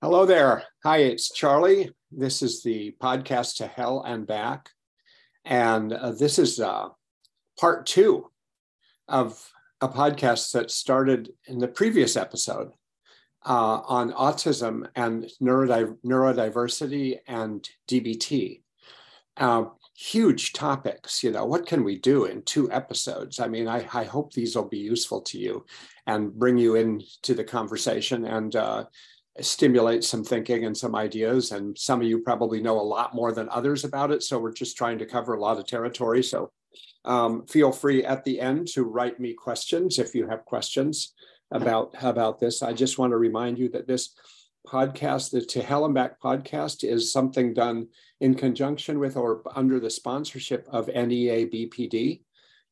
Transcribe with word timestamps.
Hello 0.00 0.24
there. 0.24 0.62
Hi, 0.84 0.98
it's 0.98 1.32
Charlie. 1.32 1.90
This 2.12 2.40
is 2.40 2.62
the 2.62 2.94
podcast 3.02 3.56
to 3.56 3.66
Hell 3.66 4.04
and 4.06 4.28
Back. 4.28 4.68
And 5.44 5.92
uh, 5.92 6.12
this 6.12 6.38
is 6.38 6.60
uh, 6.60 6.90
part 7.58 7.84
two 7.84 8.30
of 9.08 9.50
a 9.80 9.88
podcast 9.88 10.52
that 10.52 10.70
started 10.70 11.30
in 11.48 11.58
the 11.58 11.66
previous 11.66 12.16
episode 12.16 12.70
uh, 13.44 13.80
on 13.88 14.12
autism 14.12 14.86
and 14.94 15.28
neurodi- 15.42 15.96
neurodiversity 16.06 17.18
and 17.26 17.68
DBT. 17.88 18.62
Uh, 19.36 19.64
huge 19.96 20.52
topics, 20.52 21.24
you 21.24 21.32
know, 21.32 21.44
what 21.44 21.66
can 21.66 21.82
we 21.82 21.98
do 21.98 22.26
in 22.26 22.42
two 22.42 22.70
episodes? 22.70 23.40
I 23.40 23.48
mean, 23.48 23.66
I, 23.66 23.84
I 23.92 24.04
hope 24.04 24.32
these 24.32 24.54
will 24.54 24.68
be 24.68 24.78
useful 24.78 25.22
to 25.22 25.38
you 25.38 25.66
and 26.06 26.32
bring 26.32 26.56
you 26.56 26.76
into 26.76 27.34
the 27.34 27.42
conversation 27.42 28.26
and 28.26 28.54
uh, 28.54 28.84
stimulate 29.40 30.04
some 30.04 30.24
thinking 30.24 30.64
and 30.64 30.76
some 30.76 30.94
ideas. 30.94 31.52
And 31.52 31.76
some 31.78 32.00
of 32.00 32.06
you 32.06 32.20
probably 32.20 32.60
know 32.60 32.80
a 32.80 32.82
lot 32.82 33.14
more 33.14 33.32
than 33.32 33.48
others 33.50 33.84
about 33.84 34.10
it. 34.10 34.22
So 34.22 34.38
we're 34.38 34.52
just 34.52 34.76
trying 34.76 34.98
to 34.98 35.06
cover 35.06 35.34
a 35.34 35.40
lot 35.40 35.58
of 35.58 35.66
territory. 35.66 36.22
So 36.22 36.50
um, 37.04 37.46
feel 37.46 37.72
free 37.72 38.04
at 38.04 38.24
the 38.24 38.40
end 38.40 38.68
to 38.68 38.84
write 38.84 39.20
me 39.20 39.34
questions 39.34 39.98
if 39.98 40.14
you 40.14 40.28
have 40.28 40.44
questions 40.44 41.14
about 41.50 41.94
about 42.02 42.38
this. 42.38 42.62
I 42.62 42.72
just 42.72 42.98
want 42.98 43.12
to 43.12 43.16
remind 43.16 43.58
you 43.58 43.68
that 43.70 43.86
this 43.86 44.14
podcast, 44.66 45.30
the 45.30 45.40
To 45.40 45.62
Hell 45.62 45.86
and 45.86 45.94
Back 45.94 46.20
podcast, 46.20 46.84
is 46.84 47.10
something 47.10 47.54
done 47.54 47.88
in 48.20 48.34
conjunction 48.34 48.98
with 48.98 49.16
or 49.16 49.42
under 49.56 49.80
the 49.80 49.88
sponsorship 49.88 50.68
of 50.70 50.88
NEA 50.88 51.46
BPD 51.46 52.20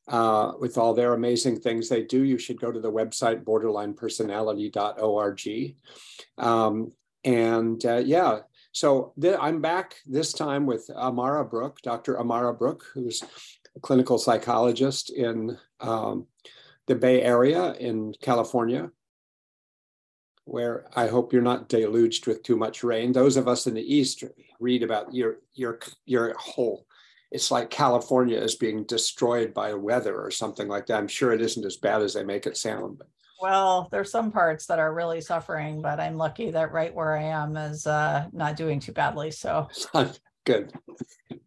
uh, 0.09 0.53
with 0.61 0.79
all 0.79 0.95
their 0.95 1.15
amazing 1.15 1.61
things 1.61 1.89
they 1.89 2.03
do, 2.03 2.23
you 2.23 2.39
should 2.39 2.61
go 2.61 2.71
to 2.71 2.81
the 2.81 2.93
website 2.93 3.43
borderlinepersonality.org. 3.45 5.77
Um, 6.39 6.93
and 7.25 7.85
uh, 7.85 8.03
yeah, 8.05 8.39
so 8.73 9.13
th- 9.21 9.39
I'm 9.41 9.61
back 9.61 9.97
this 10.07 10.33
time 10.33 10.67
with 10.67 10.89
Amara 10.95 11.45
Brook, 11.45 11.79
Dr. 11.83 12.21
Amara 12.21 12.55
Brook, 12.55 12.85
who's 12.95 13.25
a 13.75 13.81
clinical 13.81 14.19
psychologist 14.19 15.11
in 15.11 15.59
um, 15.81 16.27
the 16.87 16.95
Bay 16.95 17.23
Area 17.23 17.73
in 17.75 18.15
California, 18.23 18.91
where 20.45 20.87
I 20.95 21.09
hope 21.09 21.33
you're 21.33 21.43
not 21.43 21.69
deluged 21.69 22.27
with 22.27 22.43
too 22.43 22.57
much 22.57 22.85
rain. 22.85 23.13
Those 23.13 23.37
of 23.37 23.49
us 23.49 23.67
in 23.67 23.75
the 23.75 23.95
East 23.95 24.25
read 24.61 24.83
about 24.83 25.13
your 25.13 25.39
your 25.55 25.81
your 26.05 26.35
whole 26.39 26.86
it's 27.31 27.51
like 27.51 27.71
California 27.71 28.39
is 28.39 28.55
being 28.55 28.85
destroyed 28.85 29.53
by 29.53 29.75
weather 29.75 30.21
or 30.21 30.31
something 30.31 30.69
like 30.69 30.87
that. 30.87 30.99
I'm 30.99 31.09
sure 31.09 31.33
it 31.33 31.41
isn't 31.41 31.65
as 31.65 31.77
bad 31.77 32.03
as 32.03 32.15
they 32.15 32.25
make 32.25 32.47
it 32.47 32.57
sound. 32.57 32.99
But. 32.99 33.09
Well, 33.41 33.89
there's 33.91 34.11
some 34.11 34.33
parts 34.33 34.67
that 34.67 34.79
are 34.79 34.95
really 34.95 35.21
suffering, 35.21 35.83
but 35.83 36.01
I'm 36.01 36.17
lucky 36.17 36.51
that 36.53 36.73
right 36.73 36.95
where 36.95 37.17
I 37.17 37.25
am 37.25 37.57
is 37.57 37.87
uh, 37.87 38.27
not 38.33 38.57
doing 38.57 38.81
too 38.81 38.93
badly. 38.93 39.31
So 39.31 39.69
good, 40.45 40.73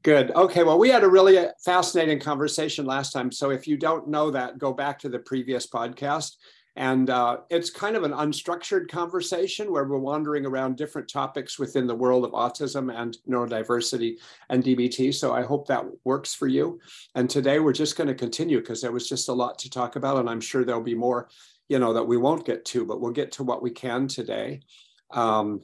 good. 0.04 0.32
Okay, 0.32 0.64
well, 0.64 0.78
we 0.78 0.90
had 0.90 1.04
a 1.04 1.10
really 1.10 1.48
fascinating 1.66 2.20
conversation 2.20 2.86
last 2.86 3.12
time. 3.12 3.32
So 3.32 3.50
if 3.50 3.68
you 3.68 3.78
don't 3.78 4.08
know 4.08 4.30
that, 4.32 4.60
go 4.60 4.74
back 4.74 5.00
to 5.00 5.10
the 5.10 5.20
previous 5.20 5.66
podcast 5.66 6.36
and 6.80 7.10
uh, 7.10 7.40
it's 7.50 7.70
kind 7.70 7.98
of 7.98 8.04
an 8.04 8.14
unstructured 8.14 8.88
conversation 8.88 9.70
where 9.70 9.84
we're 9.84 9.98
wandering 9.98 10.46
around 10.46 10.78
different 10.78 11.10
topics 11.10 11.60
within 11.60 11.88
the 11.88 11.94
world 11.94 12.24
of 12.24 12.32
autism 12.32 12.90
and 12.98 13.18
neurodiversity 13.28 14.16
and 14.50 14.64
DBT. 14.64 15.14
So 15.14 15.34
I 15.34 15.42
hope 15.42 15.68
that 15.68 15.84
works 16.06 16.34
for 16.34 16.48
you. 16.48 16.80
And 17.16 17.30
today 17.30 17.60
we're 17.60 17.74
just 17.74 17.98
going 17.98 18.08
to 18.08 18.16
continue 18.16 18.62
because 18.62 18.82
there 18.82 18.94
was 18.94 19.10
just 19.10 19.28
a 19.28 19.34
lot 19.34 19.60
to 19.60 19.70
talk 19.70 19.98
about. 19.98 20.20
And 20.20 20.30
I'm 20.30 20.40
sure 20.40 20.64
there'll 20.64 20.82
be 20.82 20.96
more, 20.96 21.28
you 21.68 21.80
know, 21.80 21.92
that 21.92 22.08
we 22.08 22.16
won't 22.16 22.46
get 22.46 22.64
to, 22.68 22.86
but 22.86 23.02
we'll 23.02 23.12
get 23.12 23.34
to 23.34 23.44
what 23.44 23.62
we 23.62 23.72
can 23.72 24.08
today. 24.08 24.62
Um, 25.12 25.60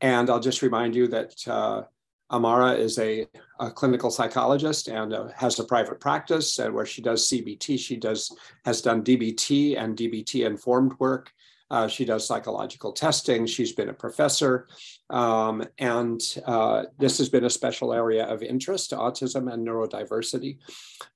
and 0.00 0.30
I'll 0.30 0.40
just 0.40 0.62
remind 0.62 0.94
you 0.94 1.06
that 1.08 1.34
uh, 1.46 1.82
Amara 2.30 2.72
is 2.72 2.98
a, 2.98 3.26
a 3.60 3.70
clinical 3.70 4.10
psychologist 4.10 4.88
and 4.88 5.14
uh, 5.14 5.28
has 5.36 5.58
a 5.58 5.64
private 5.64 6.00
practice 6.00 6.58
and 6.58 6.74
where 6.74 6.86
she 6.86 7.00
does 7.00 7.28
CBT. 7.28 7.78
She 7.78 7.96
does 7.96 8.36
has 8.64 8.80
done 8.80 9.04
DBT 9.04 9.78
and 9.78 9.96
DBT 9.96 10.44
informed 10.44 10.94
work. 10.98 11.32
Uh, 11.70 11.88
she 11.88 12.04
does 12.04 12.26
psychological 12.26 12.92
testing. 12.92 13.44
She's 13.46 13.72
been 13.72 13.88
a 13.88 13.94
professor, 13.94 14.68
um, 15.10 15.66
and 15.78 16.20
uh, 16.46 16.84
this 16.96 17.18
has 17.18 17.28
been 17.28 17.44
a 17.44 17.50
special 17.50 17.92
area 17.92 18.24
of 18.24 18.42
interest: 18.42 18.92
autism 18.92 19.52
and 19.52 19.66
neurodiversity. 19.66 20.58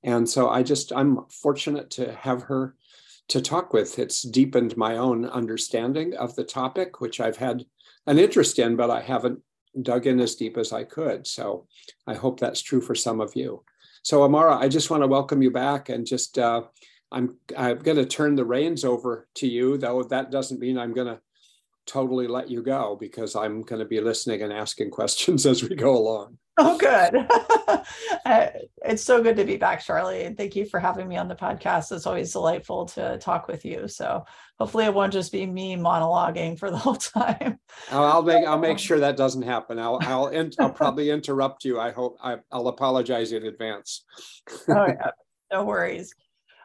And 0.03 0.27
so, 0.27 0.49
I 0.49 0.63
just 0.63 0.91
I'm 0.93 1.25
fortunate 1.29 1.89
to 1.91 2.13
have 2.15 2.43
her 2.43 2.75
to 3.29 3.41
talk 3.41 3.71
with. 3.71 3.97
It's 3.97 4.23
deepened 4.23 4.75
my 4.75 4.97
own 4.97 5.25
understanding 5.25 6.15
of 6.15 6.35
the 6.35 6.43
topic, 6.43 6.99
which 6.99 7.21
I've 7.21 7.37
had 7.37 7.65
an 8.05 8.19
interest 8.19 8.59
in, 8.59 8.75
but 8.75 8.89
I 8.89 8.99
haven't 8.99 9.39
dug 9.81 10.07
in 10.07 10.19
as 10.19 10.35
deep 10.35 10.57
as 10.57 10.73
I 10.73 10.83
could. 10.83 11.27
So 11.27 11.67
I 12.07 12.15
hope 12.15 12.39
that's 12.39 12.61
true 12.61 12.81
for 12.81 12.95
some 12.95 13.21
of 13.21 13.35
you. 13.35 13.63
So 14.03 14.23
Amara, 14.23 14.57
I 14.57 14.67
just 14.67 14.89
want 14.89 15.03
to 15.03 15.07
welcome 15.07 15.41
you 15.41 15.51
back 15.51 15.89
and 15.89 16.05
just 16.05 16.39
uh, 16.39 16.63
I'm 17.11 17.37
I'm 17.57 17.79
going 17.79 17.97
to 17.97 18.05
turn 18.05 18.35
the 18.35 18.45
reins 18.45 18.83
over 18.83 19.27
to 19.35 19.47
you, 19.47 19.77
though 19.77 20.03
that 20.03 20.31
doesn't 20.31 20.59
mean 20.59 20.77
I'm 20.77 20.93
going 20.93 21.07
to 21.07 21.19
totally 21.85 22.27
let 22.27 22.49
you 22.49 22.61
go 22.63 22.97
because 22.99 23.35
I'm 23.35 23.61
going 23.61 23.79
to 23.79 23.87
be 23.87 23.99
listening 24.01 24.41
and 24.41 24.53
asking 24.53 24.91
questions 24.99 25.45
as 25.45 25.61
we 25.63 25.75
go 25.75 25.97
along. 25.97 26.37
Oh, 26.61 26.77
good. 26.77 27.27
Uh, 28.25 28.47
it's 28.85 29.03
so 29.03 29.23
good 29.23 29.35
to 29.35 29.43
be 29.43 29.57
back, 29.57 29.83
Charlie. 29.83 30.23
And 30.23 30.37
thank 30.37 30.55
you 30.55 30.65
for 30.65 30.79
having 30.79 31.07
me 31.07 31.17
on 31.17 31.27
the 31.27 31.35
podcast. 31.35 31.91
It's 31.91 32.05
always 32.05 32.31
delightful 32.31 32.85
to 32.87 33.17
talk 33.17 33.47
with 33.47 33.65
you. 33.65 33.87
So 33.87 34.25
hopefully 34.59 34.85
it 34.85 34.93
won't 34.93 35.13
just 35.13 35.31
be 35.31 35.45
me 35.45 35.75
monologuing 35.75 36.59
for 36.59 36.69
the 36.69 36.77
whole 36.77 36.95
time. 36.95 37.59
I'll 37.89 38.21
make 38.21 38.45
I'll 38.45 38.59
make 38.59 38.77
sure 38.87 38.99
that 38.99 39.17
doesn't 39.17 39.41
happen. 39.41 39.79
I'll 39.79 39.97
I'll, 40.01 40.27
in, 40.27 40.51
I'll 40.59 40.71
probably 40.71 41.09
interrupt 41.09 41.65
you. 41.65 41.79
I 41.79 41.91
hope 41.91 42.17
I, 42.21 42.37
will 42.51 42.67
apologize 42.67 43.31
in 43.31 43.45
advance. 43.45 44.03
oh 44.69 44.85
yeah, 44.87 45.11
no 45.51 45.63
worries. 45.63 46.13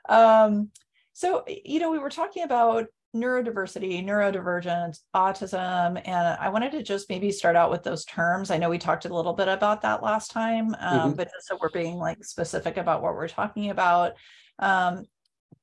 Um, 0.09 0.71
so 1.15 1.45
you 1.47 1.81
know 1.81 1.91
we 1.91 1.99
were 1.99 2.11
talking 2.11 2.43
about 2.43 2.87
neurodiversity, 3.17 4.05
neurodivergence, 4.05 5.01
autism. 5.15 6.01
And 6.05 6.39
I 6.41 6.49
wanted 6.49 6.73
to 6.73 6.83
just 6.83 7.09
maybe 7.09 7.31
start 7.31 7.57
out 7.57 7.71
with 7.71 7.83
those 7.83 8.05
terms. 8.05 8.51
I 8.51 8.59
know 8.59 8.71
we 8.71 8.79
talked 8.79 9.05
a 9.05 9.15
little 9.15 9.33
bit 9.33 9.49
about 9.49 9.83
that 9.83 10.03
last 10.03 10.31
time, 10.31 10.75
um, 10.79 10.99
mm-hmm. 10.99 11.13
but 11.13 11.31
just 11.33 11.49
so 11.49 11.59
we're 11.61 11.71
being 11.71 11.97
like 11.97 12.25
specific 12.25 12.77
about 12.77 13.03
what 13.03 13.15
we're 13.15 13.29
talking 13.29 13.71
about. 13.71 14.15
Um, 14.59 15.07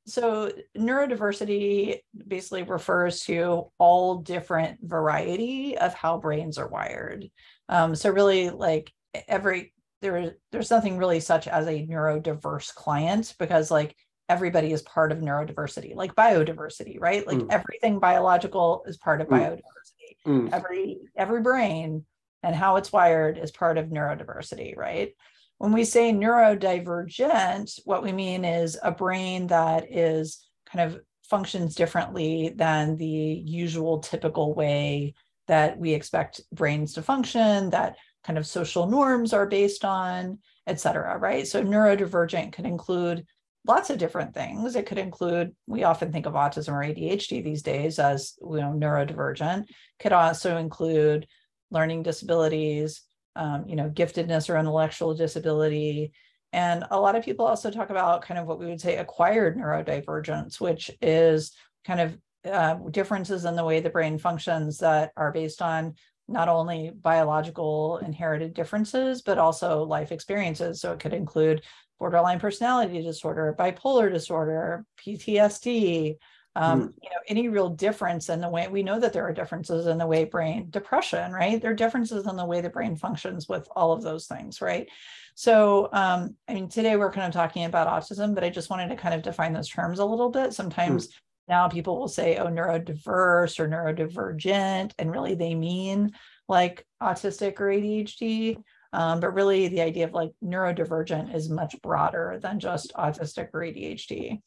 so 0.06 0.52
neurodiversity 0.78 2.00
basically 2.28 2.64
refers 2.64 3.22
to 3.22 3.72
all 3.78 4.18
different 4.18 4.80
variety 4.82 5.78
of 5.78 5.94
how 5.94 6.18
brains 6.18 6.58
are 6.58 6.68
wired. 6.68 7.30
Um, 7.70 7.96
so 7.96 8.10
really 8.10 8.50
like 8.50 8.92
every 9.28 9.74
there 10.02 10.36
there's 10.52 10.70
nothing 10.70 10.98
really 10.98 11.22
such 11.22 11.48
as 11.48 11.66
a 11.68 11.88
neurodiverse 11.88 12.74
client 12.76 13.34
because 13.40 13.72
like 13.72 13.96
everybody 14.30 14.72
is 14.72 14.82
part 14.82 15.12
of 15.12 15.20
neurodiversity, 15.20 15.96
like 15.96 16.16
biodiversity, 16.16 17.00
right? 17.00 17.26
Like 17.28 17.40
mm. 17.40 17.48
everything 17.52 18.00
biological 18.00 18.84
is 18.88 18.98
part 18.98 19.22
of 19.22 19.28
mm. 19.28 19.38
biodiversity. 19.38 20.18
Mm. 20.26 20.54
Every 20.54 21.00
every 21.18 21.42
brain 21.42 22.06
and 22.42 22.56
how 22.56 22.76
it's 22.78 22.92
wired 22.92 23.38
is 23.38 23.52
part 23.52 23.78
of 23.78 23.88
neurodiversity, 23.88 24.76
right? 24.76 25.14
When 25.58 25.72
we 25.72 25.86
say 25.86 26.12
neurodivergent, 26.12 27.80
what 27.86 28.04
we 28.04 28.12
mean 28.12 28.44
is 28.44 28.78
a 28.82 28.92
brain 28.92 29.48
that 29.48 29.96
is 29.96 30.46
kind 30.66 30.92
of 30.92 31.02
functions 31.30 31.76
differently 31.76 32.54
than 32.56 32.98
the 32.98 33.06
usual 33.06 34.00
typical 34.00 34.54
way 34.54 35.14
that 35.48 35.78
we 35.78 35.94
expect 35.94 36.42
brains 36.52 36.94
to 36.94 37.02
function, 37.02 37.70
that 37.70 37.96
kind 38.24 38.38
of 38.38 38.48
social 38.48 38.88
norms 38.88 39.34
are 39.34 39.46
based 39.46 39.84
on, 39.86 40.40
et 40.68 40.80
cetera, 40.80 41.18
right? 41.18 41.48
So 41.48 41.64
neurodivergent 41.64 42.54
could 42.54 42.66
include 42.66 43.26
lots 43.66 43.90
of 43.90 43.98
different 43.98 44.34
things. 44.34 44.76
It 44.76 44.86
could 44.86 44.98
include, 44.98 45.56
we 45.68 45.84
often 45.84 46.12
think 46.12 46.26
of 46.26 46.34
autism 46.34 46.74
or 46.74 46.84
ADHD 46.84 47.44
these 47.44 47.62
days 47.62 48.00
as 48.00 48.34
you 48.42 48.58
know, 48.58 48.74
neurodivergent, 48.76 49.66
could 50.00 50.12
also 50.12 50.58
include 50.58 51.28
learning 51.72 52.04
disabilities, 52.04 53.04
um, 53.36 53.66
you 53.68 53.76
know, 53.76 53.90
giftedness 53.90 54.50
or 54.50 54.58
intellectual 54.58 55.16
disability. 55.16 56.12
And 56.52 56.84
a 56.92 57.00
lot 57.00 57.16
of 57.16 57.26
people 57.26 57.46
also 57.46 57.72
talk 57.72 57.90
about 57.90 58.22
kind 58.22 58.40
of 58.40 58.46
what 58.46 58.60
we 58.60 58.68
would 58.68 58.82
say 58.82 58.98
acquired 58.98 59.58
neurodivergence, 59.58 60.60
which 60.60 60.92
is 61.02 61.54
kind 61.86 62.00
of 62.00 62.18
uh, 62.46 62.76
differences 62.92 63.46
in 63.46 63.56
the 63.56 63.64
way 63.64 63.80
the 63.80 63.90
brain 63.90 64.18
functions 64.18 64.80
that 64.80 65.12
are 65.16 65.32
based 65.32 65.62
on 65.62 65.96
not 66.28 66.50
only 66.50 66.92
biological 67.02 67.98
inherited 68.00 68.54
differences, 68.54 69.22
but 69.22 69.38
also 69.38 69.84
life 69.84 70.12
experiences. 70.12 70.80
So 70.80 70.94
it 70.94 71.00
could 71.00 71.14
include 71.14 71.64
borderline 72.00 72.40
personality 72.40 73.02
disorder, 73.02 73.56
bipolar 73.58 74.12
disorder, 74.12 74.86
PTSD, 75.00 76.18
um, 76.56 76.82
mm. 76.82 76.94
you 77.02 77.10
know, 77.10 77.16
any 77.28 77.50
real 77.50 77.70
difference 77.70 78.30
in 78.30 78.40
the 78.40 78.50
way 78.50 78.68
we 78.68 78.84
know 78.84 79.00
that 79.00 79.14
there 79.14 79.28
are 79.28 79.34
differences 79.34 79.88
in 79.88 79.98
the 79.98 80.06
way 80.06 80.24
brain 80.26 80.68
depression, 80.70 81.32
right? 81.32 81.62
There 81.62 81.72
are 81.72 81.76
differences 81.76 82.28
in 82.28 82.36
the 82.36 82.46
way 82.46 82.62
the 82.62 82.70
brain 82.70 82.96
functions 82.96 83.50
with 83.50 83.68
all 83.76 83.92
of 83.92 84.04
those 84.04 84.28
things, 84.28 84.62
right? 84.62 84.88
So, 85.36 85.90
um, 85.94 86.36
I 86.48 86.54
mean, 86.54 86.70
today 86.70 86.96
we're 86.96 87.12
kind 87.12 87.28
of 87.28 87.34
talking 87.34 87.66
about 87.66 87.88
autism, 87.88 88.36
but 88.36 88.44
I 88.44 88.50
just 88.50 88.70
wanted 88.70 88.90
to 88.90 88.96
kind 88.96 89.16
of 89.16 89.24
define 89.24 89.54
those 89.54 89.70
terms 89.70 90.00
a 90.00 90.06
little 90.06 90.30
bit. 90.30 90.54
Sometimes 90.54 91.08
mm. 91.08 91.12
now 91.48 91.68
people 91.68 92.00
will 92.00 92.08
say, 92.08 92.38
oh, 92.38 92.48
neurodiverse 92.48 93.60
or 93.60 93.68
neurodivergent, 93.68 94.92
and 95.00 95.12
really 95.12 95.34
they 95.34 95.56
mean 95.56 96.12
like 96.48 96.86
autistic 97.02 97.60
or 97.60 97.66
ADHD. 97.66 98.58
Um, 98.94 99.20
but 99.20 99.34
really, 99.34 99.68
the 99.68 99.82
idea 99.82 100.06
of 100.06 100.14
like 100.14 100.32
neurodivergent 100.44 101.34
is 101.34 101.50
much 101.50 101.76
broader 101.82 102.40
than 102.42 102.60
just 102.60 102.94
autistic 102.94 103.50
or 103.52 103.62
ADHD. 103.62 104.40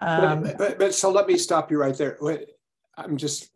Um, 0.00 0.44
but, 0.44 0.58
but, 0.58 0.78
but, 0.78 0.94
so 0.94 1.10
let 1.10 1.26
me 1.26 1.36
stop 1.36 1.70
you 1.72 1.78
right 1.78 1.96
there. 1.98 2.16
I'm 2.96 3.16
just 3.16 3.50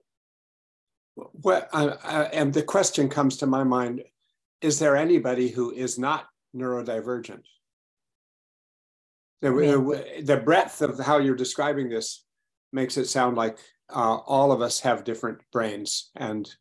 what 1.14 1.68
I, 1.72 1.94
I, 2.02 2.22
and 2.24 2.52
the 2.52 2.62
question 2.64 3.08
comes 3.08 3.36
to 3.38 3.46
my 3.46 3.62
mind: 3.62 4.02
Is 4.60 4.80
there 4.80 4.96
anybody 4.96 5.48
who 5.48 5.70
is 5.70 5.96
not 5.96 6.26
neurodivergent? 6.54 7.44
The, 9.42 10.22
the 10.24 10.36
breadth 10.36 10.82
of 10.82 10.98
how 10.98 11.18
you're 11.18 11.34
describing 11.34 11.88
this 11.88 12.24
makes 12.72 12.96
it 12.96 13.06
sound 13.06 13.36
like 13.36 13.58
uh, 13.94 14.16
all 14.16 14.52
of 14.52 14.60
us 14.62 14.80
have 14.80 15.04
different 15.04 15.38
brains 15.52 16.10
and 16.16 16.52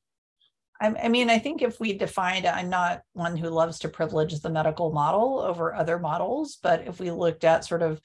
I, 0.81 1.10
mean, 1.10 1.30
I 1.30 1.38
think 1.38 1.62
if 1.62 1.80
we 1.80 1.94
defined, 1.94 2.48
I'm 2.48 2.69
not 2.69 3.01
one 3.13 3.38
who 3.38 3.50
loves 3.50 3.80
to 3.80 3.89
privilege 3.89 4.38
the 4.39 4.50
medical 4.50 4.92
model 4.92 5.39
over 5.39 5.75
other 5.75 6.00
models, 6.00 6.57
but 6.62 6.88
if 6.88 7.00
we 7.00 7.12
looked 7.12 7.44
at 7.44 7.66
sort 7.66 7.83
of 7.83 8.01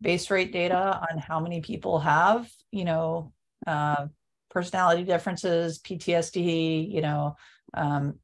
base 0.00 0.30
rate 0.30 0.52
data 0.52 1.00
on 1.10 1.18
how 1.18 1.40
many 1.40 1.60
people 1.60 1.98
have, 1.98 2.48
you 2.70 2.84
know, 2.84 3.32
uh, 3.66 4.06
personality 4.50 5.02
differences, 5.02 5.80
PTSD, 5.80 6.90
you 6.90 7.00
know, 7.00 7.34
um, 7.74 8.14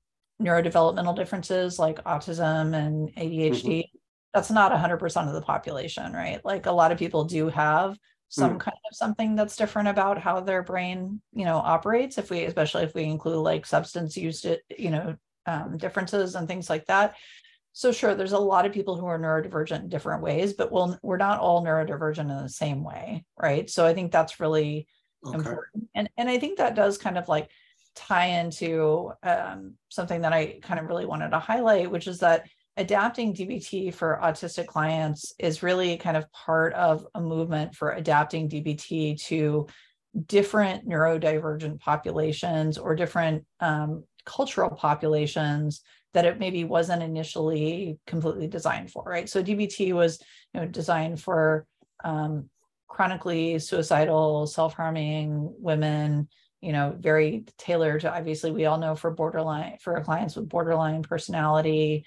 neurodevelopmental 0.40 1.16
differences 1.16 1.78
like 1.78 2.02
autism 2.04 2.74
and 2.74 3.14
ADHD, 3.16 3.64
mm-hmm. 3.64 3.98
that's 4.32 4.50
not 4.50 4.72
100% 4.72 5.26
of 5.26 5.34
the 5.34 5.42
population, 5.42 6.12
right? 6.12 6.44
Like 6.44 6.66
a 6.66 6.72
lot 6.72 6.92
of 6.92 6.98
people 6.98 7.24
do 7.24 7.48
have 7.48 7.98
some 8.28 8.56
mm. 8.56 8.60
kind 8.60 8.76
of 8.90 8.96
something 8.96 9.36
that's 9.36 9.56
different 9.56 9.88
about 9.88 10.18
how 10.18 10.40
their 10.40 10.62
brain 10.62 11.20
you 11.32 11.44
know 11.44 11.56
operates 11.56 12.18
if 12.18 12.30
we 12.30 12.44
especially 12.44 12.82
if 12.82 12.94
we 12.94 13.04
include 13.04 13.36
like 13.36 13.66
substance 13.66 14.16
use 14.16 14.44
you 14.76 14.90
know 14.90 15.16
um, 15.46 15.76
differences 15.76 16.34
and 16.34 16.48
things 16.48 16.68
like 16.68 16.86
that 16.86 17.14
so 17.72 17.92
sure 17.92 18.14
there's 18.14 18.32
a 18.32 18.38
lot 18.38 18.66
of 18.66 18.72
people 18.72 18.96
who 18.96 19.06
are 19.06 19.18
neurodivergent 19.18 19.82
in 19.82 19.88
different 19.88 20.22
ways 20.22 20.54
but 20.54 20.72
we'll, 20.72 20.98
we're 21.02 21.16
not 21.16 21.38
all 21.38 21.64
neurodivergent 21.64 22.20
in 22.20 22.42
the 22.42 22.48
same 22.48 22.82
way 22.82 23.24
right 23.40 23.70
so 23.70 23.86
i 23.86 23.94
think 23.94 24.10
that's 24.10 24.40
really 24.40 24.88
okay. 25.24 25.36
important 25.36 25.88
and 25.94 26.08
and 26.16 26.28
i 26.28 26.38
think 26.38 26.58
that 26.58 26.74
does 26.74 26.98
kind 26.98 27.16
of 27.16 27.28
like 27.28 27.48
tie 27.94 28.26
into 28.26 29.12
um, 29.22 29.74
something 29.88 30.22
that 30.22 30.32
i 30.32 30.58
kind 30.62 30.80
of 30.80 30.86
really 30.86 31.06
wanted 31.06 31.30
to 31.30 31.38
highlight 31.38 31.90
which 31.90 32.08
is 32.08 32.18
that 32.18 32.44
adapting 32.76 33.34
DBT 33.34 33.92
for 33.94 34.20
autistic 34.22 34.66
clients 34.66 35.34
is 35.38 35.62
really 35.62 35.96
kind 35.96 36.16
of 36.16 36.30
part 36.32 36.74
of 36.74 37.06
a 37.14 37.20
movement 37.20 37.74
for 37.74 37.92
adapting 37.92 38.48
DBT 38.48 39.20
to 39.26 39.66
different 40.26 40.88
neurodivergent 40.88 41.80
populations 41.80 42.78
or 42.78 42.94
different 42.94 43.44
um, 43.60 44.04
cultural 44.24 44.70
populations 44.70 45.82
that 46.12 46.24
it 46.24 46.38
maybe 46.38 46.64
wasn't 46.64 47.02
initially 47.02 47.98
completely 48.06 48.48
designed 48.48 48.90
for, 48.90 49.02
right? 49.04 49.28
So 49.28 49.42
DBT 49.42 49.92
was 49.92 50.20
you 50.54 50.60
know, 50.60 50.66
designed 50.66 51.20
for 51.20 51.66
um, 52.04 52.48
chronically 52.88 53.58
suicidal, 53.58 54.46
self-harming 54.46 55.54
women, 55.58 56.28
you 56.62 56.72
know, 56.72 56.96
very 56.98 57.44
tailored 57.58 58.00
to 58.02 58.14
obviously 58.14 58.50
we 58.50 58.64
all 58.64 58.78
know 58.78 58.94
for 58.94 59.10
borderline 59.10 59.76
for 59.80 60.00
clients 60.00 60.36
with 60.36 60.48
borderline 60.48 61.02
personality, 61.02 62.06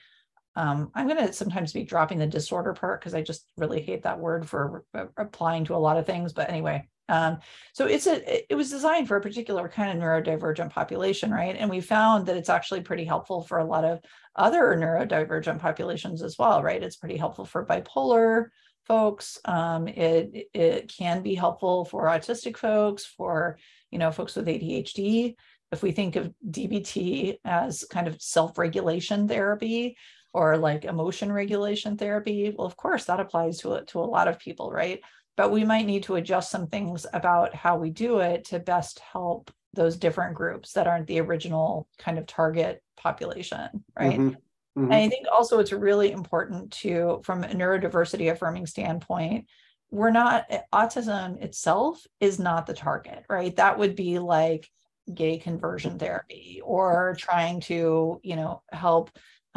um, 0.55 0.91
I'm 0.93 1.07
going 1.07 1.25
to 1.25 1.33
sometimes 1.33 1.73
be 1.73 1.83
dropping 1.83 2.19
the 2.19 2.27
disorder 2.27 2.73
part 2.73 2.99
because 2.99 3.13
I 3.13 3.21
just 3.21 3.45
really 3.57 3.81
hate 3.81 4.03
that 4.03 4.19
word 4.19 4.47
for 4.47 4.83
re- 4.93 5.05
applying 5.17 5.65
to 5.65 5.75
a 5.75 5.77
lot 5.77 5.97
of 5.97 6.05
things. 6.05 6.33
But 6.33 6.49
anyway, 6.49 6.87
um, 7.09 7.39
so 7.73 7.85
it's 7.85 8.07
a 8.07 8.51
it 8.51 8.55
was 8.55 8.69
designed 8.69 9.07
for 9.07 9.17
a 9.17 9.21
particular 9.21 9.67
kind 9.67 9.91
of 9.91 10.03
neurodivergent 10.03 10.71
population, 10.71 11.31
right? 11.31 11.55
And 11.57 11.69
we 11.69 11.81
found 11.81 12.27
that 12.27 12.37
it's 12.37 12.49
actually 12.49 12.81
pretty 12.81 13.03
helpful 13.03 13.41
for 13.41 13.57
a 13.57 13.65
lot 13.65 13.83
of 13.83 13.99
other 14.35 14.75
neurodivergent 14.77 15.59
populations 15.59 16.21
as 16.21 16.37
well, 16.37 16.61
right? 16.61 16.81
It's 16.81 16.95
pretty 16.95 17.17
helpful 17.17 17.45
for 17.45 17.65
bipolar 17.65 18.47
folks. 18.85 19.39
Um, 19.45 19.87
it 19.87 20.49
it 20.53 20.93
can 20.95 21.21
be 21.23 21.35
helpful 21.35 21.85
for 21.85 22.05
autistic 22.05 22.57
folks, 22.57 23.05
for 23.05 23.57
you 23.91 23.97
know 23.97 24.11
folks 24.11 24.35
with 24.35 24.47
ADHD. 24.47 25.35
If 25.71 25.83
we 25.83 25.91
think 25.91 26.15
of 26.15 26.33
DBT 26.49 27.37
as 27.45 27.85
kind 27.91 28.07
of 28.07 28.19
self-regulation 28.19 29.27
therapy, 29.27 29.97
or 30.33 30.57
like 30.57 30.85
emotion 30.85 31.31
regulation 31.31 31.97
therapy 31.97 32.53
well 32.57 32.67
of 32.67 32.77
course 32.77 33.05
that 33.05 33.19
applies 33.19 33.59
to 33.59 33.73
it 33.73 33.87
to 33.87 33.99
a 33.99 34.01
lot 34.01 34.27
of 34.27 34.39
people 34.39 34.71
right 34.71 35.01
but 35.37 35.51
we 35.51 35.63
might 35.63 35.85
need 35.85 36.03
to 36.03 36.15
adjust 36.15 36.51
some 36.51 36.67
things 36.67 37.05
about 37.13 37.55
how 37.55 37.77
we 37.77 37.89
do 37.89 38.19
it 38.19 38.45
to 38.45 38.59
best 38.59 38.99
help 38.99 39.51
those 39.73 39.97
different 39.97 40.35
groups 40.35 40.73
that 40.73 40.87
aren't 40.87 41.07
the 41.07 41.19
original 41.19 41.87
kind 41.97 42.17
of 42.17 42.25
target 42.25 42.81
population 42.97 43.69
right 43.97 44.19
mm-hmm. 44.19 44.27
Mm-hmm. 44.29 44.83
and 44.83 44.93
i 44.93 45.07
think 45.07 45.25
also 45.31 45.59
it's 45.59 45.71
really 45.71 46.11
important 46.11 46.71
to 46.71 47.21
from 47.23 47.43
a 47.43 47.47
neurodiversity 47.47 48.31
affirming 48.31 48.65
standpoint 48.65 49.45
we're 49.91 50.11
not 50.11 50.45
autism 50.73 51.41
itself 51.41 52.05
is 52.19 52.39
not 52.39 52.67
the 52.67 52.73
target 52.73 53.23
right 53.29 53.55
that 53.55 53.79
would 53.79 53.95
be 53.95 54.19
like 54.19 54.69
gay 55.13 55.37
conversion 55.37 55.97
therapy 55.97 56.61
or 56.63 57.15
trying 57.17 57.59
to 57.61 58.19
you 58.23 58.35
know 58.35 58.61
help 58.71 59.09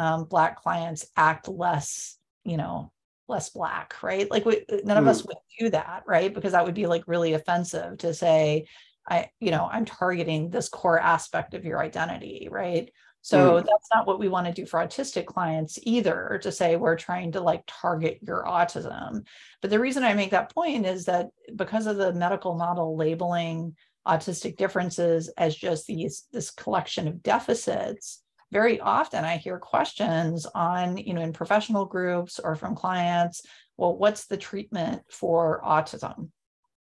um, 0.03 0.25
black 0.25 0.61
clients 0.61 1.05
act 1.15 1.47
less 1.47 2.17
you 2.43 2.57
know 2.57 2.91
less 3.29 3.49
black 3.49 3.95
right 4.03 4.29
like 4.29 4.45
we, 4.45 4.65
none 4.83 4.97
of 4.97 5.05
mm. 5.05 5.07
us 5.07 5.25
would 5.25 5.37
do 5.59 5.69
that 5.69 6.03
right 6.05 6.33
because 6.33 6.51
that 6.51 6.65
would 6.65 6.73
be 6.73 6.87
like 6.87 7.03
really 7.07 7.33
offensive 7.33 7.97
to 7.97 8.13
say 8.13 8.65
i 9.09 9.29
you 9.39 9.49
know 9.49 9.67
i'm 9.71 9.85
targeting 9.85 10.49
this 10.49 10.67
core 10.69 10.99
aspect 10.99 11.53
of 11.53 11.63
your 11.63 11.81
identity 11.81 12.49
right 12.51 12.91
so 13.21 13.53
mm. 13.53 13.57
that's 13.57 13.87
not 13.93 14.05
what 14.05 14.19
we 14.19 14.27
want 14.27 14.45
to 14.45 14.53
do 14.53 14.65
for 14.65 14.79
autistic 14.81 15.25
clients 15.25 15.79
either 15.83 16.37
to 16.43 16.51
say 16.51 16.75
we're 16.75 16.97
trying 16.97 17.31
to 17.31 17.39
like 17.39 17.63
target 17.65 18.19
your 18.21 18.43
autism 18.43 19.25
but 19.61 19.69
the 19.69 19.79
reason 19.79 20.03
i 20.03 20.13
make 20.13 20.31
that 20.31 20.53
point 20.53 20.85
is 20.85 21.05
that 21.05 21.29
because 21.55 21.87
of 21.87 21.95
the 21.95 22.13
medical 22.13 22.55
model 22.55 22.97
labeling 22.97 23.73
autistic 24.05 24.57
differences 24.57 25.29
as 25.37 25.55
just 25.55 25.87
these 25.87 26.25
this 26.33 26.51
collection 26.51 27.07
of 27.07 27.23
deficits 27.23 28.22
very 28.53 28.79
often 28.79 29.25
I 29.25 29.37
hear 29.37 29.57
questions 29.57 30.45
on, 30.45 30.97
you 30.97 31.15
know, 31.15 31.21
in 31.21 31.33
professional 31.33 31.85
groups 31.85 32.39
or 32.39 32.55
from 32.55 32.75
clients, 32.75 33.41
well, 33.77 33.97
what's 33.97 34.27
the 34.27 34.37
treatment 34.37 35.01
for 35.09 35.59
autism? 35.65 36.29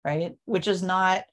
Right. 0.05 0.35
Which 0.45 0.67
is 0.67 0.83
not, 0.83 1.23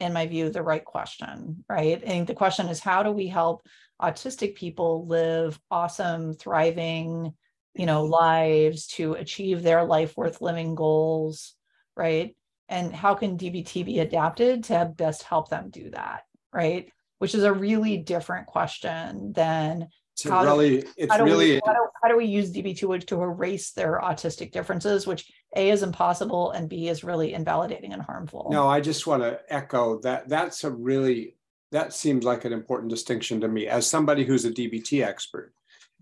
in 0.00 0.12
my 0.12 0.26
view, 0.26 0.50
the 0.50 0.62
right 0.62 0.84
question. 0.84 1.64
Right. 1.68 2.02
And 2.02 2.26
the 2.26 2.34
question 2.34 2.66
is, 2.66 2.80
how 2.80 3.04
do 3.04 3.12
we 3.12 3.28
help 3.28 3.64
autistic 4.02 4.56
people 4.56 5.06
live 5.06 5.58
awesome, 5.70 6.34
thriving, 6.34 7.32
you 7.74 7.86
know, 7.86 8.02
mm-hmm. 8.02 8.12
lives 8.12 8.88
to 8.88 9.14
achieve 9.14 9.62
their 9.62 9.84
life 9.84 10.16
worth 10.16 10.42
living 10.42 10.74
goals? 10.74 11.54
Right. 11.96 12.36
And 12.68 12.92
how 12.92 13.14
can 13.14 13.38
DBT 13.38 13.84
be 13.84 14.00
adapted 14.00 14.64
to 14.64 14.92
best 14.94 15.22
help 15.22 15.48
them 15.48 15.70
do 15.70 15.90
that? 15.90 16.22
Right 16.52 16.90
which 17.18 17.34
is 17.34 17.42
a 17.42 17.52
really 17.52 17.96
different 17.98 18.46
question 18.46 19.32
than 19.32 19.88
it's 20.12 20.28
how 20.28 20.44
really 20.44 20.80
do, 20.80 20.88
it's 20.96 21.12
how 21.12 21.22
really 21.22 21.52
we, 21.52 21.60
how, 21.64 21.72
do, 21.72 21.86
how 22.02 22.08
do 22.08 22.16
we 22.16 22.24
use 22.24 22.52
DBT 22.52 23.06
to 23.06 23.22
erase 23.22 23.70
their 23.70 24.00
autistic 24.00 24.50
differences, 24.50 25.06
which 25.06 25.30
A 25.54 25.70
is 25.70 25.82
impossible 25.82 26.50
and 26.50 26.68
B 26.68 26.88
is 26.88 27.04
really 27.04 27.34
invalidating 27.34 27.92
and 27.92 28.02
harmful. 28.02 28.48
No, 28.50 28.66
I 28.66 28.80
just 28.80 29.06
want 29.06 29.22
to 29.22 29.40
echo 29.48 30.00
that 30.00 30.28
that's 30.28 30.64
a 30.64 30.70
really 30.70 31.36
that 31.70 31.92
seems 31.92 32.24
like 32.24 32.44
an 32.44 32.52
important 32.52 32.90
distinction 32.90 33.40
to 33.42 33.48
me 33.48 33.66
as 33.66 33.86
somebody 33.86 34.24
who's 34.24 34.44
a 34.44 34.50
DBT 34.50 35.04
expert 35.06 35.52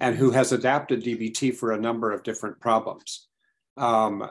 and 0.01 0.17
who 0.17 0.31
has 0.31 0.53
adapted 0.53 1.03
DBT 1.03 1.55
for 1.55 1.73
a 1.73 1.81
number 1.81 2.13
of 2.13 2.23
different 2.23 2.61
problems. 2.61 3.27
Um, 3.77 4.31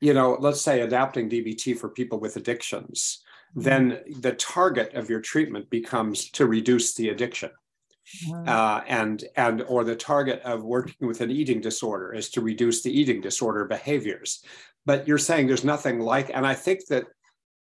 you 0.00 0.12
know, 0.12 0.36
let's 0.38 0.60
say 0.60 0.80
adapting 0.80 1.30
DBT 1.30 1.78
for 1.78 1.88
people 1.88 2.18
with 2.18 2.36
addictions 2.36 3.23
then 3.54 4.00
the 4.20 4.32
target 4.32 4.94
of 4.94 5.08
your 5.08 5.20
treatment 5.20 5.70
becomes 5.70 6.30
to 6.30 6.46
reduce 6.46 6.94
the 6.94 7.10
addiction. 7.10 7.50
Uh, 8.46 8.82
and 8.86 9.24
and 9.34 9.62
or 9.62 9.82
the 9.82 9.96
target 9.96 10.40
of 10.42 10.62
working 10.62 11.08
with 11.08 11.22
an 11.22 11.30
eating 11.30 11.60
disorder 11.60 12.12
is 12.12 12.28
to 12.28 12.42
reduce 12.42 12.82
the 12.82 13.00
eating 13.00 13.18
disorder 13.22 13.64
behaviors 13.64 14.44
but 14.84 15.08
you're 15.08 15.16
saying 15.16 15.46
there's 15.46 15.64
nothing 15.64 15.98
like 15.98 16.30
and 16.34 16.46
i 16.46 16.52
think 16.52 16.84
that 16.86 17.06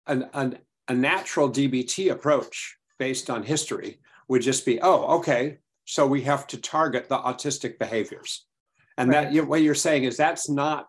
an, 0.09 0.29
an, 0.35 0.59
a 0.89 0.95
natural 0.95 1.49
dbt 1.49 2.11
approach 2.11 2.77
based 2.99 3.31
on 3.31 3.45
history 3.45 4.01
would 4.27 4.43
just 4.43 4.67
be 4.67 4.81
oh 4.83 5.19
okay 5.19 5.59
so 5.85 6.09
we 6.09 6.23
have 6.23 6.45
to 6.49 6.61
target 6.61 7.09
the 7.09 7.19
autistic 7.19 7.79
behaviors 7.79 8.45
and 8.99 9.11
right. 9.11 9.27
that 9.27 9.33
you, 9.33 9.45
what 9.45 9.63
you're 9.63 9.77
saying 9.77 10.03
is 10.03 10.17
that's 10.17 10.51
not 10.51 10.89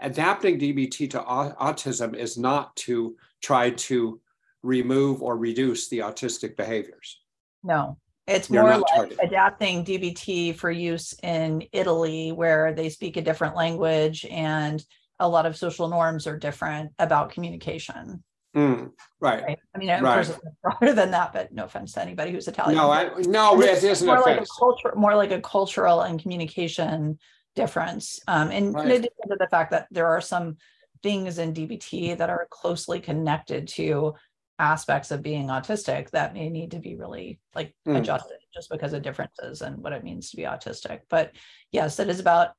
adapting 0.00 0.58
dbt 0.58 1.08
to 1.08 1.20
autism 1.20 2.16
is 2.16 2.36
not 2.36 2.74
to 2.74 3.16
try 3.40 3.70
to 3.70 4.20
remove 4.62 5.22
or 5.22 5.36
reduce 5.36 5.88
the 5.88 6.00
autistic 6.00 6.56
behaviors. 6.56 7.20
No, 7.62 7.98
it's 8.26 8.48
They're 8.48 8.62
more 8.62 8.76
like 8.76 8.94
targeted. 8.94 9.24
adapting 9.24 9.84
DBT 9.84 10.54
for 10.54 10.70
use 10.70 11.14
in 11.22 11.64
Italy, 11.72 12.32
where 12.32 12.74
they 12.74 12.90
speak 12.90 13.16
a 13.16 13.22
different 13.22 13.56
language 13.56 14.26
and 14.30 14.84
a 15.18 15.28
lot 15.28 15.46
of 15.46 15.56
social 15.56 15.88
norms 15.88 16.26
are 16.26 16.36
different 16.36 16.92
about 16.98 17.30
communication. 17.30 18.22
Mm, 18.56 18.92
right. 19.20 19.42
right. 19.42 19.58
I 19.74 19.78
mean, 19.78 19.90
of 19.90 20.02
right. 20.02 20.14
course, 20.14 20.30
it's 20.30 20.40
broader 20.62 20.92
than 20.92 21.10
that, 21.12 21.32
but 21.32 21.52
no 21.52 21.64
offense 21.64 21.92
to 21.92 22.02
anybody 22.02 22.32
who's 22.32 22.48
Italian. 22.48 22.76
No, 22.76 22.90
I, 22.90 23.10
no, 23.26 23.60
it 23.60 23.82
isn't 23.82 24.06
more 24.06 24.20
like 24.20 24.40
a 24.40 24.46
culture, 24.58 24.92
more 24.96 25.14
like 25.14 25.30
a 25.30 25.40
cultural 25.40 26.02
and 26.02 26.20
communication 26.20 27.18
difference. 27.54 28.20
Um, 28.26 28.50
and 28.50 28.74
right. 28.74 28.86
in 28.86 28.90
addition 28.92 29.28
to 29.30 29.36
the 29.38 29.48
fact 29.48 29.70
that 29.72 29.86
there 29.90 30.06
are 30.06 30.20
some 30.20 30.56
things 31.02 31.38
in 31.38 31.54
DBT 31.54 32.18
that 32.18 32.30
are 32.30 32.46
closely 32.50 33.00
connected 33.00 33.68
to 33.68 34.14
aspects 34.58 35.10
of 35.10 35.22
being 35.22 35.48
autistic 35.48 36.10
that 36.10 36.34
may 36.34 36.48
need 36.48 36.72
to 36.72 36.78
be 36.78 36.96
really 36.96 37.38
like 37.54 37.74
mm. 37.86 37.96
adjusted 37.96 38.38
just 38.52 38.70
because 38.70 38.92
of 38.92 39.02
differences 39.02 39.62
and 39.62 39.78
what 39.78 39.92
it 39.92 40.04
means 40.04 40.30
to 40.30 40.36
be 40.36 40.42
autistic. 40.42 41.00
But 41.08 41.32
yes, 41.70 41.98
it 42.00 42.08
is 42.08 42.20
about 42.20 42.50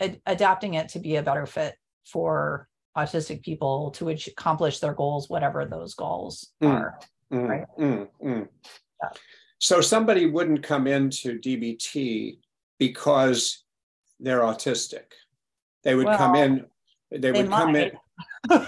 ad- 0.00 0.20
adapting 0.26 0.74
it 0.74 0.88
to 0.90 0.98
be 0.98 1.16
a 1.16 1.22
better 1.22 1.46
fit 1.46 1.76
for 2.06 2.68
autistic 2.96 3.42
people 3.42 3.90
to 3.92 4.08
accomplish 4.10 4.80
their 4.80 4.94
goals, 4.94 5.28
whatever 5.28 5.64
those 5.64 5.94
goals 5.94 6.52
mm. 6.62 6.70
are. 6.70 6.98
Mm. 7.32 7.48
Right. 7.48 7.66
Mm, 7.78 8.08
mm. 8.24 8.48
Yeah. 9.02 9.08
So 9.58 9.80
somebody 9.80 10.26
wouldn't 10.26 10.62
come 10.62 10.86
into 10.86 11.38
DBT 11.38 12.38
because 12.78 13.64
they're 14.20 14.40
autistic. 14.40 15.04
They 15.84 15.94
would 15.94 16.06
well, 16.06 16.18
come 16.18 16.34
in. 16.34 16.66
They, 17.10 17.18
they 17.18 17.32
would 17.32 17.48
might. 17.48 17.58
come 17.58 17.76
in. 17.76 17.92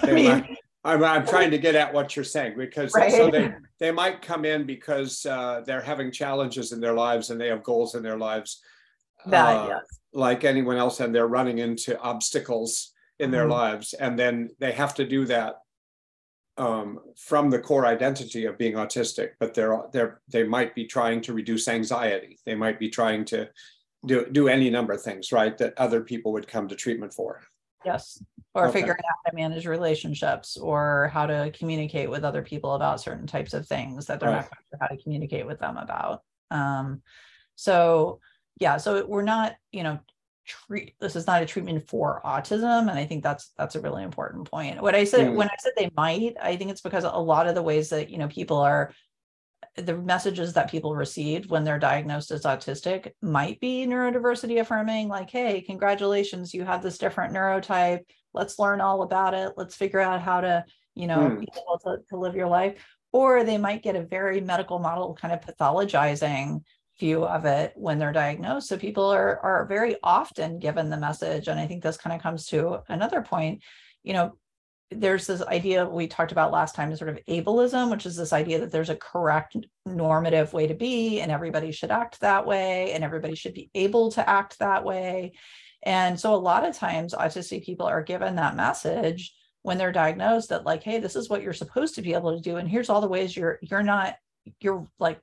They 0.03 0.27
might, 0.27 0.57
I'm, 0.87 1.03
I'm 1.03 1.27
trying 1.27 1.51
to 1.51 1.57
get 1.57 1.75
at 1.75 1.93
what 1.93 2.15
you're 2.15 2.23
saying 2.23 2.55
because 2.57 2.93
right. 2.95 3.11
so 3.11 3.29
they, 3.29 3.53
they 3.77 3.91
might 3.91 4.21
come 4.21 4.45
in 4.45 4.65
because 4.65 5.25
uh, 5.25 5.61
they're 5.65 5.81
having 5.81 6.11
challenges 6.11 6.71
in 6.71 6.79
their 6.79 6.93
lives 6.93 7.29
and 7.29 7.39
they 7.39 7.49
have 7.49 7.61
goals 7.61 7.93
in 7.93 8.01
their 8.01 8.17
lives. 8.17 8.61
That, 9.25 9.57
uh, 9.57 9.67
yes. 9.67 9.99
Like 10.13 10.45
anyone 10.45 10.77
else, 10.77 11.01
and 11.01 11.13
they're 11.13 11.27
running 11.27 11.57
into 11.57 11.99
obstacles 11.99 12.93
in 13.19 13.25
mm-hmm. 13.25 13.31
their 13.33 13.47
lives. 13.49 13.93
And 13.93 14.17
then 14.17 14.49
they 14.59 14.71
have 14.71 14.95
to 14.95 15.05
do 15.05 15.25
that 15.25 15.55
um, 16.57 16.99
from 17.17 17.49
the 17.49 17.59
core 17.59 17.85
identity 17.85 18.45
of 18.45 18.57
being 18.57 18.75
autistic, 18.75 19.31
but 19.41 19.53
they're, 19.53 19.81
they're, 19.91 20.21
they 20.29 20.43
might 20.43 20.73
be 20.73 20.85
trying 20.85 21.19
to 21.21 21.33
reduce 21.33 21.67
anxiety. 21.67 22.39
They 22.45 22.55
might 22.55 22.79
be 22.79 22.89
trying 22.89 23.25
to 23.25 23.49
do, 24.05 24.25
do 24.31 24.47
any 24.47 24.69
number 24.69 24.93
of 24.93 25.01
things, 25.01 25.33
right, 25.33 25.57
that 25.57 25.73
other 25.77 25.99
people 25.99 26.31
would 26.31 26.47
come 26.47 26.69
to 26.69 26.75
treatment 26.75 27.13
for. 27.13 27.41
Yes. 27.87 28.21
Or 28.53 28.67
okay. 28.67 28.79
figuring 28.79 28.99
out 28.99 29.15
how 29.23 29.29
to 29.31 29.35
manage 29.35 29.65
relationships 29.65 30.57
or 30.57 31.09
how 31.13 31.25
to 31.27 31.51
communicate 31.51 32.09
with 32.09 32.23
other 32.23 32.41
people 32.41 32.73
about 32.73 32.99
certain 32.99 33.27
types 33.27 33.53
of 33.53 33.67
things 33.67 34.07
that 34.07 34.19
they're 34.19 34.29
right. 34.29 34.41
not 34.41 34.49
sure 34.69 34.79
how 34.81 34.87
to 34.87 35.01
communicate 35.01 35.45
with 35.45 35.59
them 35.59 35.77
about. 35.77 36.21
Um, 36.51 37.01
so 37.55 38.19
yeah, 38.59 38.77
so 38.77 39.05
we're 39.05 39.21
not, 39.21 39.55
you 39.71 39.83
know, 39.83 39.99
treat 40.47 40.95
this 40.99 41.15
is 41.15 41.27
not 41.27 41.43
a 41.43 41.45
treatment 41.45 41.87
for 41.87 42.21
autism. 42.25 42.89
And 42.89 42.97
I 42.97 43.05
think 43.05 43.23
that's 43.23 43.51
that's 43.57 43.75
a 43.75 43.81
really 43.81 44.03
important 44.03 44.49
point. 44.49 44.81
What 44.81 44.95
I 44.95 45.03
said 45.03 45.27
mm. 45.27 45.35
when 45.35 45.49
I 45.49 45.55
said 45.59 45.73
they 45.77 45.91
might, 45.95 46.35
I 46.41 46.55
think 46.55 46.71
it's 46.71 46.81
because 46.81 47.03
a 47.03 47.11
lot 47.11 47.47
of 47.47 47.55
the 47.55 47.61
ways 47.61 47.89
that 47.89 48.09
you 48.09 48.17
know 48.17 48.27
people 48.27 48.57
are 48.57 48.91
the 49.77 49.95
messages 49.97 50.53
that 50.53 50.71
people 50.71 50.95
received 50.95 51.49
when 51.49 51.63
they're 51.63 51.79
diagnosed 51.79 52.31
as 52.31 52.43
autistic 52.43 53.11
might 53.21 53.59
be 53.59 53.85
neurodiversity 53.85 54.59
affirming, 54.59 55.07
like, 55.07 55.29
hey, 55.29 55.61
congratulations, 55.61 56.53
you 56.53 56.65
have 56.65 56.81
this 56.81 56.97
different 56.97 57.33
neurotype. 57.33 58.01
Let's 58.33 58.59
learn 58.59 58.81
all 58.81 59.03
about 59.03 59.33
it. 59.33 59.53
Let's 59.55 59.75
figure 59.75 59.99
out 59.99 60.21
how 60.21 60.41
to, 60.41 60.65
you 60.95 61.07
know, 61.07 61.29
hmm. 61.29 61.39
be 61.39 61.47
able 61.53 61.79
to, 61.85 62.03
to 62.09 62.17
live 62.17 62.35
your 62.35 62.47
life. 62.47 62.83
Or 63.13 63.43
they 63.43 63.57
might 63.57 63.83
get 63.83 63.95
a 63.95 64.03
very 64.03 64.41
medical 64.41 64.79
model 64.79 65.13
kind 65.13 65.33
of 65.33 65.41
pathologizing 65.41 66.61
view 66.99 67.23
of 67.23 67.45
it 67.45 67.73
when 67.75 67.99
they're 67.99 68.11
diagnosed. 68.11 68.67
So 68.67 68.77
people 68.77 69.05
are 69.05 69.39
are 69.39 69.65
very 69.65 69.95
often 70.03 70.59
given 70.59 70.89
the 70.89 70.97
message. 70.97 71.47
And 71.47 71.59
I 71.59 71.67
think 71.67 71.83
this 71.83 71.97
kind 71.97 72.15
of 72.15 72.21
comes 72.21 72.47
to 72.47 72.79
another 72.89 73.21
point. 73.21 73.63
You 74.03 74.13
know, 74.13 74.37
there's 74.91 75.27
this 75.27 75.41
idea 75.41 75.85
we 75.85 76.07
talked 76.07 76.31
about 76.31 76.51
last 76.51 76.73
time 76.73 76.95
sort 76.95 77.09
of 77.09 77.19
ableism 77.27 77.91
which 77.91 78.05
is 78.05 78.15
this 78.15 78.31
idea 78.31 78.59
that 78.59 78.71
there's 78.71 78.89
a 78.89 78.95
correct 78.95 79.57
normative 79.85 80.53
way 80.53 80.67
to 80.67 80.73
be 80.73 81.19
and 81.19 81.31
everybody 81.31 81.71
should 81.71 81.91
act 81.91 82.21
that 82.21 82.45
way 82.45 82.93
and 82.93 83.03
everybody 83.03 83.35
should 83.35 83.53
be 83.53 83.69
able 83.75 84.11
to 84.11 84.27
act 84.27 84.59
that 84.59 84.85
way. 84.85 85.33
And 85.83 86.19
so 86.19 86.33
a 86.33 86.37
lot 86.37 86.65
of 86.65 86.75
times 86.75 87.13
autistic 87.13 87.65
people 87.65 87.85
are 87.85 88.01
given 88.01 88.35
that 88.35 88.55
message 88.55 89.33
when 89.61 89.77
they're 89.77 89.91
diagnosed 89.91 90.49
that 90.49 90.65
like 90.65 90.83
hey 90.83 90.99
this 90.99 91.15
is 91.15 91.29
what 91.29 91.41
you're 91.41 91.53
supposed 91.53 91.95
to 91.95 92.01
be 92.01 92.13
able 92.13 92.35
to 92.35 92.41
do 92.41 92.55
and 92.55 92.69
here's 92.69 92.89
all 92.89 93.01
the 93.01 93.07
ways 93.07 93.35
you're 93.35 93.59
you're 93.61 93.83
not 93.83 94.15
you're 94.61 94.85
like 94.99 95.19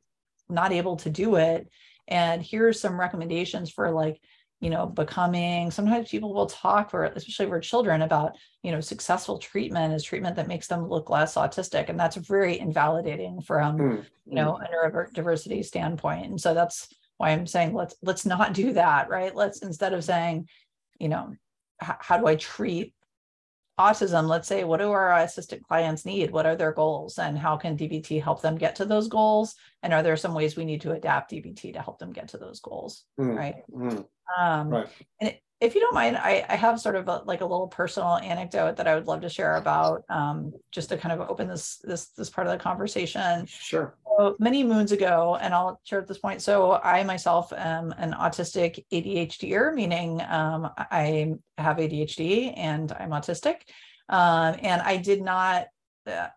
not 0.48 0.72
able 0.72 0.96
to 0.96 1.10
do 1.10 1.36
it. 1.36 1.68
And 2.06 2.42
here's 2.42 2.80
some 2.80 3.00
recommendations 3.00 3.70
for 3.70 3.90
like 3.90 4.20
you 4.64 4.70
know 4.70 4.86
becoming 4.86 5.70
sometimes 5.70 6.08
people 6.08 6.32
will 6.32 6.46
talk 6.46 6.90
for 6.90 7.04
especially 7.04 7.44
for 7.44 7.60
children 7.60 8.00
about 8.00 8.34
you 8.62 8.72
know 8.72 8.80
successful 8.80 9.36
treatment 9.36 9.92
is 9.92 10.02
treatment 10.02 10.34
that 10.34 10.48
makes 10.48 10.68
them 10.68 10.88
look 10.88 11.10
less 11.10 11.34
autistic 11.34 11.90
and 11.90 12.00
that's 12.00 12.16
very 12.16 12.58
invalidating 12.58 13.42
from 13.42 13.76
mm. 13.76 14.04
you 14.24 14.34
know 14.34 14.56
a 14.56 14.66
neurodiversity 14.72 15.62
standpoint. 15.62 16.24
And 16.30 16.40
so 16.40 16.54
that's 16.54 16.88
why 17.18 17.30
i'm 17.30 17.46
saying 17.46 17.74
let's 17.74 17.94
let's 18.02 18.24
not 18.24 18.54
do 18.54 18.72
that 18.72 19.10
right? 19.10 19.36
Let's 19.36 19.60
instead 19.60 19.92
of 19.92 20.02
saying 20.02 20.48
you 20.98 21.10
know 21.10 21.34
how 21.78 22.16
do 22.16 22.26
i 22.26 22.36
treat 22.36 22.94
autism 23.78 24.28
let's 24.28 24.46
say 24.46 24.62
what 24.62 24.78
do 24.78 24.90
our 24.90 25.18
assistant 25.18 25.62
clients 25.66 26.04
need 26.04 26.30
what 26.30 26.46
are 26.46 26.54
their 26.54 26.72
goals 26.72 27.18
and 27.18 27.36
how 27.36 27.56
can 27.56 27.76
dbt 27.76 28.22
help 28.22 28.40
them 28.40 28.56
get 28.56 28.76
to 28.76 28.84
those 28.84 29.08
goals 29.08 29.54
and 29.82 29.92
are 29.92 30.02
there 30.02 30.16
some 30.16 30.34
ways 30.34 30.56
we 30.56 30.64
need 30.64 30.80
to 30.80 30.92
adapt 30.92 31.32
dbt 31.32 31.72
to 31.72 31.82
help 31.82 31.98
them 31.98 32.12
get 32.12 32.28
to 32.28 32.38
those 32.38 32.60
goals 32.60 33.04
mm. 33.18 33.36
right 33.36 33.62
mm. 33.70 34.04
Um, 34.38 34.70
right. 34.70 34.86
And 35.20 35.36
if 35.60 35.74
you 35.74 35.80
don't 35.80 35.94
mind, 35.94 36.16
I, 36.16 36.44
I 36.48 36.56
have 36.56 36.80
sort 36.80 36.96
of 36.96 37.08
a, 37.08 37.22
like 37.24 37.40
a 37.40 37.46
little 37.46 37.68
personal 37.68 38.16
anecdote 38.16 38.76
that 38.76 38.86
I 38.86 38.94
would 38.94 39.06
love 39.06 39.22
to 39.22 39.28
share 39.28 39.56
about 39.56 40.04
um, 40.08 40.52
just 40.72 40.88
to 40.90 40.98
kind 40.98 41.18
of 41.18 41.28
open 41.28 41.48
this 41.48 41.78
this 41.78 42.08
this 42.08 42.28
part 42.28 42.46
of 42.46 42.52
the 42.52 42.58
conversation. 42.58 43.46
Sure. 43.46 43.96
So 44.18 44.36
many 44.38 44.62
moons 44.62 44.92
ago, 44.92 45.38
and 45.40 45.52
I'll 45.54 45.80
share 45.84 46.00
at 46.00 46.06
this 46.06 46.18
point. 46.18 46.42
So 46.42 46.72
I 46.72 47.02
myself 47.04 47.52
am 47.52 47.92
an 47.98 48.12
autistic 48.12 48.84
ADHDer, 48.92 49.74
meaning 49.74 50.20
um, 50.20 50.70
I 50.76 51.34
have 51.58 51.78
ADHD 51.78 52.52
and 52.56 52.92
I'm 52.92 53.10
autistic. 53.10 53.56
Um, 54.08 54.56
and 54.62 54.82
I 54.82 54.98
did 54.98 55.22
not 55.22 55.66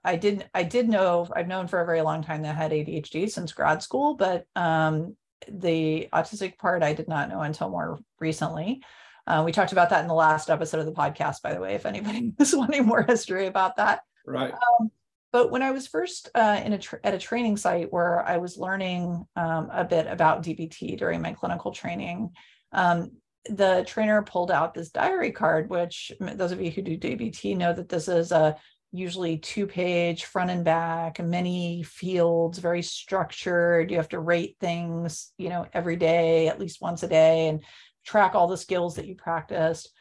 I 0.04 0.16
didn't 0.16 0.46
I 0.54 0.64
did 0.64 0.88
know 0.88 1.28
I've 1.36 1.48
known 1.48 1.68
for 1.68 1.82
a 1.82 1.86
very 1.86 2.02
long 2.02 2.24
time 2.24 2.42
that 2.44 2.56
I 2.56 2.58
had 2.58 2.72
ADHD 2.72 3.30
since 3.30 3.52
grad 3.52 3.84
school, 3.84 4.16
but 4.16 4.46
um, 4.56 5.16
the 5.50 6.08
autistic 6.14 6.58
part 6.58 6.84
I 6.84 6.94
did 6.94 7.08
not 7.08 7.30
know 7.30 7.42
until 7.42 7.70
more 7.70 8.00
recently. 8.20 8.82
Uh, 9.26 9.44
we 9.46 9.52
talked 9.52 9.74
about 9.74 9.90
that 9.90 10.02
in 10.02 10.08
the 10.08 10.14
last 10.14 10.50
episode 10.50 10.80
of 10.80 10.86
the 10.86 10.94
podcast, 10.94 11.42
by 11.42 11.54
the 11.54 11.60
way, 11.60 11.76
if 11.76 11.86
anybody 11.86 12.34
is 12.40 12.56
wanting 12.56 12.86
more 12.86 13.04
history 13.04 13.46
about 13.46 13.76
that. 13.76 14.02
Right. 14.26 14.54
Um, 14.54 14.90
but 15.32 15.52
when 15.52 15.62
I 15.62 15.72
was 15.72 15.88
first 15.88 16.30
uh, 16.36 16.62
in 16.64 16.74
a 16.74 16.80
at 17.04 17.14
a 17.14 17.20
training 17.20 17.58
site 17.58 17.92
where 17.92 18.26
I 18.26 18.38
was 18.38 18.58
learning 18.58 19.26
um, 19.36 19.70
a 19.72 19.84
bit 19.84 20.08
about 20.08 20.44
DBT 20.44 20.98
during 20.98 21.22
my 21.22 21.34
clinical 21.34 21.72
training, 21.72 22.32
um, 22.72 23.12
the 23.50 23.84
trainer 23.88 24.22
pulled 24.22 24.52
out 24.52 24.74
this 24.74 24.90
diary 24.90 25.32
card, 25.32 25.70
which 25.70 26.12
those 26.20 26.52
of 26.52 26.62
you 26.62 26.72
who 26.72 26.82
do 26.82 26.98
DBT 26.98 27.58
know 27.58 27.74
that 27.74 27.90
this 27.90 28.08
is 28.08 28.32
a 28.32 28.56
usually 28.94 29.38
two 29.38 29.68
page 29.68 30.26
front 30.26 30.50
and 30.50 30.64
back 30.64 31.20
many 31.20 31.84
fields 31.84 32.58
very 32.58 32.82
structured. 32.82 33.92
You 33.92 33.98
have 33.98 34.10
to 34.10 34.20
rate 34.20 34.56
things 34.60 35.34
you 35.38 35.50
know 35.50 35.68
every 35.74 35.98
day 35.98 36.48
at 36.48 36.60
least 36.60 36.82
once 36.82 37.04
a 37.04 37.08
day 37.08 37.50
and 37.50 37.64
track 38.06 38.34
all 38.34 38.48
the 38.48 38.58
skills 38.58 38.96
that 38.96 39.08
you 39.08 39.16
practiced. 39.16 39.92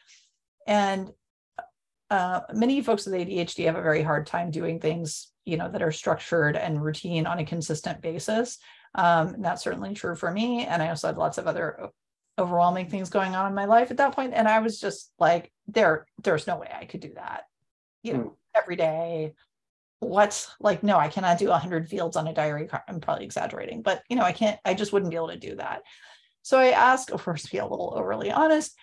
And 0.65 1.11
uh, 2.09 2.41
many 2.53 2.81
folks 2.81 3.05
with 3.05 3.15
adhd 3.15 3.65
have 3.65 3.75
a 3.75 3.81
very 3.81 4.01
hard 4.01 4.25
time 4.25 4.49
doing 4.51 4.79
things 4.79 5.31
you 5.45 5.57
know 5.57 5.69
that 5.69 5.81
are 5.81 5.91
structured 5.91 6.55
and 6.55 6.83
routine 6.83 7.25
on 7.25 7.39
a 7.39 7.45
consistent 7.45 8.01
basis. 8.01 8.57
Um, 8.95 9.35
that's 9.39 9.63
certainly 9.63 9.93
true 9.93 10.15
for 10.15 10.31
me. 10.31 10.65
And 10.65 10.81
i 10.81 10.89
also 10.89 11.07
had 11.07 11.17
lots 11.17 11.37
of 11.37 11.47
other 11.47 11.89
overwhelming 12.39 12.87
things 12.89 13.09
going 13.09 13.35
on 13.35 13.47
in 13.47 13.55
my 13.55 13.65
life 13.65 13.89
at 13.89 13.97
that 13.97 14.13
point. 14.13 14.33
and 14.33 14.47
i 14.47 14.59
was 14.59 14.79
just 14.79 15.11
like 15.17 15.51
there 15.67 16.05
there's 16.23 16.45
no 16.45 16.57
way 16.57 16.69
i 16.71 16.85
could 16.85 16.99
do 16.99 17.11
that 17.15 17.45
you 18.03 18.13
know 18.13 18.19
mm 18.19 18.33
every 18.55 18.75
day. 18.75 19.35
What's 19.99 20.49
like 20.59 20.81
no 20.81 20.97
i 20.97 21.09
cannot 21.09 21.37
do 21.37 21.49
100 21.49 21.87
fields 21.87 22.17
on 22.17 22.27
a 22.27 22.33
diary 22.33 22.65
card. 22.65 22.81
I'm 22.87 22.99
probably 22.99 23.25
exaggerating 23.25 23.83
but 23.83 24.01
you 24.09 24.15
know 24.15 24.23
i 24.23 24.31
can't 24.31 24.59
i 24.65 24.73
just 24.73 24.91
wouldn't 24.91 25.11
be 25.11 25.15
able 25.15 25.29
to 25.29 25.37
do 25.37 25.55
that. 25.55 25.83
So 26.41 26.57
i 26.57 26.69
asked 26.69 27.11
of 27.11 27.23
course 27.23 27.43
to 27.43 27.51
be 27.51 27.59
a 27.59 27.67
little 27.67 27.93
overly 27.95 28.31
honest 28.31 28.75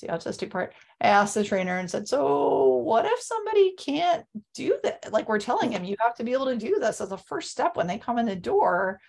the 0.00 0.08
autistic 0.08 0.50
part 0.50 0.74
i 1.00 1.06
asked 1.06 1.34
the 1.34 1.44
trainer 1.44 1.78
and 1.78 1.90
said 1.90 2.08
so 2.08 2.66
what 2.66 3.04
if 3.04 3.20
somebody 3.20 3.74
can't 3.74 4.24
do 4.54 4.78
that 4.82 5.12
like 5.12 5.28
we're 5.28 5.38
telling 5.38 5.70
him 5.70 5.84
you 5.84 5.96
have 6.00 6.14
to 6.14 6.24
be 6.24 6.32
able 6.32 6.46
to 6.46 6.56
do 6.56 6.78
this 6.80 7.00
as 7.00 7.12
a 7.12 7.18
first 7.18 7.50
step 7.50 7.76
when 7.76 7.86
they 7.86 7.98
come 7.98 8.18
in 8.18 8.26
the 8.26 8.36
door 8.36 9.00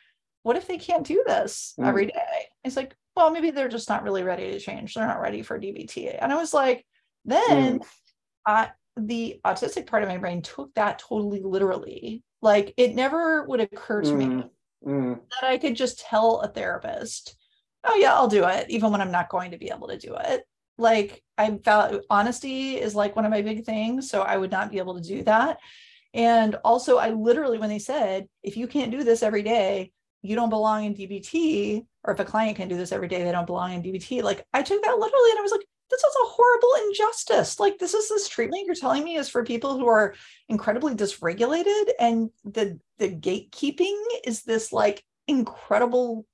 what 0.44 0.58
if 0.58 0.68
they 0.68 0.78
can't 0.78 1.08
do 1.08 1.24
this 1.26 1.74
mm. 1.80 1.88
every 1.88 2.08
day 2.08 2.48
it's 2.64 2.76
like 2.76 2.96
well 3.16 3.32
maybe 3.32 3.50
they're 3.50 3.70
just 3.70 3.90
not 3.90 4.04
really 4.04 4.24
ready 4.24 4.52
to 4.52 4.60
change 4.60 4.94
they're 4.94 5.08
not 5.08 5.22
ready 5.22 5.42
for 5.42 5.60
dbt 5.60 6.18
and 6.22 6.34
i 6.34 6.36
was 6.36 6.54
like 6.54 6.86
then 7.26 7.80
mm. 7.80 7.86
I, 8.46 8.72
the 8.98 9.40
autistic 9.46 9.88
part 9.88 10.04
of 10.04 10.10
my 10.10 10.18
brain 10.18 10.42
took 10.42 10.74
that 10.76 11.00
totally 11.00 11.42
literally. 11.42 12.24
Like 12.42 12.74
it 12.78 12.96
never 12.96 13.44
would 13.44 13.60
occur 13.60 14.02
to 14.02 14.10
mm, 14.10 14.18
me 14.18 14.44
mm. 14.86 15.20
that 15.42 15.50
I 15.50 15.58
could 15.58 15.76
just 15.76 16.00
tell 16.00 16.42
a 16.42 16.48
therapist, 16.48 17.38
oh, 17.84 17.96
yeah, 17.96 18.14
I'll 18.14 18.28
do 18.28 18.46
it, 18.46 18.70
even 18.70 18.92
when 18.92 19.02
I'm 19.02 19.12
not 19.12 19.30
going 19.30 19.52
to 19.52 19.58
be 19.58 19.70
able 19.70 19.88
to 19.88 19.98
do 19.98 20.16
it. 20.20 20.44
Like 20.78 21.22
I 21.38 21.58
felt 21.58 22.04
honesty 22.10 22.76
is 22.76 22.96
like 22.96 23.16
one 23.16 23.26
of 23.26 23.32
my 23.32 23.42
big 23.42 23.66
things. 23.66 24.10
So 24.10 24.22
I 24.22 24.38
would 24.38 24.52
not 24.52 24.72
be 24.72 24.78
able 24.80 24.96
to 24.96 25.08
do 25.08 25.24
that. 25.24 25.58
And 26.14 26.56
also, 26.64 26.98
I 26.98 27.10
literally, 27.10 27.58
when 27.58 27.70
they 27.70 27.80
said, 27.80 28.28
if 28.44 28.56
you 28.56 28.68
can't 28.68 28.92
do 28.92 29.04
this 29.04 29.24
every 29.24 29.42
day, 29.42 29.92
you 30.22 30.36
don't 30.36 30.52
belong 30.52 30.86
in 30.86 30.94
DBT, 30.94 31.86
or 32.04 32.14
if 32.14 32.20
a 32.20 32.26
client 32.26 32.58
can 32.58 32.68
do 32.68 32.78
this 32.78 32.92
every 32.92 33.08
day, 33.08 33.24
they 33.24 33.32
don't 33.32 33.48
belong 33.48 33.74
in 33.74 33.84
DBT. 33.84 34.22
Like 34.22 34.46
I 34.54 34.62
took 34.62 34.82
that 34.84 34.98
literally 34.98 35.32
and 35.32 35.40
I 35.40 35.42
was 35.42 35.52
like, 35.52 35.66
this 35.90 36.00
is 36.00 36.16
a 36.24 36.28
horrible 36.28 36.88
injustice. 36.88 37.60
Like 37.60 37.78
this 37.78 37.94
is 37.94 38.10
this 38.10 38.28
treatment 38.28 38.66
you're 38.66 38.76
telling 38.76 39.04
me 39.04 39.16
is 39.16 39.30
for 39.30 39.44
people 39.44 39.78
who 39.78 39.88
are 39.88 40.16
incredibly 40.50 40.96
dysregulated, 40.96 41.92
and 42.00 42.30
the 42.46 42.80
the 42.98 43.10
gatekeeping 43.10 44.02
is 44.26 44.44
this 44.44 44.72
like 44.72 45.04
incredible 45.28 46.26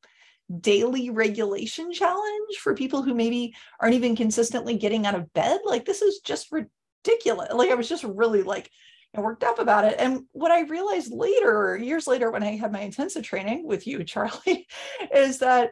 daily 0.59 1.09
regulation 1.09 1.91
challenge 1.91 2.57
for 2.61 2.73
people 2.73 3.03
who 3.03 3.13
maybe 3.13 3.53
aren't 3.79 3.95
even 3.95 4.15
consistently 4.15 4.77
getting 4.77 5.05
out 5.05 5.15
of 5.15 5.31
bed. 5.33 5.59
Like 5.65 5.85
this 5.85 6.01
is 6.01 6.19
just 6.19 6.51
ridiculous. 6.51 7.53
Like 7.53 7.69
I 7.69 7.75
was 7.75 7.89
just 7.89 8.03
really 8.03 8.43
like 8.43 8.71
worked 9.15 9.43
up 9.43 9.59
about 9.59 9.85
it. 9.85 9.95
And 9.99 10.23
what 10.31 10.51
I 10.51 10.61
realized 10.61 11.11
later, 11.11 11.77
years 11.77 12.07
later, 12.07 12.31
when 12.31 12.43
I 12.43 12.55
had 12.55 12.71
my 12.71 12.81
intensive 12.81 13.23
training 13.23 13.67
with 13.67 13.87
you, 13.87 14.03
Charlie, 14.03 14.67
is 15.13 15.39
that 15.39 15.71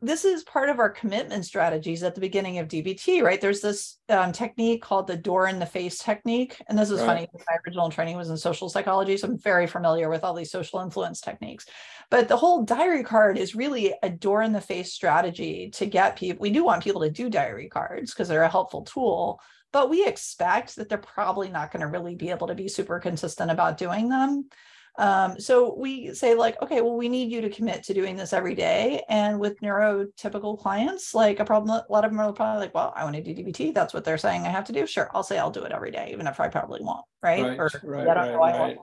this 0.00 0.24
is 0.24 0.44
part 0.44 0.68
of 0.68 0.78
our 0.78 0.90
commitment 0.90 1.44
strategies 1.44 2.02
at 2.02 2.14
the 2.14 2.20
beginning 2.20 2.58
of 2.58 2.68
DBT, 2.68 3.22
right? 3.22 3.40
There's 3.40 3.60
this 3.60 3.98
um, 4.08 4.32
technique 4.32 4.82
called 4.82 5.06
the 5.06 5.16
door 5.16 5.48
in 5.48 5.58
the 5.58 5.66
face 5.66 5.98
technique. 5.98 6.60
And 6.68 6.78
this 6.78 6.90
is 6.90 7.00
right. 7.00 7.06
funny. 7.06 7.28
My 7.34 7.56
original 7.66 7.90
training 7.90 8.16
was 8.16 8.30
in 8.30 8.36
social 8.36 8.68
psychology. 8.68 9.16
So 9.16 9.28
I'm 9.28 9.38
very 9.38 9.66
familiar 9.66 10.08
with 10.08 10.22
all 10.22 10.34
these 10.34 10.50
social 10.50 10.80
influence 10.80 11.20
techniques. 11.20 11.66
But 12.10 12.28
the 12.28 12.36
whole 12.36 12.62
diary 12.62 13.02
card 13.02 13.38
is 13.38 13.54
really 13.54 13.94
a 14.02 14.10
door 14.10 14.42
in 14.42 14.52
the 14.52 14.60
face 14.60 14.92
strategy 14.92 15.70
to 15.74 15.86
get 15.86 16.16
people. 16.16 16.42
We 16.42 16.50
do 16.50 16.64
want 16.64 16.84
people 16.84 17.02
to 17.02 17.10
do 17.10 17.30
diary 17.30 17.68
cards 17.68 18.12
because 18.12 18.28
they're 18.28 18.42
a 18.42 18.48
helpful 18.48 18.82
tool 18.82 19.40
but 19.72 19.90
we 19.90 20.04
expect 20.04 20.76
that 20.76 20.88
they're 20.88 20.98
probably 20.98 21.48
not 21.48 21.70
going 21.70 21.80
to 21.80 21.86
really 21.86 22.14
be 22.14 22.30
able 22.30 22.48
to 22.48 22.54
be 22.54 22.68
super 22.68 22.98
consistent 22.98 23.50
about 23.50 23.78
doing 23.78 24.08
them. 24.08 24.48
Um, 24.98 25.38
so 25.40 25.74
we 25.76 26.12
say 26.14 26.34
like, 26.34 26.60
okay, 26.62 26.80
well, 26.80 26.96
we 26.96 27.08
need 27.08 27.30
you 27.30 27.40
to 27.40 27.50
commit 27.50 27.82
to 27.84 27.94
doing 27.94 28.16
this 28.16 28.32
every 28.32 28.54
day. 28.54 29.02
And 29.08 29.40
with 29.40 29.60
neurotypical 29.60 30.58
clients, 30.58 31.14
like 31.14 31.40
a 31.40 31.44
problem, 31.44 31.70
a 31.70 31.92
lot 31.92 32.04
of 32.04 32.10
them 32.10 32.20
are 32.20 32.32
probably 32.32 32.60
like, 32.60 32.74
well, 32.74 32.92
I 32.96 33.04
want 33.04 33.16
to 33.16 33.22
do 33.22 33.34
DBT. 33.34 33.72
That's 33.72 33.94
what 33.94 34.04
they're 34.04 34.18
saying 34.18 34.42
I 34.42 34.50
have 34.50 34.64
to 34.64 34.72
do. 34.72 34.86
Sure, 34.86 35.10
I'll 35.14 35.22
say 35.22 35.38
I'll 35.38 35.50
do 35.50 35.64
it 35.64 35.72
every 35.72 35.90
day, 35.90 36.10
even 36.12 36.26
if 36.26 36.40
I 36.40 36.48
probably 36.48 36.82
won't, 36.82 37.04
right? 37.22 37.42
Right, 37.42 37.58
or 37.58 37.70
right, 37.84 38.08
I 38.08 38.14
don't 38.14 38.16
right, 38.16 38.32
know 38.32 38.42
I 38.42 38.60
right. 38.60 38.78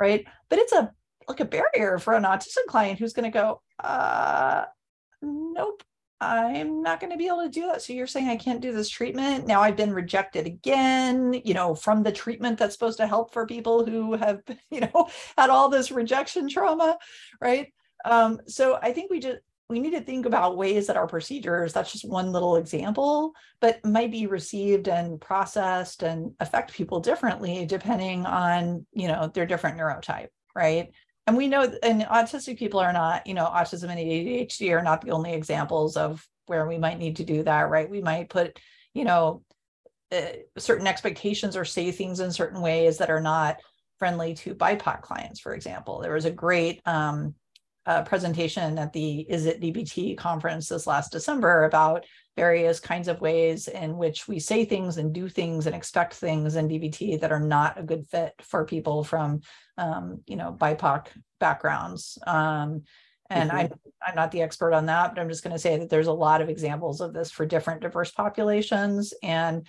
right? 0.00 0.26
But 0.48 0.58
it's 0.58 0.72
a 0.72 0.92
like 1.28 1.40
a 1.40 1.44
barrier 1.44 1.98
for 1.98 2.14
an 2.14 2.22
autistic 2.22 2.66
client 2.68 2.98
who's 2.98 3.12
going 3.12 3.30
to 3.30 3.36
go, 3.36 3.60
uh, 3.82 4.64
nope, 5.22 5.82
I'm 6.20 6.82
not 6.82 7.00
going 7.00 7.12
to 7.12 7.18
be 7.18 7.26
able 7.26 7.42
to 7.42 7.48
do 7.48 7.66
that. 7.66 7.82
So 7.82 7.92
you're 7.92 8.06
saying 8.06 8.28
I 8.28 8.36
can't 8.36 8.62
do 8.62 8.72
this 8.72 8.88
treatment. 8.88 9.46
Now 9.46 9.60
I've 9.60 9.76
been 9.76 9.92
rejected 9.92 10.46
again, 10.46 11.34
you 11.44 11.52
know, 11.52 11.74
from 11.74 12.02
the 12.02 12.12
treatment 12.12 12.58
that's 12.58 12.72
supposed 12.74 12.96
to 12.98 13.06
help 13.06 13.32
for 13.32 13.46
people 13.46 13.84
who 13.84 14.14
have, 14.14 14.40
you 14.70 14.80
know, 14.80 15.08
had 15.36 15.50
all 15.50 15.68
this 15.68 15.90
rejection 15.90 16.48
trauma, 16.48 16.96
right? 17.40 17.72
Um, 18.04 18.40
so 18.46 18.78
I 18.80 18.92
think 18.92 19.10
we 19.10 19.20
just 19.20 19.38
we 19.68 19.80
need 19.80 19.90
to 19.90 20.00
think 20.00 20.26
about 20.26 20.56
ways 20.56 20.86
that 20.86 20.96
our 20.96 21.08
procedures, 21.08 21.72
that's 21.72 21.90
just 21.90 22.08
one 22.08 22.30
little 22.30 22.56
example, 22.56 23.34
but 23.60 23.84
might 23.84 24.12
be 24.12 24.28
received 24.28 24.88
and 24.88 25.20
processed 25.20 26.04
and 26.04 26.32
affect 26.38 26.72
people 26.72 27.00
differently 27.00 27.66
depending 27.66 28.24
on, 28.26 28.86
you 28.92 29.08
know, 29.08 29.28
their 29.34 29.44
different 29.44 29.76
neurotype, 29.76 30.28
right? 30.54 30.92
And 31.26 31.36
we 31.36 31.48
know 31.48 31.72
and 31.82 32.02
autistic 32.02 32.58
people 32.58 32.80
are 32.80 32.92
not 32.92 33.26
you 33.26 33.34
know 33.34 33.46
autism 33.46 33.90
and 33.90 33.98
adhd 33.98 34.70
are 34.70 34.82
not 34.82 35.00
the 35.00 35.10
only 35.10 35.32
examples 35.32 35.96
of 35.96 36.26
where 36.46 36.66
we 36.66 36.78
might 36.78 36.98
need 36.98 37.16
to 37.16 37.24
do 37.24 37.42
that 37.42 37.70
right? 37.70 37.90
We 37.90 38.00
might 38.00 38.30
put 38.30 38.58
you 38.94 39.04
know 39.04 39.42
uh, 40.12 40.20
certain 40.56 40.86
expectations 40.86 41.56
or 41.56 41.64
say 41.64 41.90
things 41.90 42.20
in 42.20 42.32
certain 42.32 42.60
ways 42.60 42.98
that 42.98 43.10
are 43.10 43.20
not 43.20 43.56
friendly 43.98 44.34
to 44.34 44.54
bipoc 44.54 45.02
clients 45.02 45.40
for 45.40 45.54
example. 45.54 46.00
There 46.00 46.14
was 46.14 46.26
a 46.26 46.30
great 46.30 46.80
um, 46.86 47.34
uh, 47.86 48.02
presentation 48.02 48.78
at 48.78 48.92
the 48.92 49.26
ISITDBT 49.30 50.16
conference 50.16 50.68
this 50.68 50.86
last 50.86 51.12
december 51.12 51.64
about 51.64 52.04
various 52.36 52.80
kinds 52.80 53.08
of 53.08 53.20
ways 53.20 53.68
in 53.68 53.96
which 53.96 54.28
we 54.28 54.38
say 54.38 54.64
things 54.64 54.98
and 54.98 55.12
do 55.12 55.28
things 55.28 55.66
and 55.66 55.74
expect 55.74 56.14
things 56.14 56.56
in 56.56 56.68
DBT 56.68 57.20
that 57.20 57.32
are 57.32 57.40
not 57.40 57.78
a 57.78 57.82
good 57.82 58.06
fit 58.08 58.34
for 58.42 58.66
people 58.66 59.02
from, 59.02 59.40
um, 59.78 60.20
you 60.26 60.36
know, 60.36 60.54
BIPOC 60.58 61.06
backgrounds. 61.40 62.18
Um, 62.26 62.82
and 63.30 63.50
mm-hmm. 63.50 63.58
I'm, 63.58 63.72
I'm 64.06 64.14
not 64.14 64.32
the 64.32 64.42
expert 64.42 64.74
on 64.74 64.86
that, 64.86 65.14
but 65.14 65.20
I'm 65.20 65.30
just 65.30 65.42
going 65.42 65.54
to 65.54 65.58
say 65.58 65.78
that 65.78 65.88
there's 65.88 66.06
a 66.08 66.12
lot 66.12 66.42
of 66.42 66.50
examples 66.50 67.00
of 67.00 67.14
this 67.14 67.30
for 67.30 67.46
different 67.46 67.80
diverse 67.80 68.10
populations. 68.10 69.14
And 69.22 69.66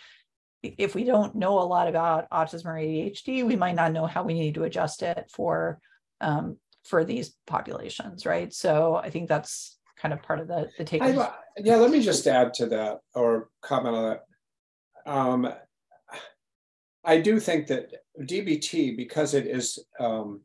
if 0.62 0.94
we 0.94 1.06
don't 1.06 1.36
know 1.36 1.60
a 1.60 1.62
lot 1.62 1.88
about 1.88 2.30
autism 2.30 2.66
or 2.66 2.76
ADHD, 2.76 3.46
we 3.46 3.56
might 3.56 3.76
not 3.76 3.94
know 3.94 4.06
how 4.06 4.24
we 4.24 4.34
need 4.34 4.56
to 4.56 4.64
adjust 4.64 5.04
it 5.04 5.32
for 5.34 5.80
um, 6.20 6.58
for 6.88 7.04
these 7.04 7.36
populations, 7.46 8.26
right? 8.26 8.54
So 8.54 8.96
I 8.96 9.10
think 9.10 9.28
that's 9.30 9.78
kind 10.02 10.14
of 10.14 10.22
part 10.22 10.40
of 10.40 10.48
the 10.48 10.70
the 10.78 10.84
take. 10.84 11.02
yeah, 11.58 11.76
let 11.76 11.92
me 11.92 12.02
just 12.02 12.28
add 12.28 12.54
to 12.56 12.68
that 12.68 13.00
or 13.16 13.50
comment 13.62 13.96
on 13.96 14.10
that. 14.10 15.12
Um, 15.12 15.54
I 17.04 17.20
do 17.20 17.40
think 17.40 17.68
that 17.68 17.92
DBT, 18.22 18.98
because 18.98 19.34
it 19.34 19.48
is, 19.48 19.80
um, 20.00 20.42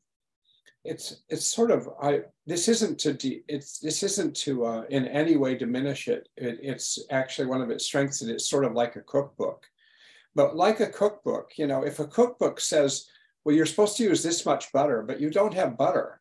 it's 0.85 1.22
it's 1.28 1.46
sort 1.46 1.70
of 1.70 1.88
I. 2.00 2.20
This 2.46 2.68
isn't 2.68 2.98
to 3.00 3.12
de, 3.12 3.42
it's 3.48 3.78
this 3.78 4.02
isn't 4.02 4.35
to 4.38 4.64
uh, 4.64 4.83
in 4.88 5.07
any 5.07 5.37
way 5.37 5.55
diminish 5.55 6.09
it. 6.09 6.28
it. 6.37 6.59
It's 6.62 6.98
actually 7.11 7.48
one 7.48 7.62
of 7.62 7.70
its 7.70 7.85
strengths 7.85 8.20
that 8.20 8.33
it's 8.33 8.48
sort 8.48 8.64
of 8.64 8.72
like 8.72 8.96
a 8.96 9.02
cookbook, 9.02 9.66
but 10.35 10.57
like 10.57 10.81
a 10.81 10.88
cookbook, 10.88 11.52
you 11.57 11.66
know, 11.66 11.83
if 11.85 11.98
a 11.98 12.07
cookbook 12.07 12.61
says, 12.61 13.07
well, 13.44 13.55
you're 13.55 13.66
supposed 13.66 13.96
to 13.96 14.05
use 14.05 14.22
this 14.22 14.46
much 14.46 14.72
butter, 14.72 15.02
but 15.02 15.20
you 15.20 15.31
don't 15.31 15.55
have 15.55 15.76
butter, 15.76 16.20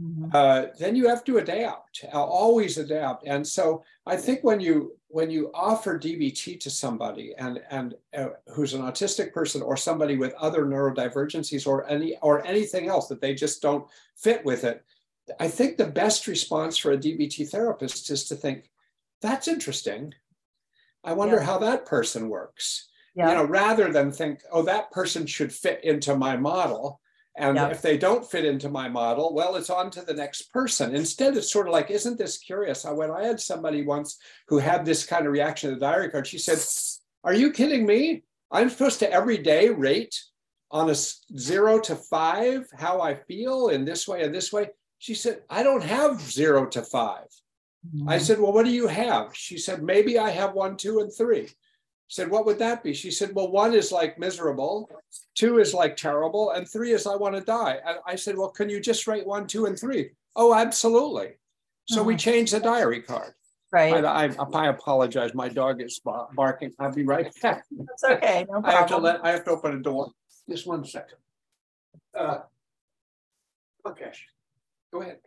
Mm-hmm. 0.00 0.30
Uh, 0.32 0.66
then 0.78 0.96
you 0.96 1.08
have 1.08 1.24
to 1.24 1.38
adapt 1.38 2.04
uh, 2.14 2.24
always 2.24 2.78
adapt 2.78 3.26
and 3.26 3.46
so 3.46 3.84
i 4.06 4.16
think 4.16 4.42
when 4.42 4.58
you 4.58 4.96
when 5.08 5.28
you 5.28 5.50
offer 5.52 5.98
dbt 5.98 6.58
to 6.58 6.70
somebody 6.70 7.34
and 7.36 7.60
and 7.70 7.96
uh, 8.16 8.28
who's 8.54 8.72
an 8.72 8.80
autistic 8.80 9.34
person 9.34 9.60
or 9.60 9.76
somebody 9.76 10.16
with 10.16 10.32
other 10.34 10.64
neurodivergencies 10.64 11.66
or 11.66 11.86
any 11.86 12.16
or 12.22 12.46
anything 12.46 12.88
else 12.88 13.08
that 13.08 13.20
they 13.20 13.34
just 13.34 13.60
don't 13.60 13.86
fit 14.16 14.42
with 14.42 14.64
it 14.64 14.82
i 15.38 15.46
think 15.46 15.76
the 15.76 15.84
best 15.84 16.26
response 16.26 16.78
for 16.78 16.92
a 16.92 16.98
dbt 16.98 17.50
therapist 17.50 18.10
is 18.10 18.24
to 18.24 18.34
think 18.34 18.70
that's 19.20 19.48
interesting 19.48 20.14
i 21.04 21.12
wonder 21.12 21.36
yeah. 21.36 21.44
how 21.44 21.58
that 21.58 21.84
person 21.84 22.30
works 22.30 22.88
yeah. 23.14 23.28
you 23.28 23.34
know 23.34 23.44
rather 23.44 23.92
than 23.92 24.10
think 24.10 24.40
oh 24.50 24.62
that 24.62 24.90
person 24.92 25.26
should 25.26 25.52
fit 25.52 25.84
into 25.84 26.16
my 26.16 26.38
model 26.38 27.00
and 27.40 27.56
yep. 27.56 27.72
if 27.72 27.82
they 27.82 27.96
don't 27.96 28.28
fit 28.28 28.44
into 28.44 28.68
my 28.68 28.88
model, 28.88 29.34
well, 29.34 29.56
it's 29.56 29.70
on 29.70 29.90
to 29.92 30.02
the 30.02 30.14
next 30.14 30.52
person. 30.52 30.94
Instead, 30.94 31.36
it's 31.36 31.52
sort 31.52 31.66
of 31.66 31.72
like, 31.72 31.90
isn't 31.90 32.18
this 32.18 32.38
curious? 32.38 32.84
I, 32.84 32.92
when 32.92 33.10
I 33.10 33.24
had 33.24 33.40
somebody 33.40 33.82
once 33.82 34.18
who 34.48 34.58
had 34.58 34.84
this 34.84 35.04
kind 35.06 35.26
of 35.26 35.32
reaction 35.32 35.70
to 35.70 35.74
the 35.74 35.80
diary 35.80 36.10
card, 36.10 36.26
she 36.26 36.38
said, 36.38 36.58
Are 37.24 37.34
you 37.34 37.50
kidding 37.50 37.86
me? 37.86 38.24
I'm 38.50 38.68
supposed 38.68 38.98
to 39.00 39.10
every 39.10 39.38
day 39.38 39.68
rate 39.68 40.18
on 40.70 40.90
a 40.90 40.94
zero 40.94 41.80
to 41.80 41.96
five 41.96 42.66
how 42.76 43.00
I 43.00 43.14
feel 43.14 43.68
in 43.68 43.84
this 43.84 44.06
way 44.06 44.22
and 44.22 44.34
this 44.34 44.52
way. 44.52 44.68
She 44.98 45.14
said, 45.14 45.40
I 45.48 45.62
don't 45.62 45.82
have 45.82 46.20
zero 46.20 46.66
to 46.66 46.82
5 46.82 47.24
mm-hmm. 47.24 48.08
I 48.08 48.18
said, 48.18 48.38
Well, 48.38 48.52
what 48.52 48.66
do 48.66 48.70
you 48.70 48.86
have? 48.86 49.34
She 49.34 49.56
said, 49.56 49.82
Maybe 49.82 50.18
I 50.18 50.30
have 50.30 50.52
one, 50.52 50.76
two, 50.76 51.00
and 51.00 51.10
three 51.12 51.48
said, 52.10 52.30
What 52.30 52.44
would 52.44 52.58
that 52.58 52.82
be? 52.82 52.92
She 52.92 53.10
said, 53.10 53.34
Well, 53.34 53.50
one 53.50 53.72
is 53.72 53.90
like 53.90 54.18
miserable, 54.18 54.90
two 55.34 55.58
is 55.58 55.72
like 55.72 55.96
terrible, 55.96 56.50
and 56.50 56.68
three 56.68 56.92
is 56.92 57.06
I 57.06 57.16
want 57.16 57.36
to 57.36 57.40
die. 57.40 57.78
And 57.86 57.98
I 58.06 58.16
said, 58.16 58.36
Well, 58.36 58.50
can 58.50 58.68
you 58.68 58.80
just 58.80 59.06
write 59.06 59.26
one, 59.26 59.46
two, 59.46 59.66
and 59.66 59.78
three? 59.78 60.10
Oh, 60.36 60.52
absolutely. 60.52 61.38
So 61.88 62.02
we 62.02 62.12
mm-hmm. 62.12 62.18
changed 62.18 62.52
the 62.52 62.60
diary 62.60 63.02
card. 63.02 63.32
Right. 63.72 64.04
I, 64.04 64.26
I, 64.26 64.46
I, 64.52 64.68
apologize. 64.68 65.32
My 65.34 65.48
dog 65.48 65.80
is 65.80 66.00
barking. 66.34 66.72
I'll 66.78 66.92
be 66.92 67.04
right 67.04 67.32
back. 67.40 67.64
That's 67.70 68.04
okay. 68.04 68.46
No 68.50 68.60
problem. 68.60 68.64
I 68.64 68.72
have 68.72 68.88
to 68.88 68.96
let. 68.98 69.24
I 69.24 69.30
have 69.30 69.44
to 69.44 69.50
open 69.52 69.76
a 69.76 69.80
door. 69.80 70.10
Just 70.48 70.66
one 70.66 70.84
second. 70.84 71.18
Uh, 72.18 72.38
okay. 73.88 74.10
Go 74.92 75.02
ahead. 75.02 75.18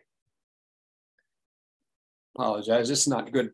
Apologize. 2.34 2.90
It's 2.90 3.08
not 3.08 3.32
good 3.32 3.52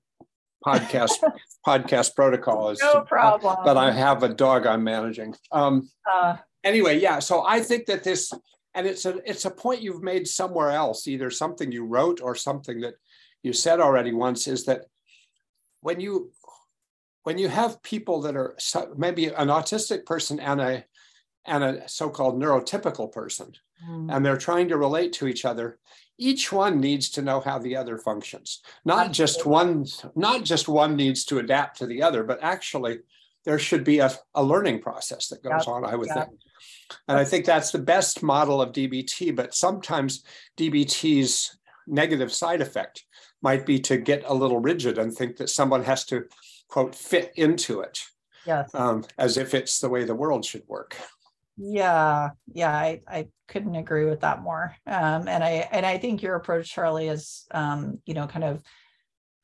podcast 0.64 1.12
podcast 1.66 2.14
protocol 2.14 2.70
is 2.70 2.80
no 2.80 3.02
problem. 3.02 3.56
but 3.64 3.76
I 3.76 3.90
have 3.92 4.22
a 4.22 4.28
dog 4.28 4.66
I'm 4.66 4.84
managing. 4.84 5.34
Um, 5.52 5.88
uh, 6.10 6.36
anyway, 6.64 6.98
yeah. 6.98 7.18
So 7.18 7.44
I 7.44 7.60
think 7.60 7.86
that 7.86 8.04
this, 8.04 8.32
and 8.74 8.86
it's 8.86 9.04
a 9.04 9.18
it's 9.28 9.44
a 9.44 9.50
point 9.50 9.82
you've 9.82 10.02
made 10.02 10.26
somewhere 10.26 10.70
else, 10.70 11.06
either 11.06 11.30
something 11.30 11.72
you 11.72 11.84
wrote 11.84 12.20
or 12.22 12.34
something 12.34 12.80
that 12.80 12.94
you 13.42 13.52
said 13.52 13.80
already 13.80 14.12
once, 14.12 14.46
is 14.46 14.64
that 14.66 14.84
when 15.80 16.00
you 16.00 16.32
when 17.22 17.38
you 17.38 17.48
have 17.48 17.82
people 17.82 18.22
that 18.22 18.36
are 18.36 18.56
maybe 18.96 19.26
an 19.26 19.48
autistic 19.48 20.06
person 20.06 20.40
and 20.40 20.60
a 20.60 20.84
and 21.46 21.64
a 21.64 21.88
so-called 21.88 22.40
neurotypical 22.40 23.10
person, 23.10 23.52
mm. 23.86 24.14
and 24.14 24.24
they're 24.24 24.36
trying 24.36 24.68
to 24.68 24.76
relate 24.76 25.12
to 25.14 25.26
each 25.26 25.44
other, 25.44 25.78
each 26.20 26.52
one 26.52 26.78
needs 26.80 27.10
to 27.10 27.22
know 27.22 27.40
how 27.40 27.58
the 27.58 27.74
other 27.74 27.98
functions 27.98 28.60
not 28.84 29.12
just 29.12 29.46
one 29.46 29.84
not 30.14 30.44
just 30.44 30.68
one 30.68 30.94
needs 30.94 31.24
to 31.24 31.38
adapt 31.38 31.78
to 31.78 31.86
the 31.86 32.02
other 32.02 32.22
but 32.22 32.38
actually 32.42 32.98
there 33.44 33.58
should 33.58 33.84
be 33.84 33.98
a, 33.98 34.10
a 34.34 34.42
learning 34.42 34.80
process 34.80 35.28
that 35.28 35.42
goes 35.42 35.66
on 35.66 35.84
i 35.84 35.96
would 35.96 36.08
think 36.08 36.28
And 37.08 37.18
I 37.18 37.24
think 37.24 37.44
that's 37.44 37.70
the 37.70 37.78
best 37.78 38.22
model 38.22 38.60
of 38.60 38.72
DBT, 38.72 39.34
but 39.34 39.54
sometimes 39.54 40.24
DBT's 40.56 41.58
negative 41.86 42.32
side 42.32 42.60
effect 42.60 43.04
might 43.42 43.64
be 43.64 43.78
to 43.80 43.96
get 43.96 44.22
a 44.26 44.34
little 44.34 44.58
rigid 44.58 44.98
and 44.98 45.12
think 45.12 45.36
that 45.36 45.50
someone 45.50 45.84
has 45.84 46.04
to, 46.06 46.24
quote, 46.68 46.94
fit 46.94 47.32
into 47.36 47.80
it. 47.80 48.00
Yes. 48.46 48.74
Um, 48.74 49.04
as 49.18 49.36
if 49.36 49.54
it's 49.54 49.80
the 49.80 49.88
way 49.88 50.04
the 50.04 50.14
world 50.14 50.44
should 50.44 50.62
work. 50.66 50.96
Yeah, 51.62 52.30
yeah, 52.54 52.72
I, 52.74 53.02
I 53.06 53.28
couldn't 53.46 53.74
agree 53.74 54.06
with 54.06 54.20
that 54.20 54.40
more. 54.40 54.74
Um, 54.86 55.28
and 55.28 55.44
I 55.44 55.68
and 55.70 55.84
I 55.84 55.98
think 55.98 56.22
your 56.22 56.36
approach, 56.36 56.70
Charlie, 56.70 57.08
is 57.08 57.44
um, 57.50 57.98
you 58.06 58.14
know, 58.14 58.26
kind 58.26 58.44
of 58.44 58.62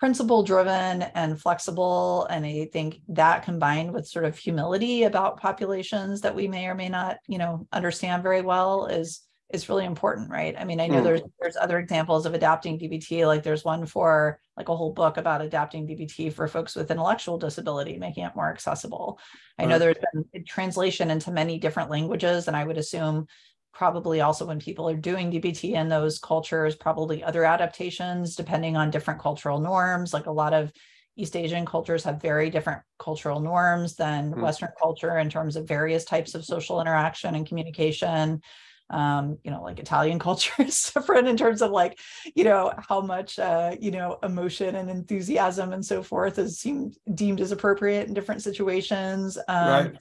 principle 0.01 0.43
driven 0.43 1.03
and 1.03 1.39
flexible. 1.41 2.27
And 2.31 2.47
I 2.47 2.69
think 2.73 3.01
that 3.09 3.45
combined 3.45 3.93
with 3.93 4.09
sort 4.09 4.25
of 4.25 4.39
humility 4.39 5.03
about 5.03 5.41
populations 5.41 6.23
that 6.23 6.35
we 6.35 6.49
may 6.49 6.69
or 6.69 6.75
may 6.75 6.89
not, 6.89 7.19
you 7.29 7.37
know, 7.37 7.67
understand 7.71 8.23
very 8.23 8.41
well 8.41 8.87
is 8.87 9.23
is 9.51 9.69
really 9.69 9.85
important, 9.85 10.29
right? 10.29 10.57
I 10.59 10.65
mean, 10.65 10.81
I 10.81 10.89
know 10.89 11.01
mm. 11.01 11.05
there's 11.05 11.23
there's 11.41 11.57
other 11.57 11.79
examples 11.79 12.27
of 12.27 12.35
adapting 12.35 12.79
DBT. 12.79 13.27
Like 13.27 13.43
there's 13.43 13.65
one 13.65 13.87
for 13.87 14.41
like 14.57 14.69
a 14.69 14.77
whole 14.77 14.93
book 14.93 15.19
about 15.19 15.43
adapting 15.43 15.87
DBT 15.87 16.33
for 16.33 16.49
folks 16.49 16.75
with 16.75 16.91
intellectual 16.91 17.39
disability, 17.39 17.97
making 17.99 18.25
it 18.25 18.35
more 18.35 18.51
accessible. 18.51 19.21
I 19.59 19.67
know 19.67 19.79
there's 19.79 19.97
been 20.13 20.45
translation 20.45 21.11
into 21.11 21.31
many 21.31 21.59
different 21.59 21.91
languages, 21.91 22.49
and 22.49 22.57
I 22.57 22.65
would 22.65 22.79
assume 22.79 23.27
probably 23.73 24.21
also 24.21 24.47
when 24.47 24.59
people 24.59 24.89
are 24.89 24.97
doing 24.97 25.31
DBT 25.31 25.75
in 25.75 25.89
those 25.89 26.19
cultures, 26.19 26.75
probably 26.75 27.23
other 27.23 27.45
adaptations 27.45 28.35
depending 28.35 28.77
on 28.77 28.91
different 28.91 29.21
cultural 29.21 29.61
norms. 29.61 30.13
Like 30.13 30.27
a 30.27 30.33
lot 30.33 30.55
of 30.55 30.73
East 31.17 31.37
Asian 31.37 31.65
cultures 31.65 32.03
have 32.05 32.21
very 32.21 32.51
different 32.51 32.83
cultural 32.99 33.41
norms 33.41 33.95
than 33.95 34.33
mm. 34.33 34.41
Western 34.41 34.71
culture 34.81 35.19
in 35.19 35.31
terms 35.31 35.57
of 35.57 35.69
various 35.69 36.05
types 36.05 36.35
of 36.35 36.45
social 36.45 36.81
interaction 36.81 37.35
and 37.35 37.47
communication 37.47 38.41
um, 38.91 39.39
you 39.43 39.51
know, 39.51 39.63
like 39.63 39.79
Italian 39.79 40.19
culture 40.27 40.63
is 40.63 40.91
different 40.93 41.29
in 41.29 41.37
terms 41.37 41.63
of 41.63 41.71
like, 41.71 41.99
you 42.35 42.45
know, 42.45 42.73
how 42.89 43.01
much, 43.01 43.39
uh, 43.39 43.75
you 43.81 43.91
know, 43.91 44.19
emotion 44.23 44.75
and 44.77 44.91
enthusiasm 44.91 45.73
and 45.73 45.85
so 45.85 46.03
forth 46.03 46.39
is 46.39 46.59
seemed 46.59 46.97
deemed 47.15 47.41
as 47.41 47.53
appropriate 47.53 48.09
in 48.09 48.15
different 48.15 48.43
situations. 48.43 49.37
Um, 49.49 49.69
right. 49.69 49.97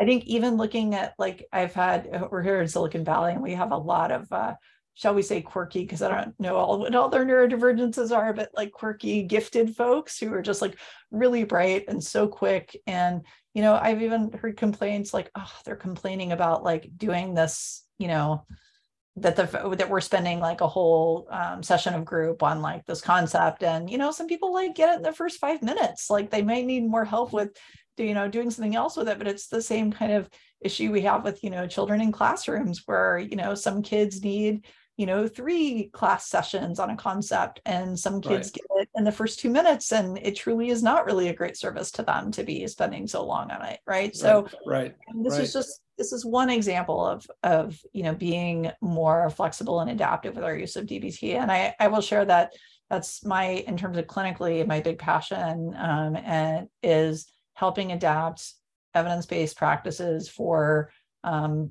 I 0.00 0.04
think 0.04 0.24
even 0.26 0.56
looking 0.56 0.94
at 0.94 1.14
like 1.18 1.46
I've 1.52 1.74
had, 1.74 2.08
uh, 2.12 2.28
we're 2.30 2.42
here 2.42 2.60
in 2.60 2.68
Silicon 2.68 3.04
Valley 3.04 3.32
and 3.32 3.42
we 3.42 3.54
have 3.54 3.72
a 3.72 3.76
lot 3.76 4.12
of, 4.12 4.30
uh, 4.32 4.54
shall 4.94 5.14
we 5.14 5.22
say 5.22 5.40
quirky 5.40 5.82
because 5.82 6.02
i 6.02 6.08
don't 6.08 6.38
know 6.40 6.56
all 6.56 6.80
what 6.80 6.92
all 6.92 7.08
their 7.08 7.24
neurodivergences 7.24 8.14
are 8.14 8.32
but 8.32 8.50
like 8.56 8.72
quirky 8.72 9.22
gifted 9.22 9.76
folks 9.76 10.18
who 10.18 10.34
are 10.34 10.42
just 10.42 10.60
like 10.60 10.76
really 11.12 11.44
bright 11.44 11.84
and 11.86 12.02
so 12.02 12.26
quick 12.26 12.76
and 12.88 13.24
you 13.54 13.62
know 13.62 13.78
i've 13.80 14.02
even 14.02 14.32
heard 14.32 14.56
complaints 14.56 15.14
like 15.14 15.30
oh 15.36 15.52
they're 15.64 15.76
complaining 15.76 16.32
about 16.32 16.64
like 16.64 16.90
doing 16.96 17.32
this 17.32 17.84
you 17.98 18.08
know 18.08 18.44
that 19.16 19.36
the 19.36 19.76
that 19.76 19.90
we're 19.90 20.00
spending 20.00 20.40
like 20.40 20.60
a 20.60 20.68
whole 20.68 21.26
um, 21.30 21.62
session 21.62 21.94
of 21.94 22.04
group 22.04 22.42
on 22.42 22.62
like 22.62 22.84
this 22.86 23.00
concept. 23.00 23.62
And 23.62 23.90
you 23.90 23.98
know 23.98 24.10
some 24.10 24.26
people 24.26 24.52
like 24.52 24.74
get 24.74 24.94
it 24.94 24.96
in 24.96 25.02
the 25.02 25.12
first 25.12 25.38
five 25.38 25.62
minutes. 25.62 26.10
Like 26.10 26.30
they 26.30 26.42
might 26.42 26.66
need 26.66 26.88
more 26.88 27.04
help 27.04 27.32
with 27.32 27.56
you 27.96 28.14
know 28.14 28.28
doing 28.28 28.50
something 28.50 28.76
else 28.76 28.96
with 28.96 29.08
it. 29.08 29.18
But 29.18 29.28
it's 29.28 29.48
the 29.48 29.62
same 29.62 29.92
kind 29.92 30.12
of 30.12 30.28
issue 30.60 30.90
we 30.90 31.02
have 31.02 31.24
with 31.24 31.42
you 31.44 31.50
know 31.50 31.66
children 31.66 32.00
in 32.00 32.12
classrooms 32.12 32.82
where 32.86 33.18
you 33.18 33.36
know 33.36 33.54
some 33.54 33.82
kids 33.82 34.22
need 34.22 34.64
you 34.98 35.06
know 35.06 35.26
three 35.26 35.88
class 35.94 36.26
sessions 36.26 36.78
on 36.78 36.90
a 36.90 36.96
concept 36.96 37.60
and 37.64 37.98
some 37.98 38.20
kids 38.20 38.48
right. 38.48 38.54
get 38.54 38.82
it 38.82 38.88
in 38.96 39.04
the 39.04 39.12
first 39.12 39.38
two 39.38 39.48
minutes 39.48 39.92
and 39.92 40.18
it 40.18 40.36
truly 40.36 40.68
is 40.68 40.82
not 40.82 41.06
really 41.06 41.28
a 41.28 41.34
great 41.34 41.56
service 41.56 41.90
to 41.92 42.02
them 42.02 42.30
to 42.32 42.42
be 42.42 42.66
spending 42.66 43.06
so 43.06 43.24
long 43.24 43.50
on 43.50 43.62
it 43.62 43.78
right, 43.86 43.96
right. 43.96 44.16
so 44.16 44.46
right 44.66 44.94
this 45.22 45.34
right. 45.34 45.42
is 45.42 45.52
just 45.52 45.80
this 45.96 46.12
is 46.12 46.26
one 46.26 46.50
example 46.50 47.06
of 47.06 47.24
of 47.44 47.80
you 47.92 48.02
know 48.02 48.14
being 48.14 48.70
more 48.82 49.30
flexible 49.30 49.80
and 49.80 49.90
adaptive 49.90 50.34
with 50.34 50.44
our 50.44 50.56
use 50.56 50.74
of 50.74 50.84
dbt 50.84 51.34
and 51.34 51.50
i 51.50 51.72
i 51.78 51.86
will 51.86 52.02
share 52.02 52.24
that 52.24 52.52
that's 52.90 53.24
my 53.24 53.44
in 53.68 53.76
terms 53.76 53.96
of 53.96 54.06
clinically 54.06 54.66
my 54.66 54.80
big 54.80 54.98
passion 54.98 55.74
um, 55.78 56.16
and 56.16 56.68
is 56.82 57.30
helping 57.54 57.92
adapt 57.92 58.52
evidence-based 58.94 59.56
practices 59.56 60.28
for 60.28 60.90
um, 61.22 61.70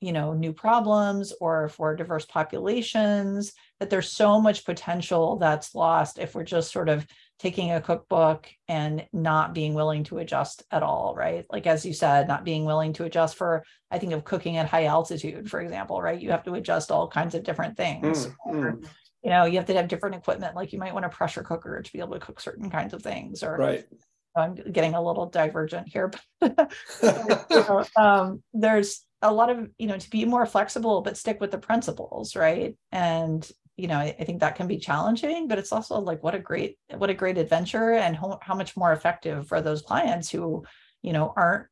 you 0.00 0.12
know 0.12 0.32
new 0.34 0.52
problems 0.52 1.32
or 1.40 1.68
for 1.68 1.96
diverse 1.96 2.26
populations 2.26 3.52
that 3.80 3.90
there's 3.90 4.12
so 4.12 4.40
much 4.40 4.64
potential 4.64 5.36
that's 5.36 5.74
lost 5.74 6.18
if 6.18 6.34
we're 6.34 6.44
just 6.44 6.72
sort 6.72 6.88
of 6.88 7.06
taking 7.38 7.72
a 7.72 7.80
cookbook 7.80 8.48
and 8.68 9.06
not 9.12 9.54
being 9.54 9.74
willing 9.74 10.04
to 10.04 10.18
adjust 10.18 10.62
at 10.70 10.82
all 10.82 11.14
right? 11.14 11.44
Like 11.50 11.66
as 11.66 11.84
you 11.84 11.92
said 11.92 12.28
not 12.28 12.44
being 12.44 12.64
willing 12.64 12.92
to 12.94 13.04
adjust 13.04 13.36
for 13.36 13.64
i 13.90 13.98
think 13.98 14.12
of 14.12 14.24
cooking 14.24 14.56
at 14.56 14.68
high 14.68 14.84
altitude 14.84 15.50
for 15.50 15.60
example 15.60 16.00
right? 16.00 16.20
You 16.20 16.30
have 16.30 16.44
to 16.44 16.54
adjust 16.54 16.90
all 16.90 17.08
kinds 17.08 17.34
of 17.34 17.44
different 17.44 17.76
things. 17.76 18.26
Mm, 18.46 18.54
mm. 18.54 18.88
you 19.22 19.30
know 19.30 19.44
you 19.44 19.56
have 19.56 19.66
to 19.66 19.74
have 19.74 19.88
different 19.88 20.16
equipment 20.16 20.54
like 20.54 20.72
you 20.72 20.78
might 20.78 20.94
want 20.94 21.06
a 21.06 21.10
pressure 21.10 21.42
cooker 21.42 21.80
to 21.80 21.92
be 21.92 22.00
able 22.00 22.12
to 22.12 22.20
cook 22.20 22.40
certain 22.40 22.70
kinds 22.70 22.92
of 22.92 23.02
things 23.02 23.42
or 23.42 23.56
right. 23.56 23.86
I'm 24.36 24.54
getting 24.54 24.94
a 24.94 25.02
little 25.02 25.26
divergent 25.26 25.88
here, 25.88 26.12
but 26.40 26.72
you 27.02 27.08
know, 27.50 27.84
um, 27.96 28.42
there's 28.52 29.04
a 29.26 29.32
lot 29.32 29.50
of 29.50 29.68
you 29.78 29.86
know 29.86 29.98
to 29.98 30.10
be 30.10 30.24
more 30.24 30.46
flexible 30.46 31.02
but 31.02 31.16
stick 31.16 31.40
with 31.40 31.50
the 31.50 31.58
principles 31.58 32.36
right? 32.36 32.76
And 32.92 33.48
you 33.76 33.88
know 33.88 33.98
I, 33.98 34.14
I, 34.18 34.24
think 34.24 34.40
that 34.40 34.56
can 34.56 34.66
be 34.66 34.78
challenging 34.78 35.48
but 35.48 35.58
it's 35.58 35.72
also 35.72 36.00
like 36.00 36.22
what 36.22 36.34
a 36.34 36.38
great 36.38 36.78
what 36.96 37.10
a 37.10 37.14
great 37.14 37.38
adventure 37.38 37.92
and 37.92 38.16
how, 38.16 38.38
how 38.42 38.54
much 38.54 38.76
more 38.76 38.92
effective 38.92 39.46
for 39.48 39.60
those 39.60 39.82
clients 39.82 40.30
who 40.30 40.64
you 41.02 41.12
know 41.12 41.32
aren't 41.36 41.66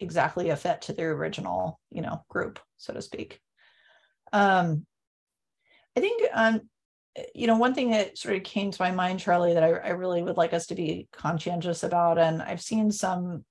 exactly 0.00 0.50
a 0.50 0.56
fit 0.56 0.82
to 0.82 0.92
their 0.92 1.12
original 1.12 1.80
you 1.90 2.02
know 2.02 2.24
group 2.28 2.60
so 2.76 2.92
to 2.92 3.02
speak. 3.02 3.40
Um 4.32 4.86
i 5.96 6.00
think 6.00 6.22
um 6.32 6.60
you 7.34 7.48
know 7.48 7.56
one 7.56 7.74
thing 7.74 7.90
that 7.90 8.16
sort 8.16 8.36
of 8.36 8.44
came 8.44 8.70
to 8.70 8.82
my 8.82 8.92
mind 8.92 9.18
charlie 9.18 9.54
that 9.54 9.64
I, 9.64 9.70
I 9.70 9.88
really 9.90 10.22
would 10.22 10.36
like 10.36 10.52
us 10.52 10.66
to 10.66 10.76
be 10.76 11.08
conscientious 11.12 11.82
about 11.82 12.18
and 12.18 12.40
i've 12.42 12.60
seen 12.60 12.92
some 12.92 13.44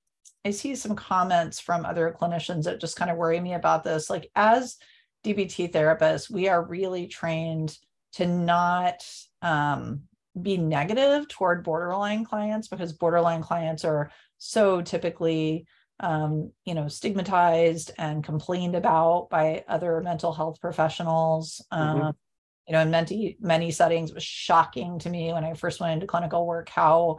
I 0.45 0.52
see 0.52 0.76
some 0.76 0.95
comments 0.95 1.60
from 1.60 1.86
other 1.86 2.15
clinicians 2.19 2.63
that 2.63 2.80
just 2.80 2.95
kind 2.95 3.12
of 3.12 3.17
worry 3.17 3.39
me 3.39 3.54
about 3.54 3.84
this. 3.84 4.10
Like, 4.10 4.30
as 4.36 4.78
DBT 5.26 5.71
therapists, 5.71 6.30
we 6.30 6.47
are 6.47 6.63
really 6.63 7.08
trained 7.08 7.78
to 8.13 8.26
not 8.26 9.06
um, 9.41 10.04
be 10.41 10.58
negative 10.58 11.28
toward 11.28 11.63
borderline 11.63 12.23
clients 12.23 12.67
because 12.67 12.93
borderline 12.93 13.41
clients 13.41 13.84
are 13.84 14.12
so 14.38 14.82
typically 14.82 15.65
um, 16.00 16.52
you 16.65 16.76
know 16.76 16.88
stigmatized 16.88 17.91
and 17.97 18.23
complained 18.23 18.76
about 18.76 19.30
by 19.30 19.63
other 19.67 20.00
mental 20.02 20.32
health 20.32 20.60
professionals 20.62 21.63
mm-hmm. 21.73 22.02
um, 22.02 22.13
you 22.67 22.73
know 22.73 22.82
in 22.82 22.91
many 22.91 23.38
many 23.39 23.71
settings 23.71 24.12
it 24.12 24.15
was 24.15 24.23
shocking 24.23 25.00
to 25.00 25.10
me 25.10 25.34
when 25.34 25.43
i 25.43 25.54
first 25.54 25.80
went 25.80 25.93
into 25.93 26.06
clinical 26.06 26.45
work 26.45 26.69
how 26.69 27.17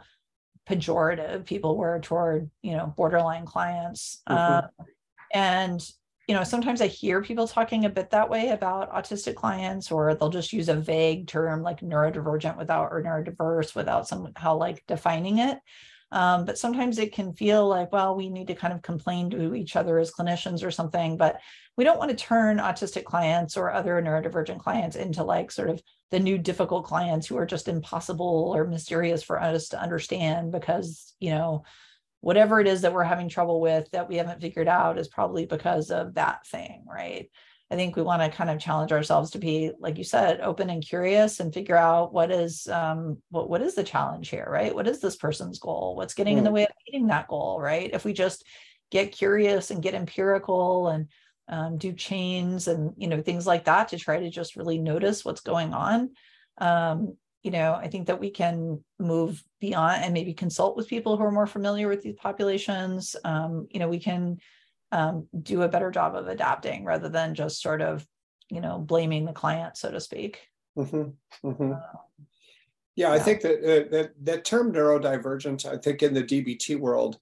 pejorative 0.69 1.45
people 1.45 1.75
were 1.75 1.99
toward 1.99 2.49
you 2.61 2.73
know 2.73 2.93
borderline 2.95 3.45
clients 3.45 4.21
mm-hmm. 4.29 4.65
uh, 4.65 4.85
and 5.33 5.81
you 6.27 6.35
know 6.35 6.43
sometimes 6.43 6.79
i 6.79 6.87
hear 6.87 7.21
people 7.23 7.47
talking 7.47 7.85
a 7.85 7.89
bit 7.89 8.11
that 8.11 8.29
way 8.29 8.49
about 8.49 8.91
autistic 8.93 9.35
clients 9.35 9.91
or 9.91 10.13
they'll 10.13 10.29
just 10.29 10.53
use 10.53 10.69
a 10.69 10.75
vague 10.75 11.27
term 11.27 11.63
like 11.63 11.81
neurodivergent 11.81 12.57
without 12.57 12.89
or 12.91 13.01
neurodiverse 13.01 13.73
without 13.75 14.07
somehow 14.07 14.55
like 14.55 14.83
defining 14.87 15.39
it 15.39 15.57
um, 16.11 16.45
but 16.45 16.57
sometimes 16.57 16.97
it 16.97 17.13
can 17.13 17.33
feel 17.33 17.67
like, 17.67 17.91
well, 17.91 18.15
we 18.15 18.29
need 18.29 18.47
to 18.47 18.55
kind 18.55 18.73
of 18.73 18.81
complain 18.81 19.29
to 19.29 19.53
each 19.53 19.75
other 19.75 19.99
as 19.99 20.11
clinicians 20.11 20.63
or 20.63 20.71
something. 20.71 21.17
But 21.17 21.39
we 21.77 21.83
don't 21.83 21.99
want 21.99 22.09
to 22.09 22.17
turn 22.17 22.57
autistic 22.57 23.03
clients 23.03 23.55
or 23.55 23.71
other 23.71 24.01
neurodivergent 24.01 24.59
clients 24.59 24.95
into 24.95 25.23
like 25.23 25.51
sort 25.51 25.69
of 25.69 25.81
the 26.11 26.19
new 26.19 26.37
difficult 26.37 26.85
clients 26.85 27.27
who 27.27 27.37
are 27.37 27.45
just 27.45 27.67
impossible 27.67 28.51
or 28.55 28.65
mysterious 28.65 29.21
for 29.21 29.41
us 29.41 29.69
to 29.69 29.81
understand 29.81 30.51
because, 30.51 31.13
you 31.19 31.29
know, 31.29 31.63
whatever 32.21 32.59
it 32.59 32.67
is 32.67 32.81
that 32.81 32.93
we're 32.93 33.03
having 33.03 33.29
trouble 33.29 33.61
with 33.61 33.89
that 33.91 34.09
we 34.09 34.17
haven't 34.17 34.41
figured 34.41 34.67
out 34.67 34.97
is 34.97 35.07
probably 35.07 35.45
because 35.45 35.91
of 35.91 36.15
that 36.15 36.45
thing, 36.47 36.83
right? 36.89 37.29
I 37.71 37.75
think 37.75 37.95
we 37.95 38.01
want 38.01 38.21
to 38.21 38.35
kind 38.35 38.49
of 38.49 38.59
challenge 38.59 38.91
ourselves 38.91 39.29
to 39.31 39.37
be, 39.37 39.71
like 39.79 39.97
you 39.99 40.03
said, 40.03 40.41
open 40.41 40.71
and 40.71 40.85
curious 40.85 41.39
and 41.39 41.53
figure 41.53 41.77
out 41.77 42.11
what 42.11 42.31
is 42.31 42.67
um, 42.67 43.17
what 43.29 43.49
what 43.49 43.61
is 43.61 43.75
the 43.75 43.83
challenge 43.83 44.29
here, 44.29 44.47
right? 44.49 44.73
What 44.73 44.87
is 44.87 44.99
this 44.99 45.15
person's 45.15 45.59
goal? 45.59 45.95
What's 45.95 46.15
getting 46.15 46.35
mm. 46.35 46.39
in 46.39 46.43
the 46.43 46.49
mm. 46.49 46.53
way 46.53 46.63
of 46.63 46.71
meeting 46.87 47.07
that 47.07 47.27
goal, 47.27 47.59
right? 47.61 47.91
If 47.93 48.05
we 48.05 48.13
just 48.13 48.43
get 48.89 49.11
curious 49.11 49.69
and 49.69 49.83
get 49.83 49.93
empirical 49.93 50.87
and 50.87 51.07
um, 51.47 51.77
do 51.77 51.93
chains 51.93 52.67
and 52.67 52.93
you 52.97 53.07
know 53.07 53.21
things 53.21 53.45
like 53.45 53.65
that 53.65 53.89
to 53.89 53.97
try 53.97 54.19
to 54.19 54.29
just 54.29 54.55
really 54.55 54.79
notice 54.79 55.23
what's 55.23 55.41
going 55.41 55.73
on, 55.73 56.09
um, 56.57 57.15
you 57.43 57.51
know, 57.51 57.73
I 57.73 57.87
think 57.87 58.07
that 58.07 58.19
we 58.19 58.31
can 58.31 58.83
move 58.97 59.43
beyond 59.61 60.03
and 60.03 60.13
maybe 60.13 60.33
consult 60.33 60.75
with 60.75 60.89
people 60.89 61.17
who 61.17 61.23
are 61.23 61.31
more 61.31 61.47
familiar 61.47 61.87
with 61.87 62.01
these 62.01 62.15
populations. 62.15 63.15
Um, 63.23 63.67
you 63.69 63.79
know, 63.79 63.87
we 63.87 63.99
can 63.99 64.39
um, 64.91 65.27
do 65.41 65.61
a 65.61 65.69
better 65.69 65.91
job 65.91 66.15
of 66.15 66.27
adapting 66.27 66.83
rather 66.83 67.09
than 67.09 67.35
just 67.35 67.61
sort 67.61 67.81
of 67.81 68.05
you 68.49 68.61
know 68.61 68.79
blaming 68.79 69.25
the 69.25 69.33
client 69.33 69.77
so 69.77 69.91
to 69.91 69.99
speak 69.99 70.47
mm-hmm. 70.77 71.47
Mm-hmm. 71.47 71.71
Uh, 71.73 71.79
yeah, 72.95 73.07
yeah, 73.07 73.11
i 73.11 73.19
think 73.19 73.41
that, 73.41 73.59
uh, 73.59 73.89
that 73.91 74.11
that 74.23 74.45
term 74.45 74.73
neurodivergent 74.73 75.65
i 75.65 75.77
think 75.77 76.01
in 76.01 76.13
the 76.13 76.23
dbt 76.23 76.79
world 76.79 77.19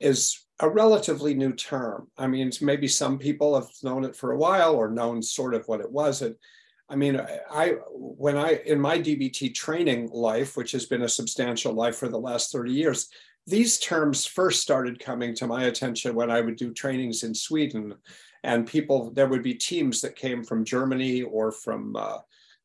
is 0.00 0.46
a 0.60 0.68
relatively 0.68 1.34
new 1.34 1.52
term. 1.52 2.08
I 2.18 2.26
mean, 2.26 2.52
maybe 2.60 2.88
some 2.88 3.18
people 3.18 3.54
have 3.54 3.68
known 3.82 4.04
it 4.04 4.14
for 4.14 4.32
a 4.32 4.36
while 4.36 4.74
or 4.74 4.90
known 4.90 5.22
sort 5.22 5.54
of 5.54 5.66
what 5.66 5.80
it 5.80 5.90
was. 5.90 6.22
And 6.22 6.36
I 6.88 6.96
mean, 6.96 7.20
I 7.50 7.76
when 7.90 8.36
I 8.36 8.60
in 8.66 8.80
my 8.80 8.98
DBT 8.98 9.54
training 9.54 10.10
life, 10.12 10.56
which 10.56 10.72
has 10.72 10.86
been 10.86 11.02
a 11.02 11.08
substantial 11.08 11.72
life 11.72 11.96
for 11.96 12.08
the 12.08 12.18
last 12.18 12.52
30 12.52 12.72
years, 12.72 13.08
these 13.46 13.78
terms 13.78 14.26
first 14.26 14.60
started 14.60 15.00
coming 15.00 15.34
to 15.36 15.46
my 15.46 15.64
attention 15.64 16.14
when 16.14 16.30
I 16.30 16.40
would 16.40 16.56
do 16.56 16.72
trainings 16.72 17.22
in 17.22 17.34
Sweden, 17.34 17.94
and 18.42 18.66
people 18.66 19.10
there 19.10 19.28
would 19.28 19.42
be 19.42 19.54
teams 19.54 20.00
that 20.00 20.16
came 20.16 20.44
from 20.44 20.64
Germany 20.64 21.22
or 21.22 21.52
from 21.52 21.96
uh, 21.96 22.18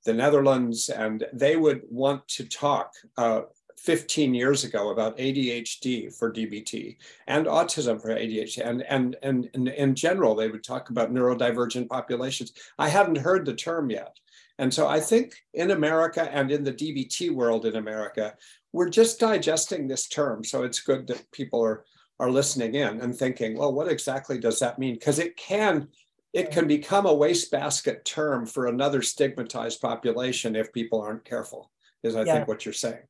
the 0.05 0.13
Netherlands, 0.13 0.89
and 0.89 1.25
they 1.33 1.55
would 1.55 1.81
want 1.89 2.27
to 2.29 2.45
talk 2.45 2.93
uh, 3.17 3.41
15 3.77 4.33
years 4.33 4.63
ago 4.63 4.89
about 4.89 5.17
ADHD 5.17 6.15
for 6.15 6.31
DBT 6.31 6.97
and 7.27 7.45
autism 7.45 8.01
for 8.01 8.09
ADHD. 8.09 8.65
And, 8.65 8.83
and, 8.83 9.15
and, 9.21 9.49
and 9.53 9.67
in 9.67 9.95
general, 9.95 10.35
they 10.35 10.49
would 10.49 10.63
talk 10.63 10.89
about 10.89 11.13
neurodivergent 11.13 11.89
populations. 11.89 12.53
I 12.79 12.89
hadn't 12.89 13.17
heard 13.17 13.45
the 13.45 13.53
term 13.53 13.89
yet. 13.89 14.17
And 14.57 14.73
so 14.73 14.87
I 14.87 14.99
think 14.99 15.35
in 15.53 15.71
America 15.71 16.29
and 16.31 16.49
in 16.49 16.63
the 16.63 16.71
DBT 16.71 17.31
world 17.31 17.65
in 17.65 17.75
America, 17.75 18.33
we're 18.75 18.89
just 18.89 19.21
digesting 19.21 19.87
this 19.87 20.09
term. 20.09 20.43
So 20.43 20.63
it's 20.63 20.81
good 20.81 21.07
that 21.07 21.31
people 21.31 21.63
are, 21.63 21.85
are 22.19 22.29
listening 22.29 22.75
in 22.75 22.99
and 22.99 23.15
thinking, 23.15 23.57
well, 23.57 23.73
what 23.73 23.87
exactly 23.87 24.37
does 24.37 24.59
that 24.59 24.77
mean? 24.77 24.95
Because 24.95 25.17
it 25.17 25.37
can 25.37 25.87
it 26.33 26.51
can 26.51 26.67
become 26.67 27.05
a 27.05 27.13
wastebasket 27.13 28.03
term 28.03 28.45
for 28.45 28.67
another 28.67 29.01
stigmatized 29.01 29.79
population 29.79 30.57
if 30.57 30.73
people 30.73 30.99
aren't 30.99 31.23
careful, 31.23 31.71
is 32.03 32.17
I 32.17 32.23
yeah. 32.23 32.33
think 32.33 32.49
what 32.49 32.65
you're 32.65 32.73
saying. 32.73 33.03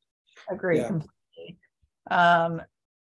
Agree 0.51 0.77
yeah. 0.77 0.87
completely. 0.87 1.57
Um, 2.11 2.61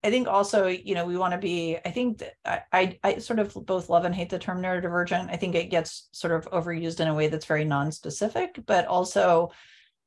I 0.04 0.10
think 0.10 0.28
also, 0.28 0.68
you 0.68 0.94
know, 0.94 1.06
we 1.06 1.16
want 1.16 1.32
to 1.32 1.38
be, 1.38 1.78
I 1.84 1.90
think 1.90 2.22
I, 2.44 2.62
I, 2.72 2.98
I 3.02 3.18
sort 3.18 3.40
of 3.40 3.52
both 3.66 3.88
love 3.88 4.04
and 4.04 4.14
hate 4.14 4.30
the 4.30 4.38
term 4.38 4.62
neurodivergent. 4.62 5.28
I 5.28 5.36
think 5.36 5.56
it 5.56 5.70
gets 5.70 6.08
sort 6.12 6.32
of 6.32 6.48
overused 6.52 7.00
in 7.00 7.08
a 7.08 7.14
way 7.14 7.26
that's 7.26 7.46
very 7.46 7.64
non-specific, 7.64 8.60
but 8.66 8.86
also 8.86 9.50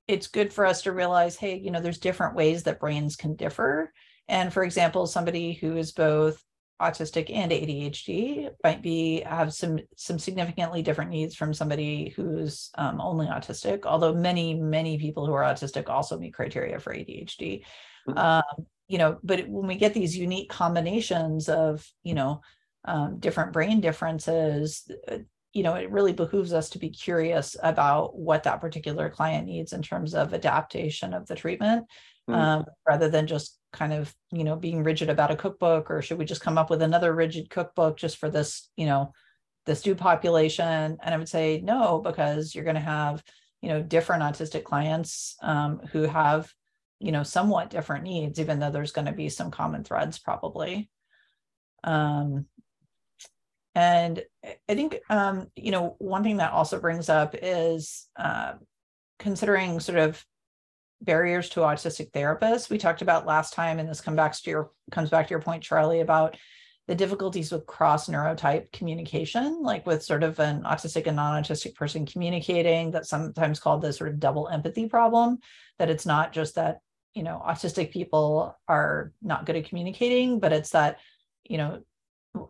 it's 0.07 0.27
good 0.27 0.53
for 0.53 0.65
us 0.65 0.83
to 0.83 0.91
realize, 0.91 1.35
hey, 1.35 1.57
you 1.57 1.71
know, 1.71 1.81
there's 1.81 1.97
different 1.99 2.35
ways 2.35 2.63
that 2.63 2.79
brains 2.79 3.15
can 3.15 3.35
differ. 3.35 3.91
And 4.27 4.51
for 4.53 4.63
example, 4.63 5.07
somebody 5.07 5.53
who 5.53 5.77
is 5.77 5.91
both 5.91 6.41
autistic 6.81 7.33
and 7.33 7.51
ADHD 7.51 8.49
might 8.63 8.83
be 8.83 9.21
have 9.21 9.51
some 9.53 9.79
some 9.95 10.19
significantly 10.19 10.83
different 10.83 11.09
needs 11.09 11.35
from 11.35 11.53
somebody 11.53 12.13
who's 12.15 12.69
um, 12.75 13.01
only 13.01 13.27
autistic. 13.27 13.85
Although 13.85 14.13
many 14.13 14.53
many 14.53 14.97
people 14.97 15.25
who 15.25 15.33
are 15.33 15.43
autistic 15.43 15.89
also 15.89 16.17
meet 16.17 16.33
criteria 16.33 16.79
for 16.79 16.93
ADHD. 16.93 17.63
Mm-hmm. 18.07 18.17
Um, 18.17 18.67
you 18.87 18.97
know, 18.97 19.17
but 19.23 19.47
when 19.47 19.67
we 19.67 19.75
get 19.75 19.93
these 19.93 20.15
unique 20.15 20.49
combinations 20.49 21.49
of 21.49 21.85
you 22.03 22.13
know 22.13 22.41
um, 22.85 23.19
different 23.19 23.53
brain 23.53 23.81
differences, 23.81 24.89
you 25.57 25.63
know, 25.63 25.73
it 25.73 25.89
really 25.89 26.13
behooves 26.13 26.53
us 26.53 26.69
to 26.69 26.77
be 26.77 26.91
curious 26.91 27.55
about 27.63 28.15
what 28.15 28.43
that 28.43 28.61
particular 28.61 29.09
client 29.09 29.47
needs 29.47 29.73
in 29.73 29.81
terms 29.81 30.13
of 30.13 30.35
adaptation 30.35 31.15
of 31.15 31.25
the 31.25 31.35
treatment 31.35 31.87
mm. 32.29 32.35
um, 32.35 32.65
rather 32.87 33.09
than 33.09 33.25
just 33.25 33.57
kind 33.73 33.91
of 33.91 34.13
you 34.31 34.43
know 34.43 34.55
being 34.55 34.83
rigid 34.83 35.09
about 35.09 35.31
a 35.31 35.35
cookbook 35.35 35.89
or 35.89 36.01
should 36.01 36.19
we 36.19 36.25
just 36.25 36.41
come 36.41 36.59
up 36.59 36.69
with 36.69 36.83
another 36.83 37.13
rigid 37.13 37.49
cookbook 37.49 37.97
just 37.97 38.17
for 38.17 38.29
this 38.29 38.69
you 38.77 38.85
know 38.85 39.11
this 39.65 39.85
new 39.85 39.93
population 39.93 40.97
and 41.01 41.13
i 41.13 41.17
would 41.17 41.27
say 41.27 41.59
no 41.61 41.99
because 41.99 42.55
you're 42.55 42.63
going 42.63 42.75
to 42.75 42.81
have 42.81 43.21
you 43.61 43.69
know 43.69 43.81
different 43.81 44.23
autistic 44.23 44.63
clients 44.63 45.35
um, 45.41 45.79
who 45.91 46.03
have 46.03 46.51
you 46.99 47.11
know 47.11 47.23
somewhat 47.23 47.69
different 47.69 48.03
needs 48.03 48.39
even 48.39 48.59
though 48.59 48.71
there's 48.71 48.93
going 48.93 49.07
to 49.07 49.11
be 49.11 49.27
some 49.27 49.51
common 49.51 49.83
threads 49.83 50.17
probably 50.17 50.89
um, 51.83 52.45
and 53.77 54.23
i 54.69 54.75
think 54.75 54.99
um, 55.09 55.47
you 55.55 55.71
know 55.71 55.95
one 55.99 56.23
thing 56.23 56.37
that 56.37 56.51
also 56.51 56.79
brings 56.79 57.09
up 57.09 57.35
is 57.41 58.07
uh, 58.17 58.53
considering 59.19 59.79
sort 59.79 59.97
of 59.97 60.23
barriers 61.01 61.49
to 61.49 61.61
autistic 61.61 62.11
therapists. 62.11 62.69
We 62.69 62.77
talked 62.77 63.01
about 63.01 63.25
last 63.25 63.53
time, 63.53 63.79
and 63.79 63.87
this 63.87 64.01
comes 64.01 64.15
back 64.15 64.33
to 64.33 64.49
your 64.49 64.71
comes 64.91 65.09
back 65.09 65.27
to 65.27 65.31
your 65.31 65.41
point, 65.41 65.63
Charlie, 65.63 66.01
about 66.01 66.37
the 66.87 66.95
difficulties 66.95 67.51
with 67.51 67.65
cross 67.65 68.07
neurotype 68.07 68.71
communication, 68.71 69.61
like 69.61 69.85
with 69.85 70.01
sort 70.01 70.23
of 70.23 70.39
an 70.39 70.63
autistic 70.63 71.05
and 71.05 71.17
non-autistic 71.17 71.75
person 71.75 72.05
communicating, 72.05 72.91
that's 72.91 73.09
sometimes 73.09 73.59
called 73.59 73.81
the 73.81 73.91
sort 73.91 74.09
of 74.09 74.19
double 74.21 74.47
empathy 74.47 74.87
problem, 74.87 75.37
that 75.79 75.89
it's 75.89 76.05
not 76.05 76.31
just 76.31 76.55
that, 76.55 76.79
you 77.13 77.23
know, 77.23 77.41
autistic 77.45 77.91
people 77.91 78.57
are 78.69 79.11
not 79.21 79.45
good 79.45 79.57
at 79.57 79.67
communicating, 79.67 80.39
but 80.39 80.53
it's 80.53 80.69
that, 80.69 80.99
you 81.43 81.57
know, 81.57 81.81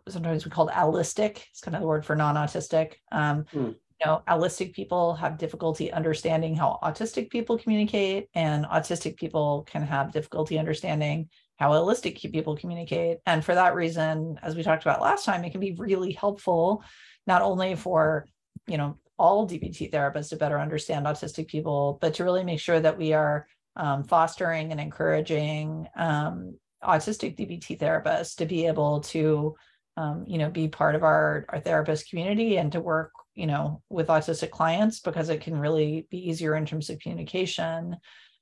sometimes 0.08 0.45
we 0.45 0.52
call 0.52 0.67
it 0.69 0.73
allistic, 0.73 1.43
it's 1.52 1.62
kind 1.62 1.76
of 1.76 1.82
the 1.82 1.88
word 1.88 2.06
for 2.06 2.15
non-autistic. 2.15 2.93
Um, 3.12 3.45
mm 3.54 3.76
you 4.00 4.06
know, 4.06 4.21
allistic 4.28 4.73
people 4.73 5.15
have 5.15 5.39
difficulty 5.39 5.91
understanding 5.91 6.56
how 6.56 6.78
autistic 6.84 7.30
people 7.30 7.58
communicate, 7.58 8.28
and 8.36 8.65
autistic 8.65 9.17
people 9.17 9.63
can 9.63 9.82
have 9.82 10.12
difficulty 10.12 10.60
understanding 10.60 11.30
how 11.58 11.71
allistic 11.71 12.21
people 12.32 12.56
communicate. 12.56 13.17
And 13.26 13.43
for 13.43 13.56
that 13.56 13.73
reason, 13.73 14.39
as 14.43 14.56
we 14.56 14.62
talked 14.62 14.84
about 14.84 15.02
last 15.02 15.26
time, 15.26 15.43
it 15.43 15.50
can 15.50 15.60
be 15.60 15.73
really 15.73 16.12
helpful, 16.12 16.84
not 17.26 17.41
only 17.41 17.76
for, 17.76 18.28
you 18.67 18.78
know, 18.78 18.97
all 19.17 19.50
DBT 19.50 19.91
therapists 19.91 20.30
to 20.30 20.36
better 20.36 20.60
understand 20.60 21.08
autistic 21.08 21.47
people, 21.47 21.97
but 22.00 22.13
to 22.15 22.23
really 22.23 22.43
make 22.43 22.60
sure 22.60 22.80
that 22.80 23.00
we 23.00 23.13
are 23.13 23.47
um, 23.76 24.04
fostering 24.04 24.71
and 24.71 24.80
encouraging 24.80 25.88
um, 25.95 26.56
autistic 26.84 27.36
DBT 27.36 27.80
therapists 27.80 28.36
to 28.36 28.45
be 28.45 28.67
able 28.67 29.00
to, 29.00 29.56
um, 29.98 30.24
you 30.28 30.38
know, 30.38 30.50
be 30.50 30.70
part 30.70 30.96
of 30.96 31.04
our, 31.04 31.46
our 31.50 31.60
therapist 31.60 32.10
community 32.10 32.58
and 32.58 32.72
to 32.72 32.80
work 32.80 33.12
you 33.38 33.46
know, 33.46 33.84
with 33.90 34.08
autistic 34.08 34.50
clients 34.50 35.00
because 35.00 35.30
it 35.30 35.42
can 35.42 35.56
really 35.56 36.08
be 36.10 36.28
easier 36.28 36.56
in 36.56 36.66
terms 36.66 36.90
of 36.90 37.00
communication. 37.00 37.96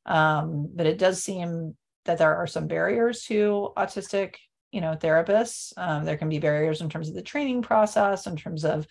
Um, 0.06 0.70
but 0.74 0.86
it 0.86 0.98
does 0.98 1.22
seem 1.22 1.76
that 2.06 2.18
there 2.18 2.34
are 2.38 2.48
some 2.48 2.68
barriers 2.68 3.24
to 3.24 3.74
autistic, 3.76 4.36
you 4.72 4.80
know, 4.80 4.96
therapists. 4.96 5.74
Um, 5.76 6.06
there 6.06 6.16
can 6.16 6.30
be 6.30 6.40
barriers 6.40 6.80
in 6.80 6.90
terms 6.90 7.10
of 7.10 7.14
the 7.14 7.22
training 7.22 7.62
process, 7.62 8.26
in 8.26 8.38
terms 8.38 8.64
of 8.64 8.88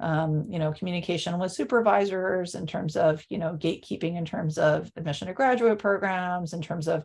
um, 0.00 0.46
you 0.48 0.58
know, 0.58 0.72
communication 0.72 1.38
with 1.38 1.52
supervisors, 1.52 2.54
in 2.54 2.66
terms 2.66 2.96
of, 2.96 3.22
you 3.28 3.38
know, 3.38 3.52
gatekeeping, 3.52 4.16
in 4.16 4.24
terms 4.24 4.56
of 4.56 4.90
admission 4.96 5.28
to 5.28 5.34
graduate 5.34 5.78
programs, 5.78 6.52
in 6.52 6.62
terms 6.62 6.88
of 6.88 7.04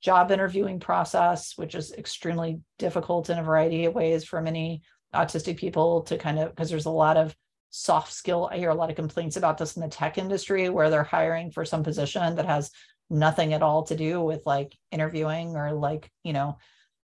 job 0.00 0.30
interviewing 0.30 0.80
process, 0.80 1.56
which 1.56 1.74
is 1.74 1.92
extremely 1.92 2.60
difficult 2.78 3.30
in 3.30 3.38
a 3.38 3.42
variety 3.42 3.84
of 3.84 3.94
ways 3.94 4.24
for 4.24 4.40
many 4.40 4.82
autistic 5.14 5.56
people 5.56 6.02
to 6.02 6.16
kind 6.16 6.38
of 6.38 6.50
because 6.50 6.70
there's 6.70 6.86
a 6.86 6.90
lot 6.90 7.16
of 7.16 7.34
soft 7.70 8.12
skill. 8.12 8.48
I 8.50 8.58
hear 8.58 8.70
a 8.70 8.74
lot 8.74 8.90
of 8.90 8.96
complaints 8.96 9.36
about 9.36 9.58
this 9.58 9.76
in 9.76 9.82
the 9.82 9.88
tech 9.88 10.18
industry 10.18 10.68
where 10.68 10.90
they're 10.90 11.04
hiring 11.04 11.50
for 11.50 11.64
some 11.64 11.82
position 11.82 12.36
that 12.36 12.46
has 12.46 12.70
nothing 13.08 13.52
at 13.52 13.62
all 13.62 13.84
to 13.84 13.96
do 13.96 14.20
with 14.20 14.42
like 14.46 14.76
interviewing 14.90 15.56
or 15.56 15.72
like, 15.72 16.10
you 16.24 16.32
know, 16.32 16.58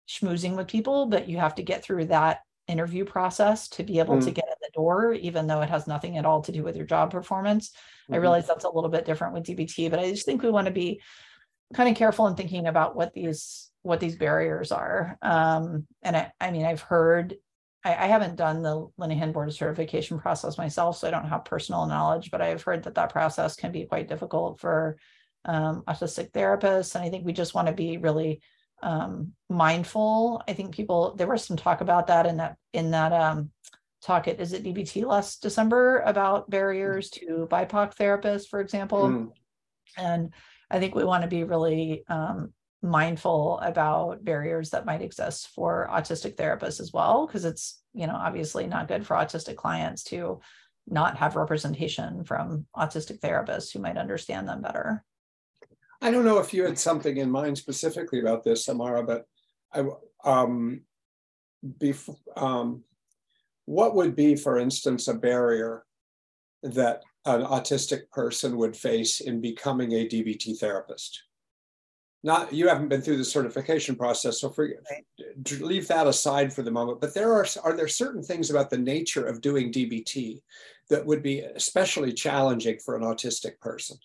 schmoozing 0.07 0.55
with 0.55 0.67
people, 0.67 1.05
but 1.05 1.29
you 1.29 1.37
have 1.37 1.55
to 1.55 1.63
get 1.63 1.83
through 1.83 2.05
that 2.05 2.41
interview 2.67 3.05
process 3.05 3.67
to 3.69 3.83
be 3.83 3.99
able 3.99 4.17
mm. 4.17 4.23
to 4.23 4.31
get 4.31 4.45
in 4.45 4.55
the 4.61 4.71
door, 4.73 5.13
even 5.13 5.47
though 5.47 5.61
it 5.61 5.69
has 5.69 5.87
nothing 5.87 6.17
at 6.17 6.25
all 6.25 6.41
to 6.41 6.51
do 6.51 6.63
with 6.63 6.75
your 6.75 6.85
job 6.85 7.11
performance. 7.11 7.69
Mm-hmm. 7.69 8.15
I 8.15 8.17
realize 8.17 8.47
that's 8.47 8.65
a 8.65 8.69
little 8.69 8.89
bit 8.89 9.05
different 9.05 9.33
with 9.33 9.45
DBT, 9.45 9.89
but 9.89 9.99
I 9.99 10.11
just 10.11 10.25
think 10.25 10.41
we 10.41 10.49
want 10.49 10.65
to 10.67 10.73
be 10.73 11.01
kind 11.73 11.89
of 11.89 11.95
careful 11.95 12.27
in 12.27 12.35
thinking 12.35 12.67
about 12.67 12.95
what 12.95 13.13
these 13.13 13.69
what 13.83 13.99
these 13.99 14.15
barriers 14.15 14.71
are. 14.71 15.17
Um, 15.21 15.87
and 16.03 16.15
I, 16.15 16.31
I 16.39 16.51
mean, 16.51 16.65
I've 16.65 16.81
heard 16.81 17.35
I, 17.83 17.95
I, 17.95 18.07
haven't 18.07 18.35
done 18.35 18.61
the 18.61 18.87
Linehan 18.99 19.33
board 19.33 19.51
certification 19.53 20.19
process 20.19 20.57
myself, 20.57 20.97
so 20.97 21.07
I 21.07 21.11
don't 21.11 21.27
have 21.27 21.45
personal 21.45 21.87
knowledge, 21.87 22.29
but 22.29 22.41
I've 22.41 22.61
heard 22.61 22.83
that 22.83 22.95
that 22.95 23.11
process 23.11 23.55
can 23.55 23.71
be 23.71 23.85
quite 23.85 24.07
difficult 24.07 24.59
for 24.59 24.97
um, 25.45 25.83
autistic 25.87 26.31
therapists. 26.31 26.95
And 26.95 27.03
I 27.03 27.09
think 27.09 27.25
we 27.25 27.33
just 27.33 27.55
want 27.55 27.67
to 27.67 27.73
be 27.73 27.97
really 27.97 28.41
um, 28.83 29.33
mindful. 29.49 30.43
I 30.47 30.53
think 30.53 30.75
people, 30.75 31.15
there 31.15 31.27
was 31.27 31.43
some 31.43 31.57
talk 31.57 31.81
about 31.81 32.07
that 32.07 32.27
in 32.27 32.37
that, 32.37 32.57
in 32.73 32.91
that 32.91 33.13
um, 33.13 33.49
talk 34.03 34.27
at, 34.27 34.39
ISITDBT 34.39 35.05
last 35.05 35.41
December 35.41 35.99
about 35.99 36.49
barriers 36.49 37.09
to 37.11 37.47
BIPOC 37.49 37.95
therapists, 37.95 38.47
for 38.47 38.59
example. 38.59 39.07
Mm. 39.07 39.31
And 39.97 40.33
I 40.71 40.79
think 40.79 40.95
we 40.95 41.03
want 41.03 41.23
to 41.23 41.29
be 41.29 41.43
really 41.43 42.03
um, 42.07 42.53
mindful 42.81 43.59
about 43.59 44.23
barriers 44.23 44.71
that 44.71 44.85
might 44.85 45.01
exist 45.01 45.49
for 45.53 45.87
autistic 45.91 46.35
therapists 46.35 46.79
as 46.79 46.91
well 46.93 47.27
because 47.27 47.45
it's 47.45 47.81
you 47.93 48.07
know 48.07 48.15
obviously 48.15 48.65
not 48.65 48.87
good 48.87 49.05
for 49.05 49.15
autistic 49.15 49.57
clients 49.57 50.03
to 50.05 50.39
not 50.87 51.17
have 51.17 51.35
representation 51.35 52.23
from 52.23 52.65
autistic 52.75 53.19
therapists 53.19 53.71
who 53.71 53.79
might 53.79 53.97
understand 53.97 54.47
them 54.47 54.61
better. 54.61 55.03
I 56.01 56.09
don't 56.09 56.25
know 56.25 56.39
if 56.39 56.53
you 56.53 56.63
had 56.63 56.79
something 56.79 57.17
in 57.17 57.29
mind 57.29 57.57
specifically 57.57 58.19
about 58.19 58.43
this 58.43 58.67
Amara 58.67 59.03
but 59.03 59.25
i 59.73 59.83
um 60.23 60.81
before 61.77 62.17
um 62.35 62.83
what 63.65 63.95
would 63.95 64.15
be 64.15 64.35
for 64.35 64.57
instance 64.57 65.07
a 65.07 65.13
barrier 65.13 65.85
that 66.63 67.03
an 67.25 67.43
autistic 67.43 68.09
person 68.11 68.57
would 68.57 68.75
face 68.75 69.21
in 69.21 69.41
becoming 69.41 69.93
a 69.93 70.07
dbt 70.07 70.57
therapist 70.57 71.23
not 72.23 72.53
you 72.53 72.67
haven't 72.67 72.89
been 72.89 73.01
through 73.01 73.17
the 73.17 73.25
certification 73.25 73.95
process 73.95 74.41
so 74.41 74.49
for 74.49 74.65
right. 74.91 75.59
leave 75.59 75.87
that 75.87 76.07
aside 76.07 76.53
for 76.53 76.61
the 76.61 76.71
moment 76.71 76.99
but 77.01 77.13
there 77.13 77.33
are 77.33 77.45
are 77.63 77.73
there 77.73 77.87
certain 77.87 78.23
things 78.23 78.49
about 78.49 78.69
the 78.69 78.77
nature 78.77 79.25
of 79.25 79.41
doing 79.41 79.71
dbt 79.71 80.41
that 80.89 81.05
would 81.05 81.23
be 81.23 81.39
especially 81.39 82.13
challenging 82.13 82.77
for 82.79 82.95
an 82.95 83.03
autistic 83.03 83.59
person 83.59 83.97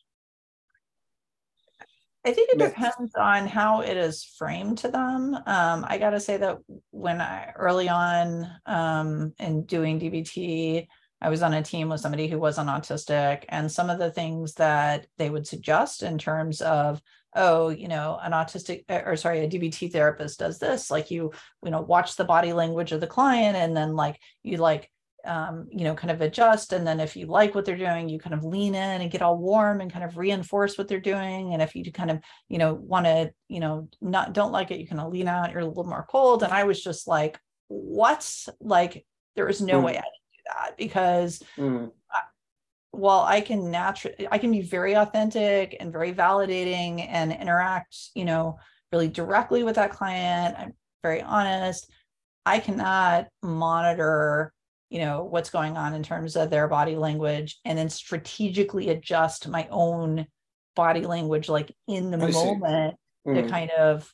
I 2.26 2.32
think 2.32 2.50
it 2.52 2.58
depends 2.58 3.14
on 3.14 3.46
how 3.46 3.82
it 3.82 3.96
is 3.96 4.24
framed 4.24 4.78
to 4.78 4.88
them. 4.88 5.36
Um, 5.46 5.86
I 5.88 5.96
got 5.96 6.10
to 6.10 6.18
say 6.18 6.36
that 6.38 6.58
when 6.90 7.20
I 7.20 7.52
early 7.54 7.88
on 7.88 8.50
um, 8.66 9.32
in 9.38 9.62
doing 9.62 10.00
DBT, 10.00 10.88
I 11.20 11.30
was 11.30 11.42
on 11.42 11.54
a 11.54 11.62
team 11.62 11.88
with 11.88 12.00
somebody 12.00 12.28
who 12.28 12.38
wasn't 12.38 12.68
autistic, 12.68 13.44
and 13.48 13.70
some 13.70 13.90
of 13.90 13.98
the 13.98 14.10
things 14.10 14.54
that 14.54 15.06
they 15.18 15.30
would 15.30 15.46
suggest 15.46 16.02
in 16.02 16.18
terms 16.18 16.60
of, 16.60 17.00
oh, 17.34 17.70
you 17.70 17.88
know, 17.88 18.18
an 18.22 18.32
autistic 18.32 18.84
or 18.88 19.16
sorry, 19.16 19.40
a 19.40 19.48
DBT 19.48 19.92
therapist 19.92 20.38
does 20.38 20.58
this, 20.58 20.90
like 20.90 21.10
you, 21.10 21.32
you 21.64 21.70
know, 21.70 21.80
watch 21.80 22.16
the 22.16 22.24
body 22.24 22.52
language 22.52 22.92
of 22.92 23.00
the 23.00 23.06
client, 23.06 23.56
and 23.56 23.76
then 23.76 23.94
like 23.94 24.20
you 24.42 24.58
like 24.58 24.90
um, 25.26 25.66
you 25.70 25.84
know, 25.84 25.94
kind 25.94 26.10
of 26.10 26.20
adjust. 26.20 26.72
And 26.72 26.86
then 26.86 27.00
if 27.00 27.16
you 27.16 27.26
like 27.26 27.54
what 27.54 27.64
they're 27.64 27.76
doing, 27.76 28.08
you 28.08 28.18
kind 28.18 28.34
of 28.34 28.44
lean 28.44 28.74
in 28.74 29.00
and 29.00 29.10
get 29.10 29.22
all 29.22 29.36
warm 29.36 29.80
and 29.80 29.92
kind 29.92 30.04
of 30.04 30.16
reinforce 30.16 30.78
what 30.78 30.88
they're 30.88 31.00
doing. 31.00 31.52
And 31.52 31.60
if 31.60 31.74
you 31.74 31.90
kind 31.92 32.10
of, 32.10 32.20
you 32.48 32.58
know, 32.58 32.74
want 32.74 33.06
to, 33.06 33.32
you 33.48 33.60
know, 33.60 33.88
not 34.00 34.32
don't 34.32 34.52
like 34.52 34.70
it, 34.70 34.78
you 34.78 34.86
kind 34.86 35.00
of 35.00 35.12
lean 35.12 35.28
out, 35.28 35.50
you're 35.50 35.60
a 35.60 35.66
little 35.66 35.84
more 35.84 36.06
cold. 36.08 36.42
And 36.42 36.52
I 36.52 36.64
was 36.64 36.82
just 36.82 37.08
like, 37.08 37.38
what's 37.68 38.48
like, 38.60 39.04
there 39.34 39.48
is 39.48 39.60
no 39.60 39.80
mm. 39.80 39.84
way 39.84 39.98
I 39.98 40.02
that 40.46 40.76
because 40.76 41.42
mm. 41.56 41.90
I, 42.10 42.20
while 42.92 43.20
I 43.20 43.40
can 43.40 43.70
naturally, 43.70 44.28
I 44.30 44.38
can 44.38 44.50
be 44.50 44.62
very 44.62 44.94
authentic 44.94 45.76
and 45.80 45.92
very 45.92 46.12
validating 46.12 47.06
and 47.08 47.32
interact, 47.32 47.96
you 48.14 48.24
know, 48.24 48.58
really 48.92 49.08
directly 49.08 49.62
with 49.62 49.76
that 49.76 49.92
client. 49.92 50.56
I'm 50.58 50.72
very 51.02 51.22
honest. 51.22 51.90
I 52.44 52.60
cannot 52.60 53.26
monitor 53.42 54.52
you 54.90 55.00
know 55.00 55.24
what's 55.24 55.50
going 55.50 55.76
on 55.76 55.94
in 55.94 56.02
terms 56.02 56.36
of 56.36 56.50
their 56.50 56.68
body 56.68 56.96
language 56.96 57.58
and 57.64 57.76
then 57.76 57.88
strategically 57.88 58.90
adjust 58.90 59.48
my 59.48 59.66
own 59.70 60.26
body 60.76 61.02
language 61.02 61.48
like 61.48 61.74
in 61.88 62.10
the 62.10 62.18
I 62.18 62.30
moment 62.30 62.96
mm. 63.26 63.34
to 63.34 63.48
kind 63.48 63.70
of 63.72 64.08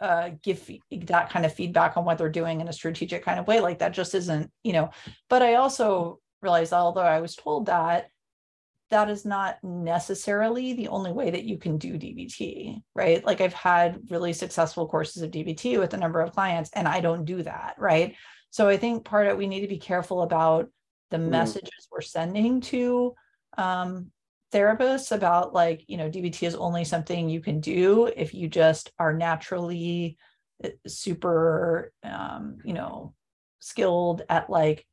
uh, 0.00 0.30
give 0.42 0.70
that 1.06 1.30
kind 1.30 1.44
of 1.44 1.52
feedback 1.52 1.96
on 1.96 2.04
what 2.04 2.18
they're 2.18 2.28
doing 2.28 2.60
in 2.60 2.68
a 2.68 2.72
strategic 2.72 3.24
kind 3.24 3.40
of 3.40 3.46
way 3.46 3.60
like 3.60 3.80
that 3.80 3.92
just 3.92 4.14
isn't 4.14 4.50
you 4.62 4.72
know 4.72 4.90
but 5.28 5.42
i 5.42 5.54
also 5.54 6.20
realized 6.40 6.72
although 6.72 7.00
i 7.00 7.20
was 7.20 7.34
told 7.34 7.66
that 7.66 8.08
that 8.90 9.10
is 9.10 9.24
not 9.24 9.58
necessarily 9.62 10.72
the 10.72 10.88
only 10.88 11.12
way 11.12 11.30
that 11.30 11.44
you 11.44 11.58
can 11.58 11.76
do 11.76 11.98
DBT, 11.98 12.82
right? 12.94 13.24
Like 13.24 13.40
I've 13.40 13.52
had 13.52 14.00
really 14.10 14.32
successful 14.32 14.88
courses 14.88 15.22
of 15.22 15.30
DBT 15.30 15.78
with 15.78 15.92
a 15.94 15.98
number 15.98 16.20
of 16.20 16.32
clients, 16.32 16.70
and 16.72 16.88
I 16.88 17.00
don't 17.00 17.24
do 17.24 17.42
that, 17.42 17.74
right? 17.78 18.14
So 18.50 18.68
I 18.68 18.76
think 18.78 19.04
part 19.04 19.26
of 19.26 19.32
it, 19.32 19.38
we 19.38 19.46
need 19.46 19.60
to 19.60 19.68
be 19.68 19.78
careful 19.78 20.22
about 20.22 20.70
the 21.10 21.18
mm. 21.18 21.28
messages 21.28 21.88
we're 21.90 22.00
sending 22.00 22.60
to 22.62 23.14
um, 23.58 24.10
therapists 24.52 25.12
about 25.12 25.52
like, 25.52 25.84
you 25.88 25.96
know, 25.96 26.08
DBT 26.08 26.46
is 26.46 26.54
only 26.54 26.84
something 26.84 27.28
you 27.28 27.40
can 27.40 27.60
do 27.60 28.06
if 28.06 28.34
you 28.34 28.48
just 28.48 28.92
are 28.98 29.12
naturally 29.12 30.16
uh, 30.64 30.68
super, 30.86 31.92
um, 32.02 32.58
you 32.64 32.72
know, 32.72 33.14
skilled 33.60 34.22
at 34.28 34.48
like 34.48 34.86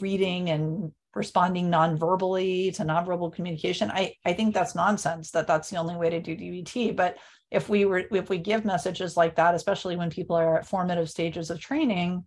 reading 0.00 0.50
and 0.50 0.92
responding 1.14 1.70
non-verbally 1.70 2.70
to 2.72 2.82
nonverbal 2.82 3.32
communication. 3.32 3.90
I, 3.90 4.14
I 4.24 4.34
think 4.34 4.54
that's 4.54 4.74
nonsense 4.74 5.30
that 5.30 5.46
that's 5.46 5.70
the 5.70 5.78
only 5.78 5.96
way 5.96 6.10
to 6.10 6.20
do 6.20 6.36
DBT. 6.36 6.94
But 6.94 7.16
if 7.50 7.68
we 7.68 7.86
were, 7.86 8.04
if 8.10 8.28
we 8.28 8.38
give 8.38 8.64
messages 8.64 9.16
like 9.16 9.36
that, 9.36 9.54
especially 9.54 9.96
when 9.96 10.10
people 10.10 10.36
are 10.36 10.58
at 10.58 10.66
formative 10.66 11.08
stages 11.08 11.50
of 11.50 11.58
training, 11.60 12.24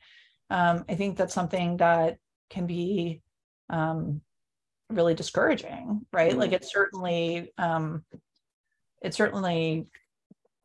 um, 0.50 0.86
I 0.90 0.96
think 0.96 1.18
that's 1.18 1.34
something 1.34 1.78
that 1.78 2.18
can 2.50 2.66
be 2.66 3.22
um, 3.70 4.22
really 4.90 5.14
discouraging, 5.14 6.06
right? 6.12 6.32
Mm-hmm. 6.32 6.40
Like 6.40 6.52
it 6.52 6.66
certainly, 6.66 7.52
um, 7.58 8.04
it 9.02 9.14
certainly 9.14 9.88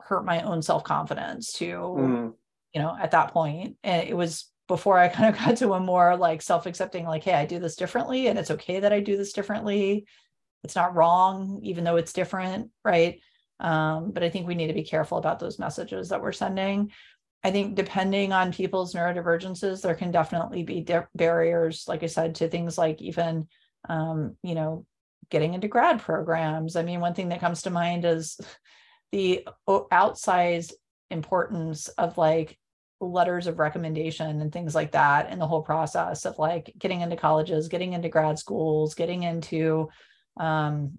hurt 0.01 0.25
my 0.25 0.43
own 0.43 0.63
self 0.63 0.85
confidence 0.85 1.53
to, 1.55 1.67
mm-hmm. 1.67 2.29
you 2.73 2.83
know, 2.83 2.97
at 3.01 3.13
that 3.13 3.33
point. 3.33 3.77
And 3.83 4.09
it 4.09 4.17
was 4.17 4.51
before 4.69 4.99
I 4.99 5.09
kind 5.09 5.35
of 5.35 5.41
got 5.41 5.57
to 5.59 5.75
a 5.75 5.81
more 5.81 6.17
like 6.17 6.43
self 6.43 6.67
accepting, 6.67 7.07
like, 7.07 7.25
hey, 7.25 7.35
I 7.35 7.47
do 7.47 7.59
this 7.59 7.77
differently, 7.77 8.29
and 8.29 8.39
it's 8.39 8.51
okay 8.51 8.81
that 8.81 8.93
I 8.93 9.01
do 9.01 9.17
this 9.17 9.33
differently. 9.33 10.07
It's 10.63 10.77
not 10.77 10.95
wrong, 10.95 11.61
even 11.63 11.85
though 11.85 11.97
it's 11.97 12.15
different, 12.15 12.71
right? 12.85 13.21
Um, 13.61 14.13
but 14.13 14.23
I 14.23 14.31
think 14.31 14.47
we 14.47 14.55
need 14.55 14.69
to 14.69 14.73
be 14.73 14.83
careful 14.83 15.19
about 15.19 15.39
those 15.39 15.59
messages 15.59 16.09
that 16.09 16.23
we're 16.23 16.33
sending. 16.33 16.91
I 17.45 17.51
think 17.51 17.75
depending 17.75 18.33
on 18.33 18.53
people's 18.53 18.95
neurodivergences, 18.95 19.83
there 19.83 19.95
can 19.95 20.11
definitely 20.11 20.63
be 20.63 20.87
barriers, 21.15 21.85
like 21.87 22.03
I 22.03 22.07
said, 22.07 22.37
to 22.37 22.49
things 22.49 22.79
like 22.79 23.03
even, 23.03 23.47
um, 23.89 24.37
you 24.43 24.55
know, 24.55 24.87
getting 25.31 25.55
into 25.55 25.69
grad 25.69 26.01
programs. 26.01 26.77
I 26.77 26.83
mean, 26.83 27.01
one 27.01 27.15
thing 27.15 27.31
that 27.31 27.41
comes 27.41 27.63
to 27.63 27.71
mind 27.71 28.05
is 28.05 28.39
the 29.13 29.47
outsized 29.69 30.73
importance 31.11 31.89
of 31.89 32.19
like 32.19 32.59
letters 33.01 33.47
of 33.47 33.59
recommendation 33.59 34.41
and 34.41 34.53
things 34.53 34.75
like 34.75 34.93
that 34.93 35.31
in 35.31 35.39
the 35.39 35.47
whole 35.47 35.63
process 35.63 36.25
of 36.25 36.39
like 36.39 36.73
getting 36.79 37.01
into 37.01 37.17
colleges, 37.17 37.69
getting 37.69 37.93
into 37.93 38.09
grad 38.09 38.39
schools, 38.39 38.95
getting 38.95 39.23
into, 39.23 39.89
um, 40.39 40.99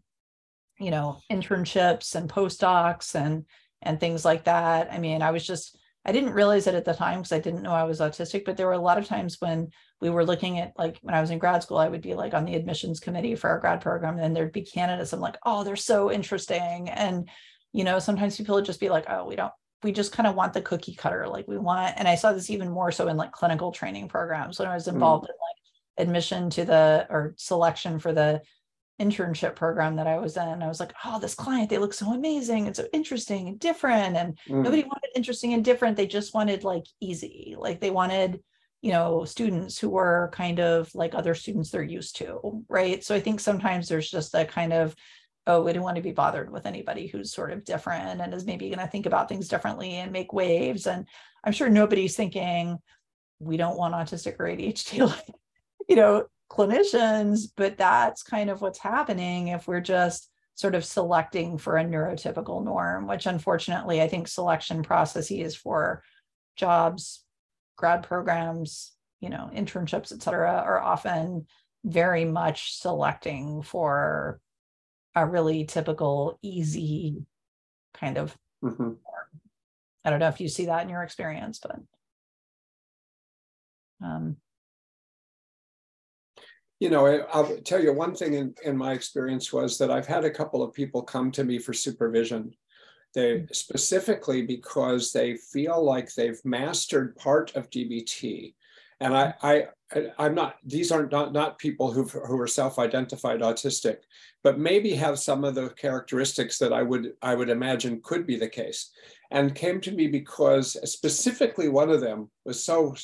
you 0.79 0.91
know, 0.91 1.19
internships 1.31 2.15
and 2.15 2.29
postdocs 2.29 3.15
and 3.15 3.45
and 3.81 3.99
things 3.99 4.25
like 4.25 4.45
that. 4.45 4.91
I 4.91 4.99
mean, 4.99 5.21
I 5.21 5.31
was 5.31 5.45
just 5.45 5.77
I 6.05 6.11
didn't 6.11 6.33
realize 6.33 6.67
it 6.67 6.75
at 6.75 6.85
the 6.85 6.93
time 6.93 7.19
because 7.19 7.31
I 7.31 7.39
didn't 7.39 7.63
know 7.63 7.71
I 7.71 7.83
was 7.83 7.99
autistic, 7.99 8.45
but 8.45 8.57
there 8.57 8.67
were 8.67 8.73
a 8.73 8.77
lot 8.77 8.99
of 8.99 9.07
times 9.07 9.37
when 9.39 9.69
we 10.01 10.09
were 10.09 10.25
looking 10.25 10.59
at 10.59 10.73
like 10.77 10.99
when 11.01 11.15
I 11.15 11.21
was 11.21 11.31
in 11.31 11.39
grad 11.39 11.63
school, 11.63 11.77
I 11.77 11.89
would 11.89 12.01
be 12.01 12.13
like 12.13 12.33
on 12.33 12.45
the 12.45 12.55
admissions 12.55 12.99
committee 12.99 13.35
for 13.35 13.49
our 13.49 13.59
grad 13.59 13.81
program, 13.81 14.19
and 14.19 14.35
there'd 14.35 14.51
be 14.51 14.61
candidates. 14.61 15.13
I'm 15.13 15.19
like, 15.19 15.37
oh, 15.45 15.63
they're 15.63 15.75
so 15.75 16.11
interesting. 16.11 16.89
And 16.89 17.27
you 17.73 17.83
know, 17.83 17.99
sometimes 17.99 18.37
people 18.37 18.55
would 18.55 18.65
just 18.65 18.79
be 18.79 18.89
like, 18.89 19.05
oh, 19.09 19.25
we 19.25 19.35
don't, 19.35 19.51
we 19.83 19.91
just 19.91 20.13
kind 20.13 20.27
of 20.27 20.35
want 20.35 20.53
the 20.53 20.61
cookie 20.61 20.95
cutter. 20.95 21.27
Like 21.27 21.47
we 21.47 21.57
want, 21.57 21.95
and 21.97 22.07
I 22.07 22.15
saw 22.15 22.31
this 22.31 22.49
even 22.49 22.69
more 22.69 22.91
so 22.91 23.07
in 23.07 23.17
like 23.17 23.33
clinical 23.33 23.71
training 23.71 24.07
programs 24.07 24.59
when 24.59 24.67
I 24.67 24.73
was 24.73 24.85
mm. 24.85 24.93
involved 24.93 25.25
mm. 25.25 25.29
in 25.29 25.35
like 25.35 26.07
admission 26.07 26.49
to 26.51 26.65
the 26.65 27.07
or 27.09 27.33
selection 27.37 27.99
for 27.99 28.13
the 28.13 28.41
internship 28.99 29.55
program 29.55 29.97
that 29.97 30.07
I 30.07 30.17
was 30.17 30.37
in. 30.37 30.63
I 30.63 30.67
was 30.67 30.79
like, 30.79 30.93
oh, 31.03 31.19
this 31.19 31.35
client, 31.35 31.69
they 31.69 31.77
look 31.77 31.93
so 31.93 32.13
amazing 32.13 32.67
and 32.67 32.75
so 32.75 32.85
interesting 32.93 33.47
and 33.47 33.59
different. 33.59 34.15
And 34.15 34.37
mm. 34.47 34.63
nobody 34.63 34.83
wanted 34.83 35.09
interesting 35.15 35.53
and 35.53 35.65
different. 35.65 35.97
They 35.97 36.07
just 36.07 36.33
wanted 36.33 36.63
like 36.63 36.85
easy. 37.01 37.55
Like 37.57 37.81
they 37.81 37.89
wanted, 37.91 38.39
you 38.81 38.91
know, 38.91 39.25
students 39.25 39.77
who 39.77 39.89
were 39.89 40.29
kind 40.33 40.59
of 40.59 40.93
like 40.95 41.13
other 41.13 41.35
students 41.35 41.71
they're 41.71 41.83
used 41.83 42.17
to. 42.17 42.63
Right. 42.69 43.03
So 43.03 43.15
I 43.15 43.19
think 43.19 43.39
sometimes 43.39 43.89
there's 43.89 44.09
just 44.09 44.33
a 44.33 44.45
kind 44.45 44.71
of, 44.71 44.95
oh, 45.47 45.61
we 45.61 45.73
don't 45.73 45.83
want 45.83 45.97
to 45.97 46.01
be 46.01 46.11
bothered 46.11 46.49
with 46.49 46.65
anybody 46.65 47.07
who's 47.07 47.33
sort 47.33 47.51
of 47.51 47.65
different 47.65 48.21
and 48.21 48.33
is 48.33 48.45
maybe 48.45 48.69
going 48.69 48.79
to 48.79 48.87
think 48.87 49.05
about 49.05 49.27
things 49.27 49.47
differently 49.47 49.95
and 49.95 50.11
make 50.11 50.33
waves. 50.33 50.87
And 50.87 51.05
I'm 51.43 51.53
sure 51.53 51.69
nobody's 51.69 52.15
thinking, 52.15 52.79
we 53.39 53.57
don't 53.57 53.77
want 53.77 53.93
autistic 53.93 54.37
or 54.39 54.45
ADHD. 54.45 55.13
you 55.89 55.95
know, 55.97 56.27
clinicians, 56.49 57.49
but 57.55 57.77
that's 57.77 58.23
kind 58.23 58.49
of 58.49 58.61
what's 58.61 58.79
happening 58.79 59.49
if 59.49 59.67
we're 59.67 59.81
just 59.81 60.29
sort 60.53 60.75
of 60.75 60.85
selecting 60.85 61.57
for 61.57 61.77
a 61.77 61.83
neurotypical 61.83 62.63
norm, 62.63 63.07
which 63.07 63.25
unfortunately 63.25 64.01
I 64.01 64.07
think 64.07 64.27
selection 64.27 64.83
processes 64.83 65.55
for 65.55 66.01
jobs, 66.55 67.25
grad 67.75 68.03
programs, 68.03 68.93
you 69.19 69.29
know, 69.29 69.49
internships, 69.53 70.11
et 70.11 70.21
cetera, 70.21 70.51
are 70.51 70.81
often 70.81 71.47
very 71.83 72.25
much 72.25 72.79
selecting 72.79 73.61
for 73.61 74.39
a 75.13 75.25
really 75.25 75.65
typical, 75.65 76.39
easy 76.41 77.25
kind 77.93 78.17
of. 78.17 78.37
Mm-hmm. 78.63 78.91
I 80.03 80.09
don't 80.09 80.19
know 80.19 80.27
if 80.27 80.39
you 80.39 80.47
see 80.47 80.67
that 80.67 80.83
in 80.83 80.89
your 80.89 81.03
experience, 81.03 81.59
but 81.59 81.79
um, 84.03 84.37
you 86.79 86.89
know, 86.89 87.05
I'll 87.31 87.57
tell 87.57 87.81
you 87.81 87.93
one 87.93 88.15
thing 88.15 88.33
in, 88.33 88.53
in 88.63 88.77
my 88.77 88.93
experience 88.93 89.53
was 89.53 89.77
that 89.77 89.91
I've 89.91 90.07
had 90.07 90.25
a 90.25 90.29
couple 90.29 90.61
of 90.61 90.73
people 90.73 91.01
come 91.01 91.31
to 91.31 91.43
me 91.43 91.57
for 91.57 91.73
supervision. 91.73 92.53
They 93.13 93.39
mm. 93.39 93.55
specifically 93.55 94.41
because 94.41 95.13
they 95.13 95.37
feel 95.37 95.83
like 95.83 96.13
they've 96.13 96.43
mastered 96.43 97.15
part 97.15 97.55
of 97.55 97.69
DBT. 97.69 98.53
And 98.99 99.15
I, 99.15 99.33
I, 99.41 99.67
I'm 100.17 100.35
not, 100.35 100.57
these 100.65 100.91
aren't 100.91 101.11
not, 101.11 101.31
not 101.31 101.59
people 101.59 101.91
who 101.91 102.03
who 102.03 102.39
are 102.39 102.47
self-identified 102.47 103.41
autistic, 103.41 103.97
but 104.43 104.59
maybe 104.59 104.91
have 104.95 105.19
some 105.19 105.43
of 105.43 105.55
the 105.55 105.69
characteristics 105.69 106.57
that 106.59 106.73
I 106.73 106.81
would, 106.81 107.13
I 107.21 107.35
would 107.35 107.49
imagine 107.49 108.01
could 108.03 108.25
be 108.25 108.37
the 108.37 108.49
case. 108.49 108.91
And 109.31 109.55
came 109.55 109.81
to 109.81 109.91
me 109.91 110.07
because 110.07 110.77
specifically 110.89 111.67
one 111.67 111.89
of 111.89 112.01
them 112.01 112.29
was 112.45 112.63
so, 112.63 112.95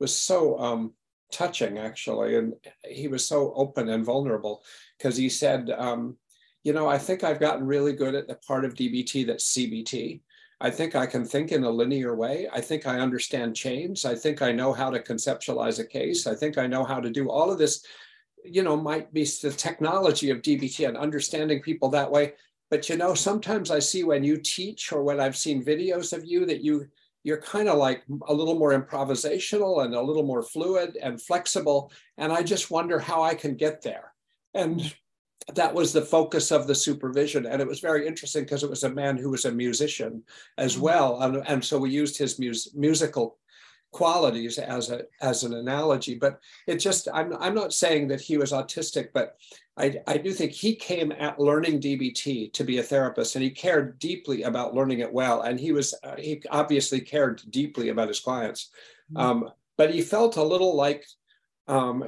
was 0.00 0.16
so 0.16 0.58
um, 0.58 0.92
touching 1.30 1.78
actually 1.78 2.36
and 2.36 2.54
he 2.88 3.08
was 3.08 3.26
so 3.26 3.52
open 3.54 3.88
and 3.88 4.04
vulnerable 4.04 4.62
because 4.96 5.16
he 5.16 5.28
said 5.28 5.70
um, 5.70 6.16
you 6.64 6.72
know, 6.72 6.88
I 6.88 6.98
think 6.98 7.24
I've 7.24 7.40
gotten 7.40 7.66
really 7.66 7.92
good 7.92 8.14
at 8.14 8.28
the 8.28 8.34
part 8.34 8.64
of 8.64 8.74
DBT 8.74 9.26
that's 9.26 9.54
CBT. 9.54 10.20
I 10.60 10.70
think 10.70 10.96
I 10.96 11.06
can 11.06 11.24
think 11.24 11.52
in 11.52 11.64
a 11.64 11.70
linear 11.70 12.16
way. 12.16 12.48
I 12.52 12.60
think 12.60 12.86
I 12.86 12.98
understand 12.98 13.54
chains. 13.54 14.04
I 14.04 14.14
think 14.14 14.42
I 14.42 14.50
know 14.52 14.72
how 14.72 14.90
to 14.90 15.00
conceptualize 15.00 15.78
a 15.78 15.84
case. 15.84 16.26
I 16.26 16.34
think 16.34 16.58
I 16.58 16.66
know 16.66 16.84
how 16.84 17.00
to 17.00 17.10
do 17.10 17.30
all 17.30 17.50
of 17.50 17.58
this, 17.58 17.86
you 18.44 18.62
know, 18.62 18.76
might 18.76 19.12
be 19.14 19.24
the 19.24 19.50
technology 19.50 20.30
of 20.30 20.42
DBT 20.42 20.88
and 20.88 20.96
understanding 20.96 21.62
people 21.62 21.88
that 21.90 22.10
way. 22.10 22.32
But, 22.70 22.88
you 22.88 22.96
know, 22.96 23.14
sometimes 23.14 23.70
I 23.70 23.78
see 23.78 24.02
when 24.02 24.24
you 24.24 24.36
teach 24.36 24.92
or 24.92 25.02
when 25.02 25.20
I've 25.20 25.36
seen 25.38 25.64
videos 25.64 26.12
of 26.12 26.24
you 26.24 26.44
that 26.44 26.62
you, 26.62 26.88
you're 27.28 27.36
kind 27.36 27.68
of 27.68 27.76
like 27.76 28.02
a 28.26 28.32
little 28.32 28.58
more 28.58 28.72
improvisational 28.72 29.84
and 29.84 29.94
a 29.94 30.00
little 30.00 30.22
more 30.22 30.42
fluid 30.42 30.96
and 31.02 31.20
flexible. 31.20 31.92
And 32.16 32.32
I 32.32 32.42
just 32.42 32.70
wonder 32.70 32.98
how 32.98 33.22
I 33.22 33.34
can 33.34 33.54
get 33.54 33.82
there. 33.82 34.14
And 34.54 34.94
that 35.54 35.74
was 35.74 35.92
the 35.92 36.00
focus 36.00 36.50
of 36.50 36.66
the 36.66 36.74
supervision. 36.74 37.44
And 37.44 37.60
it 37.60 37.68
was 37.68 37.80
very 37.80 38.06
interesting 38.06 38.44
because 38.44 38.64
it 38.64 38.70
was 38.70 38.84
a 38.84 38.90
man 38.90 39.18
who 39.18 39.28
was 39.28 39.44
a 39.44 39.52
musician 39.52 40.22
as 40.56 40.72
mm-hmm. 40.72 40.82
well. 40.82 41.22
And, 41.22 41.46
and 41.46 41.62
so 41.62 41.78
we 41.78 41.90
used 41.90 42.16
his 42.16 42.38
mus- 42.38 42.74
musical 42.74 43.36
qualities 43.90 44.58
as 44.58 44.90
a 44.90 45.02
as 45.22 45.44
an 45.44 45.54
analogy 45.54 46.14
but 46.14 46.40
it 46.66 46.76
just 46.76 47.08
i'm 47.14 47.34
i'm 47.40 47.54
not 47.54 47.72
saying 47.72 48.06
that 48.06 48.20
he 48.20 48.36
was 48.36 48.52
autistic 48.52 49.08
but 49.14 49.36
i 49.78 49.94
i 50.06 50.18
do 50.18 50.30
think 50.30 50.52
he 50.52 50.74
came 50.74 51.10
at 51.12 51.40
learning 51.40 51.80
dbt 51.80 52.52
to 52.52 52.64
be 52.64 52.78
a 52.78 52.82
therapist 52.82 53.34
and 53.34 53.42
he 53.42 53.50
cared 53.50 53.98
deeply 53.98 54.42
about 54.42 54.74
learning 54.74 54.98
it 54.98 55.12
well 55.12 55.42
and 55.42 55.58
he 55.58 55.72
was 55.72 55.94
uh, 56.04 56.16
he 56.18 56.42
obviously 56.50 57.00
cared 57.00 57.40
deeply 57.50 57.88
about 57.88 58.08
his 58.08 58.20
clients 58.20 58.70
mm-hmm. 59.10 59.20
um, 59.20 59.50
but 59.78 59.92
he 59.92 60.02
felt 60.02 60.36
a 60.36 60.42
little 60.42 60.76
like 60.76 61.06
um, 61.66 62.04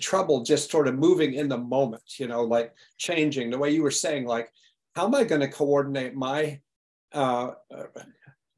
trouble 0.00 0.42
just 0.42 0.70
sort 0.70 0.88
of 0.88 0.94
moving 0.94 1.34
in 1.34 1.48
the 1.48 1.58
moment, 1.58 2.18
you 2.18 2.26
know, 2.26 2.42
like 2.42 2.74
changing 2.98 3.50
the 3.50 3.58
way 3.58 3.70
you 3.70 3.82
were 3.82 3.90
saying, 3.90 4.26
like, 4.26 4.50
how 4.94 5.06
am 5.06 5.14
I 5.14 5.24
going 5.24 5.40
to 5.40 5.48
coordinate 5.48 6.14
my 6.14 6.60
uh, 7.12 7.52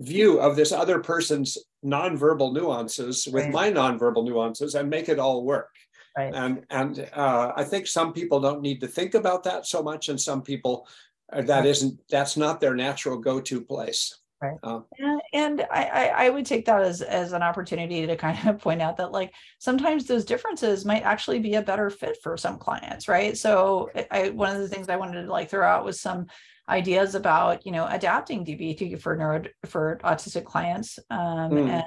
view 0.01 0.41
of 0.41 0.57
this 0.57 0.73
other 0.73 1.01
person's 1.01 1.59
nonverbal 1.85 2.53
nuances 2.53 3.27
with 3.27 3.45
right. 3.45 3.53
my 3.53 3.71
nonverbal 3.71 4.25
nuances 4.25 4.75
and 4.75 4.89
make 4.89 5.09
it 5.09 5.19
all 5.19 5.45
work? 5.45 5.71
Right. 6.17 6.35
And 6.35 6.65
and 6.71 7.09
uh, 7.13 7.53
I 7.55 7.65
think 7.65 7.87
some 7.87 8.13
people 8.13 8.41
don't 8.41 8.61
need 8.61 8.81
to 8.81 8.89
think 8.89 9.15
about 9.15 9.45
that 9.45 9.67
so 9.67 9.83
much, 9.83 10.09
and 10.09 10.21
some 10.21 10.43
people 10.43 10.89
uh, 11.33 11.43
that 11.43 11.65
isn't 11.65 12.01
that's 12.11 12.37
not 12.37 12.61
their 12.61 12.75
natural 12.75 13.19
go-to 13.19 13.61
place. 13.61 14.19
Right. 14.41 14.57
Um, 14.63 14.85
and, 14.99 15.21
and 15.33 15.67
I, 15.71 16.13
I 16.17 16.31
would 16.31 16.47
take 16.47 16.65
that 16.67 16.81
as 16.81 17.03
as 17.03 17.33
an 17.33 17.43
opportunity 17.43 18.07
to 18.07 18.17
kind 18.17 18.39
of 18.47 18.59
point 18.63 18.81
out 18.81 18.97
that 18.99 19.11
like 19.11 19.35
sometimes 19.59 20.07
those 20.07 20.25
differences 20.25 20.85
might 20.85 21.03
actually 21.03 21.41
be 21.41 21.55
a 21.55 21.63
better 21.63 21.91
fit 21.91 22.19
for 22.23 22.37
some 22.37 22.59
clients, 22.59 23.09
right? 23.09 23.37
So 23.37 23.91
I 24.11 24.31
one 24.31 24.55
of 24.55 24.63
the 24.63 24.69
things 24.69 24.89
I 24.89 24.97
wanted 24.97 25.23
to 25.23 25.31
like 25.31 25.51
throw 25.51 25.67
out 25.67 25.85
was 25.85 26.01
some 26.01 26.27
ideas 26.69 27.15
about 27.15 27.65
you 27.65 27.73
know 27.73 27.87
adapting 27.87 28.45
DBT 28.45 29.01
for 29.01 29.17
neuro 29.17 29.45
for 29.67 29.99
autistic 30.05 30.45
clients 30.45 30.99
um, 31.11 31.51
mm. 31.51 31.69
and 31.69 31.85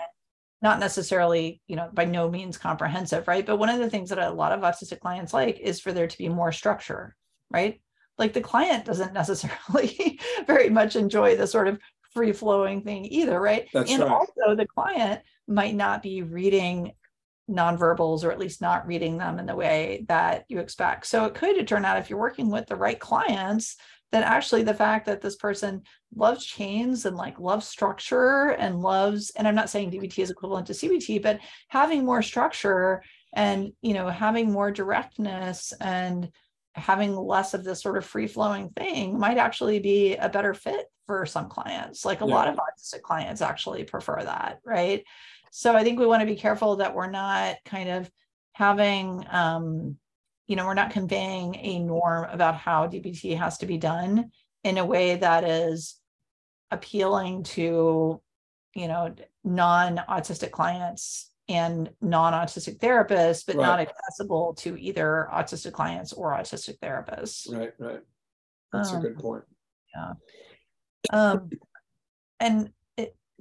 not 0.61 0.79
necessarily 0.79 1.61
you 1.67 1.75
know 1.75 1.89
by 1.93 2.05
no 2.05 2.29
means 2.29 2.57
comprehensive, 2.57 3.27
right? 3.27 3.45
But 3.45 3.57
one 3.57 3.69
of 3.69 3.79
the 3.79 3.89
things 3.89 4.09
that 4.09 4.19
a 4.19 4.31
lot 4.31 4.51
of 4.51 4.61
autistic 4.61 4.99
clients 4.99 5.33
like 5.33 5.59
is 5.59 5.79
for 5.79 5.91
there 5.91 6.07
to 6.07 6.17
be 6.17 6.29
more 6.29 6.51
structure, 6.51 7.15
right? 7.49 7.79
like 8.21 8.33
the 8.33 8.41
client 8.41 8.85
doesn't 8.85 9.13
necessarily 9.21 10.19
very 10.47 10.69
much 10.69 10.95
enjoy 10.95 11.35
the 11.35 11.47
sort 11.47 11.67
of 11.67 11.79
free 12.13 12.31
flowing 12.31 12.81
thing 12.81 13.05
either, 13.05 13.39
right? 13.39 13.67
That's 13.73 13.91
and 13.91 14.03
right. 14.03 14.11
also 14.11 14.55
the 14.55 14.67
client 14.67 15.21
might 15.47 15.75
not 15.75 16.01
be 16.01 16.21
reading 16.21 16.93
nonverbals 17.49 18.23
or 18.23 18.31
at 18.31 18.39
least 18.39 18.61
not 18.61 18.87
reading 18.87 19.17
them 19.17 19.39
in 19.39 19.45
the 19.45 19.55
way 19.55 20.05
that 20.07 20.45
you 20.47 20.59
expect. 20.59 21.05
So 21.05 21.25
it 21.25 21.33
could 21.33 21.67
turn 21.67 21.83
out 21.83 21.97
if 21.97 22.09
you're 22.09 22.19
working 22.19 22.49
with 22.49 22.67
the 22.67 22.75
right 22.75 22.99
clients, 22.99 23.77
that 24.11 24.23
actually 24.23 24.63
the 24.63 24.73
fact 24.73 25.05
that 25.05 25.21
this 25.21 25.35
person 25.35 25.83
loves 26.15 26.45
chains 26.45 27.05
and 27.05 27.15
like 27.15 27.39
loves 27.39 27.67
structure 27.67 28.49
and 28.49 28.81
loves, 28.81 29.31
and 29.37 29.47
I'm 29.47 29.55
not 29.55 29.69
saying 29.69 29.91
DBT 29.91 30.19
is 30.19 30.29
equivalent 30.29 30.67
to 30.67 30.73
CBT, 30.73 31.21
but 31.21 31.39
having 31.69 32.05
more 32.05 32.21
structure 32.21 33.01
and 33.33 33.71
you 33.81 33.93
know 33.93 34.09
having 34.09 34.51
more 34.51 34.71
directness 34.71 35.73
and 35.79 36.29
having 36.75 37.15
less 37.15 37.53
of 37.53 37.63
this 37.63 37.81
sort 37.81 37.97
of 37.97 38.05
free 38.05 38.27
flowing 38.27 38.69
thing 38.69 39.17
might 39.19 39.37
actually 39.37 39.79
be 39.79 40.15
a 40.15 40.29
better 40.29 40.53
fit 40.53 40.85
for 41.05 41.25
some 41.25 41.49
clients. 41.49 42.05
Like 42.05 42.21
a 42.21 42.25
yeah. 42.25 42.33
lot 42.33 42.47
of 42.47 42.55
autistic 42.55 43.01
clients 43.01 43.41
actually 43.41 43.83
prefer 43.83 44.23
that, 44.23 44.59
right? 44.65 45.03
So 45.51 45.75
I 45.75 45.83
think 45.83 45.99
we 45.99 46.05
want 46.05 46.21
to 46.21 46.25
be 46.25 46.35
careful 46.35 46.77
that 46.77 46.95
we're 46.95 47.09
not 47.09 47.57
kind 47.65 47.89
of 47.89 48.09
having, 48.53 49.25
um, 49.29 49.97
you 50.51 50.57
know, 50.57 50.65
we're 50.65 50.73
not 50.73 50.91
conveying 50.91 51.55
a 51.55 51.79
norm 51.79 52.27
about 52.29 52.55
how 52.55 52.85
DBT 52.85 53.37
has 53.37 53.59
to 53.59 53.65
be 53.65 53.77
done 53.77 54.31
in 54.65 54.77
a 54.77 54.85
way 54.85 55.15
that 55.15 55.45
is 55.45 55.95
appealing 56.71 57.43
to, 57.43 58.21
you 58.75 58.87
know, 58.89 59.15
non 59.45 60.01
autistic 60.09 60.51
clients 60.51 61.31
and 61.47 61.89
non-autistic 62.01 62.79
therapists, 62.79 63.45
but 63.45 63.55
right. 63.55 63.65
not 63.65 63.79
accessible 63.79 64.53
to 64.55 64.77
either 64.77 65.29
autistic 65.33 65.71
clients 65.71 66.11
or 66.11 66.33
autistic 66.33 66.77
therapists. 66.79 67.49
Right, 67.49 67.71
right. 67.79 68.01
That's 68.73 68.91
um, 68.91 68.97
a 68.97 69.01
good 69.03 69.19
point. 69.19 69.43
Yeah. 69.95 70.13
Um, 71.13 71.49
and 72.41 72.71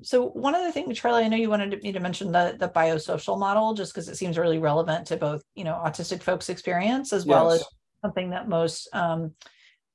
so 0.02 0.28
one 0.28 0.54
other 0.54 0.72
thing, 0.72 0.92
Charlie, 0.94 1.24
I 1.24 1.28
know 1.28 1.36
you 1.36 1.50
wanted 1.50 1.82
me 1.82 1.92
to 1.92 2.00
mention 2.00 2.32
the 2.32 2.56
the 2.58 2.68
biosocial 2.68 3.38
model, 3.38 3.74
just 3.74 3.92
because 3.92 4.08
it 4.08 4.16
seems 4.16 4.38
really 4.38 4.58
relevant 4.58 5.06
to 5.08 5.16
both, 5.16 5.42
you 5.54 5.64
know, 5.64 5.80
autistic 5.84 6.22
folks' 6.22 6.48
experience 6.48 7.12
as 7.12 7.24
yes. 7.24 7.28
well 7.28 7.50
as 7.50 7.64
something 8.02 8.30
that 8.30 8.48
most 8.48 8.88
um, 8.92 9.32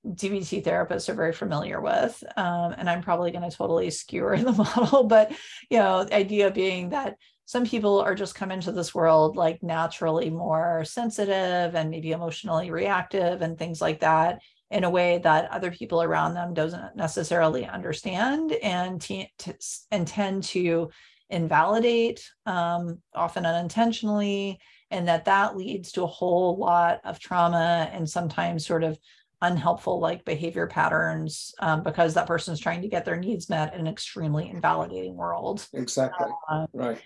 DBT 0.05 0.63
therapists 0.63 1.09
are 1.09 1.15
very 1.15 1.33
familiar 1.33 1.81
with. 1.81 2.23
Um, 2.37 2.75
and 2.77 2.89
I'm 2.89 3.01
probably 3.01 3.31
going 3.31 3.49
to 3.49 3.55
totally 3.55 3.89
skewer 3.89 4.37
the 4.37 4.51
model, 4.51 5.05
but 5.05 5.31
you 5.69 5.79
know, 5.79 6.03
the 6.03 6.15
idea 6.15 6.51
being 6.51 6.89
that 6.89 7.15
some 7.45 7.65
people 7.65 7.99
are 8.01 8.15
just 8.15 8.35
come 8.35 8.51
into 8.51 8.71
this 8.71 8.93
world 8.93 9.35
like 9.35 9.61
naturally 9.61 10.29
more 10.29 10.83
sensitive 10.83 11.75
and 11.75 11.91
maybe 11.91 12.11
emotionally 12.11 12.71
reactive 12.71 13.41
and 13.41 13.57
things 13.57 13.79
like 13.79 13.99
that 13.99 14.41
in 14.75 14.83
a 14.83 14.89
way 14.89 15.19
that 15.19 15.49
other 15.51 15.71
people 15.71 16.03
around 16.03 16.33
them 16.33 16.53
doesn't 16.53 16.97
necessarily 16.97 17.65
understand 17.65 18.51
and, 18.61 19.01
t- 19.01 19.31
t- 19.39 19.53
and 19.89 20.05
tend 20.05 20.43
to 20.43 20.89
invalidate 21.29 22.29
um, 22.45 23.01
often 23.15 23.45
unintentionally 23.45 24.59
and 24.91 25.07
that 25.07 25.23
that 25.25 25.55
leads 25.55 25.93
to 25.93 26.03
a 26.03 26.07
whole 26.07 26.57
lot 26.57 26.99
of 27.05 27.19
trauma 27.19 27.89
and 27.93 28.07
sometimes 28.07 28.67
sort 28.67 28.83
of 28.83 28.99
unhelpful 29.41 30.01
like 30.01 30.25
behavior 30.25 30.67
patterns 30.67 31.55
um, 31.59 31.81
because 31.81 32.13
that 32.13 32.27
person 32.27 32.53
is 32.53 32.59
trying 32.59 32.81
to 32.81 32.89
get 32.89 33.05
their 33.05 33.17
needs 33.17 33.49
met 33.49 33.73
in 33.73 33.79
an 33.79 33.87
extremely 33.87 34.49
invalidating 34.49 35.15
world. 35.15 35.65
Exactly. 35.73 36.27
Uh, 36.49 36.67
right. 36.73 37.01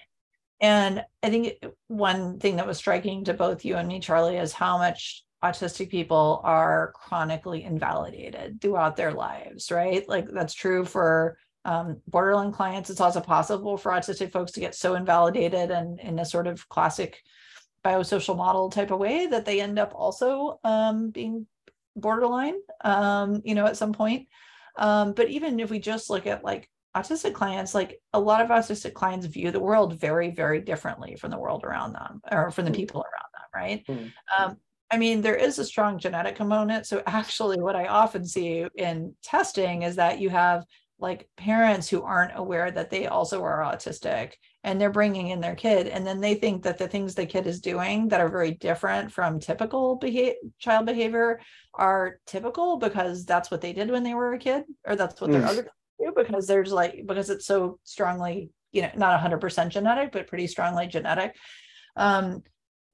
and 0.60 1.04
I 1.22 1.30
think 1.30 1.54
one 1.88 2.40
thing 2.40 2.56
that 2.56 2.68
was 2.68 2.80
striking 2.80 3.26
to 3.26 3.34
both 3.36 3.64
you 3.64 3.76
and 3.76 3.88
me, 3.88 4.00
Charlie, 4.00 4.38
is 4.38 4.54
how 4.54 4.80
much 4.80 5.24
autistic 5.44 5.90
people 5.90 6.42
are 6.44 6.94
chronically 6.96 7.64
invalidated 7.64 8.60
throughout 8.62 8.96
their 8.96 9.12
lives, 9.12 9.72
right? 9.72 10.08
Like 10.08 10.28
that's 10.30 10.54
true 10.54 10.84
for 10.84 11.38
um, 11.66 12.02
borderline 12.08 12.52
clients. 12.52 12.90
It's 12.90 13.02
also 13.02 13.22
possible 13.22 13.78
for 13.78 13.92
autistic 13.92 14.32
folks 14.32 14.52
to 14.54 14.60
get 14.60 14.76
so 14.76 14.96
invalidated 14.96 15.72
and 15.72 16.00
in 16.00 16.20
a 16.20 16.26
sort 16.26 16.48
of 16.48 16.68
classic 16.68 17.22
biosocial 17.84 18.36
model 18.36 18.70
type 18.70 18.92
of 18.92 19.00
way 19.00 19.28
that 19.28 19.46
they 19.46 19.62
end 19.62 19.80
up 19.80 19.94
also 19.96 20.60
um, 20.64 21.10
being 21.12 21.48
borderline, 21.96 22.56
um, 22.82 23.42
you 23.46 23.56
know, 23.56 23.66
at 23.66 23.78
some 23.78 23.94
point. 23.94 24.28
Um, 24.78 25.14
but 25.14 25.30
even 25.30 25.60
if 25.60 25.70
we 25.70 25.80
just 25.80 26.10
look 26.10 26.28
at 26.28 26.44
like 26.44 26.70
autistic 26.96 27.34
clients, 27.34 27.74
like 27.74 28.02
a 28.14 28.20
lot 28.20 28.42
of 28.42 28.50
autistic 28.50 28.94
clients 28.94 29.26
view 29.26 29.52
the 29.52 29.60
world 29.60 30.00
very, 30.00 30.32
very 30.32 30.62
differently 30.62 31.16
from 31.16 31.32
the 31.32 31.40
world 31.40 31.64
around 31.64 31.94
them 31.94 32.22
or 32.32 32.52
from 32.52 32.66
the 32.66 32.72
mm. 32.72 32.76
people 32.76 33.02
around 33.02 33.32
them, 33.34 33.50
right? 33.54 33.86
Mm-hmm. 33.88 34.54
I 34.92 34.98
mean, 34.98 35.22
there 35.22 35.36
is 35.36 35.60
a 35.60 35.66
strong 35.66 36.00
genetic 36.00 36.36
component. 36.36 36.86
So, 36.88 37.04
actually, 37.06 37.62
what 37.62 37.76
I 37.76 37.88
often 37.88 38.26
see 38.26 38.66
in 38.76 39.16
testing 39.24 39.84
is 39.84 39.96
that 39.98 40.20
you 40.20 40.30
have 40.30 40.66
like 41.00 41.30
parents 41.38 41.90
who 41.90 42.04
aren't 42.04 42.38
aware 42.38 42.70
that 42.70 42.90
they 42.90 43.08
also 43.08 43.42
are 43.42 43.62
autistic 43.62 44.34
and 44.64 44.80
they're 44.80 44.92
bringing 44.92 45.30
in 45.30 45.40
their 45.40 45.56
kid 45.56 45.88
and 45.88 46.06
then 46.06 46.20
they 46.20 46.36
think 46.36 46.64
that 46.64 46.78
the 46.78 46.88
things 46.88 47.16
the 47.16 47.26
kid 47.26 47.48
is 47.48 47.62
doing 47.62 48.10
that 48.10 48.20
are 48.20 48.30
very 48.30 48.52
different 48.52 49.12
from 49.12 49.40
typical 49.40 49.96
behavior, 49.96 50.36
child 50.60 50.86
behavior 50.86 51.40
are 51.74 52.20
typical 52.26 52.78
because 52.78 53.26
that's 53.26 53.50
what 53.50 53.62
they 53.62 53.72
did 53.72 53.90
when 53.90 54.04
they 54.04 54.14
were 54.14 54.34
a 54.34 54.40
kid 54.40 54.64
or 54.86 54.96
that's 54.96 55.20
what 55.22 55.30
mm. 55.30 55.34
their 55.34 55.46
other 55.46 55.68
because 56.16 56.48
there's 56.48 56.72
like 56.72 57.04
because 57.06 57.30
it's 57.30 57.46
so 57.46 57.80
strongly 57.84 58.50
you 58.72 58.82
know 58.82 58.92
not 58.96 59.20
100% 59.20 59.70
genetic 59.70 60.12
but 60.12 60.28
pretty 60.28 60.48
strongly 60.48 60.88
genetic 60.88 61.36
um 61.96 62.42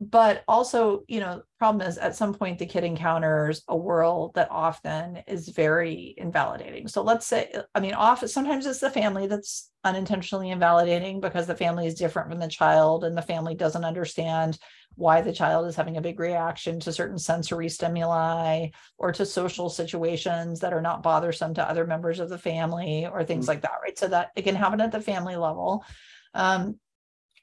but 0.01 0.43
also, 0.47 1.03
you 1.07 1.21
know, 1.21 1.41
problem 1.57 1.87
is 1.87 1.97
at 1.97 2.15
some 2.15 2.33
point 2.33 2.59
the 2.59 2.65
kid 2.65 2.83
encounters 2.83 3.63
a 3.69 3.77
world 3.77 4.33
that 4.35 4.51
often 4.51 5.23
is 5.27 5.47
very 5.47 6.13
invalidating. 6.17 6.87
So 6.87 7.01
let's 7.01 7.25
say, 7.25 7.53
I 7.73 7.79
mean, 7.79 7.93
often 7.93 8.27
sometimes 8.27 8.65
it's 8.65 8.81
the 8.81 8.89
family 8.89 9.27
that's 9.27 9.71
unintentionally 9.85 10.49
invalidating 10.49 11.21
because 11.21 11.47
the 11.47 11.55
family 11.55 11.87
is 11.87 11.95
different 11.95 12.29
from 12.29 12.39
the 12.39 12.47
child 12.47 13.05
and 13.05 13.17
the 13.17 13.21
family 13.21 13.55
doesn't 13.55 13.85
understand 13.85 14.57
why 14.95 15.21
the 15.21 15.33
child 15.33 15.65
is 15.67 15.75
having 15.75 15.95
a 15.95 16.01
big 16.01 16.19
reaction 16.19 16.79
to 16.81 16.91
certain 16.91 17.17
sensory 17.17 17.69
stimuli 17.69 18.67
or 18.97 19.13
to 19.13 19.25
social 19.25 19.69
situations 19.69 20.59
that 20.59 20.73
are 20.73 20.81
not 20.81 21.03
bothersome 21.03 21.53
to 21.53 21.69
other 21.69 21.85
members 21.85 22.19
of 22.19 22.29
the 22.29 22.37
family 22.37 23.05
or 23.05 23.23
things 23.23 23.45
mm-hmm. 23.45 23.51
like 23.51 23.61
that, 23.61 23.79
right? 23.81 23.97
So 23.97 24.09
that 24.09 24.31
it 24.35 24.43
can 24.43 24.55
happen 24.55 24.81
at 24.81 24.91
the 24.91 25.01
family 25.01 25.37
level. 25.37 25.85
Um, 26.33 26.79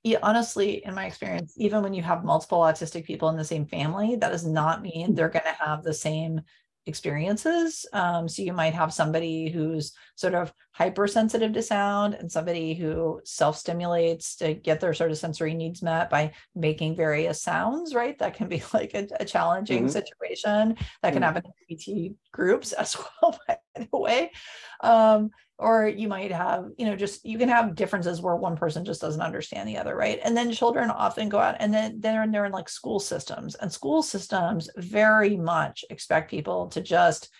yeah, 0.05 0.18
honestly, 0.22 0.84
in 0.84 0.94
my 0.94 1.07
experience, 1.07 1.55
even 1.57 1.82
when 1.82 1.94
you 1.94 2.03
have 2.03 2.24
multiple 2.24 2.61
autistic 2.61 3.05
people 3.05 3.28
in 3.28 3.36
the 3.36 3.44
same 3.44 3.66
family, 3.66 4.16
that 4.16 4.30
does 4.30 4.44
not 4.44 4.82
mean 4.82 5.14
they're 5.14 5.28
going 5.28 5.44
to 5.44 5.64
have 5.64 5.84
the 5.84 5.94
same 5.94 6.40
experiences. 6.86 7.86
Um, 7.92 8.28
so 8.28 8.42
you 8.42 8.53
might 8.53 8.74
have 8.74 8.92
somebody 8.92 9.48
who's 9.48 9.92
sort 10.16 10.34
of 10.34 10.53
hypersensitive 10.72 11.53
to 11.53 11.62
sound 11.62 12.14
and 12.14 12.30
somebody 12.30 12.74
who 12.74 13.20
self-stimulates 13.24 14.36
to 14.36 14.55
get 14.55 14.80
their 14.80 14.94
sort 14.94 15.12
of 15.12 15.18
sensory 15.18 15.55
needs 15.55 15.82
met 15.82 16.11
by 16.11 16.32
making 16.57 16.96
various 16.96 17.40
sounds, 17.40 17.94
right? 17.94 18.18
That 18.18 18.34
can 18.34 18.48
be 18.48 18.62
like 18.74 18.94
a, 18.94 19.07
a 19.20 19.24
challenging 19.24 19.84
mm-hmm. 19.84 19.88
situation 19.88 20.76
that 21.03 21.12
can 21.12 21.22
mm-hmm. 21.22 21.22
happen 21.22 21.44
in 21.68 21.76
DBT 21.76 22.14
groups 22.32 22.72
as 22.72 22.96
well, 22.96 23.38
by 23.46 23.59
the 23.76 23.98
way. 23.98 24.32
Um, 24.80 25.30
or 25.62 25.86
you 25.86 26.08
might 26.08 26.32
have 26.32 26.66
you 26.76 26.84
know 26.84 26.96
just 26.96 27.24
you 27.24 27.38
can 27.38 27.48
have 27.48 27.74
differences 27.74 28.20
where 28.20 28.36
one 28.36 28.56
person 28.56 28.84
just 28.84 29.00
doesn't 29.00 29.22
understand 29.22 29.68
the 29.68 29.78
other 29.78 29.96
right? 29.96 30.18
And 30.24 30.36
then 30.36 30.52
children 30.52 30.90
often 30.90 31.28
go 31.28 31.38
out 31.38 31.56
and 31.60 31.72
then 31.72 32.00
they're, 32.00 32.26
they're 32.30 32.44
in 32.44 32.52
like 32.52 32.68
school 32.68 33.00
systems 33.00 33.54
and 33.54 33.72
school 33.72 34.02
systems 34.02 34.68
very 34.76 35.36
much 35.36 35.84
expect 35.90 36.30
people 36.30 36.68
to 36.68 36.80
just 36.80 37.30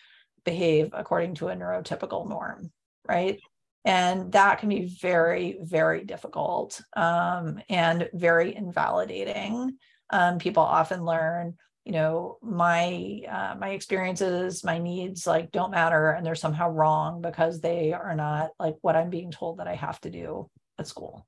behave 0.45 0.91
according 0.93 1.35
to 1.37 1.49
a 1.49 1.57
neurotypical 1.57 2.29
norm 2.29 2.71
right? 3.09 3.41
And 3.85 4.31
that 4.33 4.61
can 4.61 4.69
be 4.69 4.97
very 5.01 5.59
very 5.61 6.05
difficult 6.05 6.81
um, 6.97 7.61
and 7.69 8.09
very 8.15 8.55
invalidating. 8.55 9.77
Um, 10.11 10.39
people 10.39 10.63
often 10.63 11.05
learn 11.05 11.57
you 11.85 11.93
know 11.93 12.39
my 12.43 13.23
uh, 13.29 13.55
my 13.59 13.71
experiences 13.71 14.65
my 14.65 14.79
needs 14.79 15.27
like 15.27 15.51
don't 15.51 15.71
matter 15.71 16.11
and 16.11 16.25
they're 16.25 16.35
somehow 16.35 16.69
wrong 16.69 17.21
because 17.21 17.61
they 17.61 17.93
are 17.93 18.15
not 18.15 18.51
like 18.59 18.77
what 18.83 18.97
i'm 18.97 19.11
being 19.11 19.31
told 19.31 19.59
that 19.59 19.69
i 19.69 19.75
have 19.75 20.01
to 20.01 20.11
do 20.11 20.49
at 20.79 20.87
school. 20.87 21.27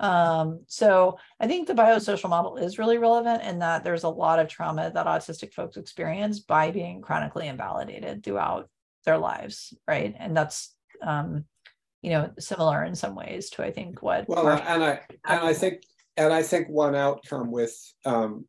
Um, 0.00 0.64
so 0.66 1.18
i 1.38 1.46
think 1.46 1.68
the 1.68 1.74
biosocial 1.74 2.28
model 2.28 2.56
is 2.56 2.78
really 2.78 2.98
relevant 2.98 3.42
in 3.42 3.60
that 3.60 3.84
there's 3.84 4.04
a 4.04 4.08
lot 4.08 4.40
of 4.40 4.48
trauma 4.48 4.90
that 4.92 5.06
autistic 5.06 5.54
folks 5.54 5.76
experience 5.76 6.40
by 6.40 6.70
being 6.70 7.00
chronically 7.00 7.46
invalidated 7.46 8.24
throughout 8.24 8.68
their 9.04 9.18
lives 9.18 9.74
right? 9.86 10.14
And 10.18 10.36
that's 10.36 10.74
um, 11.02 11.44
you 12.02 12.10
know 12.10 12.30
similar 12.38 12.84
in 12.84 12.94
some 12.94 13.14
ways 13.14 13.48
to 13.50 13.64
i 13.64 13.70
think 13.70 14.02
what 14.02 14.28
well 14.28 14.48
and 14.48 14.84
i 14.84 15.00
and 15.28 15.40
i 15.40 15.54
think 15.54 15.82
and 16.16 16.32
i 16.32 16.42
think 16.42 16.68
one 16.68 16.94
outcome 16.94 17.50
with 17.50 17.74
um, 18.04 18.44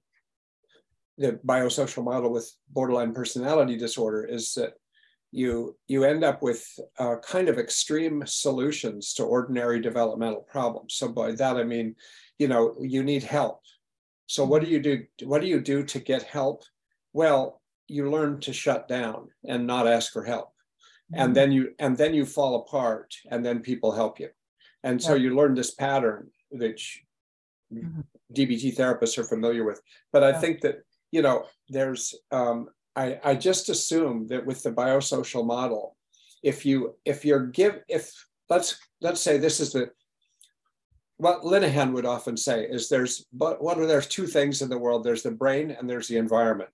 the 1.18 1.40
biosocial 1.46 2.04
model 2.04 2.32
with 2.32 2.52
borderline 2.70 3.14
personality 3.14 3.78
disorder 3.78 4.24
is 4.24 4.54
that 4.54 4.74
you 5.32 5.76
you 5.88 6.04
end 6.04 6.24
up 6.24 6.42
with 6.42 6.64
uh, 7.00 7.16
kind 7.24 7.50
of 7.50 7.58
extreme 7.58 8.24
solutions 8.26 9.14
to 9.16 9.24
ordinary 9.24 9.82
developmental 9.82 10.42
problems. 10.42 10.94
So 10.94 11.08
by 11.08 11.32
that 11.34 11.58
I 11.58 11.64
mean, 11.64 11.96
you 12.38 12.48
know, 12.48 12.76
you 12.80 13.04
need 13.04 13.24
help. 13.24 13.62
So 14.28 14.46
what 14.46 14.64
do 14.64 14.70
you 14.70 14.80
do? 14.80 15.04
What 15.24 15.42
do 15.42 15.48
you 15.48 15.60
do 15.60 15.84
to 15.86 16.00
get 16.00 16.24
help? 16.24 16.64
Well, 17.14 17.62
you 17.88 18.10
learn 18.10 18.40
to 18.42 18.54
shut 18.54 18.88
down 18.88 19.30
and 19.44 19.68
not 19.68 19.88
ask 19.88 20.12
for 20.14 20.24
help, 20.24 20.50
mm-hmm. 21.12 21.24
and 21.24 21.36
then 21.36 21.52
you 21.52 21.74
and 21.80 21.98
then 21.98 22.14
you 22.14 22.26
fall 22.26 22.56
apart, 22.62 23.14
and 23.30 23.44
then 23.44 23.60
people 23.60 23.92
help 23.92 24.20
you, 24.20 24.30
and 24.84 25.02
so 25.02 25.16
yeah. 25.16 25.24
you 25.24 25.36
learn 25.36 25.56
this 25.56 25.72
pattern 25.72 26.30
which 26.54 27.04
mm-hmm. 27.74 28.02
DBT 28.34 28.76
therapists 28.76 29.18
are 29.18 29.24
familiar 29.24 29.66
with. 29.66 29.82
But 30.12 30.24
I 30.24 30.30
yeah. 30.30 30.40
think 30.40 30.62
that 30.62 30.84
you 31.14 31.22
know, 31.22 31.46
there's 31.70 32.16
um, 32.32 32.70
I, 32.96 33.20
I 33.24 33.36
just 33.36 33.70
assume 33.70 34.28
that 34.28 34.44
with 34.46 34.64
the 34.64 34.72
biosocial 34.72 35.46
model, 35.46 35.96
if 36.42 36.66
you 36.66 36.96
if 37.06 37.24
you're 37.24 37.46
give 37.48 37.82
if 37.88 38.12
let's 38.50 38.80
let's 39.00 39.22
say 39.22 39.38
this 39.38 39.60
is 39.60 39.74
the 39.74 39.92
what 41.18 41.44
Linehan 41.44 41.94
would 41.94 42.08
often 42.08 42.36
say 42.36 42.66
is 42.66 42.90
there's 42.90 43.28
but 43.32 43.64
what 43.64 43.78
are 43.78 43.86
there's 43.86 44.08
two 44.08 44.26
things 44.26 44.64
in 44.64 44.70
the 44.70 44.78
world. 44.78 45.04
There's 45.04 45.22
the 45.22 45.32
brain 45.32 45.70
and 45.70 45.88
there's 45.88 46.08
the 46.08 46.18
environment 46.18 46.72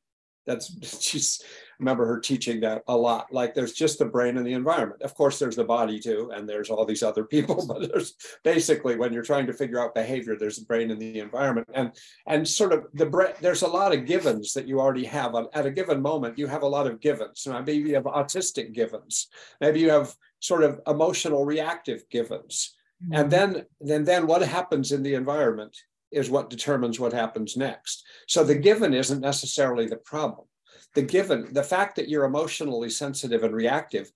that's 0.49 1.01
she's 1.01 1.41
remember 1.79 2.05
her 2.05 2.19
teaching 2.19 2.59
that 2.59 2.83
a 2.89 2.97
lot. 2.97 3.31
Like 3.31 3.53
there's 3.53 3.71
just 3.71 3.99
the 3.99 4.05
brain 4.05 4.35
and 4.35 4.45
the 4.45 4.53
environment. 4.53 5.01
Of 5.01 5.15
course 5.15 5.39
there's 5.39 5.55
the 5.55 5.63
body 5.63 5.97
too 5.97 6.29
and 6.35 6.47
there's 6.47 6.69
all 6.69 6.85
these 6.85 7.03
other 7.03 7.23
people 7.35 7.65
but 7.65 7.89
there's 7.89 8.15
basically 8.43 8.97
when 8.97 9.13
you're 9.13 9.23
trying 9.23 9.47
to 9.47 9.53
figure 9.53 9.79
out 9.79 9.95
behavior 9.95 10.35
there's 10.35 10.57
the 10.57 10.65
brain 10.65 10.91
and 10.91 11.01
the 11.01 11.19
environment. 11.19 11.69
And 11.73 11.93
and 12.27 12.45
sort 12.45 12.73
of 12.73 12.85
the 12.93 13.05
brain 13.05 13.33
there's 13.39 13.61
a 13.61 13.67
lot 13.67 13.93
of 13.93 14.05
givens 14.05 14.53
that 14.53 14.67
you 14.67 14.79
already 14.79 15.05
have. 15.05 15.35
At 15.53 15.65
a 15.65 15.71
given 15.71 16.01
moment 16.01 16.37
you 16.37 16.47
have 16.47 16.63
a 16.63 16.67
lot 16.67 16.87
of 16.87 16.99
givens. 16.99 17.47
Maybe 17.47 17.89
you 17.89 17.95
have 17.95 18.03
autistic 18.03 18.73
givens. 18.73 19.27
Maybe 19.61 19.79
you 19.79 19.89
have 19.89 20.13
sort 20.39 20.63
of 20.63 20.81
emotional 20.87 21.45
reactive 21.45 22.03
givens. 22.09 22.75
Mm-hmm. 23.01 23.13
and 23.13 23.31
then 23.31 23.65
then 23.79 24.03
then 24.03 24.27
what 24.27 24.41
happens 24.41 24.91
in 24.91 25.01
the 25.03 25.13
environment 25.13 25.73
is 26.11 26.29
what 26.29 26.49
determines 26.49 26.99
what 26.99 27.13
happens 27.13 27.55
next. 27.55 28.05
So 28.27 28.43
the 28.43 28.55
given 28.55 28.93
isn't 28.93 29.21
necessarily 29.21 29.87
the 29.87 29.97
problem. 29.97 30.47
The 30.95 31.01
given, 31.03 31.53
the 31.53 31.63
fact 31.63 31.95
that 31.95 32.09
you're 32.09 32.25
emotionally 32.25 32.89
sensitive 32.89 33.43
and 33.43 33.53
reactive 33.53 34.11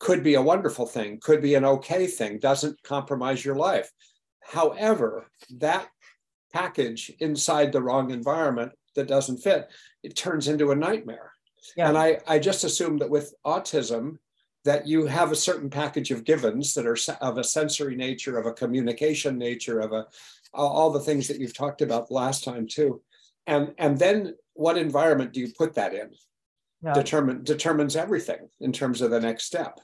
could 0.00 0.22
be 0.22 0.34
a 0.34 0.42
wonderful 0.42 0.86
thing, 0.86 1.18
could 1.20 1.42
be 1.42 1.54
an 1.54 1.64
okay 1.64 2.06
thing, 2.06 2.38
doesn't 2.38 2.82
compromise 2.82 3.44
your 3.44 3.56
life. 3.56 3.90
However, 4.40 5.26
that 5.58 5.88
package 6.52 7.12
inside 7.20 7.72
the 7.72 7.82
wrong 7.82 8.10
environment 8.10 8.72
that 8.96 9.08
doesn't 9.08 9.38
fit, 9.38 9.70
it 10.02 10.16
turns 10.16 10.48
into 10.48 10.70
a 10.70 10.76
nightmare. 10.76 11.32
Yeah. 11.76 11.88
And 11.88 11.98
I, 11.98 12.20
I 12.26 12.38
just 12.38 12.64
assume 12.64 12.98
that 12.98 13.10
with 13.10 13.34
autism, 13.44 14.18
that 14.64 14.86
you 14.86 15.06
have 15.06 15.30
a 15.30 15.36
certain 15.36 15.68
package 15.68 16.10
of 16.10 16.24
givens 16.24 16.74
that 16.74 16.86
are 16.86 16.96
of 17.20 17.38
a 17.38 17.44
sensory 17.44 17.96
nature, 17.96 18.38
of 18.38 18.46
a 18.46 18.52
communication 18.52 19.36
nature, 19.36 19.80
of 19.80 19.92
a 19.92 20.06
all 20.54 20.90
the 20.90 21.00
things 21.00 21.28
that 21.28 21.40
you've 21.40 21.56
talked 21.56 21.82
about 21.82 22.10
last 22.10 22.44
time 22.44 22.66
too. 22.66 23.02
And 23.46 23.74
and 23.78 23.98
then 23.98 24.34
what 24.54 24.78
environment 24.78 25.32
do 25.32 25.40
you 25.40 25.52
put 25.56 25.74
that 25.74 25.94
in? 25.94 26.10
Yeah. 26.82 26.94
Determine 26.94 27.44
determines 27.44 27.96
everything 27.96 28.48
in 28.60 28.72
terms 28.72 29.00
of 29.00 29.10
the 29.10 29.20
next 29.20 29.44
step. 29.44 29.80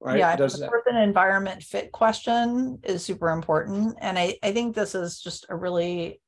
Right. 0.00 0.18
Yeah, 0.18 0.34
Does 0.34 0.58
the 0.58 0.66
person 0.66 0.96
environment 0.96 1.62
fit 1.62 1.92
question 1.92 2.80
is 2.82 3.04
super 3.04 3.30
important. 3.30 3.94
And 4.00 4.18
I, 4.18 4.36
I 4.42 4.52
think 4.52 4.74
this 4.74 4.96
is 4.96 5.20
just 5.20 5.46
a 5.48 5.54
really 5.54 6.20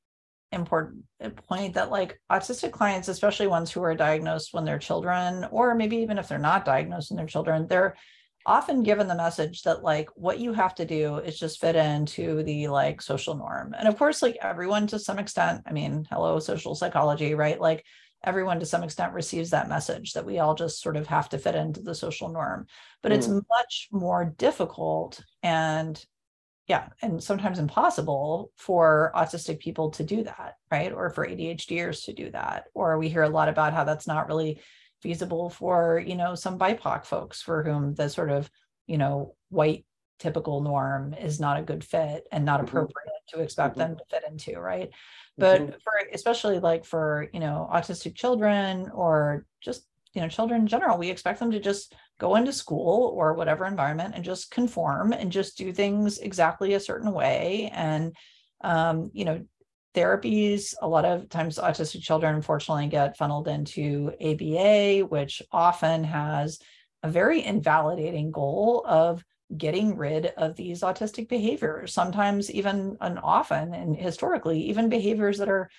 important 0.52 1.02
point 1.48 1.74
that 1.74 1.90
like 1.90 2.20
autistic 2.30 2.70
clients, 2.70 3.08
especially 3.08 3.48
ones 3.48 3.72
who 3.72 3.82
are 3.82 3.96
diagnosed 3.96 4.54
when 4.54 4.64
they're 4.64 4.78
children, 4.78 5.48
or 5.50 5.74
maybe 5.74 5.96
even 5.96 6.18
if 6.18 6.28
they're 6.28 6.38
not 6.38 6.64
diagnosed 6.64 7.10
when 7.10 7.16
they're 7.16 7.26
children, 7.26 7.66
they're 7.66 7.96
often 8.46 8.82
given 8.82 9.08
the 9.08 9.14
message 9.14 9.62
that 9.62 9.82
like 9.82 10.08
what 10.14 10.38
you 10.38 10.52
have 10.52 10.74
to 10.74 10.84
do 10.84 11.16
is 11.16 11.38
just 11.38 11.60
fit 11.60 11.76
into 11.76 12.42
the 12.42 12.68
like 12.68 13.00
social 13.00 13.34
norm. 13.34 13.74
And 13.78 13.88
of 13.88 13.96
course 13.96 14.22
like 14.22 14.36
everyone 14.42 14.86
to 14.88 14.98
some 14.98 15.18
extent 15.18 15.62
i 15.66 15.72
mean 15.72 16.06
hello 16.10 16.38
social 16.38 16.74
psychology 16.74 17.34
right? 17.34 17.60
Like 17.60 17.84
everyone 18.22 18.60
to 18.60 18.66
some 18.66 18.82
extent 18.82 19.12
receives 19.12 19.50
that 19.50 19.68
message 19.68 20.14
that 20.14 20.24
we 20.24 20.38
all 20.38 20.54
just 20.54 20.80
sort 20.80 20.96
of 20.96 21.06
have 21.06 21.28
to 21.28 21.38
fit 21.38 21.54
into 21.54 21.80
the 21.82 21.94
social 21.94 22.30
norm. 22.30 22.66
But 23.02 23.12
mm. 23.12 23.16
it's 23.16 23.28
much 23.28 23.88
more 23.92 24.24
difficult 24.24 25.22
and 25.42 26.02
yeah 26.66 26.88
and 27.02 27.22
sometimes 27.22 27.58
impossible 27.58 28.50
for 28.56 29.12
autistic 29.14 29.58
people 29.58 29.90
to 29.90 30.02
do 30.02 30.22
that 30.24 30.54
right? 30.74 30.92
Or 30.92 31.10
for 31.10 31.26
adhders 31.26 32.04
to 32.06 32.12
do 32.12 32.30
that. 32.32 32.64
Or 32.74 32.98
we 32.98 33.08
hear 33.08 33.22
a 33.22 33.28
lot 33.28 33.48
about 33.48 33.72
how 33.72 33.84
that's 33.84 34.06
not 34.06 34.28
really 34.28 34.60
feasible 35.04 35.50
for 35.50 36.02
you 36.04 36.16
know 36.16 36.34
some 36.34 36.58
bipoc 36.58 37.04
folks 37.04 37.42
for 37.42 37.62
whom 37.62 37.94
the 37.94 38.08
sort 38.08 38.30
of 38.30 38.50
you 38.86 38.96
know 38.96 39.34
white 39.50 39.84
typical 40.18 40.62
norm 40.62 41.12
is 41.12 41.38
not 41.38 41.58
a 41.58 41.62
good 41.62 41.84
fit 41.84 42.26
and 42.32 42.42
not 42.42 42.56
mm-hmm. 42.56 42.68
appropriate 42.68 43.06
mm-hmm. 43.06 43.38
to 43.38 43.44
expect 43.44 43.76
mm-hmm. 43.76 43.90
them 43.90 43.96
to 43.98 44.04
fit 44.10 44.24
into 44.26 44.58
right 44.58 44.90
but 45.36 45.60
mm-hmm. 45.60 45.72
for 45.84 45.92
especially 46.14 46.58
like 46.58 46.86
for 46.86 47.28
you 47.34 47.40
know 47.40 47.68
autistic 47.70 48.14
children 48.14 48.90
or 48.94 49.44
just 49.60 49.84
you 50.14 50.22
know 50.22 50.28
children 50.28 50.62
in 50.62 50.66
general 50.66 50.96
we 50.96 51.10
expect 51.10 51.38
them 51.38 51.50
to 51.50 51.60
just 51.60 51.94
go 52.18 52.36
into 52.36 52.50
school 52.50 53.12
or 53.14 53.34
whatever 53.34 53.66
environment 53.66 54.14
and 54.16 54.24
just 54.24 54.50
conform 54.50 55.12
and 55.12 55.30
just 55.30 55.58
do 55.58 55.70
things 55.70 56.16
exactly 56.16 56.72
a 56.72 56.80
certain 56.80 57.12
way 57.12 57.70
and 57.74 58.16
um, 58.62 59.10
you 59.12 59.26
know 59.26 59.44
therapies. 59.94 60.74
A 60.82 60.88
lot 60.88 61.04
of 61.04 61.28
times, 61.28 61.58
autistic 61.58 62.02
children 62.02 62.34
unfortunately 62.34 62.88
get 62.88 63.16
funneled 63.16 63.48
into 63.48 64.12
ABA, 64.20 65.06
which 65.06 65.42
often 65.52 66.04
has 66.04 66.58
a 67.02 67.08
very 67.08 67.42
invalidating 67.44 68.30
goal 68.30 68.84
of 68.86 69.24
getting 69.56 69.96
rid 69.96 70.26
of 70.26 70.56
these 70.56 70.80
autistic 70.82 71.28
behaviors. 71.28 71.92
Sometimes, 71.92 72.50
even 72.50 72.96
and 73.00 73.18
often, 73.22 73.74
and 73.74 73.96
historically, 73.96 74.60
even 74.62 74.88
behaviors 74.88 75.38
that 75.38 75.48
are 75.48 75.70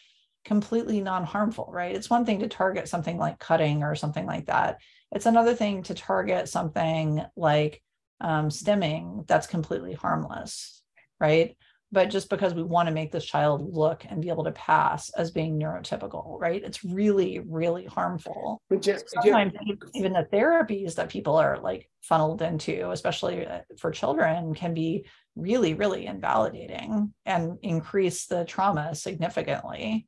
completely 0.46 1.02
non-harmful, 1.02 1.68
right? 1.72 1.96
It's 1.96 2.10
one 2.10 2.26
thing 2.26 2.40
to 2.40 2.48
target 2.48 2.88
something 2.88 3.18
like 3.18 3.40
cutting 3.40 3.84
or 3.84 3.96
something 3.96 4.26
like 4.26 4.46
that. 4.46 4.80
It's 5.12 5.26
another 5.26 5.56
thing 5.56 5.84
to 5.84 5.96
target 5.96 6.48
something 6.48 7.24
like 7.36 7.82
um, 8.22 8.50
stimming 8.50 9.28
that's 9.28 9.48
completely 9.48 9.94
harmless, 9.94 10.84
right? 11.20 11.58
But 11.92 12.10
just 12.10 12.30
because 12.30 12.54
we 12.54 12.64
want 12.64 12.88
to 12.90 12.94
make 12.94 13.12
this 13.12 13.26
child 13.26 13.74
look 13.74 14.06
and 14.10 14.22
be 14.22 14.30
able 14.30 14.44
to 14.46 14.52
pass 14.52 15.10
as 15.12 15.32
being 15.32 15.60
neurotypical, 15.60 16.40
right? 16.40 16.62
It's 16.64 16.84
really, 16.84 17.40
really 17.40 17.86
harmful. 17.86 18.62
Just, 18.80 19.10
Sometimes 19.12 19.54
yeah. 19.62 19.76
even 19.94 20.14
the 20.14 20.28
therapies 20.34 20.96
that 20.96 21.10
people 21.10 21.36
are 21.36 21.60
like 21.60 21.90
funneled 22.02 22.42
into, 22.42 22.90
especially 22.92 23.46
uh, 23.46 23.60
for 23.78 23.92
children, 23.92 24.54
can 24.56 24.74
be 24.74 25.06
really, 25.36 25.74
really 25.74 26.06
invalidating 26.06 27.14
and 27.26 27.60
increase 27.62 28.26
the 28.26 28.46
trauma 28.46 28.96
significantly. 28.96 30.08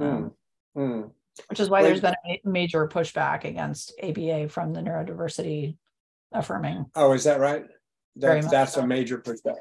Mm. 0.00 0.32
Mm. 0.76 1.10
Which 1.48 1.60
is 1.60 1.68
why 1.68 1.82
there's 1.82 2.00
been 2.00 2.14
a 2.26 2.40
major 2.44 2.86
pushback 2.88 3.44
against 3.44 3.92
ABA 4.02 4.48
from 4.50 4.72
the 4.72 4.80
neurodiversity 4.80 5.76
affirming. 6.32 6.86
Oh, 6.94 7.12
is 7.12 7.24
that 7.24 7.40
right? 7.40 7.64
That, 8.16 8.50
that's 8.50 8.74
so. 8.74 8.82
a 8.82 8.86
major 8.86 9.18
pushback. 9.18 9.56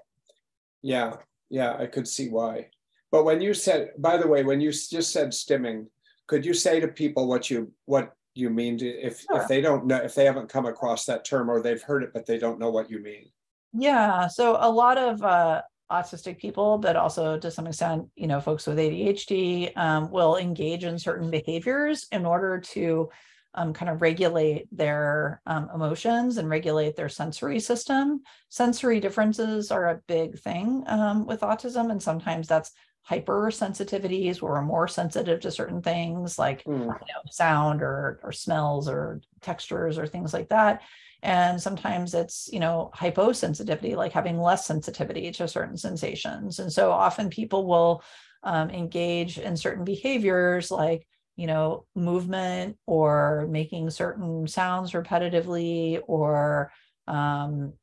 Yeah, 0.82 1.16
yeah, 1.52 1.76
I 1.78 1.86
could 1.86 2.08
see 2.08 2.30
why. 2.30 2.70
But 3.12 3.26
when 3.26 3.42
you 3.42 3.54
said, 3.54 3.92
by 3.98 4.18
the 4.18 4.28
way, 4.28 4.44
when 4.44 4.62
you 4.62 4.72
just 4.72 5.12
said 5.12 5.30
stimming, 5.30 5.88
could 6.28 6.46
you 6.46 6.54
say 6.54 6.80
to 6.80 6.88
people 6.88 7.28
what 7.28 7.50
you 7.50 7.72
what 7.86 8.14
you 8.34 8.50
mean 8.50 8.78
to, 8.78 8.88
if 8.88 9.22
sure. 9.22 9.42
if 9.42 9.50
they 9.50 9.60
don't 9.60 9.86
know 9.86 9.98
if 9.98 10.16
they 10.16 10.24
haven't 10.24 10.50
come 10.50 10.66
across 10.66 11.06
that 11.06 11.26
term 11.26 11.50
or 11.50 11.62
they've 11.62 11.82
heard 11.84 12.04
it 12.04 12.14
but 12.14 12.26
they 12.26 12.38
don't 12.38 12.58
know 12.58 12.72
what 12.72 12.90
you 12.90 13.00
mean? 13.00 13.30
Yeah, 13.74 14.28
so 14.28 14.58
a 14.60 14.70
lot 14.70 14.98
of 14.98 15.22
uh, 15.24 15.62
autistic 15.92 16.40
people, 16.40 16.78
but 16.78 16.96
also 16.96 17.38
to 17.38 17.52
some 17.52 17.68
extent, 17.68 18.08
you 18.16 18.28
know, 18.28 18.40
folks 18.40 18.66
with 18.66 18.78
ADHD 18.78 19.76
um, 19.78 20.10
will 20.10 20.38
engage 20.38 20.86
in 20.86 20.98
certain 20.98 21.30
behaviors 21.30 22.08
in 22.14 22.26
order 22.26 22.60
to 22.60 23.10
um, 23.54 23.74
kind 23.74 23.90
of 23.90 24.02
regulate 24.02 24.68
their 24.72 25.42
um, 25.46 25.70
emotions 25.74 26.38
and 26.38 26.50
regulate 26.50 26.96
their 26.96 27.10
sensory 27.10 27.60
system. 27.60 28.22
Sensory 28.50 29.00
differences 29.00 29.72
are 29.72 29.90
a 29.90 30.02
big 30.08 30.40
thing 30.40 30.84
um, 30.88 31.26
with 31.26 31.42
autism, 31.42 31.92
and 31.92 32.02
sometimes 32.02 32.48
that's 32.48 32.72
hypersensitivities 33.10 34.42
where 34.42 34.54
we're 34.54 34.62
more 34.62 34.88
sensitive 34.88 35.40
to 35.42 35.52
certain 35.52 35.82
things 35.82 36.38
like 36.38 36.64
mm. 36.66 36.80
you 36.80 36.86
know, 36.86 37.22
sound 37.32 37.82
or, 37.82 38.20
or 38.24 38.32
smells 38.32 38.88
or 38.88 39.22
textures 39.42 39.98
or 39.98 40.06
things 40.06 40.34
like 40.34 40.50
that 40.50 40.82
and 41.24 41.62
sometimes 41.62 42.14
it's 42.14 42.50
you 42.52 42.60
know 42.60 42.92
hyposensitivity 42.96 43.96
like 43.96 44.12
having 44.12 44.40
less 44.40 44.66
sensitivity 44.66 45.32
to 45.32 45.48
certain 45.48 45.78
sensations 45.78 46.60
and 46.60 46.72
so 46.72 46.92
often 46.92 47.30
people 47.30 47.66
will 47.66 48.04
um, 48.44 48.70
engage 48.70 49.38
in 49.38 49.56
certain 49.56 49.84
behaviors 49.84 50.72
like 50.72 51.08
you 51.36 51.48
know 51.48 51.86
movement 51.96 52.78
or 52.86 53.48
making 53.50 53.90
certain 53.90 54.48
sounds 54.48 54.92
repetitively 54.92 56.02
or 56.08 56.72
um, 57.08 57.74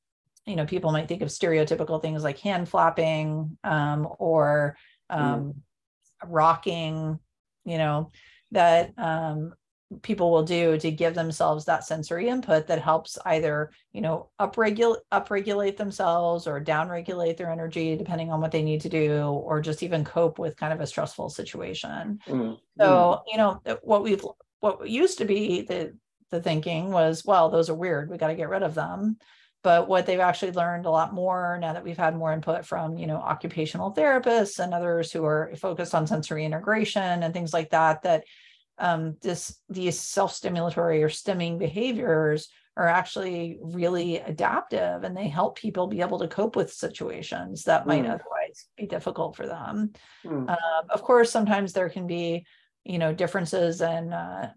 you 0.47 0.57
know 0.57 0.67
people 0.67 0.93
might 0.93 1.09
think 1.09 1.23
of 1.23 1.29
stereotypical 1.29 2.01
things 2.01 2.23
like 2.23 2.39
hand 2.39 2.69
flapping 2.69 3.59
um, 3.65 4.09
or 4.19 4.77
mm. 5.11 5.19
um, 5.19 5.55
rocking 6.25 7.19
you 7.65 7.79
know 7.79 8.11
that 8.51 8.93
um, 8.97 9.53
people 10.03 10.31
will 10.31 10.43
do 10.43 10.79
to 10.79 10.91
give 10.91 11.15
themselves 11.15 11.65
that 11.65 11.85
sensory 11.85 12.29
input 12.29 12.67
that 12.67 12.81
helps 12.81 13.17
either 13.25 13.71
you 13.93 14.03
know 14.03 14.29
upregulate 14.39 14.99
upregulate 15.13 15.79
themselves 15.79 16.47
or 16.47 16.63
downregulate 16.63 17.39
their 17.39 17.51
energy 17.51 17.97
depending 17.97 18.31
on 18.31 18.41
what 18.41 18.53
they 18.53 18.63
need 18.63 18.83
to 18.83 18.91
do 18.91 19.23
or 19.23 19.63
just 19.63 19.83
even 19.83 20.05
cope 20.05 20.39
with 20.39 20.57
kind 20.59 20.75
of 20.75 20.81
a 20.81 20.87
stressful 20.87 21.31
situation 21.31 22.19
mm-hmm. 22.27 22.53
so 22.79 23.23
you 23.29 23.39
know 23.39 23.61
what 23.83 24.03
we've 24.03 24.25
what 24.61 24.89
used 24.89 25.19
to 25.19 25.25
be 25.25 25.63
the 25.63 25.97
the 26.31 26.43
thinking 26.43 26.91
was 26.91 27.25
well 27.25 27.49
those 27.49 27.71
are 27.71 27.75
weird 27.75 28.11
we 28.11 28.19
got 28.19 28.29
to 28.29 28.35
get 28.35 28.51
rid 28.51 28.63
of 28.63 28.75
them 28.75 29.17
but 29.65 29.89
what 29.89 30.07
they've 30.07 30.21
actually 30.21 30.53
learned 30.53 30.85
a 30.85 30.91
lot 30.91 31.15
more 31.15 31.59
now 31.61 31.73
that 31.73 31.83
we've 31.83 31.97
had 31.97 32.15
more 32.15 32.33
input 32.35 32.67
from 32.67 32.99
you 32.99 33.07
know 33.07 33.17
occupational 33.17 33.95
therapists 33.95 34.59
and 34.63 34.75
others 34.75 35.11
who 35.11 35.25
are 35.25 35.51
focused 35.57 35.95
on 35.95 36.07
sensory 36.07 36.45
integration 36.45 37.23
and 37.23 37.33
things 37.33 37.55
like 37.55 37.71
that 37.71 38.03
that 38.03 38.25
um, 38.79 39.17
this 39.23 39.59
these 39.69 39.99
self-stimulatory 39.99 41.03
or 41.03 41.09
stimming 41.09 41.59
behaviors 41.59 42.49
are 42.79 42.87
actually 42.87 43.59
really 43.61 44.19
adaptive 44.19 45.03
and 45.03 45.17
they 45.17 45.27
help 45.27 45.59
people 45.59 45.89
be 45.89 46.01
able 46.01 46.21
to 46.21 46.29
cope 46.29 46.55
with 46.55 46.73
situations 46.73 47.65
that 47.65 47.89
might 47.89 48.05
mm. 48.05 48.11
otherwise 48.11 48.67
be 48.77 48.87
difficult 48.87 49.35
for 49.35 49.47
them. 49.49 49.93
Mm. 50.25 50.49
Uh, 50.49 50.83
of 50.89 51.03
course, 51.03 51.31
sometimes 51.31 51.73
there 51.73 51.89
can 51.89 52.07
be, 52.07 52.47
you 52.85 52.99
know, 52.99 53.13
differences 53.13 53.81
in, 53.81 54.13
uh, 54.13 54.53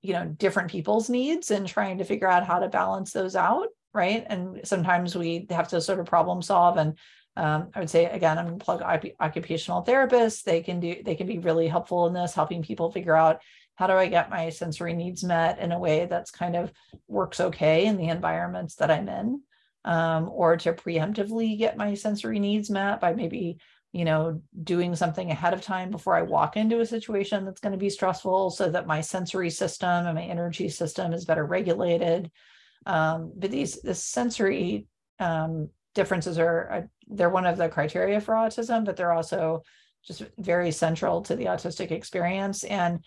you 0.00 0.12
know, 0.12 0.26
different 0.26 0.70
people's 0.70 1.10
needs 1.10 1.50
and 1.50 1.66
trying 1.66 1.98
to 1.98 2.04
figure 2.04 2.28
out 2.28 2.46
how 2.46 2.60
to 2.60 2.68
balance 2.68 3.12
those 3.12 3.34
out, 3.34 3.66
right? 3.92 4.24
And 4.28 4.60
sometimes 4.62 5.16
we 5.16 5.48
have 5.50 5.68
to 5.68 5.80
sort 5.80 5.98
of 5.98 6.06
problem 6.06 6.40
solve 6.40 6.76
and 6.76 6.96
um, 7.38 7.70
I 7.72 7.78
would 7.78 7.88
say 7.88 8.06
again, 8.06 8.36
I'm 8.36 8.58
plug 8.58 8.82
occupational 9.20 9.84
therapists. 9.84 10.42
They 10.42 10.60
can 10.60 10.80
do 10.80 11.00
they 11.04 11.14
can 11.14 11.28
be 11.28 11.38
really 11.38 11.68
helpful 11.68 12.08
in 12.08 12.12
this, 12.12 12.34
helping 12.34 12.62
people 12.62 12.90
figure 12.90 13.16
out 13.16 13.40
how 13.76 13.86
do 13.86 13.92
I 13.92 14.08
get 14.08 14.28
my 14.28 14.50
sensory 14.50 14.92
needs 14.92 15.22
met 15.22 15.60
in 15.60 15.70
a 15.70 15.78
way 15.78 16.06
that's 16.06 16.32
kind 16.32 16.56
of 16.56 16.72
works 17.06 17.38
okay 17.38 17.86
in 17.86 17.96
the 17.96 18.08
environments 18.08 18.74
that 18.76 18.90
I'm 18.90 19.08
in, 19.08 19.40
um, 19.84 20.28
or 20.28 20.56
to 20.56 20.72
preemptively 20.72 21.56
get 21.56 21.76
my 21.76 21.94
sensory 21.94 22.40
needs 22.40 22.70
met 22.70 23.00
by 23.00 23.14
maybe 23.14 23.58
you 23.92 24.04
know 24.04 24.42
doing 24.64 24.96
something 24.96 25.30
ahead 25.30 25.54
of 25.54 25.62
time 25.62 25.92
before 25.92 26.16
I 26.16 26.22
walk 26.22 26.56
into 26.56 26.80
a 26.80 26.86
situation 26.86 27.44
that's 27.44 27.60
going 27.60 27.72
to 27.72 27.78
be 27.78 27.88
stressful, 27.88 28.50
so 28.50 28.68
that 28.68 28.88
my 28.88 29.00
sensory 29.00 29.50
system 29.50 30.06
and 30.06 30.16
my 30.16 30.24
energy 30.24 30.68
system 30.68 31.12
is 31.12 31.24
better 31.24 31.46
regulated. 31.46 32.32
Um, 32.84 33.32
but 33.36 33.52
these 33.52 33.80
this 33.80 34.02
sensory 34.02 34.88
um, 35.20 35.68
differences 35.98 36.38
are 36.38 36.88
they're 37.08 37.28
one 37.28 37.44
of 37.44 37.58
the 37.58 37.68
criteria 37.68 38.20
for 38.20 38.34
autism, 38.34 38.84
but 38.84 38.96
they're 38.96 39.12
also 39.12 39.62
just 40.06 40.22
very 40.38 40.70
central 40.70 41.22
to 41.22 41.34
the 41.34 41.46
autistic 41.46 41.90
experience. 41.90 42.62
And 42.62 43.00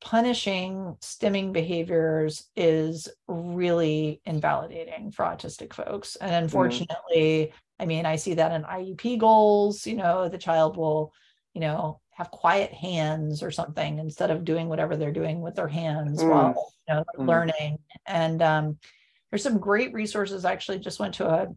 punishing 0.00 0.96
stimming 1.00 1.52
behaviors 1.52 2.48
is 2.54 3.08
really 3.26 4.20
invalidating 4.24 5.10
for 5.10 5.24
autistic 5.24 5.72
folks. 5.72 6.14
And 6.14 6.30
mm-hmm. 6.30 6.44
unfortunately, 6.44 7.50
mm. 7.50 7.52
I 7.80 7.86
mean, 7.86 8.06
I 8.06 8.14
see 8.14 8.34
that 8.34 8.52
in 8.52 8.62
IEP 8.62 9.18
goals, 9.18 9.84
you 9.84 9.96
know, 9.96 10.28
the 10.28 10.38
child 10.38 10.76
will, 10.76 11.12
you 11.54 11.60
know, 11.60 12.00
have 12.12 12.30
quiet 12.30 12.72
hands 12.72 13.42
or 13.42 13.50
something 13.50 13.98
instead 13.98 14.30
of 14.30 14.44
doing 14.44 14.68
whatever 14.68 14.96
they're 14.96 15.12
doing 15.12 15.40
with 15.40 15.56
their 15.56 15.68
hands 15.68 16.22
mm. 16.22 16.30
while 16.30 16.72
you 16.88 16.94
know 16.94 17.04
mm. 17.18 17.26
learning. 17.26 17.78
And 18.06 18.40
um, 18.42 18.78
there's 19.30 19.42
some 19.42 19.58
great 19.58 19.92
resources. 19.92 20.44
I 20.44 20.52
actually 20.52 20.78
just 20.78 21.00
went 21.00 21.14
to 21.14 21.28
a 21.28 21.48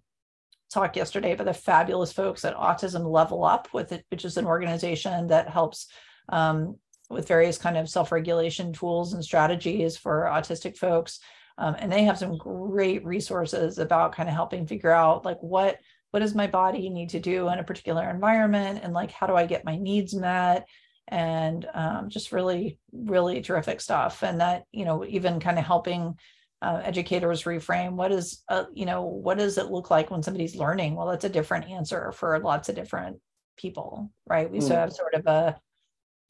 talked 0.72 0.96
yesterday 0.96 1.34
about 1.34 1.48
the 1.48 1.54
fabulous 1.54 2.14
folks 2.14 2.46
at 2.46 2.56
Autism 2.56 3.06
Level 3.06 3.44
Up 3.44 3.68
with 3.74 3.92
it, 3.92 4.06
which 4.10 4.26
is 4.26 4.38
an 4.38 4.46
organization 4.46 5.28
that 5.28 5.50
helps 5.50 5.88
um, 6.30 6.78
with 7.10 7.28
various 7.28 7.58
kind 7.58 7.78
of 7.78 7.90
self-regulation 7.90 8.74
tools 8.74 9.14
and 9.14 9.24
strategies 9.24 9.98
for 9.98 10.30
autistic 10.32 10.78
folks. 10.78 11.20
Um, 11.58 11.76
and 11.78 11.92
they 11.92 12.04
have 12.04 12.18
some 12.18 12.38
great 12.38 13.06
resources 13.06 13.78
about 13.78 14.16
kind 14.16 14.30
of 14.30 14.36
helping 14.36 14.66
figure 14.66 14.92
out 14.92 15.26
like 15.26 15.38
what 15.42 15.78
what 16.12 16.20
does 16.20 16.36
my 16.36 16.48
body 16.48 16.90
need 16.90 17.10
to 17.10 17.22
do 17.22 17.48
in 17.48 17.60
a 17.60 17.64
particular 17.64 18.10
environment? 18.10 18.82
And 18.84 18.94
like 18.94 19.12
how 19.12 19.28
do 19.28 19.36
I 19.36 19.46
get 19.46 19.64
my 19.64 19.78
needs 19.78 20.14
met? 20.14 20.68
And 21.08 21.66
um, 21.74 22.10
just 22.10 22.32
really 22.32 22.80
really 22.92 23.42
terrific 23.42 23.82
stuff. 23.82 24.24
And 24.24 24.40
that 24.42 24.64
you 24.72 24.86
know 24.86 25.06
even 25.06 25.40
kind 25.40 25.60
of 25.60 25.66
helping 25.66 26.16
uh, 26.62 26.82
educators 26.84 27.44
reframe 27.44 27.94
what 27.94 28.12
is 28.12 28.44
uh, 28.50 28.66
you 28.74 28.86
know 28.86 29.04
what 29.04 29.38
does 29.38 29.58
it 29.58 29.72
look 29.72 29.90
like 29.90 30.12
when 30.12 30.24
somebody's 30.24 30.56
learning? 30.56 30.96
Well 30.96 31.08
that's 31.08 31.26
a 31.26 31.30
different 31.30 31.70
answer 31.70 32.12
for 32.12 32.38
lots 32.40 32.70
of 32.70 32.76
different 32.76 33.20
people 33.58 34.12
right? 34.28 34.50
We 34.50 34.60
mm. 34.60 34.68
have 34.70 34.94
sort 34.94 35.14
of 35.14 35.26
a 35.26 35.60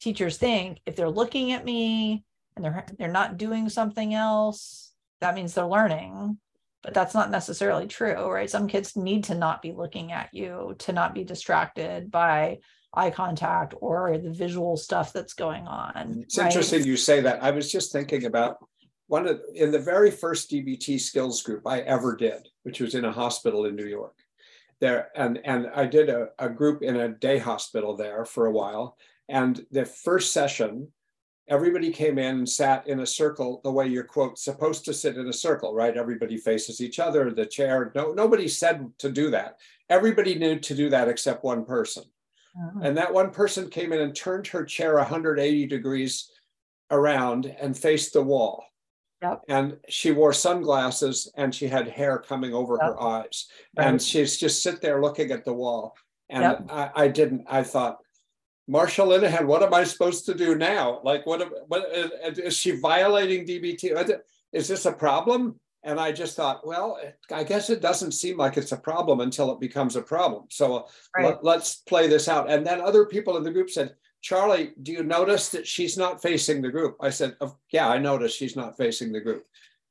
teachers 0.00 0.38
think 0.38 0.78
if 0.86 0.96
they're 0.96 1.10
looking 1.10 1.52
at 1.52 1.64
me 1.64 2.24
and 2.56 2.64
they're 2.64 2.86
they're 2.98 3.08
not 3.08 3.36
doing 3.36 3.68
something 3.68 4.14
else 4.14 4.92
that 5.20 5.34
means 5.34 5.54
they're 5.54 5.66
learning. 5.66 6.38
But 6.82 6.94
that's 6.94 7.14
not 7.14 7.30
necessarily 7.30 7.86
true 7.86 8.30
right? 8.30 8.50
Some 8.50 8.66
kids 8.68 8.96
need 8.96 9.24
to 9.24 9.34
not 9.34 9.62
be 9.62 9.72
looking 9.72 10.12
at 10.12 10.30
you 10.32 10.74
to 10.80 10.92
not 10.92 11.14
be 11.14 11.24
distracted 11.24 12.10
by 12.10 12.58
eye 12.94 13.10
contact 13.10 13.74
or 13.80 14.18
the 14.18 14.30
visual 14.30 14.76
stuff 14.76 15.12
that's 15.12 15.32
going 15.32 15.66
on 15.66 16.20
it's 16.22 16.36
right? 16.36 16.46
interesting 16.46 16.84
you 16.84 16.96
say 16.96 17.20
that. 17.20 17.42
I 17.42 17.50
was 17.50 17.70
just 17.72 17.92
thinking 17.92 18.24
about 18.26 18.56
one 19.12 19.28
of 19.28 19.42
in 19.54 19.70
the 19.70 19.78
very 19.78 20.10
first 20.10 20.50
DBT 20.50 20.98
skills 20.98 21.42
group 21.42 21.66
I 21.66 21.80
ever 21.80 22.16
did, 22.16 22.48
which 22.62 22.80
was 22.80 22.94
in 22.94 23.04
a 23.04 23.12
hospital 23.12 23.66
in 23.66 23.76
New 23.76 23.84
York. 23.84 24.16
There 24.80 25.10
and 25.14 25.38
and 25.44 25.66
I 25.76 25.84
did 25.84 26.08
a, 26.08 26.28
a 26.38 26.48
group 26.48 26.82
in 26.82 26.96
a 26.96 27.10
day 27.10 27.36
hospital 27.36 27.94
there 27.94 28.24
for 28.24 28.46
a 28.46 28.52
while. 28.52 28.96
And 29.28 29.66
the 29.70 29.84
first 29.84 30.32
session, 30.32 30.88
everybody 31.46 31.90
came 31.90 32.18
in 32.18 32.38
and 32.38 32.48
sat 32.48 32.88
in 32.88 33.00
a 33.00 33.06
circle 33.06 33.60
the 33.62 33.70
way 33.70 33.86
you're 33.86 34.02
quote 34.02 34.38
supposed 34.38 34.86
to 34.86 34.94
sit 34.94 35.18
in 35.18 35.28
a 35.28 35.32
circle, 35.46 35.74
right? 35.74 35.94
Everybody 35.94 36.38
faces 36.38 36.80
each 36.80 36.98
other, 36.98 37.30
the 37.30 37.44
chair. 37.44 37.92
No, 37.94 38.14
nobody 38.14 38.48
said 38.48 38.90
to 39.00 39.12
do 39.12 39.28
that. 39.28 39.58
Everybody 39.90 40.36
knew 40.36 40.58
to 40.58 40.74
do 40.74 40.88
that 40.88 41.08
except 41.08 41.44
one 41.44 41.66
person. 41.66 42.04
Uh-huh. 42.56 42.80
And 42.82 42.96
that 42.96 43.12
one 43.12 43.30
person 43.30 43.68
came 43.68 43.92
in 43.92 44.00
and 44.00 44.16
turned 44.16 44.46
her 44.46 44.64
chair 44.64 44.94
180 44.94 45.66
degrees 45.66 46.30
around 46.90 47.44
and 47.60 47.76
faced 47.76 48.14
the 48.14 48.22
wall. 48.22 48.64
Yep. 49.22 49.42
And 49.48 49.76
she 49.88 50.10
wore 50.10 50.32
sunglasses 50.32 51.30
and 51.36 51.54
she 51.54 51.68
had 51.68 51.88
hair 51.88 52.18
coming 52.18 52.52
over 52.52 52.74
yep. 52.80 52.90
her 52.90 53.02
eyes. 53.02 53.46
Right. 53.76 53.86
And 53.86 54.02
she's 54.02 54.36
just 54.36 54.62
sit 54.62 54.80
there 54.80 55.00
looking 55.00 55.30
at 55.30 55.44
the 55.44 55.52
wall. 55.52 55.96
And 56.28 56.42
yep. 56.42 56.66
I, 56.68 56.90
I, 56.94 57.08
didn't, 57.08 57.44
I 57.48 57.62
thought, 57.62 57.98
Marsha 58.68 59.04
Linehan, 59.06 59.46
what 59.46 59.62
am 59.62 59.74
I 59.74 59.84
supposed 59.84 60.26
to 60.26 60.34
do 60.34 60.54
now? 60.54 61.00
Like, 61.04 61.26
what, 61.26 61.48
what 61.68 61.86
is 62.38 62.56
she 62.56 62.72
violating 62.72 63.46
DBT? 63.46 64.18
Is 64.52 64.68
this 64.68 64.86
a 64.86 64.92
problem? 64.92 65.58
And 65.84 65.98
I 65.98 66.12
just 66.12 66.36
thought, 66.36 66.66
well, 66.66 66.98
I 67.32 67.42
guess 67.42 67.68
it 67.68 67.80
doesn't 67.80 68.12
seem 68.12 68.36
like 68.36 68.56
it's 68.56 68.72
a 68.72 68.76
problem 68.76 69.20
until 69.20 69.52
it 69.52 69.60
becomes 69.60 69.96
a 69.96 70.02
problem. 70.02 70.44
So 70.48 70.76
uh, 70.76 70.82
right. 71.16 71.42
let, 71.42 71.58
us 71.58 71.82
play 71.88 72.06
this 72.06 72.28
out. 72.28 72.50
And 72.50 72.64
then 72.64 72.80
other 72.80 73.04
people 73.06 73.36
in 73.36 73.42
the 73.42 73.50
group 73.50 73.68
said, 73.68 73.94
Charlie, 74.22 74.70
do 74.80 74.92
you 74.92 75.02
notice 75.02 75.50
that 75.50 75.66
she's 75.66 75.98
not 75.98 76.22
facing 76.22 76.62
the 76.62 76.70
group? 76.70 76.96
I 77.00 77.10
said, 77.10 77.36
oh, 77.40 77.56
yeah, 77.70 77.88
I 77.88 77.98
noticed 77.98 78.38
she's 78.38 78.56
not 78.56 78.76
facing 78.76 79.12
the 79.12 79.20
group. 79.20 79.44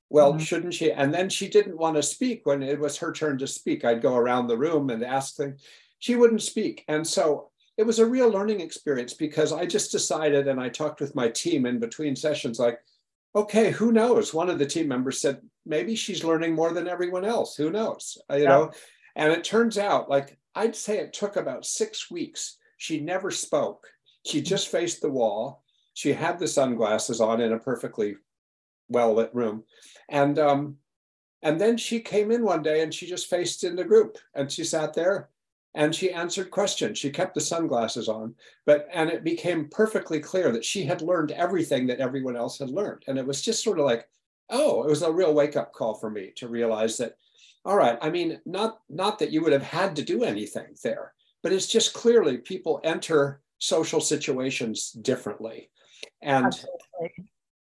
Well, 0.09 0.33
mm-hmm. 0.33 0.39
shouldn't 0.39 0.73
she? 0.73 0.91
And 0.91 1.13
then 1.13 1.29
she 1.29 1.47
didn't 1.47 1.77
want 1.77 1.97
to 1.97 2.03
speak 2.03 2.41
when 2.45 2.63
it 2.63 2.79
was 2.79 2.97
her 2.97 3.11
turn 3.11 3.37
to 3.39 3.47
speak. 3.47 3.85
I'd 3.85 4.01
go 4.01 4.15
around 4.15 4.47
the 4.47 4.57
room 4.57 4.89
and 4.89 5.03
ask 5.03 5.35
things. 5.35 5.61
She 5.99 6.15
wouldn't 6.15 6.41
speak. 6.41 6.83
And 6.87 7.05
so 7.05 7.51
it 7.77 7.83
was 7.83 7.99
a 7.99 8.05
real 8.05 8.29
learning 8.29 8.61
experience 8.61 9.13
because 9.13 9.53
I 9.53 9.65
just 9.65 9.91
decided 9.91 10.47
and 10.47 10.59
I 10.59 10.69
talked 10.69 11.01
with 11.01 11.15
my 11.15 11.29
team 11.29 11.65
in 11.65 11.79
between 11.79 12.15
sessions 12.15 12.59
like, 12.59 12.79
okay, 13.35 13.71
who 13.71 13.91
knows? 13.91 14.33
One 14.33 14.49
of 14.49 14.59
the 14.59 14.65
team 14.65 14.87
members 14.87 15.21
said, 15.21 15.39
maybe 15.65 15.95
she's 15.95 16.23
learning 16.23 16.55
more 16.55 16.73
than 16.73 16.87
everyone 16.87 17.25
else. 17.25 17.55
Who 17.55 17.71
knows? 17.71 18.17
Uh, 18.29 18.35
you 18.35 18.43
yeah. 18.43 18.49
know, 18.49 18.71
and 19.15 19.31
it 19.31 19.43
turns 19.43 19.77
out 19.77 20.09
like 20.09 20.37
I'd 20.55 20.75
say 20.75 20.97
it 20.97 21.13
took 21.13 21.35
about 21.35 21.65
six 21.65 22.11
weeks. 22.11 22.57
She 22.77 22.99
never 22.99 23.31
spoke. 23.31 23.87
She 24.25 24.41
just 24.41 24.69
faced 24.69 25.01
the 25.01 25.09
wall. 25.09 25.63
She 25.93 26.13
had 26.13 26.39
the 26.39 26.47
sunglasses 26.47 27.19
on 27.19 27.41
in 27.41 27.53
a 27.53 27.59
perfectly 27.59 28.15
well 28.89 29.13
lit 29.13 29.33
room. 29.33 29.63
And 30.09 30.37
um, 30.39 30.77
and 31.41 31.59
then 31.59 31.77
she 31.77 31.99
came 31.99 32.31
in 32.31 32.43
one 32.43 32.61
day 32.61 32.81
and 32.81 32.93
she 32.93 33.07
just 33.07 33.29
faced 33.29 33.63
in 33.63 33.75
the 33.75 33.83
group 33.83 34.17
and 34.35 34.51
she 34.51 34.63
sat 34.63 34.93
there 34.93 35.29
and 35.73 35.95
she 35.95 36.11
answered 36.11 36.51
questions. 36.51 36.97
She 36.97 37.09
kept 37.09 37.33
the 37.33 37.41
sunglasses 37.41 38.09
on, 38.09 38.35
but 38.65 38.87
and 38.93 39.09
it 39.09 39.23
became 39.23 39.69
perfectly 39.69 40.19
clear 40.19 40.51
that 40.51 40.65
she 40.65 40.83
had 40.83 41.01
learned 41.01 41.31
everything 41.31 41.87
that 41.87 41.99
everyone 41.99 42.35
else 42.35 42.59
had 42.59 42.69
learned. 42.69 43.03
And 43.07 43.17
it 43.17 43.25
was 43.25 43.41
just 43.41 43.63
sort 43.63 43.79
of 43.79 43.85
like, 43.85 44.07
oh, 44.49 44.83
it 44.83 44.89
was 44.89 45.01
a 45.01 45.11
real 45.11 45.33
wake 45.33 45.55
up 45.55 45.73
call 45.73 45.95
for 45.95 46.09
me 46.09 46.33
to 46.35 46.49
realize 46.49 46.97
that, 46.97 47.15
all 47.63 47.77
right, 47.77 47.97
I 48.01 48.09
mean, 48.09 48.39
not 48.45 48.79
not 48.89 49.17
that 49.19 49.31
you 49.31 49.41
would 49.41 49.53
have 49.53 49.63
had 49.63 49.95
to 49.95 50.03
do 50.03 50.23
anything 50.23 50.75
there, 50.83 51.13
but 51.41 51.53
it's 51.53 51.67
just 51.67 51.93
clearly 51.93 52.37
people 52.37 52.81
enter 52.83 53.41
social 53.61 54.01
situations 54.01 54.91
differently. 54.91 55.69
And 56.21 56.47
Absolutely. 56.47 56.79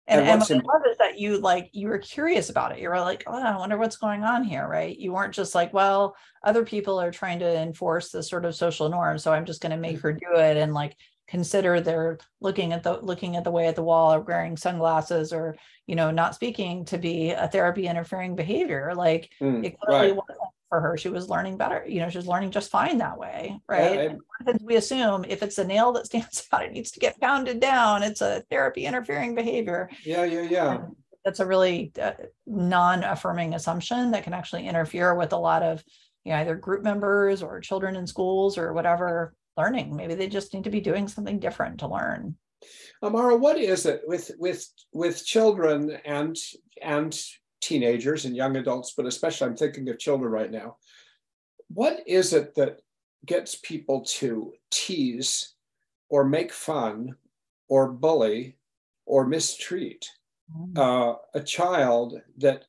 And, 0.09 0.27
and, 0.27 0.41
what 0.41 0.51
I 0.51 0.55
love 0.55 0.83
is 0.91 0.99
that 0.99 1.21
you 1.21 1.39
like 1.39 1.71
you 1.73 1.87
were 1.87 1.99
curious 1.99 2.51
about 2.51 2.73
it. 2.73 2.81
You 2.81 2.89
were 2.89 2.99
like, 2.99 3.23
oh, 3.29 3.41
I 3.41 3.57
wonder 3.57 3.79
what's 3.79 3.97
going 3.97 4.25
on 4.25 4.43
here, 4.43 4.67
right? 4.67 4.99
You 4.99 5.13
weren't 5.13 5.35
just 5.35 5.55
like, 5.55 5.73
well, 5.73 6.17
other 6.43 6.65
people 6.65 7.01
are 7.01 7.13
trying 7.13 7.39
to 7.39 7.63
enforce 7.63 8.11
this 8.11 8.29
sort 8.29 8.45
of 8.45 8.57
social 8.57 8.89
norm, 8.89 9.19
so 9.19 9.33
I'm 9.33 9.45
just 9.45 9.61
going 9.61 9.71
to 9.71 9.77
make 9.77 9.99
mm-hmm. 9.99 10.09
her 10.09 10.13
do 10.15 10.35
it, 10.35 10.57
and 10.57 10.75
like 10.75 10.97
consider 11.31 11.81
they're 11.81 12.19
looking 12.41 12.73
at 12.73 12.83
the 12.83 12.99
looking 13.01 13.37
at 13.37 13.45
the 13.45 13.51
way 13.51 13.69
at 13.69 13.77
the 13.77 13.83
wall 13.83 14.13
or 14.13 14.21
wearing 14.21 14.57
sunglasses 14.57 15.33
or 15.33 15.57
you 15.87 15.95
know 15.95 16.11
not 16.11 16.35
speaking 16.35 16.85
to 16.85 16.99
be 16.99 17.31
a 17.31 17.49
therapy 17.49 17.87
interfering 17.87 18.35
behavior. 18.35 18.93
Like 18.95 19.31
mm, 19.41 19.65
it 19.65 19.79
clearly 19.79 20.09
right. 20.09 20.17
wasn't 20.17 20.39
for 20.69 20.81
her. 20.81 20.97
She 20.97 21.09
was 21.09 21.31
learning 21.31 21.57
better. 21.57 21.85
You 21.87 22.01
know, 22.01 22.11
she 22.11 22.19
was 22.19 22.27
learning 22.27 22.51
just 22.51 22.71
fine 22.71 22.99
that 22.99 23.19
way, 23.19 23.59
right? 23.69 24.17
Yeah, 24.47 24.53
we 24.63 24.77
assume 24.77 25.25
if 25.29 25.43
it's 25.43 25.59
a 25.59 25.65
nail 25.65 25.93
that 25.93 26.07
stands 26.07 26.47
out, 26.53 26.65
it 26.65 26.73
needs 26.73 26.91
to 26.93 27.01
get 27.01 27.21
pounded 27.21 27.61
down. 27.61 28.03
It's 28.03 28.21
a 28.21 28.43
therapy 28.51 28.85
interfering 28.85 29.35
behavior. 29.35 29.89
Yeah, 30.05 30.25
yeah, 30.25 30.43
yeah. 30.43 30.75
And 30.75 30.97
that's 31.25 31.41
a 31.41 31.47
really 31.47 31.93
uh, 32.01 32.13
non-affirming 32.47 33.55
assumption 33.55 34.11
that 34.13 34.25
can 34.25 34.33
actually 34.33 34.67
interfere 34.67 35.15
with 35.15 35.33
a 35.33 35.39
lot 35.39 35.63
of 35.63 35.85
you 36.25 36.33
know, 36.33 36.39
either 36.39 36.55
group 36.55 36.83
members 36.83 37.43
or 37.43 37.61
children 37.61 37.97
in 37.97 38.07
schools 38.07 38.59
or 38.59 38.73
whatever 38.73 39.35
learning. 39.61 39.95
Maybe 39.95 40.15
they 40.15 40.29
just 40.29 40.55
need 40.55 40.65
to 40.65 40.71
be 40.71 40.81
doing 40.81 41.07
something 41.09 41.39
different 41.39 41.81
to 41.81 41.89
learn. 41.89 42.35
Amara, 43.03 43.37
what 43.37 43.59
is 43.59 43.87
it 43.87 44.03
with 44.07 44.31
with 44.39 44.67
with 44.93 45.25
children 45.25 45.99
and 46.05 46.37
and 46.83 47.13
teenagers 47.61 48.25
and 48.25 48.35
young 48.37 48.57
adults, 48.57 48.95
but 48.97 49.07
especially 49.07 49.47
I'm 49.47 49.57
thinking 49.57 49.89
of 49.89 49.99
children 49.99 50.33
right 50.33 50.51
now. 50.51 50.77
What 51.69 52.01
is 52.07 52.33
it 52.33 52.55
that 52.55 52.81
gets 53.27 53.55
people 53.55 54.03
to 54.21 54.53
tease 54.71 55.55
or 56.09 56.25
make 56.25 56.53
fun 56.53 57.17
or 57.69 57.93
bully 57.93 58.57
or 59.07 59.27
mistreat 59.27 60.09
mm. 60.55 60.77
uh, 60.77 61.17
a 61.35 61.43
child 61.43 62.21
that 62.39 62.65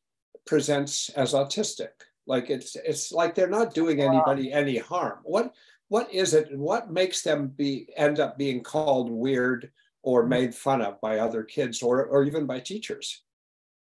presents 0.46 1.10
as 1.10 1.34
autistic? 1.34 1.96
Like 2.28 2.50
it's 2.50 2.76
it's 2.76 3.12
like 3.12 3.34
they're 3.34 3.58
not 3.60 3.74
doing 3.74 4.02
anybody 4.02 4.54
any 4.54 4.78
harm. 4.78 5.20
What 5.24 5.54
what 5.92 6.14
is 6.14 6.34
it? 6.34 6.58
What 6.58 6.90
makes 6.90 7.22
them 7.22 7.50
be 7.50 7.90
end 7.98 8.22
up 8.22 8.38
being 8.38 8.64
called 8.64 9.12
weird 9.12 9.72
or 10.04 10.24
mm. 10.24 10.30
made 10.30 10.56
fun 10.56 10.82
of 10.82 11.02
by 11.02 11.20
other 11.20 11.44
kids 11.44 11.84
or 11.84 12.06
or 12.06 12.24
even 12.24 12.46
by 12.46 12.62
teachers? 12.62 13.24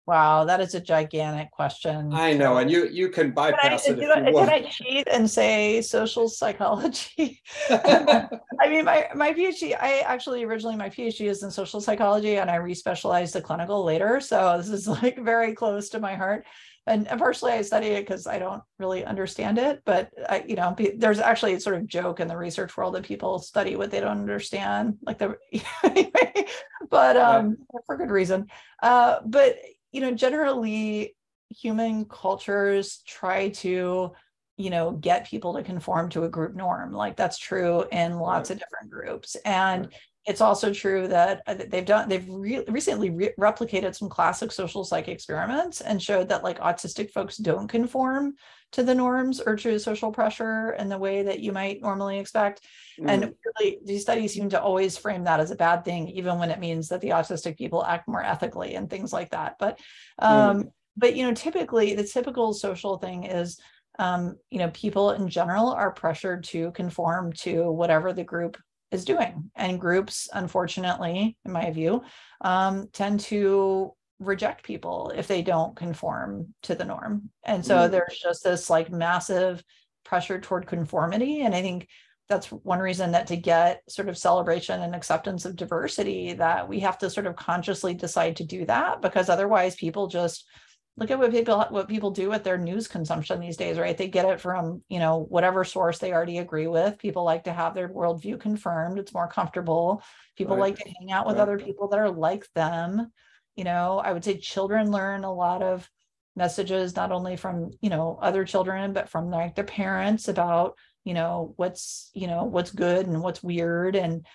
Wow, 0.07 0.43
that 0.45 0.59
is 0.59 0.73
a 0.73 0.81
gigantic 0.81 1.51
question. 1.51 2.11
I 2.11 2.33
know, 2.33 2.57
and 2.57 2.71
you 2.71 2.87
you 2.87 3.09
can 3.09 3.29
bypass 3.29 3.85
can 3.85 3.93
I, 3.93 3.95
it. 3.95 4.03
If 4.03 4.25
you 4.25 4.33
want. 4.33 4.49
Can 4.49 4.49
I 4.49 4.61
cheat 4.63 5.07
and 5.07 5.29
say 5.29 5.81
social 5.81 6.27
psychology? 6.27 7.39
I 7.69 8.27
mean, 8.69 8.85
my 8.85 9.09
my 9.13 9.31
PhD. 9.31 9.77
I 9.79 9.99
actually 9.99 10.43
originally 10.43 10.75
my 10.75 10.89
PhD 10.89 11.29
is 11.29 11.43
in 11.43 11.51
social 11.51 11.79
psychology, 11.79 12.37
and 12.37 12.49
I 12.49 12.55
respecialized 12.55 13.33
the 13.33 13.41
clinical 13.41 13.83
later. 13.83 14.19
So 14.19 14.57
this 14.57 14.69
is 14.69 14.87
like 14.87 15.19
very 15.19 15.53
close 15.53 15.89
to 15.89 15.99
my 15.99 16.15
heart. 16.15 16.47
And, 16.85 17.07
and 17.07 17.19
partially 17.19 17.53
I 17.53 17.61
study 17.61 17.87
it 17.87 18.01
because 18.01 18.27
I 18.27 18.39
don't 18.39 18.61
really 18.77 19.05
understand 19.05 19.57
it, 19.57 19.81
but 19.85 20.11
I, 20.29 20.43
you 20.45 20.55
know, 20.55 20.75
there's 20.97 21.19
actually 21.19 21.53
a 21.53 21.59
sort 21.59 21.77
of 21.77 21.87
joke 21.87 22.19
in 22.19 22.27
the 22.27 22.35
research 22.35 22.75
world 22.75 22.95
that 22.95 23.03
people 23.03 23.39
study 23.39 23.77
what 23.77 23.89
they 23.89 24.01
don't 24.01 24.09
understand, 24.09 24.97
like 25.01 25.17
the, 25.17 25.37
anyway, 25.83 26.45
but 26.89 27.15
um, 27.15 27.57
yeah. 27.73 27.79
for 27.85 27.95
good 27.95 28.11
reason. 28.11 28.47
Uh, 28.81 29.19
but 29.25 29.57
you 29.93 30.01
know, 30.01 30.11
generally 30.11 31.15
human 31.49 32.05
cultures 32.05 33.01
try 33.05 33.49
to 33.49 34.11
you 34.57 34.69
know 34.69 34.91
get 34.91 35.27
people 35.27 35.53
to 35.53 35.63
conform 35.63 36.09
to 36.09 36.23
a 36.23 36.29
group 36.29 36.53
norm 36.53 36.91
like 36.91 37.15
that's 37.15 37.37
true 37.37 37.85
in 37.91 38.19
lots 38.19 38.49
right. 38.49 38.55
of 38.55 38.59
different 38.59 38.91
groups 38.91 39.35
and 39.45 39.85
right. 39.85 39.95
It's 40.25 40.41
also 40.41 40.73
true 40.73 41.07
that 41.07 41.41
uh, 41.47 41.55
they've 41.67 41.85
done 41.85 42.07
they've 42.07 42.27
re- 42.29 42.63
recently 42.67 43.09
re- 43.09 43.33
replicated 43.39 43.93
some 43.93 44.09
classic 44.09 44.51
social 44.51 44.83
psych 44.83 45.09
experiments 45.09 45.81
and 45.81 46.01
showed 46.01 46.29
that 46.29 46.43
like 46.43 46.59
autistic 46.59 47.11
folks 47.11 47.37
don't 47.37 47.67
conform 47.67 48.33
to 48.71 48.83
the 48.83 48.95
norms 48.95 49.39
or 49.39 49.55
to 49.55 49.77
social 49.79 50.11
pressure 50.11 50.73
in 50.79 50.89
the 50.89 50.97
way 50.97 51.23
that 51.23 51.39
you 51.39 51.51
might 51.51 51.81
normally 51.81 52.19
expect. 52.19 52.61
Mm. 52.99 53.09
And 53.09 53.33
really, 53.45 53.79
these 53.83 54.01
studies 54.01 54.33
seem 54.33 54.49
to 54.49 54.61
always 54.61 54.97
frame 54.97 55.25
that 55.25 55.39
as 55.39 55.51
a 55.51 55.55
bad 55.55 55.83
thing, 55.83 56.07
even 56.09 56.39
when 56.39 56.49
it 56.49 56.59
means 56.59 56.89
that 56.89 57.01
the 57.01 57.09
autistic 57.09 57.57
people 57.57 57.83
act 57.83 58.07
more 58.07 58.23
ethically 58.23 58.75
and 58.75 58.89
things 58.89 59.13
like 59.13 59.31
that. 59.31 59.57
But, 59.59 59.79
um, 60.19 60.63
mm. 60.63 60.71
but 60.97 61.15
you 61.15 61.27
know, 61.27 61.33
typically 61.33 61.93
the 61.95 62.03
typical 62.03 62.53
social 62.53 62.97
thing 62.97 63.25
is, 63.25 63.59
um, 63.99 64.37
you 64.49 64.57
know, 64.57 64.71
people 64.71 65.11
in 65.11 65.29
general 65.29 65.69
are 65.69 65.91
pressured 65.91 66.45
to 66.45 66.71
conform 66.71 67.33
to 67.33 67.69
whatever 67.69 68.11
the 68.11 68.23
group 68.23 68.57
is 68.93 69.05
doing, 69.05 69.51
and 69.55 69.81
groups, 69.81 70.29
unfortunately, 70.31 71.37
in 71.43 71.51
my 71.51 71.71
view, 71.71 72.03
um, 72.41 72.87
tend 72.93 73.19
to 73.21 73.93
reject 74.19 74.63
people 74.63 75.11
if 75.15 75.27
they 75.27 75.41
don't 75.41 75.75
conform 75.75 76.53
to 76.63 76.75
the 76.75 76.85
norm. 76.85 77.29
And 77.43 77.65
so 77.65 77.75
mm. 77.75 77.91
there's 77.91 78.19
just 78.21 78.43
this 78.43 78.69
like 78.69 78.91
massive 78.91 79.63
pressure 80.05 80.39
toward 80.39 80.67
conformity. 80.67 81.41
And 81.41 81.55
I 81.55 81.61
think 81.61 81.87
that's 82.29 82.51
one 82.51 82.79
reason 82.79 83.11
that 83.11 83.27
to 83.27 83.35
get 83.35 83.81
sort 83.89 84.09
of 84.09 84.17
celebration 84.17 84.81
and 84.81 84.95
acceptance 84.95 85.45
of 85.45 85.55
diversity, 85.55 86.33
that 86.33 86.69
we 86.69 86.79
have 86.79 86.97
to 86.99 87.09
sort 87.09 87.27
of 87.27 87.35
consciously 87.35 87.93
decide 87.93 88.37
to 88.37 88.45
do 88.45 88.65
that 88.65 89.01
because 89.01 89.29
otherwise 89.29 89.75
people 89.75 90.07
just 90.07 90.47
look 90.95 91.09
at 91.09 91.17
what 91.17 91.31
people 91.31 91.65
what 91.69 91.87
people 91.87 92.11
do 92.11 92.29
with 92.29 92.43
their 92.43 92.57
news 92.57 92.87
consumption 92.87 93.39
these 93.39 93.57
days, 93.57 93.77
right? 93.79 93.97
They 93.97 94.07
get 94.07 94.29
it 94.29 94.39
from, 94.39 94.83
you 94.89 94.99
know, 94.99 95.25
whatever 95.29 95.63
source 95.63 95.97
they 95.97 96.13
already 96.13 96.37
agree 96.37 96.67
with. 96.67 96.99
People 96.99 97.23
like 97.23 97.45
to 97.45 97.53
have 97.53 97.73
their 97.73 97.89
worldview 97.89 98.39
confirmed. 98.39 98.99
It's 98.99 99.13
more 99.13 99.27
comfortable. 99.27 100.03
People 100.37 100.55
right. 100.55 100.75
like 100.75 100.77
to 100.77 100.93
hang 100.99 101.11
out 101.11 101.25
with 101.25 101.37
right. 101.37 101.41
other 101.41 101.57
people 101.57 101.87
that 101.89 101.99
are 101.99 102.11
like 102.11 102.47
them 102.53 103.11
you 103.55 103.63
know 103.63 104.01
i 104.03 104.11
would 104.11 104.23
say 104.23 104.37
children 104.37 104.91
learn 104.91 105.23
a 105.23 105.33
lot 105.33 105.61
of 105.61 105.89
messages 106.35 106.95
not 106.95 107.11
only 107.11 107.35
from 107.35 107.71
you 107.81 107.89
know 107.89 108.17
other 108.21 108.43
children 108.43 108.93
but 108.93 109.09
from 109.09 109.29
like 109.29 109.55
their 109.55 109.63
parents 109.63 110.27
about 110.27 110.77
you 111.03 111.13
know 111.13 111.53
what's 111.57 112.09
you 112.13 112.27
know 112.27 112.43
what's 112.43 112.71
good 112.71 113.05
and 113.07 113.21
what's 113.21 113.43
weird 113.43 113.95
and 113.95 114.25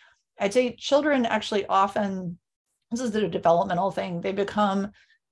i'd 0.40 0.52
say 0.52 0.76
children 0.76 1.26
actually 1.26 1.66
often 1.66 2.38
this 2.90 3.00
is 3.00 3.10
the 3.10 3.28
developmental 3.28 3.90
thing 3.90 4.20
they 4.20 4.32
become 4.32 4.90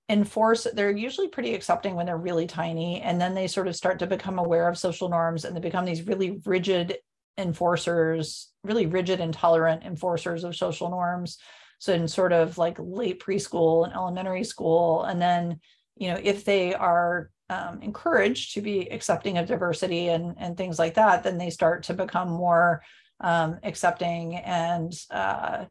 enforce 0.09 0.67
they're 0.75 0.97
usually 0.97 1.27
pretty 1.27 1.55
accepting 1.55 1.97
when 1.97 2.07
they're 2.07 2.17
really 2.17 2.47
tiny 2.47 3.01
and 3.01 3.21
then 3.21 3.35
they 3.35 3.49
sort 3.49 3.67
of 3.67 3.75
start 3.75 3.99
to 3.99 4.07
become 4.07 4.39
aware 4.39 4.69
of 4.69 4.79
social 4.79 5.09
norms 5.09 5.45
and 5.45 5.57
they 5.57 5.61
become 5.61 5.85
these 5.85 6.07
really 6.07 6.41
rigid 6.45 6.97
enforcers, 7.39 8.51
really 8.63 8.87
rigid, 8.87 9.21
intolerant 9.21 9.83
enforcers 9.85 10.45
of 10.45 10.57
social 10.57 10.91
norms. 10.91 11.39
So 11.79 11.93
in 11.93 12.09
sort 12.09 12.33
of 12.33 12.57
like 12.57 12.79
late 12.81 13.21
preschool 13.21 13.85
and 13.85 13.93
elementary 13.93 14.45
school, 14.45 15.05
and 15.05 15.21
then 15.21 15.61
you 15.97 16.11
know 16.11 16.19
if 16.23 16.45
they 16.45 16.75
are 16.75 17.31
um, 17.51 17.83
encouraged 17.83 18.55
to 18.55 18.63
be 18.63 18.91
accepting 18.91 19.39
of 19.39 19.47
diversity 19.47 20.09
and 20.09 20.35
and 20.39 20.57
things 20.57 20.79
like 20.79 20.95
that, 20.95 21.23
then 21.23 21.37
they 21.37 21.51
start 21.51 21.83
to 21.85 21.95
become 21.95 22.31
more 22.31 22.83
um, 23.21 23.59
accepting 23.63 24.37
and 24.37 24.93
uh, 25.11 25.67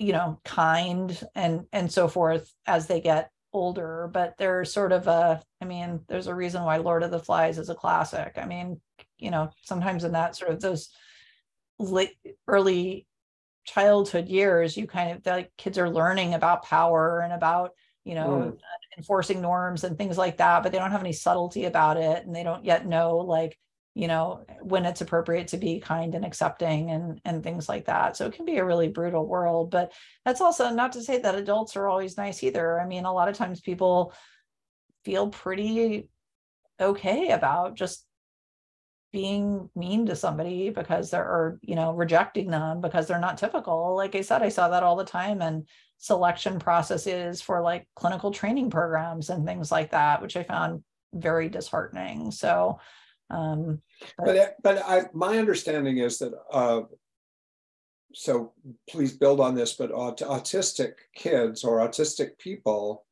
you 0.00 0.14
know 0.14 0.40
kind 0.44 1.22
and 1.34 1.66
and 1.72 1.92
so 1.92 2.08
forth 2.08 2.52
as 2.66 2.86
they 2.86 3.00
get 3.00 3.30
older 3.52 4.08
but 4.12 4.34
they're 4.38 4.64
sort 4.64 4.92
of 4.92 5.06
a 5.06 5.42
i 5.60 5.64
mean 5.64 6.00
there's 6.08 6.26
a 6.26 6.34
reason 6.34 6.64
why 6.64 6.78
lord 6.78 7.02
of 7.02 7.10
the 7.10 7.18
flies 7.18 7.58
is 7.58 7.68
a 7.68 7.74
classic 7.74 8.38
i 8.38 8.46
mean 8.46 8.80
you 9.18 9.30
know 9.30 9.50
sometimes 9.62 10.02
in 10.02 10.12
that 10.12 10.34
sort 10.34 10.50
of 10.50 10.60
those 10.60 10.88
late 11.78 12.16
early 12.48 13.06
childhood 13.66 14.26
years 14.26 14.74
you 14.74 14.86
kind 14.86 15.10
of 15.10 15.26
like 15.26 15.52
kids 15.58 15.76
are 15.76 15.90
learning 15.90 16.32
about 16.32 16.64
power 16.64 17.20
and 17.20 17.32
about 17.34 17.72
you 18.04 18.14
know 18.14 18.28
mm. 18.28 18.58
enforcing 18.96 19.42
norms 19.42 19.84
and 19.84 19.98
things 19.98 20.16
like 20.16 20.38
that 20.38 20.62
but 20.62 20.72
they 20.72 20.78
don't 20.78 20.92
have 20.92 21.00
any 21.00 21.12
subtlety 21.12 21.66
about 21.66 21.98
it 21.98 22.24
and 22.24 22.34
they 22.34 22.42
don't 22.42 22.64
yet 22.64 22.86
know 22.86 23.18
like 23.18 23.58
you 23.94 24.06
know 24.06 24.44
when 24.62 24.84
it's 24.84 25.00
appropriate 25.00 25.48
to 25.48 25.56
be 25.56 25.80
kind 25.80 26.14
and 26.14 26.24
accepting 26.24 26.90
and 26.90 27.20
and 27.24 27.42
things 27.42 27.68
like 27.68 27.86
that. 27.86 28.16
So 28.16 28.26
it 28.26 28.32
can 28.34 28.44
be 28.44 28.58
a 28.58 28.64
really 28.64 28.88
brutal 28.88 29.26
world 29.26 29.70
but 29.70 29.92
that's 30.24 30.40
also 30.40 30.70
not 30.70 30.92
to 30.92 31.02
say 31.02 31.18
that 31.18 31.34
adults 31.34 31.76
are 31.76 31.88
always 31.88 32.16
nice 32.16 32.42
either. 32.42 32.80
I 32.80 32.86
mean 32.86 33.04
a 33.04 33.12
lot 33.12 33.28
of 33.28 33.36
times 33.36 33.60
people 33.60 34.14
feel 35.04 35.28
pretty 35.28 36.08
okay 36.80 37.30
about 37.30 37.76
just 37.76 38.06
being 39.12 39.68
mean 39.74 40.06
to 40.06 40.14
somebody 40.14 40.70
because 40.70 41.10
they're 41.10 41.24
or 41.24 41.58
you 41.62 41.74
know 41.74 41.92
rejecting 41.92 42.48
them 42.48 42.80
because 42.80 43.08
they're 43.08 43.18
not 43.18 43.38
typical. 43.38 43.96
Like 43.96 44.14
i 44.14 44.20
said 44.20 44.42
i 44.42 44.48
saw 44.48 44.68
that 44.68 44.84
all 44.84 44.96
the 44.96 45.04
time 45.04 45.42
and 45.42 45.66
selection 45.98 46.58
processes 46.60 47.42
for 47.42 47.60
like 47.60 47.88
clinical 47.96 48.30
training 48.30 48.70
programs 48.70 49.30
and 49.30 49.44
things 49.44 49.70
like 49.70 49.90
that 49.90 50.22
which 50.22 50.36
i 50.36 50.42
found 50.42 50.82
very 51.12 51.48
disheartening. 51.48 52.30
So 52.30 52.78
um, 53.30 53.80
but 54.18 54.56
but, 54.62 54.82
I, 54.86 55.04
my 55.12 55.38
understanding 55.38 55.98
is 55.98 56.18
that 56.18 56.32
uh, 56.52 56.82
so 58.12 58.52
please 58.88 59.12
build 59.12 59.40
on 59.40 59.54
this, 59.54 59.74
but 59.74 59.92
aut- 59.92 60.18
autistic 60.18 60.94
kids 61.14 61.64
or 61.64 61.78
autistic 61.78 62.38
people 62.38 63.06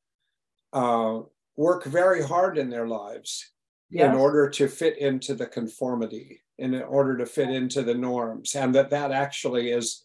uh, 0.73 1.21
work 1.57 1.85
very 1.85 2.23
hard 2.23 2.59
in 2.59 2.69
their 2.69 2.89
lives 2.89 3.53
yes. 3.91 4.13
in 4.13 4.19
order 4.19 4.49
to 4.51 4.69
fit 4.69 4.99
into 4.99 5.35
the 5.35 5.47
conformity, 5.47 6.43
in 6.59 6.83
order 6.83 7.17
to 7.17 7.27
fit 7.27 7.51
into 7.51 7.83
the 7.83 7.95
norms, 7.95 8.55
and 8.55 8.75
that 8.75 8.91
that 8.91 9.13
actually 9.13 9.71
is 9.71 10.05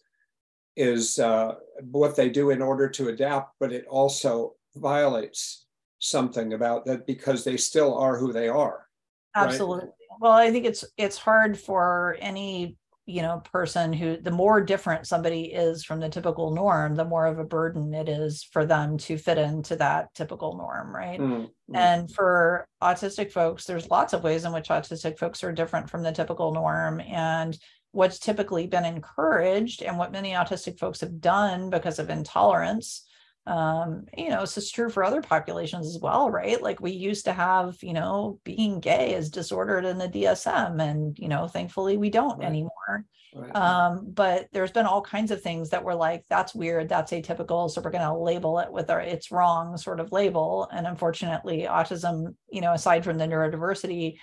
is 0.76 1.18
uh, 1.20 1.54
what 1.82 2.16
they 2.16 2.28
do 2.28 2.50
in 2.50 2.60
order 2.60 2.88
to 2.88 3.08
adapt, 3.08 3.54
but 3.60 3.72
it 3.72 3.86
also 3.88 4.54
violates 4.74 5.66
something 6.00 6.52
about 6.52 6.84
that 6.84 7.06
because 7.06 7.44
they 7.44 7.56
still 7.56 7.96
are 7.96 8.18
who 8.18 8.32
they 8.32 8.48
are. 8.48 8.88
Absolutely. 9.36 9.84
Right? 9.84 9.94
Well 10.20 10.32
i 10.32 10.50
think 10.50 10.64
it's 10.64 10.84
it's 10.96 11.18
hard 11.18 11.58
for 11.58 12.16
any 12.20 12.76
you 13.06 13.20
know 13.20 13.42
person 13.52 13.92
who 13.92 14.16
the 14.16 14.30
more 14.30 14.60
different 14.62 15.06
somebody 15.06 15.52
is 15.52 15.84
from 15.84 16.00
the 16.00 16.08
typical 16.08 16.54
norm 16.54 16.94
the 16.94 17.04
more 17.04 17.26
of 17.26 17.38
a 17.38 17.44
burden 17.44 17.92
it 17.92 18.08
is 18.08 18.42
for 18.44 18.64
them 18.64 18.96
to 18.96 19.18
fit 19.18 19.36
into 19.36 19.76
that 19.76 20.12
typical 20.14 20.56
norm 20.56 20.94
right 20.94 21.20
mm-hmm. 21.20 21.76
and 21.76 22.10
for 22.10 22.66
autistic 22.82 23.30
folks 23.30 23.64
there's 23.64 23.90
lots 23.90 24.14
of 24.14 24.24
ways 24.24 24.44
in 24.44 24.52
which 24.52 24.68
autistic 24.68 25.18
folks 25.18 25.44
are 25.44 25.52
different 25.52 25.90
from 25.90 26.02
the 26.02 26.12
typical 26.12 26.52
norm 26.52 27.00
and 27.00 27.58
what's 27.92 28.18
typically 28.18 28.66
been 28.66 28.84
encouraged 28.84 29.82
and 29.82 29.98
what 29.98 30.12
many 30.12 30.32
autistic 30.32 30.78
folks 30.78 31.00
have 31.00 31.20
done 31.20 31.68
because 31.70 31.98
of 31.98 32.10
intolerance 32.10 33.06
um 33.46 34.06
you 34.16 34.30
know 34.30 34.40
this 34.40 34.56
is 34.56 34.70
true 34.70 34.88
for 34.88 35.04
other 35.04 35.20
populations 35.20 35.86
as 35.86 36.00
well 36.00 36.30
right 36.30 36.62
like 36.62 36.80
we 36.80 36.92
used 36.92 37.26
to 37.26 37.32
have 37.32 37.76
you 37.82 37.92
know 37.92 38.40
being 38.42 38.80
gay 38.80 39.14
is 39.14 39.28
disordered 39.28 39.84
in 39.84 39.98
the 39.98 40.08
dsm 40.08 40.80
and 40.80 41.18
you 41.18 41.28
know 41.28 41.46
thankfully 41.46 41.98
we 41.98 42.08
don't 42.08 42.38
right. 42.38 42.48
anymore 42.48 43.04
right. 43.34 43.54
um 43.54 44.10
but 44.14 44.48
there's 44.52 44.70
been 44.70 44.86
all 44.86 45.02
kinds 45.02 45.30
of 45.30 45.42
things 45.42 45.68
that 45.68 45.84
were 45.84 45.94
like 45.94 46.24
that's 46.30 46.54
weird 46.54 46.88
that's 46.88 47.12
atypical 47.12 47.70
so 47.70 47.82
we're 47.82 47.90
going 47.90 48.02
to 48.02 48.14
label 48.14 48.58
it 48.60 48.72
with 48.72 48.88
our 48.88 49.00
it's 49.00 49.30
wrong 49.30 49.76
sort 49.76 50.00
of 50.00 50.10
label 50.10 50.66
and 50.72 50.86
unfortunately 50.86 51.66
autism 51.68 52.34
you 52.50 52.62
know 52.62 52.72
aside 52.72 53.04
from 53.04 53.18
the 53.18 53.26
neurodiversity 53.26 54.16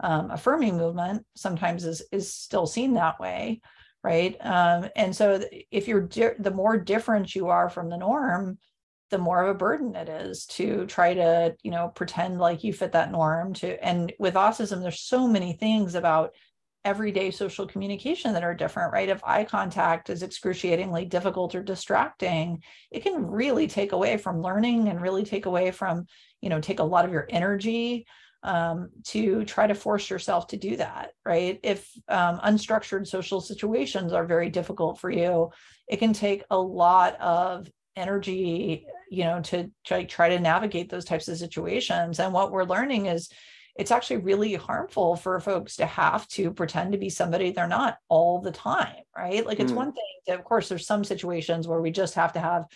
um, 0.00 0.30
affirming 0.30 0.76
movement 0.76 1.26
sometimes 1.34 1.84
is 1.84 2.02
is 2.12 2.32
still 2.32 2.68
seen 2.68 2.94
that 2.94 3.18
way 3.18 3.60
right 4.04 4.36
um, 4.40 4.88
and 4.94 5.16
so 5.16 5.42
if 5.72 5.88
you're 5.88 6.02
di- 6.02 6.30
the 6.38 6.52
more 6.52 6.78
different 6.78 7.34
you 7.34 7.48
are 7.48 7.68
from 7.68 7.88
the 7.88 7.96
norm 7.96 8.56
the 9.10 9.18
more 9.18 9.42
of 9.42 9.48
a 9.48 9.58
burden 9.58 9.94
it 9.94 10.08
is 10.08 10.46
to 10.46 10.86
try 10.86 11.14
to 11.14 11.54
you 11.62 11.70
know 11.70 11.88
pretend 11.94 12.38
like 12.38 12.64
you 12.64 12.72
fit 12.72 12.92
that 12.92 13.10
norm 13.10 13.54
to 13.54 13.82
and 13.84 14.12
with 14.18 14.34
autism 14.34 14.80
there's 14.82 15.00
so 15.00 15.26
many 15.26 15.52
things 15.52 15.94
about 15.94 16.34
everyday 16.84 17.30
social 17.30 17.66
communication 17.66 18.32
that 18.32 18.44
are 18.44 18.54
different 18.54 18.92
right? 18.92 19.08
If 19.08 19.22
eye 19.24 19.44
contact 19.44 20.10
is 20.10 20.22
excruciatingly 20.22 21.06
difficult 21.06 21.54
or 21.54 21.62
distracting 21.62 22.62
it 22.90 23.02
can 23.02 23.26
really 23.26 23.66
take 23.66 23.92
away 23.92 24.16
from 24.16 24.42
learning 24.42 24.88
and 24.88 25.00
really 25.00 25.24
take 25.24 25.46
away 25.46 25.70
from 25.70 26.06
you 26.40 26.48
know 26.48 26.60
take 26.60 26.78
a 26.78 26.84
lot 26.84 27.04
of 27.04 27.12
your 27.12 27.26
energy 27.30 28.06
um, 28.44 28.90
to 29.06 29.44
try 29.44 29.66
to 29.66 29.74
force 29.74 30.08
yourself 30.08 30.46
to 30.48 30.56
do 30.56 30.76
that 30.76 31.10
right? 31.24 31.58
If 31.62 31.90
um, 32.08 32.38
unstructured 32.40 33.06
social 33.06 33.40
situations 33.40 34.12
are 34.12 34.24
very 34.24 34.48
difficult 34.48 35.00
for 35.00 35.10
you 35.10 35.50
it 35.88 35.96
can 35.96 36.12
take 36.12 36.44
a 36.50 36.58
lot 36.58 37.20
of 37.20 37.68
energy 37.98 38.86
you 39.10 39.24
know 39.24 39.40
to 39.40 39.70
try, 39.84 40.04
try 40.04 40.28
to 40.28 40.38
navigate 40.38 40.90
those 40.90 41.04
types 41.04 41.28
of 41.28 41.38
situations. 41.38 42.20
And 42.20 42.32
what 42.32 42.52
we're 42.52 42.64
learning 42.64 43.06
is 43.06 43.30
it's 43.76 43.90
actually 43.92 44.18
really 44.18 44.54
harmful 44.54 45.14
for 45.14 45.38
folks 45.38 45.76
to 45.76 45.86
have 45.86 46.26
to 46.28 46.50
pretend 46.50 46.92
to 46.92 46.98
be 46.98 47.08
somebody 47.08 47.52
they're 47.52 47.68
not 47.68 47.96
all 48.08 48.40
the 48.40 48.50
time 48.50 49.02
right? 49.18 49.44
Like 49.44 49.60
it's 49.60 49.72
mm. 49.72 49.76
one 49.76 49.92
thing 49.92 50.04
to, 50.28 50.34
of 50.34 50.44
course 50.44 50.68
there's 50.68 50.86
some 50.86 51.04
situations 51.04 51.66
where 51.66 51.80
we 51.80 51.90
just 51.90 52.14
have 52.14 52.32
to 52.34 52.40
have 52.40 52.66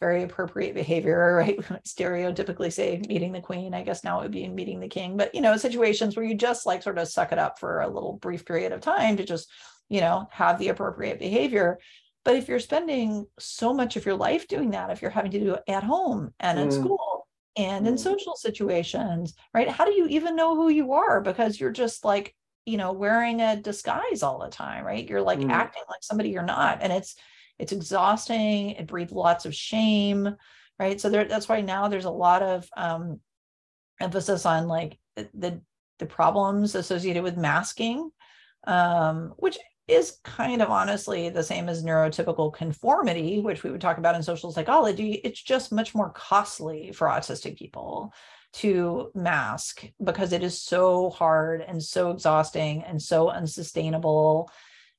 very 0.00 0.22
appropriate 0.22 0.74
behavior 0.74 1.34
right? 1.38 1.58
Stereotypically 1.84 2.72
say 2.72 3.02
meeting 3.08 3.32
the 3.32 3.40
queen 3.40 3.74
i 3.74 3.82
guess 3.82 4.04
now 4.04 4.20
it 4.20 4.24
would 4.24 4.32
be 4.32 4.48
meeting 4.48 4.80
the 4.80 4.88
king. 4.88 5.16
But 5.16 5.34
you 5.34 5.40
know 5.40 5.56
situations 5.56 6.16
where 6.16 6.24
you 6.24 6.34
just 6.34 6.66
like 6.66 6.82
sort 6.82 6.98
of 6.98 7.08
suck 7.08 7.32
it 7.32 7.38
up 7.38 7.58
for 7.58 7.80
a 7.80 7.88
little 7.88 8.14
brief 8.14 8.44
period 8.44 8.72
of 8.72 8.80
time 8.80 9.16
to 9.16 9.24
just 9.24 9.50
you 9.88 10.00
know 10.00 10.28
have 10.30 10.58
the 10.58 10.68
appropriate 10.68 11.18
behavior 11.18 11.78
but 12.24 12.36
if 12.36 12.48
you're 12.48 12.60
spending 12.60 13.26
so 13.38 13.74
much 13.74 13.96
of 13.96 14.06
your 14.06 14.14
life 14.14 14.46
doing 14.46 14.70
that, 14.70 14.90
if 14.90 15.02
you're 15.02 15.10
having 15.10 15.30
to 15.32 15.40
do 15.40 15.54
it 15.54 15.62
at 15.68 15.82
home 15.82 16.32
and 16.38 16.58
in 16.58 16.68
mm. 16.68 16.72
school 16.72 17.26
and 17.56 17.86
in 17.86 17.94
mm. 17.94 17.98
social 17.98 18.36
situations, 18.36 19.34
right? 19.52 19.68
How 19.68 19.84
do 19.84 19.92
you 19.92 20.06
even 20.06 20.36
know 20.36 20.54
who 20.54 20.68
you 20.68 20.92
are? 20.92 21.20
Because 21.20 21.58
you're 21.58 21.72
just 21.72 22.04
like, 22.04 22.34
you 22.64 22.76
know, 22.76 22.92
wearing 22.92 23.40
a 23.40 23.56
disguise 23.56 24.22
all 24.22 24.38
the 24.38 24.48
time, 24.48 24.84
right? 24.84 25.08
You're 25.08 25.22
like 25.22 25.40
mm. 25.40 25.50
acting 25.50 25.82
like 25.88 26.02
somebody 26.02 26.30
you're 26.30 26.42
not. 26.42 26.78
And 26.80 26.92
it's 26.92 27.16
it's 27.58 27.72
exhausting. 27.72 28.70
It 28.70 28.86
breeds 28.86 29.12
lots 29.12 29.44
of 29.44 29.54
shame, 29.54 30.36
right? 30.78 31.00
So 31.00 31.10
there, 31.10 31.24
that's 31.24 31.48
why 31.48 31.60
now 31.60 31.88
there's 31.88 32.04
a 32.04 32.10
lot 32.10 32.42
of 32.42 32.68
um, 32.76 33.20
emphasis 34.00 34.46
on 34.46 34.68
like 34.68 34.98
the 35.16 35.60
the 35.98 36.06
problems 36.06 36.74
associated 36.74 37.22
with 37.22 37.36
masking 37.36 38.10
um, 38.64 39.34
which 39.36 39.58
is 39.92 40.18
kind 40.24 40.62
of 40.62 40.70
honestly 40.70 41.28
the 41.28 41.42
same 41.42 41.68
as 41.68 41.84
neurotypical 41.84 42.52
conformity, 42.52 43.40
which 43.40 43.62
we 43.62 43.70
would 43.70 43.80
talk 43.80 43.98
about 43.98 44.14
in 44.14 44.22
social 44.22 44.52
psychology. 44.52 45.20
It's 45.24 45.42
just 45.42 45.72
much 45.72 45.94
more 45.94 46.10
costly 46.10 46.92
for 46.92 47.08
autistic 47.08 47.56
people 47.56 48.12
to 48.54 49.10
mask 49.14 49.84
because 50.02 50.32
it 50.32 50.42
is 50.42 50.60
so 50.60 51.10
hard 51.10 51.62
and 51.62 51.82
so 51.82 52.10
exhausting 52.10 52.82
and 52.82 53.00
so 53.00 53.30
unsustainable 53.30 54.50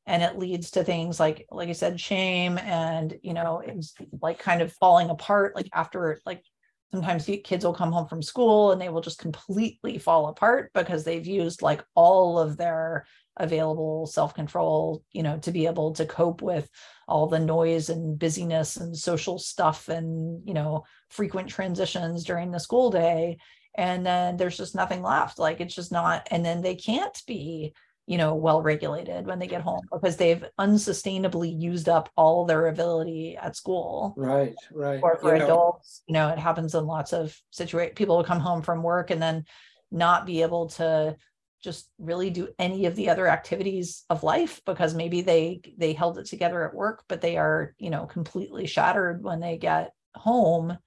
and 0.06 0.24
it 0.24 0.40
leads 0.40 0.72
to 0.72 0.84
things 0.84 1.20
like 1.20 1.46
like 1.52 1.70
i 1.70 1.74
said 1.74 2.00
shame 2.00 2.58
and 2.58 3.18
you 3.22 3.34
know 3.34 3.62
it's 3.64 3.94
like 4.22 4.40
kind 4.40 4.62
of 4.62 4.74
falling 4.74 5.10
apart 5.10 5.56
like 5.56 5.70
after 5.74 6.20
like 6.26 6.44
sometimes 6.92 7.30
kids 7.44 7.66
will 7.66 7.74
come 7.74 7.92
home 7.92 8.08
from 8.08 8.22
school 8.22 8.72
and 8.72 8.80
they 8.80 8.90
will 8.90 9.02
just 9.02 9.18
completely 9.18 9.98
fall 9.98 10.28
apart 10.28 10.72
because 10.74 11.04
they've 11.04 11.26
used 11.26 11.62
like 11.62 11.84
all 11.96 12.38
of 12.38 12.58
their 12.58 13.06
available 13.38 14.06
self-control 14.06 15.04
you 15.12 15.24
know 15.24 15.40
to 15.40 15.52
be 15.52 15.66
able 15.66 15.92
to 15.92 16.06
cope 16.06 16.42
with 16.42 16.70
all 17.08 17.28
the 17.28 17.40
noise 17.40 17.90
and 17.90 18.18
busyness 18.18 18.78
and 18.78 18.98
social 18.98 19.38
stuff 19.38 19.90
and 19.90 20.48
you 20.48 20.54
know 20.54 20.84
frequent 21.10 21.50
transitions 21.50 22.24
during 22.24 22.52
the 22.52 22.60
school 22.60 22.90
day. 22.90 23.38
And 23.76 24.06
then 24.06 24.38
there's 24.38 24.58
just 24.58 24.76
nothing 24.76 25.02
left. 25.02 25.40
Like 25.40 25.60
it's 25.60 25.76
just 25.76 25.92
not 25.92 26.28
and 26.32 26.46
then 26.46 26.62
they 26.62 26.76
can't 26.76 27.20
be 27.28 27.74
you 28.06 28.18
know 28.18 28.36
well 28.36 28.62
regulated 28.62 29.26
when 29.26 29.40
they 29.40 29.48
get 29.48 29.62
home 29.62 29.80
because 29.92 30.18
they've 30.18 30.44
unsustainably 30.60 31.60
used 31.60 31.88
up 31.88 32.10
all 32.18 32.46
their 32.46 32.68
ability 32.68 33.38
at 33.38 33.56
school. 33.56 34.14
Right 34.18 34.56
right. 34.72 35.00
Or 35.02 35.18
for 35.18 35.36
you 35.36 35.44
adults 35.44 36.04
know. 36.08 36.12
you 36.12 36.14
know 36.14 36.30
it 36.34 36.40
happens 36.40 36.76
in 36.76 36.86
lots 36.86 37.14
of 37.14 37.38
situations 37.52 37.96
people 37.96 38.18
will 38.18 38.24
come 38.24 38.40
home 38.40 38.62
from 38.62 38.84
work 38.84 39.10
and 39.10 39.22
then 39.22 39.46
not 39.92 40.26
be 40.26 40.42
able 40.42 40.68
to 40.68 41.16
just 41.64 41.90
really 41.98 42.30
do 42.30 42.50
any 42.60 42.86
of 42.86 42.96
the 42.96 43.10
other 43.10 43.28
activities 43.28 44.04
of 44.10 44.24
life 44.24 44.62
because 44.66 44.94
maybe 44.94 45.22
they 45.22 45.62
they 45.78 45.94
held 45.94 46.18
it 46.18 46.26
together 46.26 46.68
at 46.68 46.74
work 46.74 47.04
but 47.08 47.22
they 47.22 47.38
are 47.38 47.74
you 47.78 47.90
know 47.90 48.06
completely 48.06 48.68
shattered 48.68 49.24
when 49.24 49.40
they 49.40 49.58
get 49.58 49.92
home. 50.16 50.78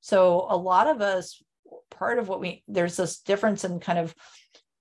So 0.00 0.46
a 0.48 0.56
lot 0.56 0.88
of 0.88 1.00
us 1.00 1.42
part 1.90 2.18
of 2.18 2.28
what 2.28 2.40
we 2.40 2.62
there's 2.68 2.96
this 2.96 3.20
difference 3.20 3.64
in 3.64 3.80
kind 3.80 3.98
of 3.98 4.14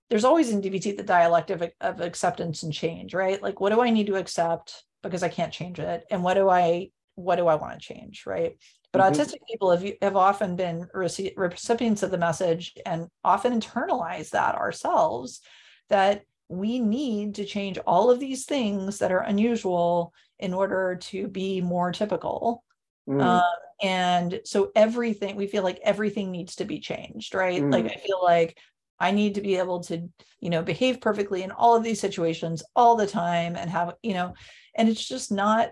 there's 0.09 0.25
always 0.25 0.49
in 0.49 0.61
DBT 0.61 0.97
the 0.97 1.03
dialectic 1.03 1.61
of, 1.61 1.69
of 1.81 2.01
acceptance 2.01 2.63
and 2.63 2.73
change 2.73 3.13
right? 3.13 3.41
Like 3.41 3.59
what 3.59 3.71
do 3.71 3.81
i 3.81 3.89
need 3.89 4.07
to 4.07 4.15
accept 4.15 4.83
because 5.03 5.23
i 5.23 5.29
can't 5.29 5.53
change 5.53 5.79
it? 5.79 6.03
And 6.09 6.23
what 6.23 6.33
do 6.33 6.49
i 6.49 6.89
what 7.15 7.37
do 7.37 7.47
i 7.47 7.55
want 7.55 7.79
to 7.79 7.93
change 7.93 8.25
right 8.25 8.57
but 8.95 9.13
mm-hmm. 9.13 9.21
autistic 9.21 9.39
people 9.49 9.71
have, 9.71 9.85
have 10.01 10.15
often 10.15 10.55
been 10.55 10.87
recipients 10.93 12.03
of 12.03 12.11
the 12.11 12.17
message 12.17 12.73
and 12.85 13.07
often 13.23 13.59
internalize 13.59 14.29
that 14.29 14.55
ourselves 14.55 15.41
that 15.89 16.23
we 16.47 16.79
need 16.79 17.35
to 17.35 17.45
change 17.45 17.77
all 17.79 18.09
of 18.09 18.19
these 18.19 18.45
things 18.45 18.99
that 18.99 19.11
are 19.11 19.19
unusual 19.19 20.13
in 20.39 20.53
order 20.53 20.97
to 21.01 21.27
be 21.27 21.61
more 21.61 21.91
typical. 21.91 22.63
Mm. 23.09 23.21
Um, 23.21 23.43
and 23.81 24.41
so 24.45 24.71
everything, 24.75 25.35
we 25.35 25.47
feel 25.47 25.63
like 25.63 25.79
everything 25.83 26.31
needs 26.31 26.55
to 26.55 26.65
be 26.65 26.79
changed, 26.79 27.35
right? 27.35 27.61
Mm. 27.61 27.71
Like 27.71 27.85
I 27.85 27.95
feel 27.95 28.23
like 28.23 28.57
I 28.99 29.11
need 29.11 29.35
to 29.35 29.41
be 29.41 29.57
able 29.57 29.81
to, 29.85 30.07
you 30.39 30.49
know, 30.49 30.61
behave 30.61 31.01
perfectly 31.01 31.43
in 31.43 31.51
all 31.51 31.75
of 31.75 31.83
these 31.83 31.99
situations 31.99 32.63
all 32.75 32.95
the 32.95 33.07
time 33.07 33.55
and 33.55 33.69
have, 33.69 33.95
you 34.01 34.13
know, 34.13 34.33
and 34.75 34.87
it's 34.87 35.05
just 35.05 35.31
not 35.31 35.71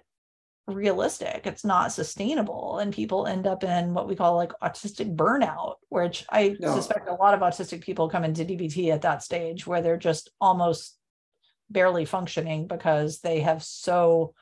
realistic 0.68 1.42
it's 1.44 1.66
not 1.66 1.92
sustainable 1.92 2.80
and 2.80 2.94
people 2.94 3.28
end 3.28 3.46
up 3.46 3.66
in 3.66 3.94
what 3.94 4.08
we 4.08 4.16
call 4.16 4.38
like 4.38 4.54
autistic 4.64 5.14
burnout 5.14 5.76
which 5.90 6.26
i 6.32 6.56
no. 6.60 6.74
suspect 6.74 7.10
a 7.10 7.14
lot 7.14 7.34
of 7.34 7.42
autistic 7.42 7.82
people 7.82 8.10
come 8.10 8.24
into 8.24 8.46
dbt 8.46 8.90
at 8.90 9.02
that 9.02 9.22
stage 9.22 9.68
where 9.68 9.82
they're 9.82 9.98
just 9.98 10.32
almost 10.40 10.98
barely 11.70 12.06
functioning 12.06 12.66
because 12.66 13.20
they 13.20 13.42
have 13.42 13.62
so 13.62 14.34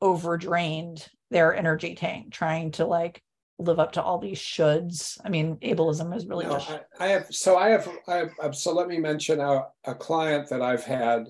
overdrained 0.00 1.06
their 1.30 1.54
energy 1.54 1.94
tank 1.94 2.32
trying 2.32 2.72
to 2.72 2.84
like 2.84 3.22
live 3.60 3.78
up 3.78 3.92
to 3.92 4.02
all 4.02 4.18
these 4.18 4.40
shoulds 4.40 5.20
i 5.24 5.28
mean 5.28 5.54
ableism 5.58 6.16
is 6.16 6.26
really 6.26 6.46
no, 6.46 6.54
just... 6.54 6.68
I, 6.68 6.80
I, 6.98 7.08
have 7.08 7.26
so 7.30 7.56
i 7.56 7.68
have 7.68 7.88
I 8.08 8.24
have, 8.40 8.56
so 8.56 8.72
let 8.72 8.88
me 8.88 8.98
mention 8.98 9.38
a, 9.38 9.66
a 9.84 9.94
client 9.94 10.48
that 10.48 10.62
i've 10.62 10.82
had 10.82 11.28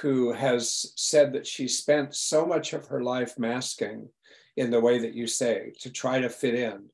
who 0.00 0.32
has 0.32 0.92
said 0.96 1.32
that 1.32 1.46
she 1.46 1.66
spent 1.66 2.14
so 2.14 2.44
much 2.44 2.72
of 2.72 2.86
her 2.86 3.02
life 3.02 3.38
masking 3.38 4.08
in 4.56 4.70
the 4.70 4.80
way 4.80 4.98
that 4.98 5.14
you 5.14 5.26
say 5.26 5.72
to 5.80 5.90
try 5.90 6.20
to 6.20 6.28
fit 6.28 6.54
in 6.54 6.84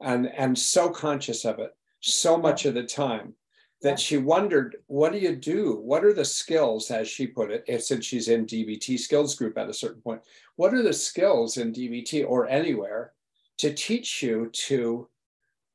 and 0.00 0.26
and 0.36 0.58
so 0.58 0.88
conscious 0.88 1.44
of 1.44 1.58
it 1.58 1.70
so 2.00 2.36
much 2.36 2.64
of 2.64 2.74
the 2.74 2.82
time 2.82 3.34
that 3.82 3.98
she 3.98 4.16
wondered 4.16 4.76
what 4.86 5.12
do 5.12 5.18
you 5.18 5.34
do? 5.34 5.80
What 5.82 6.04
are 6.04 6.12
the 6.12 6.24
skills 6.24 6.90
as 6.90 7.08
she 7.08 7.26
put 7.26 7.50
it 7.50 7.64
eh, 7.68 7.78
since 7.78 8.06
she's 8.06 8.28
in 8.28 8.46
dbt 8.46 8.98
skills 8.98 9.34
group 9.34 9.58
at 9.58 9.68
a 9.68 9.74
certain 9.74 10.00
point 10.00 10.22
what 10.56 10.74
are 10.74 10.82
the 10.82 10.92
skills 10.92 11.56
in 11.58 11.72
dbt 11.72 12.24
or 12.26 12.48
anywhere 12.48 13.12
to 13.58 13.72
teach 13.72 14.22
you 14.22 14.50
to 14.52 15.08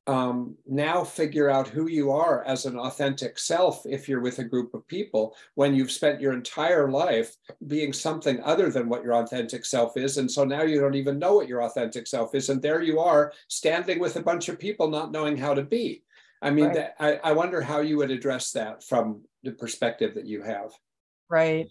um, 0.08 0.56
now 0.66 1.04
figure 1.04 1.50
out 1.50 1.68
who 1.68 1.86
you 1.86 2.10
are 2.10 2.42
as 2.44 2.64
an 2.64 2.78
authentic 2.78 3.38
self 3.38 3.82
if 3.84 4.08
you're 4.08 4.22
with 4.22 4.38
a 4.38 4.44
group 4.44 4.72
of 4.72 4.88
people 4.88 5.36
when 5.54 5.74
you've 5.74 5.92
spent 5.92 6.18
your 6.18 6.32
entire 6.32 6.90
life 6.90 7.36
being 7.66 7.92
something 7.92 8.40
other 8.42 8.70
than 8.70 8.88
what 8.88 9.04
your 9.04 9.12
authentic 9.12 9.66
self 9.66 9.98
is. 9.98 10.16
And 10.16 10.30
so 10.30 10.44
now 10.44 10.62
you 10.62 10.80
don't 10.80 10.94
even 10.94 11.18
know 11.18 11.34
what 11.34 11.46
your 11.46 11.62
authentic 11.62 12.06
self 12.06 12.34
is. 12.34 12.48
And 12.48 12.62
there 12.62 12.80
you 12.80 12.98
are 12.98 13.34
standing 13.48 13.98
with 13.98 14.16
a 14.16 14.22
bunch 14.22 14.48
of 14.48 14.58
people 14.58 14.88
not 14.88 15.12
knowing 15.12 15.36
how 15.36 15.52
to 15.52 15.62
be. 15.62 16.02
I 16.40 16.50
mean, 16.52 16.66
right. 16.66 16.74
that, 16.74 16.94
I, 16.98 17.20
I 17.22 17.32
wonder 17.32 17.60
how 17.60 17.80
you 17.80 17.98
would 17.98 18.10
address 18.10 18.52
that 18.52 18.82
from 18.82 19.24
the 19.42 19.52
perspective 19.52 20.14
that 20.14 20.26
you 20.26 20.42
have. 20.42 20.70
Right. 21.28 21.68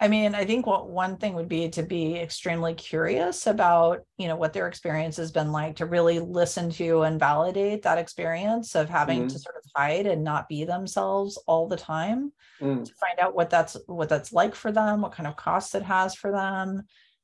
I 0.00 0.08
mean, 0.08 0.34
I 0.34 0.44
think 0.44 0.66
what 0.66 0.90
one 0.90 1.16
thing 1.16 1.34
would 1.34 1.48
be 1.48 1.68
to 1.70 1.82
be 1.82 2.16
extremely 2.16 2.74
curious 2.74 3.46
about, 3.46 4.00
you 4.18 4.26
know, 4.26 4.34
what 4.34 4.52
their 4.52 4.66
experience 4.66 5.16
has 5.18 5.30
been 5.30 5.52
like, 5.52 5.76
to 5.76 5.86
really 5.86 6.18
listen 6.18 6.68
to 6.72 7.02
and 7.02 7.18
validate 7.18 7.82
that 7.82 7.98
experience 7.98 8.74
of 8.74 8.88
having 8.88 9.20
mm-hmm. 9.20 9.28
to 9.28 9.38
sort 9.38 9.56
of 9.56 9.62
hide 9.76 10.06
and 10.06 10.24
not 10.24 10.48
be 10.48 10.64
themselves 10.64 11.38
all 11.46 11.68
the 11.68 11.76
time, 11.76 12.32
mm. 12.60 12.84
to 12.84 12.94
find 12.94 13.20
out 13.20 13.36
what 13.36 13.50
that's 13.50 13.76
what 13.86 14.08
that's 14.08 14.32
like 14.32 14.56
for 14.56 14.72
them, 14.72 15.00
what 15.00 15.12
kind 15.12 15.28
of 15.28 15.36
costs 15.36 15.76
it 15.76 15.82
has 15.82 16.16
for 16.16 16.32
them, 16.32 16.82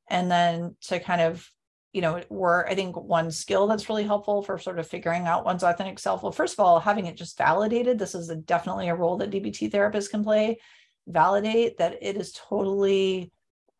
and 0.09 0.31
then 0.31 0.77
to 0.83 1.01
kind 1.01 1.21
of, 1.21 1.45
you 1.93 2.01
know, 2.01 2.23
were 2.31 2.69
I 2.69 2.77
think 2.77 2.97
one 2.97 3.33
skill 3.33 3.67
that's 3.67 3.89
really 3.89 4.05
helpful 4.05 4.43
for 4.43 4.59
sort 4.59 4.79
of 4.79 4.87
figuring 4.87 5.27
out 5.27 5.45
one's 5.45 5.65
authentic 5.65 5.99
self. 5.99 6.23
Well, 6.23 6.31
first 6.31 6.55
of 6.55 6.61
all, 6.65 6.79
having 6.79 7.07
it 7.07 7.17
just 7.17 7.37
validated. 7.37 7.99
This 7.99 8.15
is 8.15 8.31
a, 8.31 8.37
definitely 8.37 8.89
a 8.89 8.95
role 8.95 9.17
that 9.17 9.31
DBT 9.31 9.73
therapists 9.73 10.09
can 10.09 10.23
play 10.23 10.59
validate 11.11 11.79
that 11.79 11.99
it 12.03 12.17
is 12.17 12.33
totally 12.33 13.33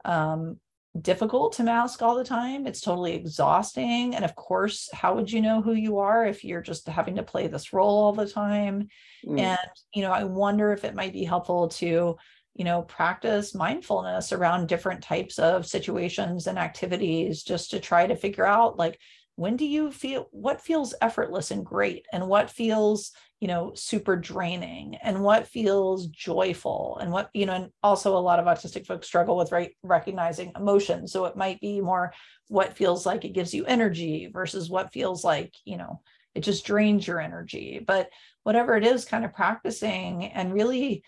um, 0.05 0.59
difficult 1.01 1.53
to 1.55 1.63
mask 1.63 2.03
all 2.03 2.17
the 2.17 2.25
time. 2.25 2.67
It's 2.67 2.81
totally 2.81 3.15
exhausting. 3.15 4.15
And 4.15 4.25
of 4.25 4.35
course, 4.35 4.89
how 4.93 5.15
would 5.15 5.31
you 5.31 5.41
know 5.41 5.63
who 5.63 5.73
you 5.73 5.99
are 5.99 6.27
if 6.27 6.45
you're 6.45 6.63
just 6.63 6.89
having 6.89 7.17
to 7.17 7.23
play 7.23 7.47
this 7.47 7.73
role 7.73 8.05
all 8.05 8.13
the 8.13 8.29
time? 8.29 8.89
Mm. 9.25 9.41
And, 9.41 9.71
you 9.95 10.03
know, 10.03 10.13
I 10.13 10.25
wonder 10.25 10.73
if 10.73 10.85
it 10.85 10.95
might 10.95 11.13
be 11.13 11.25
helpful 11.25 11.69
to, 11.69 12.17
you 12.55 12.65
know, 12.65 12.83
practice 12.83 13.55
mindfulness 13.55 14.33
around 14.33 14.67
different 14.67 15.03
types 15.03 15.39
of 15.39 15.67
situations 15.67 16.49
and 16.49 16.59
activities 16.59 17.45
just 17.45 17.71
to 17.71 17.81
try 17.81 18.07
to 18.07 18.17
figure 18.17 18.47
out 18.47 18.77
like, 18.77 18.99
when 19.37 19.57
do 19.57 19.65
you 19.65 19.91
feel 19.91 20.29
what 20.33 20.61
feels 20.61 20.93
effortless 21.01 21.51
and 21.51 21.65
great 21.65 22.05
and 22.13 22.27
what 22.27 22.51
feels 22.51 23.13
you 23.41 23.49
know 23.49 23.73
super 23.75 24.17
draining 24.17 24.97
and 25.03 25.23
what 25.23 25.49
feels 25.49 26.07
joyful 26.09 26.99
and 27.01 27.11
what 27.11 27.31
you 27.33 27.47
know 27.47 27.55
and 27.55 27.71
also 27.83 28.17
a 28.17 28.19
lot 28.19 28.39
of 28.39 28.47
autistic 28.47 28.87
folks 28.87 29.07
struggle 29.07 29.37
with 29.37 29.51
right 29.51 29.73
recognizing 29.83 30.53
emotion 30.57 31.09
so 31.09 31.25
it 31.25 31.37
might 31.37 31.59
be 31.61 31.81
more 31.81 32.13
what 32.49 32.77
feels 32.77 33.07
like 33.07 33.25
it 33.25 33.33
gives 33.33 33.55
you 33.55 33.65
energy 33.65 34.31
versus 34.33 34.69
what 34.69 34.93
feels 34.93 35.25
like 35.25 35.55
you 35.65 35.77
know 35.77 36.01
it 36.35 36.43
just 36.43 36.65
drains 36.65 37.07
your 37.07 37.21
energy. 37.21 37.81
But 37.85 38.09
whatever 38.43 38.77
it 38.77 38.85
is 38.85 39.05
kind 39.05 39.25
of 39.25 39.35
practicing 39.35 40.27
and 40.27 40.53
really 40.53 41.03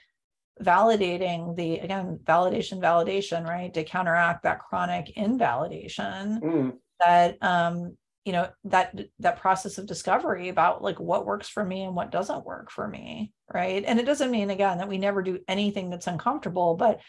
validating 0.61 1.57
the 1.57 1.79
again 1.79 2.21
validation 2.25 2.81
validation 2.81 3.47
right? 3.47 3.73
To 3.75 3.85
counteract 3.85 4.43
that 4.43 4.61
chronic 4.61 5.11
invalidation 5.17 6.41
mm. 6.41 6.73
that 7.01 7.39
um 7.41 7.97
you 8.25 8.33
know 8.33 8.49
that 8.65 8.99
that 9.19 9.41
process 9.41 9.79
of 9.79 9.87
discovery 9.87 10.49
about 10.49 10.83
like 10.83 11.01
what 11.01 11.27
works 11.27 11.49
for 11.49 11.65
me 11.65 11.83
and 11.83 11.95
what 11.95 12.13
doesn't 12.13 12.45
work 12.45 12.71
for 12.71 12.87
me 12.87 13.33
right? 13.53 13.85
And 13.87 14.01
it 14.01 14.07
doesn't 14.07 14.31
mean 14.31 14.51
again 14.51 14.79
that 14.79 14.89
we 14.89 14.97
never 14.97 15.23
do 15.23 15.41
anything 15.49 15.91
that's 15.91 16.07
uncomfortable 16.07 16.75
but 16.77 17.01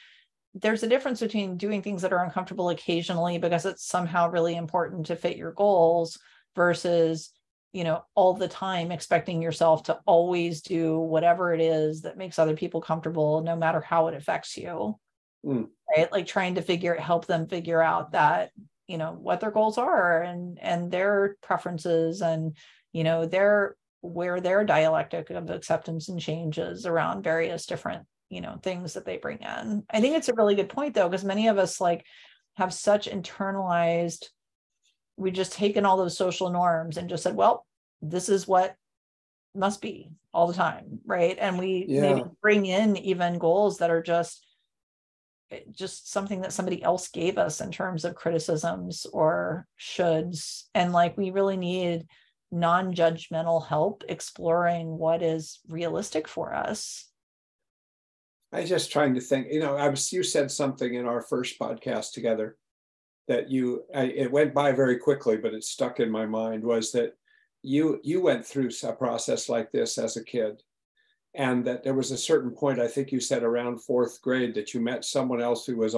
there's 0.56 0.84
a 0.84 0.88
difference 0.88 1.20
between 1.20 1.58
doing 1.58 1.82
things 1.82 2.04
that 2.04 2.14
are 2.14 2.24
uncomfortable 2.24 2.70
occasionally 2.70 3.40
because 3.40 3.66
it's 3.66 3.86
somehow 3.86 4.30
really 4.30 4.56
important 4.56 5.08
to 5.08 5.16
fit 5.16 5.38
your 5.38 5.52
goals 5.52 6.20
versus 6.56 7.32
you 7.72 7.84
know 7.84 8.04
all 8.14 8.34
the 8.34 8.48
time 8.48 8.92
expecting 8.92 9.42
yourself 9.42 9.84
to 9.84 10.00
always 10.06 10.62
do 10.62 11.00
whatever 11.00 11.54
it 11.54 11.62
is 11.62 12.04
that 12.04 12.18
makes 12.18 12.38
other 12.38 12.56
people 12.56 12.82
comfortable 12.82 13.42
no 13.42 13.56
matter 13.56 13.82
how 13.82 14.08
it 14.08 14.16
affects 14.16 14.58
you. 14.58 14.98
Mm. 15.46 15.68
right? 15.96 16.10
Like 16.10 16.26
trying 16.26 16.56
to 16.56 16.62
figure 16.62 16.96
help 16.96 17.26
them 17.26 17.48
figure 17.48 17.82
out 17.82 18.14
that 18.14 18.52
you 18.88 18.98
know 18.98 19.12
what 19.20 19.40
their 19.40 19.52
goals 19.52 19.78
are 19.78 20.22
and 20.22 20.60
and 20.62 20.92
their 20.92 21.38
preferences 21.42 22.22
and 22.22 22.58
you 22.92 23.04
know 23.04 23.26
their 23.26 23.76
where 24.02 24.42
their 24.42 24.66
dialectic 24.66 25.30
of 25.30 25.50
acceptance 25.50 26.10
and 26.10 26.20
changes 26.20 26.86
around 26.86 27.24
various 27.24 27.66
different 27.66 28.06
you 28.30 28.42
know 28.42 28.58
things 28.62 28.94
that 28.94 29.06
they 29.06 29.18
bring 29.18 29.40
in 29.40 29.84
i 29.90 30.02
think 30.02 30.16
it's 30.16 30.30
a 30.30 30.34
really 30.34 30.56
good 30.56 30.70
point 30.70 30.94
though 30.94 31.08
because 31.08 31.24
many 31.24 31.48
of 31.48 31.58
us 31.58 31.80
like 31.80 32.06
have 32.56 32.74
such 32.74 33.10
internalized 33.10 34.26
we've 35.16 35.34
just 35.34 35.54
taken 35.54 35.86
all 35.86 35.98
those 35.98 36.18
social 36.18 36.50
norms 36.50 36.98
and 36.98 37.10
just 37.10 37.24
said 37.24 37.36
well 37.36 37.66
this 38.02 38.28
is 38.28 38.48
what 38.48 38.76
must 39.56 39.82
be 39.82 40.10
all 40.34 40.48
the 40.48 40.54
time 40.54 41.00
right 41.06 41.38
and 41.40 41.58
we 41.58 41.86
yeah. 41.88 42.02
maybe 42.02 42.24
bring 42.42 42.66
in 42.66 42.98
even 42.98 43.38
goals 43.38 43.78
that 43.78 43.92
are 43.92 44.02
just 44.02 44.46
just 45.72 46.12
something 46.12 46.42
that 46.42 46.54
somebody 46.54 46.82
else 46.84 47.10
gave 47.10 47.38
us 47.38 47.62
in 47.62 47.72
terms 47.72 48.06
of 48.06 48.16
criticisms 48.16 49.06
or 49.12 49.68
shoulds. 49.80 50.64
And 50.76 50.94
like 50.94 51.18
we 51.18 51.32
really 51.32 51.58
need 51.58 52.08
non-judgmental 52.52 53.68
help 53.68 54.04
exploring 54.08 54.98
what 54.98 55.24
is 55.24 55.60
realistic 55.68 56.28
for 56.28 56.54
us. 56.54 57.10
I 58.54 58.62
was 58.62 58.70
just 58.70 58.92
trying 58.92 59.16
to 59.16 59.20
think 59.20 59.48
you 59.50 59.60
know 59.60 59.76
i 59.76 59.90
was 59.90 60.14
you 60.14 60.22
said 60.22 60.52
something 60.52 60.94
in 60.94 61.08
our 61.08 61.22
first 61.22 61.60
podcast 61.60 62.12
together 62.14 62.56
that 63.28 63.50
you 63.50 63.84
I, 63.96 64.04
it 64.04 64.32
went 64.32 64.54
by 64.54 64.72
very 64.74 64.98
quickly 64.98 65.38
but 65.38 65.56
it 65.56 65.64
stuck 65.64 66.00
in 66.00 66.12
my 66.12 66.28
mind 66.28 66.64
was 66.64 66.92
that 66.92 67.14
you 67.64 68.00
you 68.04 68.22
went 68.22 68.46
through 68.46 68.70
a 68.84 68.94
process 68.94 69.50
like 69.50 69.72
this 69.72 69.98
as 69.98 70.18
a 70.18 70.24
kid 70.24 70.62
and 71.36 71.66
that 71.66 71.84
there 71.84 71.94
was 71.94 72.12
a 72.12 72.18
certain 72.18 72.52
point 72.52 72.80
i 72.80 72.88
think 72.88 73.12
you 73.12 73.20
said 73.20 73.44
around 73.44 73.82
fourth 73.82 74.22
grade 74.22 74.54
that 74.54 74.74
you 74.74 74.80
met 74.80 75.04
someone 75.06 75.42
else 75.42 75.66
who 75.66 75.78
was 75.78 75.96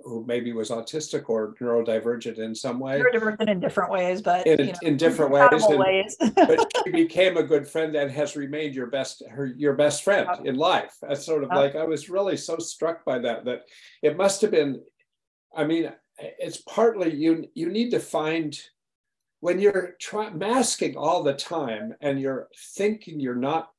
who 0.00 0.24
maybe 0.26 0.52
was 0.52 0.70
autistic 0.70 1.28
or 1.28 1.54
neurodivergent 1.54 2.38
in 2.38 2.54
some 2.54 2.78
way. 2.78 3.00
Neurodivergent 3.00 3.48
in 3.48 3.60
different 3.60 3.90
ways, 3.90 4.20
but 4.20 4.46
in, 4.46 4.58
you 4.60 4.66
know, 4.66 4.78
in 4.82 4.96
different 4.96 5.32
ways. 5.32 5.64
And, 5.64 5.78
ways. 5.78 6.16
but 6.34 6.72
she 6.84 6.90
became 6.90 7.36
a 7.36 7.42
good 7.42 7.66
friend 7.66 7.94
and 7.96 8.10
has 8.10 8.36
remained 8.36 8.74
your 8.74 8.86
best 8.86 9.22
her 9.28 9.46
your 9.46 9.74
best 9.74 10.04
friend 10.04 10.28
in 10.44 10.56
life. 10.56 10.96
That's 11.02 11.24
sort 11.24 11.44
of 11.44 11.50
like 11.50 11.74
I 11.74 11.84
was 11.84 12.08
really 12.10 12.36
so 12.36 12.58
struck 12.58 13.04
by 13.04 13.18
that 13.20 13.44
that 13.46 13.62
it 14.02 14.16
must 14.16 14.40
have 14.42 14.50
been. 14.50 14.82
I 15.54 15.64
mean, 15.64 15.90
it's 16.18 16.58
partly 16.58 17.14
you 17.14 17.46
you 17.54 17.70
need 17.70 17.90
to 17.90 18.00
find 18.00 18.58
when 19.40 19.58
you're 19.58 19.96
try, 20.00 20.30
masking 20.30 20.96
all 20.96 21.22
the 21.22 21.34
time 21.34 21.94
and 22.00 22.20
you're 22.20 22.48
thinking 22.74 23.20
you're 23.20 23.34
not 23.34 23.70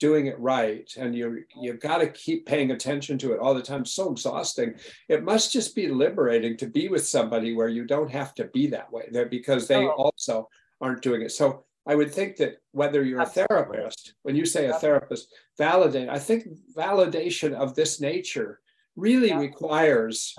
doing 0.00 0.26
it 0.26 0.38
right 0.40 0.92
and 0.96 1.14
you 1.14 1.44
you've 1.60 1.78
got 1.78 1.98
to 1.98 2.08
keep 2.08 2.46
paying 2.46 2.72
attention 2.72 3.18
to 3.18 3.32
it 3.32 3.38
all 3.38 3.54
the 3.54 3.62
time 3.62 3.84
so 3.84 4.10
exhausting 4.10 4.74
it 5.08 5.22
must 5.22 5.52
just 5.52 5.76
be 5.76 5.88
liberating 5.88 6.56
to 6.56 6.66
be 6.66 6.88
with 6.88 7.06
somebody 7.06 7.54
where 7.54 7.68
you 7.68 7.84
don't 7.84 8.10
have 8.10 8.34
to 8.34 8.46
be 8.46 8.66
that 8.66 8.90
way 8.90 9.06
that 9.12 9.30
because 9.30 9.68
they 9.68 9.84
oh. 9.84 9.90
also 9.90 10.48
aren't 10.80 11.02
doing 11.02 11.20
it 11.20 11.30
so 11.30 11.64
i 11.86 11.94
would 11.94 12.12
think 12.12 12.36
that 12.36 12.56
whether 12.72 13.04
you're 13.04 13.20
Absolutely. 13.20 13.44
a 13.44 13.62
therapist 13.62 14.14
when 14.22 14.34
you 14.34 14.46
say 14.46 14.66
a 14.66 14.74
therapist 14.74 15.32
validate 15.58 16.08
i 16.08 16.18
think 16.18 16.48
validation 16.74 17.52
of 17.52 17.74
this 17.74 18.00
nature 18.00 18.60
really 18.96 19.28
yeah. 19.28 19.38
requires 19.38 20.34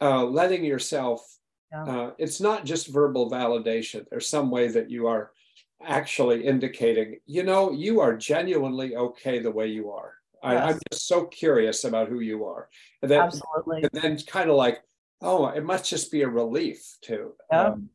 uh, 0.00 0.24
letting 0.24 0.64
yourself 0.64 1.38
yeah. 1.70 1.84
uh, 1.84 2.10
it's 2.18 2.40
not 2.40 2.64
just 2.64 2.88
verbal 2.88 3.30
validation 3.30 4.04
there's 4.10 4.26
some 4.26 4.50
way 4.50 4.66
that 4.66 4.90
you 4.90 5.06
are 5.06 5.30
actually 5.86 6.46
indicating, 6.46 7.18
you 7.26 7.42
know, 7.42 7.72
you 7.72 8.00
are 8.00 8.16
genuinely 8.16 8.96
okay 8.96 9.38
the 9.38 9.50
way 9.50 9.66
you 9.66 9.90
are. 9.90 10.14
Yes. 10.42 10.62
I, 10.62 10.70
am 10.70 10.78
just 10.90 11.06
so 11.06 11.24
curious 11.26 11.84
about 11.84 12.08
who 12.08 12.20
you 12.20 12.44
are. 12.44 12.68
And 13.00 13.10
then, 13.10 13.20
Absolutely. 13.20 13.82
And 13.82 13.90
then 13.92 14.18
kind 14.26 14.50
of 14.50 14.56
like, 14.56 14.82
oh, 15.20 15.46
it 15.48 15.64
must 15.64 15.88
just 15.88 16.10
be 16.10 16.22
a 16.22 16.28
relief 16.28 16.96
to 17.02 17.32
yeah. 17.50 17.68
um, 17.68 17.88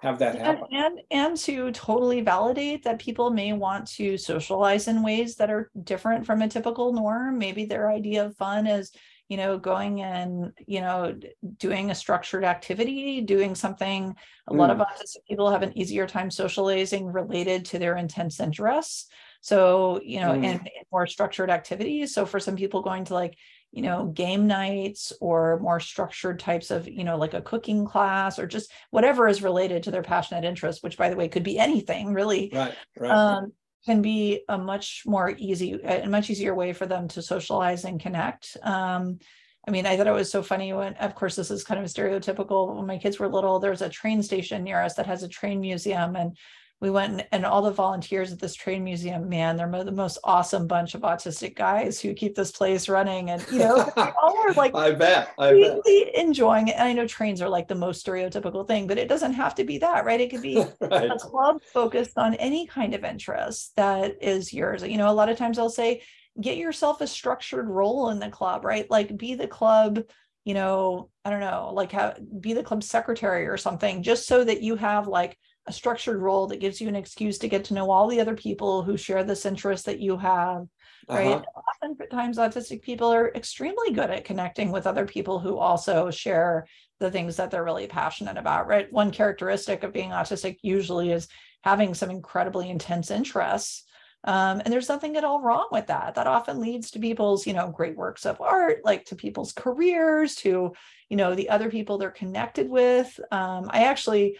have 0.00 0.18
that 0.18 0.36
happen. 0.36 0.64
And, 0.72 0.84
and 0.84 1.00
and 1.10 1.36
to 1.38 1.70
totally 1.72 2.22
validate 2.22 2.82
that 2.84 2.98
people 2.98 3.30
may 3.30 3.52
want 3.52 3.86
to 3.92 4.16
socialize 4.16 4.88
in 4.88 5.02
ways 5.02 5.36
that 5.36 5.50
are 5.50 5.70
different 5.84 6.26
from 6.26 6.42
a 6.42 6.48
typical 6.48 6.92
norm. 6.92 7.38
Maybe 7.38 7.66
their 7.66 7.90
idea 7.90 8.24
of 8.24 8.36
fun 8.36 8.66
is 8.66 8.90
you 9.32 9.38
know 9.38 9.56
going 9.56 10.02
and 10.02 10.52
you 10.66 10.82
know 10.82 11.18
doing 11.56 11.90
a 11.90 11.94
structured 11.94 12.44
activity 12.44 13.22
doing 13.22 13.54
something 13.54 14.14
a 14.48 14.52
mm. 14.52 14.58
lot 14.58 14.68
of 14.68 14.76
autistic 14.76 15.24
people 15.26 15.50
have 15.50 15.62
an 15.62 15.76
easier 15.76 16.06
time 16.06 16.30
socializing 16.30 17.06
related 17.06 17.64
to 17.64 17.78
their 17.78 17.96
intense 17.96 18.40
interests 18.40 19.08
so 19.40 19.98
you 20.04 20.20
know 20.20 20.32
mm. 20.32 20.44
in, 20.44 20.56
in 20.60 20.84
more 20.92 21.06
structured 21.06 21.48
activities 21.48 22.12
so 22.12 22.26
for 22.26 22.38
some 22.38 22.56
people 22.56 22.82
going 22.82 23.06
to 23.06 23.14
like 23.14 23.34
you 23.70 23.80
know 23.80 24.04
game 24.08 24.46
nights 24.46 25.14
or 25.18 25.58
more 25.60 25.80
structured 25.80 26.38
types 26.38 26.70
of 26.70 26.86
you 26.86 27.04
know 27.04 27.16
like 27.16 27.32
a 27.32 27.40
cooking 27.40 27.86
class 27.86 28.38
or 28.38 28.46
just 28.46 28.70
whatever 28.90 29.26
is 29.28 29.42
related 29.42 29.82
to 29.82 29.90
their 29.90 30.02
passionate 30.02 30.44
interest 30.44 30.82
which 30.84 30.98
by 30.98 31.08
the 31.08 31.16
way 31.16 31.26
could 31.26 31.42
be 31.42 31.58
anything 31.58 32.12
really 32.12 32.50
right, 32.52 32.74
right. 32.98 33.10
Um, 33.10 33.52
can 33.84 34.02
be 34.02 34.42
a 34.48 34.56
much 34.56 35.02
more 35.06 35.34
easy, 35.36 35.72
a 35.82 36.06
much 36.06 36.30
easier 36.30 36.54
way 36.54 36.72
for 36.72 36.86
them 36.86 37.08
to 37.08 37.22
socialize 37.22 37.84
and 37.84 38.00
connect. 38.00 38.56
Um, 38.62 39.18
I 39.66 39.70
mean, 39.70 39.86
I 39.86 39.96
thought 39.96 40.06
it 40.06 40.12
was 40.12 40.30
so 40.30 40.42
funny 40.42 40.72
when, 40.72 40.94
of 40.94 41.14
course, 41.14 41.36
this 41.36 41.50
is 41.50 41.64
kind 41.64 41.80
of 41.80 41.86
stereotypical. 41.86 42.76
When 42.76 42.86
my 42.86 42.98
kids 42.98 43.18
were 43.18 43.28
little, 43.28 43.58
there's 43.58 43.82
a 43.82 43.88
train 43.88 44.22
station 44.22 44.64
near 44.64 44.80
us 44.80 44.94
that 44.94 45.06
has 45.06 45.22
a 45.22 45.28
train 45.28 45.60
museum, 45.60 46.16
and 46.16 46.36
we 46.82 46.90
went 46.90 47.12
and, 47.12 47.26
and 47.30 47.46
all 47.46 47.62
the 47.62 47.70
volunteers 47.70 48.32
at 48.32 48.40
this 48.40 48.56
train 48.56 48.82
museum, 48.82 49.28
man, 49.28 49.56
they're 49.56 49.68
mo- 49.68 49.84
the 49.84 49.92
most 49.92 50.18
awesome 50.24 50.66
bunch 50.66 50.96
of 50.96 51.02
autistic 51.02 51.54
guys 51.54 52.00
who 52.00 52.12
keep 52.12 52.34
this 52.34 52.50
place 52.50 52.88
running. 52.88 53.30
And, 53.30 53.46
you 53.52 53.60
know, 53.60 53.88
all 53.96 54.36
are 54.44 54.52
like, 54.54 54.74
I 54.74 54.90
bet, 54.90 55.32
I 55.38 55.50
really 55.50 56.06
bet. 56.06 56.16
enjoying 56.16 56.66
it. 56.66 56.74
And 56.74 56.88
I 56.88 56.92
know 56.92 57.06
trains 57.06 57.40
are 57.40 57.48
like 57.48 57.68
the 57.68 57.76
most 57.76 58.04
stereotypical 58.04 58.66
thing, 58.66 58.88
but 58.88 58.98
it 58.98 59.08
doesn't 59.08 59.34
have 59.34 59.54
to 59.54 59.64
be 59.64 59.78
that, 59.78 60.04
right? 60.04 60.20
It 60.20 60.30
could 60.30 60.42
be 60.42 60.56
right. 60.80 61.10
a 61.12 61.16
club 61.20 61.62
focused 61.72 62.18
on 62.18 62.34
any 62.34 62.66
kind 62.66 62.94
of 62.94 63.04
interest 63.04 63.76
that 63.76 64.16
is 64.20 64.52
yours. 64.52 64.82
You 64.82 64.98
know, 64.98 65.08
a 65.08 65.14
lot 65.14 65.28
of 65.28 65.38
times 65.38 65.60
I'll 65.60 65.70
say, 65.70 66.02
get 66.40 66.56
yourself 66.56 67.00
a 67.00 67.06
structured 67.06 67.68
role 67.68 68.10
in 68.10 68.18
the 68.18 68.28
club, 68.28 68.64
right? 68.64 68.90
Like 68.90 69.16
be 69.16 69.36
the 69.36 69.46
club 69.46 70.02
you 70.44 70.54
know, 70.54 71.08
I 71.24 71.30
don't 71.30 71.38
know, 71.38 71.70
like 71.72 71.92
how 71.92 72.14
be 72.40 72.52
the 72.52 72.64
club 72.64 72.82
secretary 72.82 73.46
or 73.46 73.56
something, 73.56 74.02
just 74.02 74.26
so 74.26 74.42
that 74.42 74.60
you 74.60 74.74
have 74.74 75.06
like 75.06 75.38
a 75.66 75.72
structured 75.72 76.20
role 76.20 76.46
that 76.48 76.60
gives 76.60 76.80
you 76.80 76.88
an 76.88 76.96
excuse 76.96 77.38
to 77.38 77.48
get 77.48 77.64
to 77.64 77.74
know 77.74 77.90
all 77.90 78.08
the 78.08 78.20
other 78.20 78.34
people 78.34 78.82
who 78.82 78.96
share 78.96 79.22
this 79.22 79.46
interest 79.46 79.86
that 79.86 80.00
you 80.00 80.16
have 80.16 80.66
right? 81.08 81.26
Uh-huh. 81.26 81.60
oftentimes 81.82 82.38
autistic 82.38 82.82
people 82.82 83.12
are 83.12 83.32
extremely 83.34 83.92
good 83.92 84.10
at 84.10 84.24
connecting 84.24 84.70
with 84.70 84.86
other 84.86 85.04
people 85.04 85.38
who 85.38 85.58
also 85.58 86.10
share 86.10 86.66
the 87.00 87.10
things 87.10 87.36
that 87.36 87.50
they're 87.50 87.64
really 87.64 87.86
passionate 87.86 88.36
about 88.36 88.66
right? 88.66 88.92
One 88.92 89.10
characteristic 89.10 89.82
of 89.82 89.92
being 89.92 90.10
autistic 90.10 90.58
usually 90.62 91.12
is 91.12 91.28
having 91.62 91.94
some 91.94 92.10
incredibly 92.10 92.70
intense 92.70 93.10
interests 93.10 93.84
um, 94.24 94.62
and 94.64 94.72
there's 94.72 94.88
nothing 94.88 95.16
at 95.16 95.24
all 95.24 95.42
wrong 95.42 95.66
with 95.72 95.88
that. 95.88 96.14
That 96.14 96.28
often 96.28 96.60
leads 96.60 96.92
to 96.92 97.00
people's 97.00 97.46
you 97.46 97.54
know 97.54 97.70
great 97.70 97.96
works 97.96 98.24
of 98.24 98.40
art 98.40 98.80
like 98.84 99.04
to 99.06 99.16
people's 99.16 99.52
careers 99.52 100.36
to 100.36 100.72
you 101.08 101.16
know 101.16 101.34
the 101.34 101.48
other 101.48 101.70
people 101.70 101.98
they're 101.98 102.10
connected 102.10 102.68
with. 102.70 103.18
Um, 103.32 103.68
i 103.72 103.84
actually 103.84 104.38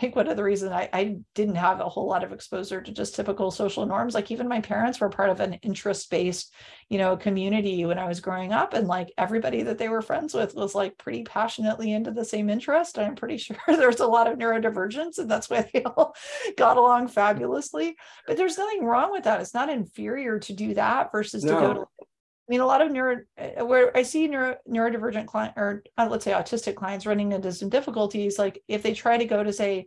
think 0.00 0.16
one 0.16 0.28
of 0.28 0.36
the 0.36 0.42
reasons 0.42 0.72
I, 0.72 0.88
I 0.92 1.16
didn't 1.34 1.54
have 1.54 1.80
a 1.80 1.88
whole 1.88 2.08
lot 2.08 2.24
of 2.24 2.32
exposure 2.32 2.80
to 2.80 2.92
just 2.92 3.14
typical 3.14 3.50
social 3.52 3.86
norms, 3.86 4.14
like 4.14 4.30
even 4.30 4.48
my 4.48 4.60
parents 4.60 5.00
were 5.00 5.08
part 5.08 5.30
of 5.30 5.38
an 5.38 5.54
interest-based, 5.54 6.52
you 6.88 6.98
know, 6.98 7.16
community 7.16 7.84
when 7.84 7.98
I 7.98 8.08
was 8.08 8.18
growing 8.18 8.52
up. 8.52 8.74
And 8.74 8.88
like 8.88 9.12
everybody 9.16 9.62
that 9.62 9.78
they 9.78 9.88
were 9.88 10.02
friends 10.02 10.34
with 10.34 10.54
was 10.54 10.74
like 10.74 10.98
pretty 10.98 11.22
passionately 11.22 11.92
into 11.92 12.10
the 12.10 12.24
same 12.24 12.50
interest. 12.50 12.98
And 12.98 13.06
I'm 13.06 13.14
pretty 13.14 13.36
sure 13.38 13.56
there's 13.68 14.00
a 14.00 14.06
lot 14.06 14.30
of 14.30 14.38
neurodivergence 14.38 15.18
and 15.18 15.30
that's 15.30 15.48
why 15.48 15.68
they 15.72 15.84
all 15.84 16.16
got 16.56 16.76
along 16.76 17.08
fabulously. 17.08 17.96
But 18.26 18.36
there's 18.36 18.58
nothing 18.58 18.84
wrong 18.84 19.12
with 19.12 19.24
that. 19.24 19.40
It's 19.40 19.54
not 19.54 19.70
inferior 19.70 20.40
to 20.40 20.52
do 20.52 20.74
that 20.74 21.12
versus 21.12 21.44
no. 21.44 21.54
to 21.54 21.60
go 21.60 21.74
to 21.74 22.06
I 22.46 22.52
mean, 22.52 22.60
a 22.60 22.66
lot 22.66 22.82
of 22.82 22.92
neuro 22.92 23.22
uh, 23.38 23.64
where 23.64 23.96
I 23.96 24.02
see 24.02 24.28
neuro, 24.28 24.56
neurodivergent 24.68 25.26
client 25.26 25.54
or 25.56 25.82
uh, 25.96 26.08
let's 26.10 26.24
say 26.24 26.32
autistic 26.32 26.74
clients 26.74 27.06
running 27.06 27.32
into 27.32 27.52
some 27.52 27.70
difficulties, 27.70 28.38
like 28.38 28.62
if 28.68 28.82
they 28.82 28.92
try 28.92 29.16
to 29.16 29.24
go 29.24 29.42
to 29.42 29.52
say 29.52 29.86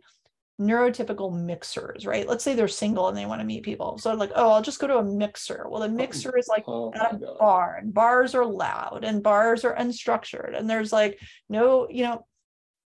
neurotypical 0.60 1.32
mixers, 1.32 2.04
right? 2.04 2.26
Let's 2.26 2.42
say 2.42 2.54
they're 2.54 2.66
single 2.66 3.06
and 3.08 3.16
they 3.16 3.26
want 3.26 3.40
to 3.40 3.46
meet 3.46 3.62
people. 3.62 3.96
So 3.98 4.12
like, 4.14 4.32
oh, 4.34 4.50
I'll 4.50 4.62
just 4.62 4.80
go 4.80 4.88
to 4.88 4.98
a 4.98 5.04
mixer. 5.04 5.66
Well, 5.68 5.82
the 5.82 5.88
mixer 5.88 6.36
is 6.36 6.48
like 6.48 6.64
oh 6.66 6.92
at 6.94 7.14
a 7.14 7.18
God. 7.18 7.38
bar 7.38 7.76
and 7.80 7.94
bars 7.94 8.34
are 8.34 8.44
loud 8.44 9.04
and 9.04 9.22
bars 9.22 9.64
are 9.64 9.76
unstructured 9.76 10.58
and 10.58 10.68
there's 10.68 10.92
like 10.92 11.20
no, 11.48 11.88
you 11.88 12.04
know, 12.04 12.26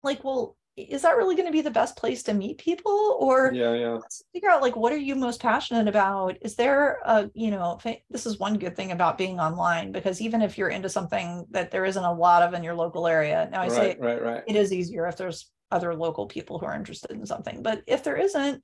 like, 0.02 0.22
well, 0.22 0.56
is 0.76 1.02
that 1.02 1.16
really 1.16 1.34
going 1.34 1.46
to 1.46 1.52
be 1.52 1.60
the 1.60 1.70
best 1.70 1.96
place 1.96 2.22
to 2.24 2.34
meet 2.34 2.58
people? 2.58 3.16
Or 3.20 3.52
yeah 3.52 3.74
yeah. 3.74 3.98
figure 4.32 4.50
out 4.50 4.62
like 4.62 4.76
what 4.76 4.92
are 4.92 4.96
you 4.96 5.14
most 5.14 5.40
passionate 5.40 5.88
about? 5.88 6.36
Is 6.40 6.54
there 6.56 7.00
a 7.04 7.30
you 7.34 7.50
know 7.50 7.78
this 8.10 8.26
is 8.26 8.38
one 8.38 8.58
good 8.58 8.76
thing 8.76 8.92
about 8.92 9.18
being 9.18 9.38
online 9.38 9.92
because 9.92 10.20
even 10.20 10.42
if 10.42 10.56
you're 10.56 10.68
into 10.68 10.88
something 10.88 11.46
that 11.50 11.70
there 11.70 11.84
isn't 11.84 12.02
a 12.02 12.12
lot 12.12 12.42
of 12.42 12.54
in 12.54 12.62
your 12.62 12.74
local 12.74 13.06
area 13.06 13.48
now 13.50 13.60
i 13.60 13.68
right, 13.68 13.72
say 13.72 13.96
right 13.98 14.22
right 14.22 14.42
it 14.46 14.56
is 14.56 14.72
easier 14.72 15.06
if 15.06 15.16
there's 15.16 15.50
other 15.70 15.94
local 15.94 16.26
people 16.26 16.58
who 16.58 16.66
are 16.66 16.74
interested 16.74 17.10
in 17.10 17.26
something. 17.26 17.62
But 17.62 17.82
if 17.86 18.04
there 18.04 18.16
isn't 18.16 18.62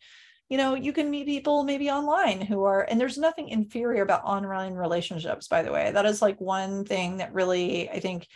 you 0.49 0.57
know 0.57 0.75
you 0.75 0.95
can 0.95 1.11
meet 1.11 1.27
people 1.27 1.63
maybe 1.65 1.91
online 1.91 2.41
who 2.41 2.65
are 2.65 2.83
and 2.83 2.99
there's 2.99 3.19
nothing 3.19 3.51
inferior 3.51 4.03
about 4.03 4.25
online 4.25 4.73
relationships 4.75 5.47
by 5.47 5.63
the 5.63 5.73
way. 5.73 5.91
That 5.91 6.07
is 6.07 6.23
like 6.23 6.41
one 6.41 6.85
thing 6.85 7.19
that 7.19 7.35
really 7.35 7.91
i 7.91 8.01
think 8.01 8.27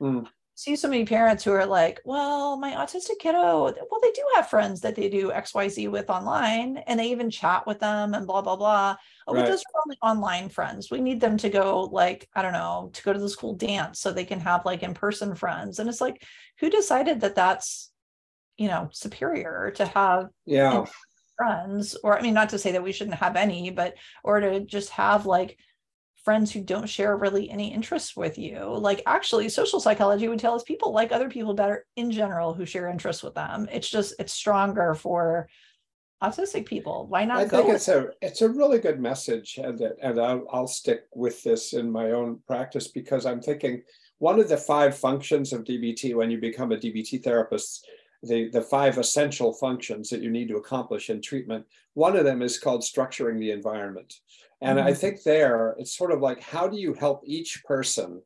mm 0.00 0.26
see 0.56 0.74
so 0.74 0.88
many 0.88 1.04
parents 1.04 1.44
who 1.44 1.52
are 1.52 1.66
like, 1.66 2.00
well, 2.06 2.56
my 2.56 2.72
autistic 2.72 3.18
kiddo, 3.18 3.64
well, 3.64 4.00
they 4.02 4.10
do 4.12 4.24
have 4.34 4.48
friends 4.48 4.80
that 4.80 4.94
they 4.96 5.10
do 5.10 5.30
XYZ 5.30 5.90
with 5.90 6.08
online 6.08 6.78
and 6.86 6.98
they 6.98 7.10
even 7.10 7.28
chat 7.28 7.66
with 7.66 7.78
them 7.78 8.14
and 8.14 8.26
blah, 8.26 8.40
blah, 8.40 8.56
blah. 8.56 8.96
Oh, 9.26 9.34
right. 9.34 9.42
but 9.42 9.50
those 9.50 9.60
are 9.60 9.82
only 9.84 9.98
online 10.02 10.48
friends. 10.48 10.90
We 10.90 11.02
need 11.02 11.20
them 11.20 11.36
to 11.38 11.50
go, 11.50 11.82
like, 11.92 12.26
I 12.34 12.40
don't 12.40 12.54
know, 12.54 12.88
to 12.94 13.02
go 13.02 13.12
to 13.12 13.18
the 13.18 13.28
school 13.28 13.54
dance 13.54 14.00
so 14.00 14.10
they 14.10 14.24
can 14.24 14.40
have 14.40 14.64
like 14.64 14.82
in 14.82 14.94
person 14.94 15.34
friends. 15.34 15.78
And 15.78 15.90
it's 15.90 16.00
like, 16.00 16.24
who 16.58 16.70
decided 16.70 17.20
that 17.20 17.34
that's, 17.34 17.92
you 18.56 18.68
know, 18.68 18.88
superior 18.92 19.72
to 19.76 19.84
have 19.84 20.30
yeah. 20.46 20.86
friends? 21.36 21.96
Or, 22.02 22.18
I 22.18 22.22
mean, 22.22 22.32
not 22.32 22.48
to 22.48 22.58
say 22.58 22.72
that 22.72 22.82
we 22.82 22.92
shouldn't 22.92 23.18
have 23.18 23.36
any, 23.36 23.68
but, 23.68 23.94
or 24.24 24.40
to 24.40 24.60
just 24.60 24.88
have 24.90 25.26
like, 25.26 25.58
friends 26.26 26.50
who 26.50 26.60
don't 26.60 26.88
share 26.88 27.16
really 27.16 27.48
any 27.48 27.72
interests 27.72 28.16
with 28.16 28.36
you. 28.36 28.58
Like 28.58 29.00
actually 29.06 29.48
social 29.48 29.78
psychology 29.78 30.26
would 30.26 30.40
tell 30.40 30.56
us 30.56 30.64
people 30.64 30.92
like 30.92 31.12
other 31.12 31.28
people 31.28 31.54
better 31.54 31.86
in 31.94 32.10
general 32.10 32.52
who 32.52 32.66
share 32.66 32.88
interests 32.88 33.22
with 33.22 33.34
them. 33.34 33.68
It's 33.70 33.88
just 33.88 34.12
it's 34.18 34.32
stronger 34.32 34.92
for 34.94 35.48
autistic 36.20 36.66
people. 36.66 37.06
Why 37.06 37.26
not? 37.26 37.38
I 37.38 37.46
think 37.46 37.68
it's 37.68 37.86
a 37.86 38.08
it's 38.20 38.42
a 38.42 38.48
really 38.48 38.80
good 38.80 38.98
message, 38.98 39.60
and 39.62 39.80
and 39.80 40.20
I'll, 40.20 40.44
I'll 40.50 40.66
stick 40.66 41.04
with 41.14 41.44
this 41.44 41.74
in 41.74 41.88
my 41.88 42.10
own 42.10 42.40
practice 42.48 42.88
because 42.88 43.24
I'm 43.24 43.40
thinking 43.40 43.82
one 44.18 44.40
of 44.40 44.48
the 44.48 44.56
five 44.56 44.98
functions 44.98 45.52
of 45.52 45.62
DBT 45.62 46.16
when 46.16 46.32
you 46.32 46.38
become 46.38 46.72
a 46.72 46.76
DBT 46.76 47.22
therapist, 47.22 47.86
the 48.24 48.50
the 48.50 48.62
five 48.62 48.98
essential 48.98 49.52
functions 49.52 50.10
that 50.10 50.22
you 50.22 50.30
need 50.30 50.48
to 50.48 50.56
accomplish 50.56 51.08
in 51.08 51.22
treatment. 51.22 51.64
One 51.94 52.16
of 52.16 52.24
them 52.24 52.42
is 52.42 52.58
called 52.58 52.82
structuring 52.82 53.38
the 53.38 53.52
environment. 53.52 54.12
And 54.60 54.78
mm-hmm. 54.78 54.88
I 54.88 54.94
think 54.94 55.22
there, 55.22 55.74
it's 55.78 55.96
sort 55.96 56.12
of 56.12 56.20
like 56.20 56.40
how 56.40 56.66
do 56.68 56.78
you 56.78 56.94
help 56.94 57.22
each 57.24 57.62
person 57.64 58.22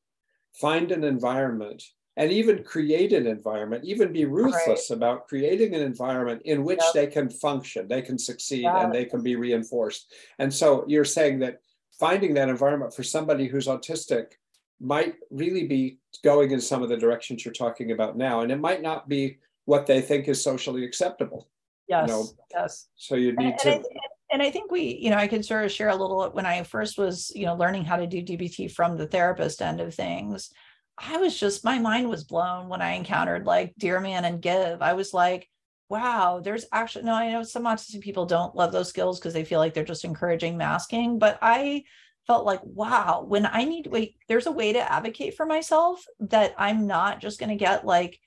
find 0.53 0.93
an 0.93 1.05
environment 1.05 1.83
and 2.17 2.31
even 2.33 2.63
create 2.63 3.13
an 3.13 3.27
environment, 3.27 3.85
even 3.85 4.13
be 4.13 4.25
ruthless 4.25 4.91
right. 4.91 4.97
about 4.97 5.27
creating 5.27 5.75
an 5.75 5.83
environment 5.83 6.43
in 6.45 6.65
which 6.65 6.81
yep. 6.83 6.93
they 6.93 7.07
can 7.07 7.31
function, 7.31 7.89
they 7.89 8.03
can 8.03 8.19
succeed, 8.19 8.67
and 8.67 8.93
they 8.93 9.05
can 9.05 9.23
be 9.23 9.37
reinforced. 9.37 10.13
And 10.39 10.53
so 10.53 10.85
you're 10.87 11.05
saying 11.05 11.39
that 11.41 11.61
finding 11.99 12.35
that 12.35 12.49
environment 12.49 12.95
for 12.95 13.03
somebody 13.03 13.47
who's 13.47 13.67
autistic 13.67 14.33
might 14.81 15.15
really 15.31 15.67
be 15.67 15.99
going 16.25 16.51
in 16.51 16.61
some 16.61 16.83
of 16.83 16.89
the 16.89 16.97
directions 16.97 17.45
you're 17.45 17.53
talking 17.53 17.93
about 17.93 18.17
now. 18.17 18.41
And 18.41 18.51
it 18.51 18.59
might 18.59 18.83
not 18.83 19.09
be 19.09 19.39
what 19.67 19.87
they 19.87 20.01
think 20.01 20.27
is 20.27 20.43
socially 20.43 20.85
acceptable. 20.85 21.49
Yes. 21.89 22.09
You 22.09 22.15
know? 22.15 22.27
Yes. 22.53 22.89
So 22.97 23.15
you 23.15 23.33
need 23.37 23.53
and, 23.53 23.59
to. 23.61 23.73
And 23.75 23.85
and 24.31 24.43
I 24.43 24.51
think 24.51 24.71
we, 24.71 24.97
you 25.01 25.11
know, 25.11 25.17
I 25.17 25.29
could 25.29 25.45
sort 25.45 25.65
of 25.65 25.73
share 25.73 25.89
a 25.89 25.97
little 25.97 26.31
when 26.31 26.47
I 26.47 26.63
first 26.63 26.99
was, 26.99 27.33
you 27.35 27.47
know, 27.47 27.55
learning 27.55 27.85
how 27.85 27.97
to 27.97 28.07
do 28.07 28.23
DBT 28.23 28.73
from 28.73 28.97
the 28.97 29.07
therapist 29.07 29.61
end 29.61 29.81
of 29.81 29.95
things. 29.95 30.51
I 30.99 31.17
was 31.17 31.39
just, 31.39 31.65
my 31.65 31.79
mind 31.79 32.09
was 32.09 32.25
blown 32.25 32.69
when 32.69 32.83
I 32.83 32.93
encountered 32.93 33.47
like 33.47 33.75
Dear 33.79 34.01
Man 34.01 34.25
and 34.25 34.43
Give. 34.43 34.83
I 34.83 34.93
was 34.93 35.15
like, 35.15 35.49
wow, 35.89 36.41
there's 36.43 36.67
actually, 36.73 37.05
no, 37.05 37.15
I 37.15 37.33
know 37.33 37.43
some 37.43 37.65
autistic 37.65 38.03
people 38.03 38.27
don't 38.27 38.55
love 38.55 38.71
those 38.71 38.89
skills 38.89 39.19
because 39.19 39.33
they 39.33 39.45
feel 39.45 39.59
like 39.59 39.75
they're 39.75 39.85
just 39.85 40.05
encouraging 40.05 40.57
masking, 40.57 41.19
but 41.19 41.39
I 41.43 41.85
felt 42.27 42.47
like, 42.47 42.61
wow, 42.63 43.25
when 43.27 43.47
I 43.47 43.65
need, 43.65 43.89
wait, 43.89 44.17
there's 44.29 44.47
a 44.47 44.53
way 44.53 44.73
to 44.73 44.93
advocate 44.93 45.37
for 45.37 45.47
myself 45.47 46.05
that 46.21 46.55
I'm 46.57 46.87
not 46.87 47.21
just 47.21 47.41
going 47.41 47.51
to 47.51 47.57
get 47.57 47.85
like, 47.85 48.21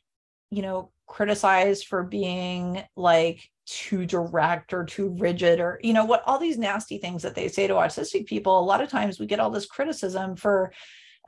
you 0.50 0.62
know, 0.62 0.92
criticized 1.08 1.88
for 1.88 2.04
being 2.04 2.84
like 2.98 3.50
too 3.66 4.06
direct 4.06 4.74
or 4.74 4.84
too 4.84 5.16
rigid 5.18 5.60
or 5.60 5.80
you 5.84 5.94
know 5.94 6.04
what 6.04 6.22
all 6.26 6.38
these 6.38 6.58
nasty 6.58 6.98
things 6.98 7.22
that 7.24 7.34
they 7.34 7.48
say 7.48 7.66
to 7.66 7.74
autistic 7.76 8.26
people 8.26 8.60
a 8.60 8.62
lot 8.62 8.82
of 8.82 8.90
times 8.90 9.20
we 9.20 9.26
get 9.26 9.40
all 9.40 9.50
this 9.50 9.66
criticism 9.66 10.36
for 10.36 10.74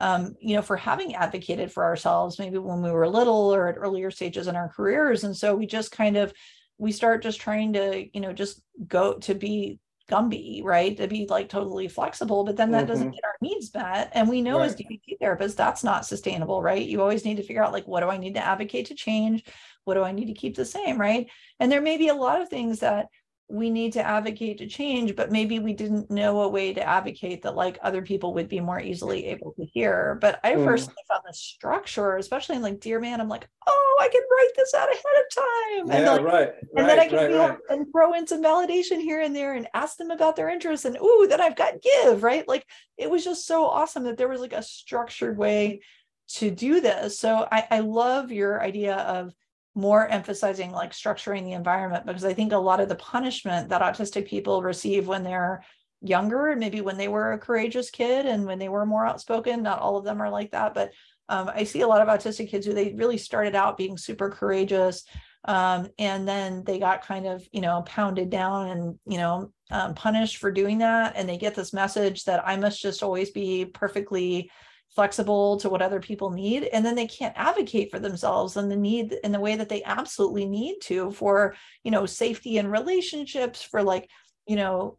um, 0.00 0.34
you 0.40 0.54
know 0.54 0.62
for 0.62 0.76
having 0.76 1.14
advocated 1.14 1.72
for 1.72 1.84
ourselves 1.84 2.38
maybe 2.38 2.58
when 2.58 2.82
we 2.82 2.90
were 2.90 3.08
little 3.08 3.54
or 3.54 3.68
at 3.68 3.78
earlier 3.78 4.10
stages 4.10 4.46
in 4.46 4.56
our 4.56 4.68
careers. 4.68 5.24
And 5.24 5.36
so 5.36 5.54
we 5.54 5.66
just 5.66 5.90
kind 5.90 6.16
of 6.16 6.32
we 6.78 6.92
start 6.92 7.22
just 7.22 7.40
trying 7.40 7.72
to 7.74 8.06
you 8.12 8.20
know 8.20 8.32
just 8.32 8.60
go 8.86 9.14
to 9.18 9.34
be 9.34 9.78
Gumby, 10.10 10.62
right? 10.62 10.96
To 10.96 11.08
be 11.08 11.26
like 11.28 11.48
totally 11.48 11.88
flexible, 11.88 12.44
but 12.44 12.56
then 12.56 12.70
that 12.70 12.84
mm-hmm. 12.84 12.88
doesn't 12.88 13.10
get 13.10 13.24
our 13.24 13.36
needs 13.40 13.72
met. 13.74 14.10
And 14.14 14.28
we 14.28 14.40
know 14.40 14.58
right. 14.58 14.66
as 14.66 14.76
DBT 14.76 15.18
therapists, 15.20 15.56
that's 15.56 15.82
not 15.82 16.06
sustainable, 16.06 16.62
right? 16.62 16.86
You 16.86 17.02
always 17.02 17.24
need 17.24 17.38
to 17.38 17.42
figure 17.42 17.62
out 17.62 17.72
like, 17.72 17.88
what 17.88 18.00
do 18.00 18.08
I 18.08 18.16
need 18.16 18.34
to 18.34 18.44
advocate 18.44 18.86
to 18.86 18.94
change? 18.94 19.44
What 19.84 19.94
do 19.94 20.02
I 20.02 20.12
need 20.12 20.26
to 20.26 20.34
keep 20.34 20.56
the 20.56 20.64
same, 20.64 21.00
right? 21.00 21.28
And 21.58 21.70
there 21.70 21.80
may 21.80 21.96
be 21.96 22.08
a 22.08 22.14
lot 22.14 22.40
of 22.40 22.48
things 22.48 22.80
that 22.80 23.06
we 23.48 23.70
need 23.70 23.92
to 23.92 24.04
advocate 24.04 24.58
to 24.58 24.66
change 24.66 25.14
but 25.14 25.30
maybe 25.30 25.60
we 25.60 25.72
didn't 25.72 26.10
know 26.10 26.42
a 26.42 26.48
way 26.48 26.74
to 26.74 26.82
advocate 26.86 27.42
that 27.42 27.54
like 27.54 27.78
other 27.82 28.02
people 28.02 28.34
would 28.34 28.48
be 28.48 28.58
more 28.58 28.80
easily 28.80 29.26
able 29.26 29.52
to 29.52 29.64
hear. 29.64 30.18
But 30.20 30.40
i 30.42 30.52
mm. 30.52 30.64
personally 30.64 30.96
found 31.08 31.22
the 31.26 31.32
structure 31.32 32.16
especially 32.16 32.56
in 32.56 32.62
like 32.62 32.80
dear 32.80 32.98
man 32.98 33.20
i'm 33.20 33.28
like 33.28 33.48
oh 33.66 33.98
i 34.00 34.08
can 34.08 34.22
write 34.22 34.50
this 34.56 34.74
out 34.74 34.88
ahead 34.88 35.00
of 35.00 35.34
time. 35.34 35.90
And, 35.90 36.04
yeah, 36.04 36.12
like, 36.12 36.22
right, 36.22 36.48
and 36.76 36.88
then 36.88 36.98
i 36.98 37.06
can 37.06 37.16
right, 37.16 37.50
right. 37.50 37.58
and 37.70 37.86
throw 37.92 38.14
in 38.14 38.26
some 38.26 38.42
validation 38.42 39.00
here 39.00 39.20
and 39.20 39.34
there 39.34 39.54
and 39.54 39.68
ask 39.74 39.96
them 39.96 40.10
about 40.10 40.36
their 40.36 40.48
interests 40.48 40.84
and 40.84 40.96
ooh 40.96 41.26
then 41.28 41.40
i've 41.40 41.56
got 41.56 41.80
give 41.80 42.22
right? 42.22 42.46
Like 42.48 42.66
it 42.96 43.10
was 43.10 43.24
just 43.24 43.46
so 43.46 43.66
awesome 43.66 44.04
that 44.04 44.16
there 44.16 44.28
was 44.28 44.40
like 44.40 44.52
a 44.52 44.62
structured 44.62 45.38
way 45.38 45.80
to 46.28 46.50
do 46.50 46.80
this. 46.80 47.18
So 47.18 47.46
i, 47.50 47.66
I 47.70 47.80
love 47.80 48.32
your 48.32 48.62
idea 48.62 48.96
of 48.96 49.32
more 49.76 50.08
emphasizing 50.08 50.72
like 50.72 50.90
structuring 50.90 51.44
the 51.44 51.52
environment 51.52 52.06
because 52.06 52.24
I 52.24 52.32
think 52.32 52.52
a 52.52 52.58
lot 52.58 52.80
of 52.80 52.88
the 52.88 52.96
punishment 52.96 53.68
that 53.68 53.82
autistic 53.82 54.26
people 54.26 54.62
receive 54.62 55.06
when 55.06 55.22
they're 55.22 55.62
younger 56.00 56.54
maybe 56.56 56.80
when 56.80 56.96
they 56.96 57.08
were 57.08 57.32
a 57.32 57.38
courageous 57.38 57.90
kid 57.90 58.26
and 58.26 58.46
when 58.46 58.58
they 58.58 58.68
were 58.68 58.86
more 58.86 59.06
outspoken, 59.06 59.62
not 59.62 59.80
all 59.80 59.96
of 59.96 60.04
them 60.04 60.20
are 60.20 60.30
like 60.30 60.50
that, 60.52 60.74
but 60.74 60.90
um, 61.28 61.50
I 61.52 61.64
see 61.64 61.80
a 61.80 61.88
lot 61.88 62.00
of 62.00 62.08
autistic 62.08 62.48
kids 62.48 62.66
who 62.66 62.72
they 62.72 62.94
really 62.94 63.18
started 63.18 63.54
out 63.54 63.76
being 63.76 63.98
super 63.98 64.30
courageous. 64.30 65.04
Um, 65.44 65.88
and 65.98 66.26
then 66.26 66.64
they 66.64 66.78
got 66.78 67.06
kind 67.06 67.26
of, 67.26 67.44
you 67.52 67.60
know, 67.60 67.82
pounded 67.82 68.30
down 68.30 68.68
and, 68.68 68.98
you 69.06 69.18
know, 69.18 69.52
um, 69.70 69.94
punished 69.94 70.38
for 70.38 70.50
doing 70.50 70.78
that. 70.78 71.14
And 71.16 71.28
they 71.28 71.36
get 71.36 71.54
this 71.54 71.72
message 71.72 72.24
that 72.24 72.46
I 72.46 72.56
must 72.56 72.80
just 72.80 73.02
always 73.02 73.30
be 73.30 73.64
perfectly 73.64 74.50
flexible 74.96 75.58
to 75.58 75.68
what 75.68 75.82
other 75.82 76.00
people 76.00 76.30
need 76.30 76.64
and 76.64 76.84
then 76.84 76.94
they 76.94 77.06
can't 77.06 77.36
advocate 77.36 77.90
for 77.90 77.98
themselves 77.98 78.56
and 78.56 78.70
the 78.70 78.76
need 78.76 79.14
in 79.22 79.30
the 79.30 79.38
way 79.38 79.54
that 79.54 79.68
they 79.68 79.84
absolutely 79.84 80.46
need 80.46 80.76
to 80.80 81.10
for 81.10 81.54
you 81.84 81.90
know 81.90 82.06
safety 82.06 82.56
and 82.56 82.72
relationships 82.72 83.62
for 83.62 83.82
like 83.82 84.08
you 84.46 84.56
know 84.56 84.96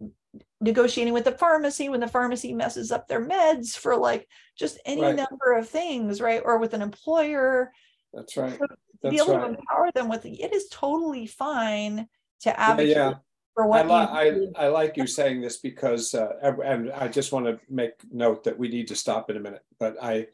negotiating 0.62 1.16
with 1.16 1.24
the 1.24 1.32
pharmacy 1.32 1.90
when 1.90 2.00
the 2.00 2.08
pharmacy 2.08 2.54
messes 2.54 2.92
up 2.92 3.08
their 3.08 3.26
meds 3.26 3.76
for 3.76 3.98
like 3.98 4.28
just 4.56 4.80
any 4.86 5.02
right. 5.02 5.16
number 5.16 5.58
of 5.58 5.68
things 5.68 6.22
right 6.22 6.44
or 6.46 6.60
with 6.60 6.76
an 6.76 6.84
employer 6.84 7.72
that's 8.14 8.38
right 8.38 8.56
so 8.60 8.68
to 9.02 9.10
be 9.10 9.18
able 9.18 9.36
right. 9.36 9.48
to 9.48 9.58
empower 9.58 9.92
them 9.96 10.10
with 10.10 10.26
it 10.26 10.54
is 10.54 10.68
totally 10.70 11.26
fine 11.26 12.08
to 12.40 12.60
advocate 12.60 12.96
yeah, 12.96 13.10
yeah 13.10 13.16
for 13.58 13.66
what 13.66 13.90
I, 13.90 14.30
li- 14.30 14.52
I, 14.56 14.66
I, 14.66 14.68
like 14.68 14.98
you 14.98 15.08
saying 15.08 15.42
this 15.42 15.58
because, 15.58 16.14
uh, 16.14 16.34
and 16.64 16.92
I 16.92 17.08
just 17.08 17.32
want 17.32 17.48
to 17.48 17.60
make 17.68 17.94
note 18.12 18.44
that 18.44 18.56
we 18.56 18.68
need 18.68 18.88
to 18.90 18.96
stop 18.96 19.32
in 19.32 19.38
a 19.38 19.40
minute. 19.40 19.64
But 19.80 19.96
I, 20.00 20.28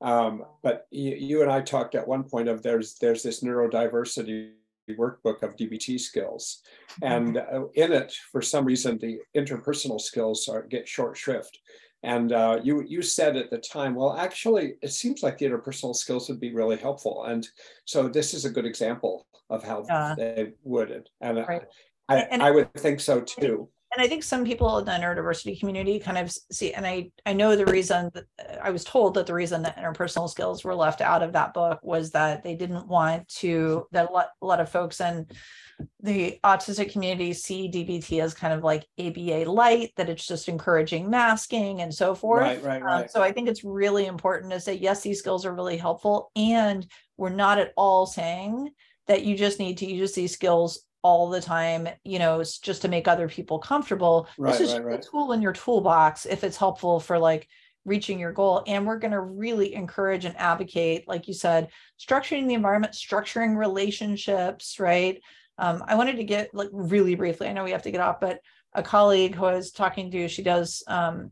um, 0.00 0.44
but 0.62 0.86
you, 0.92 1.16
you 1.16 1.42
and 1.42 1.50
I 1.50 1.60
talked 1.60 1.96
at 1.96 2.06
one 2.06 2.22
point 2.22 2.48
of 2.48 2.62
there's 2.62 2.94
there's 3.00 3.24
this 3.24 3.42
neurodiversity 3.42 4.52
workbook 4.90 5.42
of 5.42 5.56
DBT 5.56 5.98
skills, 5.98 6.62
and 7.02 7.38
uh, 7.38 7.64
in 7.74 7.92
it, 7.92 8.12
for 8.30 8.40
some 8.40 8.64
reason, 8.64 8.96
the 8.98 9.18
interpersonal 9.36 10.00
skills 10.00 10.48
are 10.48 10.62
get 10.62 10.86
short 10.86 11.16
shrift. 11.16 11.58
And 12.04 12.30
uh, 12.30 12.60
you 12.62 12.84
you 12.86 13.02
said 13.02 13.36
at 13.36 13.50
the 13.50 13.58
time, 13.58 13.96
well, 13.96 14.16
actually, 14.16 14.74
it 14.82 14.92
seems 14.92 15.24
like 15.24 15.38
the 15.38 15.46
interpersonal 15.46 15.96
skills 15.96 16.28
would 16.28 16.38
be 16.38 16.54
really 16.54 16.76
helpful. 16.76 17.24
And 17.24 17.44
so 17.86 18.06
this 18.06 18.34
is 18.34 18.44
a 18.44 18.50
good 18.50 18.66
example 18.66 19.26
of 19.50 19.64
how 19.64 19.84
yeah. 19.88 20.14
they 20.16 20.52
would. 20.62 21.08
And 21.20 21.38
right. 21.48 21.62
I, 22.08 22.18
and, 22.18 22.42
I 22.42 22.50
would 22.50 22.72
think 22.74 23.00
so 23.00 23.20
too. 23.20 23.68
And 23.94 24.04
I 24.04 24.08
think 24.08 24.22
some 24.22 24.44
people 24.44 24.78
in 24.78 24.84
the 24.84 24.92
neurodiversity 24.92 25.58
community 25.58 25.98
kind 25.98 26.18
of 26.18 26.30
see, 26.52 26.74
and 26.74 26.86
I, 26.86 27.10
I 27.24 27.32
know 27.32 27.56
the 27.56 27.66
reason 27.66 28.10
that 28.14 28.26
I 28.62 28.70
was 28.70 28.84
told 28.84 29.14
that 29.14 29.26
the 29.26 29.34
reason 29.34 29.62
that 29.62 29.78
interpersonal 29.78 30.28
skills 30.28 30.62
were 30.62 30.74
left 30.74 31.00
out 31.00 31.22
of 31.22 31.32
that 31.32 31.54
book 31.54 31.80
was 31.82 32.10
that 32.10 32.42
they 32.42 32.54
didn't 32.54 32.86
want 32.86 33.26
to, 33.36 33.86
that 33.92 34.10
a 34.10 34.12
lot, 34.12 34.28
a 34.42 34.46
lot 34.46 34.60
of 34.60 34.68
folks 34.68 35.00
in 35.00 35.26
the 36.02 36.38
autistic 36.44 36.92
community 36.92 37.32
see 37.32 37.70
DBT 37.70 38.22
as 38.22 38.34
kind 38.34 38.52
of 38.52 38.62
like 38.62 38.86
ABA 38.98 39.50
light, 39.50 39.92
that 39.96 40.10
it's 40.10 40.26
just 40.26 40.48
encouraging 40.48 41.08
masking 41.08 41.80
and 41.80 41.94
so 41.94 42.14
forth. 42.14 42.42
Right, 42.42 42.62
right, 42.62 42.82
um, 42.82 42.86
right. 42.86 43.02
Um, 43.02 43.08
so 43.08 43.22
I 43.22 43.32
think 43.32 43.48
it's 43.48 43.64
really 43.64 44.06
important 44.06 44.52
to 44.52 44.60
say, 44.60 44.74
yes, 44.74 45.02
these 45.02 45.18
skills 45.18 45.46
are 45.46 45.54
really 45.54 45.78
helpful. 45.78 46.30
And 46.36 46.86
we're 47.16 47.30
not 47.30 47.58
at 47.58 47.72
all 47.76 48.04
saying 48.06 48.70
that 49.06 49.24
you 49.24 49.34
just 49.34 49.58
need 49.58 49.78
to 49.78 49.86
use 49.86 50.12
these 50.12 50.32
skills 50.32 50.84
all 51.08 51.30
the 51.30 51.40
time, 51.40 51.88
you 52.04 52.18
know, 52.18 52.42
just 52.42 52.82
to 52.82 52.88
make 52.88 53.08
other 53.08 53.28
people 53.28 53.58
comfortable. 53.58 54.28
Right, 54.36 54.52
this 54.52 54.60
is 54.60 54.74
right, 54.74 54.84
right. 54.84 55.00
a 55.00 55.10
tool 55.10 55.32
in 55.32 55.40
your 55.40 55.54
toolbox 55.54 56.26
if 56.26 56.44
it's 56.44 56.58
helpful 56.58 57.00
for 57.00 57.18
like 57.18 57.48
reaching 57.86 58.18
your 58.18 58.32
goal. 58.32 58.62
And 58.66 58.86
we're 58.86 58.98
going 58.98 59.12
to 59.12 59.20
really 59.20 59.74
encourage 59.74 60.26
and 60.26 60.36
advocate, 60.36 61.08
like 61.08 61.26
you 61.26 61.32
said, 61.32 61.68
structuring 61.98 62.46
the 62.46 62.52
environment, 62.52 62.92
structuring 62.92 63.56
relationships, 63.56 64.78
right? 64.78 65.18
Um, 65.56 65.82
I 65.88 65.94
wanted 65.94 66.16
to 66.16 66.24
get 66.24 66.54
like 66.54 66.68
really 66.72 67.14
briefly, 67.14 67.48
I 67.48 67.54
know 67.54 67.64
we 67.64 67.70
have 67.70 67.84
to 67.84 67.90
get 67.90 68.02
off, 68.02 68.20
but 68.20 68.40
a 68.74 68.82
colleague 68.82 69.34
who 69.34 69.46
I 69.46 69.54
was 69.54 69.72
talking 69.72 70.10
to, 70.10 70.28
she 70.28 70.42
does 70.42 70.82
um, 70.88 71.30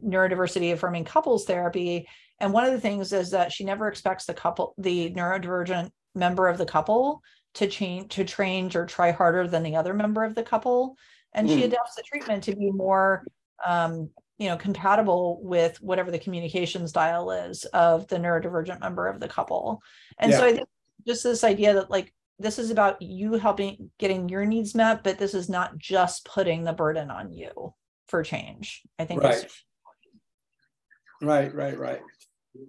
neurodiversity 0.00 0.72
affirming 0.72 1.06
couples 1.06 1.44
therapy. 1.44 2.06
And 2.38 2.52
one 2.52 2.64
of 2.64 2.72
the 2.72 2.80
things 2.80 3.12
is 3.12 3.32
that 3.32 3.50
she 3.50 3.64
never 3.64 3.88
expects 3.88 4.26
the 4.26 4.34
couple, 4.34 4.74
the 4.78 5.10
neurodivergent 5.10 5.90
member 6.14 6.46
of 6.46 6.56
the 6.56 6.66
couple 6.66 7.20
to 7.56 7.66
change 7.66 8.14
to 8.14 8.24
change 8.24 8.76
or 8.76 8.84
try 8.84 9.10
harder 9.10 9.48
than 9.48 9.62
the 9.62 9.76
other 9.76 9.94
member 9.94 10.24
of 10.24 10.34
the 10.34 10.42
couple 10.42 10.96
and 11.32 11.48
mm. 11.48 11.54
she 11.54 11.60
hmm. 11.60 11.66
adapts 11.66 11.94
the 11.94 12.02
treatment 12.02 12.44
to 12.44 12.54
be 12.54 12.70
more 12.70 13.24
um, 13.66 14.10
you 14.38 14.48
know 14.48 14.56
compatible 14.56 15.40
with 15.42 15.80
whatever 15.80 16.10
the 16.10 16.18
communication 16.18 16.86
style 16.86 17.30
is 17.30 17.64
of 17.72 18.06
the 18.08 18.16
neurodivergent 18.16 18.80
member 18.80 19.06
of 19.06 19.20
the 19.20 19.28
couple 19.28 19.82
and 20.18 20.30
yeah. 20.30 20.38
so 20.38 20.46
i 20.46 20.52
think 20.52 20.68
just 21.06 21.22
this 21.22 21.44
idea 21.44 21.72
that 21.72 21.90
like 21.90 22.12
this 22.38 22.58
is 22.58 22.70
about 22.70 23.00
you 23.00 23.32
helping 23.34 23.90
getting 23.98 24.28
your 24.28 24.44
needs 24.44 24.74
met 24.74 25.02
but 25.02 25.18
this 25.18 25.32
is 25.32 25.48
not 25.48 25.78
just 25.78 26.26
putting 26.26 26.64
the 26.64 26.74
burden 26.74 27.10
on 27.10 27.32
you 27.32 27.72
for 28.08 28.22
change 28.22 28.82
i 28.98 29.04
think 29.06 29.22
right 29.22 29.50
right 31.22 31.54
right 31.54 31.78
right 31.78 32.00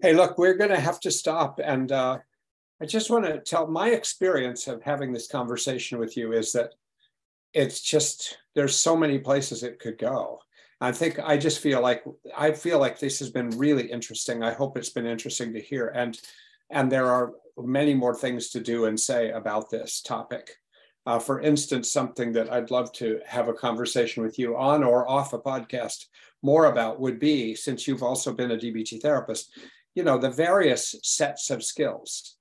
hey 0.02 0.14
look 0.14 0.38
we're 0.38 0.56
going 0.56 0.70
to 0.70 0.80
have 0.80 1.00
to 1.02 1.12
stop 1.12 1.60
and 1.62 1.92
uh 1.92 2.18
I 2.80 2.86
just 2.86 3.10
want 3.10 3.26
to 3.26 3.40
tell 3.40 3.68
my 3.68 3.90
experience 3.90 4.68
of 4.68 4.84
having 4.84 5.12
this 5.12 5.28
conversation 5.28 5.98
with 5.98 6.16
you 6.16 6.34
is 6.34 6.52
that 6.52 6.76
it's 7.54 7.82
just 7.82 8.38
there's 8.54 8.76
so 8.76 8.96
many 8.96 9.18
places 9.18 9.64
it 9.64 9.80
could 9.80 9.98
go. 9.98 10.40
I 10.80 10.92
think 10.92 11.18
I 11.20 11.38
just 11.38 11.60
feel 11.60 11.82
like 11.82 12.04
I 12.38 12.52
feel 12.52 12.78
like 12.78 13.00
this 13.00 13.18
has 13.18 13.32
been 13.32 13.50
really 13.52 13.92
interesting. 13.92 14.44
I 14.44 14.54
hope 14.54 14.78
it's 14.78 14.92
been 14.92 15.08
interesting 15.08 15.54
to 15.54 15.60
hear 15.60 15.88
and 15.88 16.20
and 16.70 16.92
there 16.92 17.08
are 17.08 17.34
many 17.58 17.96
more 17.96 18.14
things 18.14 18.50
to 18.50 18.60
do 18.60 18.86
and 18.86 19.00
say 19.00 19.32
about 19.32 19.72
this 19.72 20.02
topic. 20.02 20.52
Uh, 21.08 21.18
for 21.18 21.40
instance, 21.42 21.92
something 21.92 22.34
that 22.34 22.52
I'd 22.52 22.70
love 22.70 22.92
to 22.94 23.22
have 23.26 23.48
a 23.48 23.54
conversation 23.54 24.22
with 24.22 24.38
you 24.38 24.56
on 24.56 24.84
or 24.84 25.10
off 25.10 25.34
a 25.34 25.40
podcast 25.40 26.06
more 26.44 26.66
about 26.66 27.00
would 27.00 27.18
be, 27.18 27.56
since 27.56 27.88
you've 27.88 28.04
also 28.04 28.34
been 28.34 28.52
a 28.52 28.58
DBT 28.58 29.02
therapist, 29.02 29.58
you 29.96 30.04
know, 30.04 30.18
the 30.18 30.30
various 30.30 30.96
sets 31.02 31.50
of 31.50 31.64
skills 31.64 32.37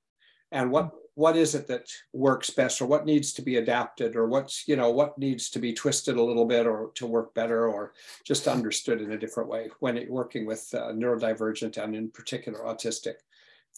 and 0.52 0.70
what 0.70 0.90
what 1.14 1.34
is 1.34 1.54
it 1.54 1.66
that 1.66 1.90
works 2.12 2.50
best 2.50 2.82
or 2.82 2.86
what 2.86 3.06
needs 3.06 3.32
to 3.32 3.40
be 3.40 3.56
adapted 3.56 4.16
or 4.16 4.26
what's 4.26 4.68
you 4.68 4.76
know 4.76 4.90
what 4.90 5.16
needs 5.18 5.48
to 5.48 5.58
be 5.58 5.72
twisted 5.72 6.16
a 6.16 6.22
little 6.22 6.44
bit 6.44 6.66
or 6.66 6.90
to 6.94 7.06
work 7.06 7.34
better 7.34 7.68
or 7.68 7.94
just 8.22 8.46
understood 8.46 9.00
in 9.00 9.12
a 9.12 9.18
different 9.18 9.48
way 9.48 9.70
when 9.80 9.96
it, 9.96 10.10
working 10.10 10.44
with 10.44 10.68
uh, 10.74 10.92
neurodivergent 10.92 11.82
and 11.82 11.96
in 11.96 12.10
particular 12.10 12.60
autistic 12.60 13.14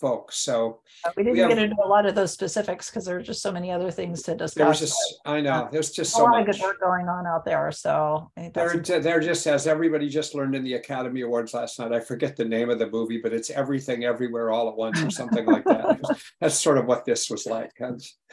folks. 0.00 0.38
So 0.38 0.80
uh, 1.04 1.10
we 1.16 1.22
didn't 1.22 1.34
we 1.34 1.40
have, 1.40 1.50
get 1.50 1.58
into 1.58 1.76
a 1.84 1.88
lot 1.88 2.06
of 2.06 2.14
those 2.14 2.32
specifics 2.32 2.90
because 2.90 3.04
there 3.04 3.16
are 3.16 3.22
just 3.22 3.42
so 3.42 3.52
many 3.52 3.70
other 3.70 3.90
things 3.90 4.22
to 4.22 4.34
discuss. 4.34 4.78
There's 4.78 4.90
just, 4.90 5.20
I 5.24 5.40
know, 5.40 5.68
there's 5.70 5.90
just 5.90 6.12
so 6.12 6.22
a 6.22 6.24
lot 6.24 6.30
much. 6.30 6.48
of 6.48 6.54
good 6.54 6.62
work 6.62 6.80
going 6.80 7.08
on 7.08 7.26
out 7.26 7.44
there. 7.44 7.70
So 7.72 8.30
they're, 8.54 8.76
they're 8.78 9.20
just, 9.20 9.46
as 9.46 9.66
everybody 9.66 10.08
just 10.08 10.34
learned 10.34 10.54
in 10.54 10.64
the 10.64 10.74
Academy 10.74 11.22
Awards 11.22 11.54
last 11.54 11.78
night, 11.78 11.92
I 11.92 12.00
forget 12.00 12.36
the 12.36 12.44
name 12.44 12.70
of 12.70 12.78
the 12.78 12.88
movie, 12.90 13.20
but 13.22 13.32
it's 13.32 13.50
everything 13.50 14.04
everywhere 14.04 14.50
all 14.50 14.68
at 14.68 14.76
once 14.76 15.02
or 15.02 15.10
something 15.10 15.46
like 15.46 15.64
that. 15.64 16.00
That's 16.40 16.58
sort 16.58 16.78
of 16.78 16.86
what 16.86 17.04
this 17.04 17.30
was 17.30 17.46
like. 17.46 17.72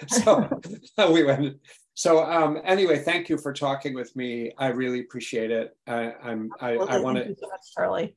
So 0.08 0.50
we 1.12 1.24
went. 1.24 1.58
So 1.94 2.24
um, 2.24 2.60
anyway, 2.66 3.00
thank 3.00 3.30
you 3.30 3.38
for 3.38 3.54
talking 3.54 3.94
with 3.94 4.14
me. 4.16 4.52
I 4.58 4.68
really 4.68 5.00
appreciate 5.00 5.52
it. 5.52 5.76
I, 5.88 6.14
I'm 6.22 6.52
I, 6.60 6.74
I 6.74 7.00
want 7.00 7.18
to 7.18 7.36
Charlie. 7.78 8.16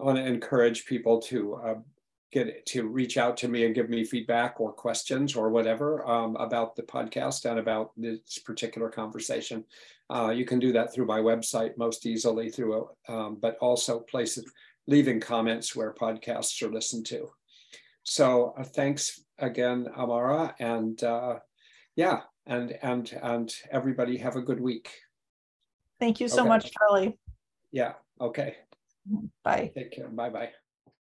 I 0.00 0.02
want 0.02 0.18
to 0.18 0.26
encourage 0.26 0.86
people 0.86 1.20
to 1.22 1.54
uh, 1.54 1.74
get 2.32 2.64
to 2.66 2.86
reach 2.86 3.16
out 3.16 3.36
to 3.38 3.48
me 3.48 3.64
and 3.64 3.74
give 3.74 3.88
me 3.88 4.04
feedback 4.04 4.60
or 4.60 4.72
questions 4.72 5.34
or 5.34 5.50
whatever 5.50 6.06
um, 6.08 6.36
about 6.36 6.76
the 6.76 6.82
podcast 6.82 7.48
and 7.48 7.58
about 7.58 7.90
this 7.96 8.38
particular 8.38 8.88
conversation. 8.88 9.64
Uh, 10.08 10.30
you 10.30 10.44
can 10.44 10.58
do 10.58 10.72
that 10.72 10.92
through 10.92 11.06
my 11.06 11.20
website 11.20 11.76
most 11.76 12.06
easily 12.06 12.50
through, 12.50 12.88
um, 13.08 13.38
but 13.40 13.56
also 13.60 14.00
places 14.00 14.44
leaving 14.86 15.20
comments 15.20 15.74
where 15.74 15.92
podcasts 15.92 16.62
are 16.62 16.72
listened 16.72 17.06
to. 17.06 17.28
So 18.04 18.54
uh, 18.58 18.64
thanks 18.64 19.22
again, 19.38 19.88
Amara, 19.96 20.54
and 20.58 21.02
uh, 21.02 21.38
yeah, 21.96 22.22
and 22.46 22.76
and 22.82 23.12
and 23.22 23.54
everybody 23.70 24.16
have 24.18 24.36
a 24.36 24.42
good 24.42 24.60
week. 24.60 24.90
Thank 25.98 26.20
you 26.20 26.28
so 26.28 26.40
okay. 26.40 26.48
much, 26.48 26.72
Charlie. 26.72 27.18
Yeah. 27.70 27.92
Okay. 28.20 28.56
Bye. 29.44 29.70
Take 29.74 29.92
care. 29.92 30.08
Bye 30.08 30.30
bye. 30.30 30.50